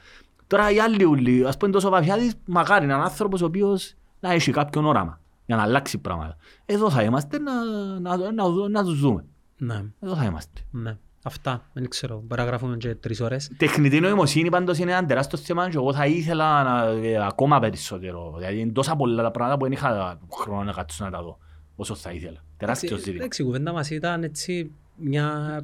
[0.47, 4.33] Τώρα οι άλλοι ούλοι, ας πούμε τόσο Παπιάδης, μακάρι είναι ένας άνθρωπος ο οποίος να
[4.33, 6.37] έχει κάποιον όραμα για να αλλάξει πράγματα.
[6.67, 7.65] Εδώ θα είμαστε να,
[8.01, 9.25] να, να, να, να τους δούμε.
[9.59, 10.61] Ναι, Εδώ θα είμαστε.
[10.71, 10.97] ναι.
[11.23, 12.23] Αυτά, δεν ξέρω.
[12.27, 13.51] Μπορεί να γράφουμε και τρεις ώρες.
[13.57, 18.35] Τεχνητή νοημοσύνη πάντως είναι ένα τεράστιο θέμα και εγώ θα ήθελα να, ε, ακόμα περισσότερο.
[18.39, 21.39] Δηλαδή είναι τόσα πολλά τα πράγματα που δεν είχα χρόνο να κάτσω να τα δω
[21.77, 22.45] όσο θα ήθελα.
[22.57, 23.23] Τεράστιος Εντάξει, ζήτημα.
[23.25, 25.61] Εντάξει, η κουβέντα μας ήταν έτσι μια,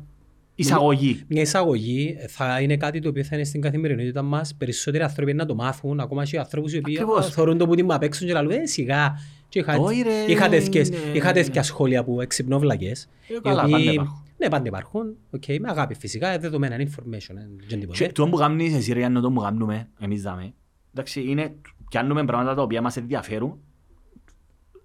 [0.55, 1.25] Εισαγωγή.
[1.29, 2.17] μια εισαγωγή.
[2.29, 4.55] Θα είναι κάτι το οποίο θα είναι στην καθημερινότητα μας.
[4.55, 7.29] Περισσότεροι άνθρωποι να το μάθουν, ακόμα και οι ανθρώπους οι οποίοι Ακριβώς.
[7.35, 9.15] θεωρούν το που την απ' έξω και λαλούν, ε, σιγά.
[9.53, 10.97] Και είχα, Όχι, ρε, είχα, τέτοιες, ναι.
[11.13, 13.09] είχα τέτοια σχόλια που εξυπνόβλακες.
[13.29, 14.25] Ε, οι καλά, οποίοι- πάντα υπάρχουν.
[14.37, 15.17] Ναι, πάντα υπάρχουν.
[15.31, 17.35] Οκ, με αγάπη φυσικά, ε, δεδομένα, είναι information.
[17.37, 18.05] ε, δεν τίποτε.
[18.07, 20.55] Και το που κάνεις εσύ ρε Γιάννη, το που κάνουμε, εμείς δάμε,
[20.95, 21.55] εντάξει, είναι,
[21.89, 23.59] πιάνουμε πράγματα τα οποία μας ενδιαφέρουν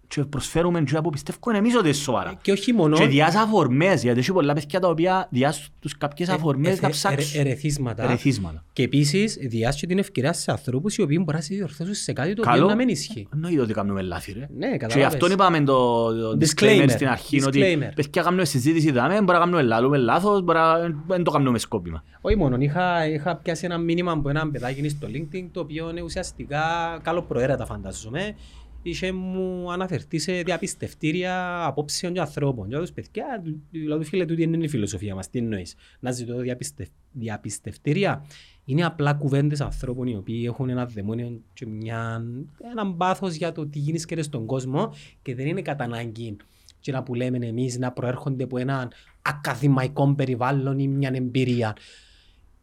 [0.08, 2.38] και προσφέρουμε και που πιστεύω εμείς ότι είναι σοβαρά.
[2.42, 6.30] Και όχι μόνο Και διάς αφορμές, γιατί έχει πολλά παιδιά τα οποία διάς τους κάποιες
[6.30, 8.04] αφορμές να ε, ψάξουν ερεθίσματα.
[8.04, 8.64] ερεθίσματα.
[8.74, 12.34] Και επίσης διάσει την ευκαιρία σε ανθρώπους οι οποίοι μπορεί να σε διορθώσουν σε κάτι
[12.34, 12.68] το οποίο Καλό.
[12.68, 13.28] να μην ισχύει.
[13.34, 14.40] Εννοείται ότι κάνουμε λάθη ρε.
[14.40, 15.14] Ναι, Και γι' καταλάβες.
[15.14, 16.84] αυτό είπαμε το, το Disclaimer.
[16.84, 17.92] disclaimer στην αρχή, ότι Disclaimer.
[17.96, 20.78] παιδιά κάνουμε συζήτηση δάμε, μπορεί να κάνουμε λάθος, λάθος, μπορεί να
[21.08, 22.04] δεν το κάνουμε σκόπιμα.
[22.22, 26.02] Όχι μόνο, είχα, είχα πιάσει ένα μήνυμα από έναν παιδάκι στο LinkedIn το οποίο είναι
[26.02, 26.62] ουσιαστικά
[27.04, 28.36] καλό προαίρετα φαντάζομαι.
[28.82, 32.70] Είχε μου αναφερθείς σε διαπιστευτήρια απόψεων και ανθρώπων.
[32.70, 36.38] Και τους παιδιά, του- δηλαδή φίλες τούτη είναι η φιλοσοφία μας, τι εννοείς; Να ζητώ
[36.38, 36.88] διαπιστευ...
[37.12, 38.26] διαπιστευτήρια.
[38.66, 42.24] Είναι απλά κουβέντες ανθρώπων οι οποίοι έχουν ένα δαιμόνιο και μια...
[42.72, 46.36] έναν πάθος για το τι γίνεται στον κόσμο και δεν είναι κατά ανάγκη
[46.80, 48.92] και να που λέμε εμείς να προέρχονται από έναν
[49.22, 51.76] ακαδημαϊκό περιβάλλον ή μια εμπειρία.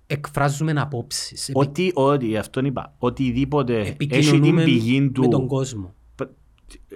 [0.07, 1.49] Εκφράζουμε απόψεις.
[1.49, 5.95] επι- Ότι, ότι, αυτόν είπα, οτιδήποτε έχει την επικοινωνούμε πηγή με τον του, κόσμο.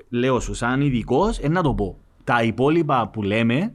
[0.09, 1.99] Λέω σου σαν ειδικός, ε, να το πω.
[2.25, 3.75] Τα υπόλοιπα που λέμε,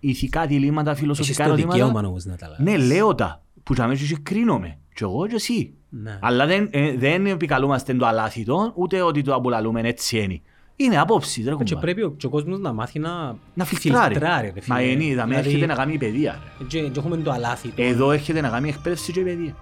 [0.00, 2.64] ηθικά διλήμματα, Έχεις φιλοσοφικά το ερωτήματα, δικαίωμα όμως να τα λάβεις.
[2.64, 4.78] ναι, λέω τα, που θα μέσα και κρίνομαι.
[4.94, 5.72] Και εγώ και εσύ.
[5.88, 6.18] Ναι.
[6.22, 10.40] Αλλά δεν, ε, δεν επικαλούμαστε το αλάθητο, ούτε ότι το απολαλούμε έτσι είναι.
[10.76, 11.76] Είναι απόψη, ρε Και κουμπάρε.
[11.80, 14.12] πρέπει ο, και ο κόσμος να μάθει να, Να φιλτράρει.
[14.14, 14.74] φιλτράρει, ρε φίλε.
[14.74, 16.40] Μα είναι, θα με Δηλαδή, έρχεται να κάνει η παιδεία.
[16.58, 16.64] ρε.
[16.64, 17.68] Και, και έχουμε το αλάθη.
[17.68, 19.56] το- Εδώ έρχεται να κάνει η εκπαίδευση και η παιδεία.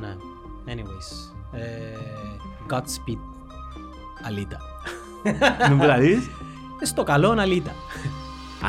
[0.00, 0.14] Ναι.
[0.74, 1.34] Anyways.
[1.58, 1.62] Ε,
[2.70, 3.18] Godspeed.
[4.26, 4.58] Αλίτα.
[5.68, 6.26] Μην μου τα δεις.
[6.80, 7.70] Ε, Στο καλό αλίτα.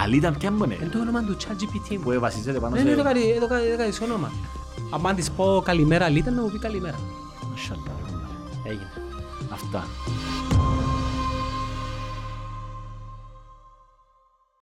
[0.04, 2.00] Αλίτα ποια μου είναι; Είναι το όνομα του ChatGPT μου.
[2.04, 3.04] Που βασίζεται πάνω Ναι, ναι, το σε...
[3.04, 4.32] κάνει, το κάνει, το κάνει σε όνομα.
[5.08, 7.00] Αν της πω καλημέρα αλίτα, να μου πει καλημέρα.
[7.50, 8.34] Μασχαλά, ρε κουμπάρε.
[8.64, 8.92] Έγινε.
[9.54, 9.88] Αυτά.